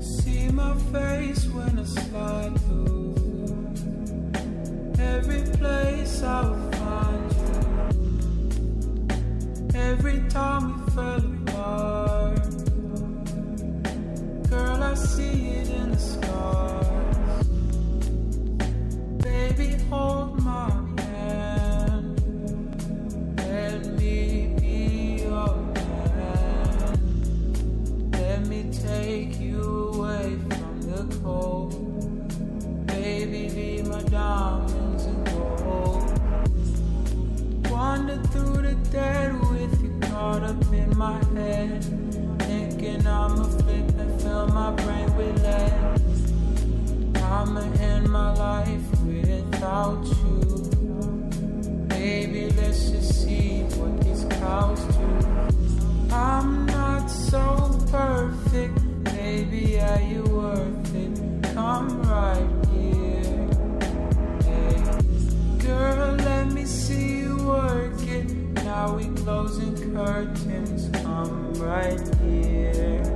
See 0.00 0.48
my 0.50 0.74
face 0.92 1.46
when 1.48 1.78
I 1.78 1.84
slide 1.84 2.60
through. 2.60 2.95
Every 4.98 5.42
place 5.58 6.22
I 6.22 6.40
will 6.48 6.70
find 6.72 7.32
you. 7.32 9.08
Every 9.74 10.20
time 10.30 10.84
we 10.84 10.90
fell 10.92 11.24
apart. 11.42 12.48
Girl, 14.48 14.82
I 14.82 14.94
see 14.94 15.48
it 15.60 15.68
in 15.68 15.90
the 15.90 15.98
scars. 15.98 17.46
Baby, 19.22 19.76
hold 19.90 20.42
my 20.42 20.70
hand. 21.02 22.20
Let 23.38 23.86
me 23.98 24.54
be 24.58 25.22
your 25.24 25.56
man. 25.74 27.00
Let 28.12 28.46
me 28.46 28.70
take 28.72 29.38
you 29.38 29.60
away 29.94 30.38
from 30.48 30.82
the 30.82 31.16
cold. 31.22 32.86
Baby, 32.86 33.50
be 33.54 33.82
my 33.82 34.02
gold. 34.04 34.85
Wander 37.76 38.16
through 38.28 38.62
the 38.62 38.74
dead 38.90 39.38
with 39.50 39.82
you 39.82 39.92
caught 40.08 40.42
up 40.42 40.72
in 40.72 40.96
my 40.96 41.22
head. 41.34 41.84
Thinking 42.38 43.06
I'ma 43.06 43.44
flip 43.44 43.98
and 43.98 44.22
fill 44.22 44.46
my 44.48 44.70
brain 44.70 45.14
with 45.14 45.42
lead. 45.42 47.20
I'ma 47.22 47.60
end 47.78 48.08
my 48.08 48.32
life 48.32 49.02
without 49.02 50.06
you. 50.06 50.40
Baby, 51.88 52.48
let's 52.56 52.88
just 52.88 53.22
see 53.22 53.60
what 53.76 54.00
these 54.00 54.24
clouds 54.38 54.82
do. 54.96 56.14
I'm 56.14 56.64
not 56.64 57.08
so 57.08 57.78
perfect, 57.90 59.04
baby. 59.04 59.78
Are 59.80 60.00
you 60.00 60.22
worth 60.22 60.94
it? 60.94 61.54
Come 61.54 62.02
right 62.04 62.48
here. 62.72 63.45
Girl, 65.76 66.14
let 66.14 66.46
me 66.52 66.64
see 66.64 67.18
you 67.18 67.36
work 67.36 68.00
it. 68.02 68.32
Now 68.64 68.96
we 68.96 69.04
closing 69.22 69.74
curtains. 69.94 70.88
Come 71.02 71.52
right 71.54 72.00
here. 72.24 73.15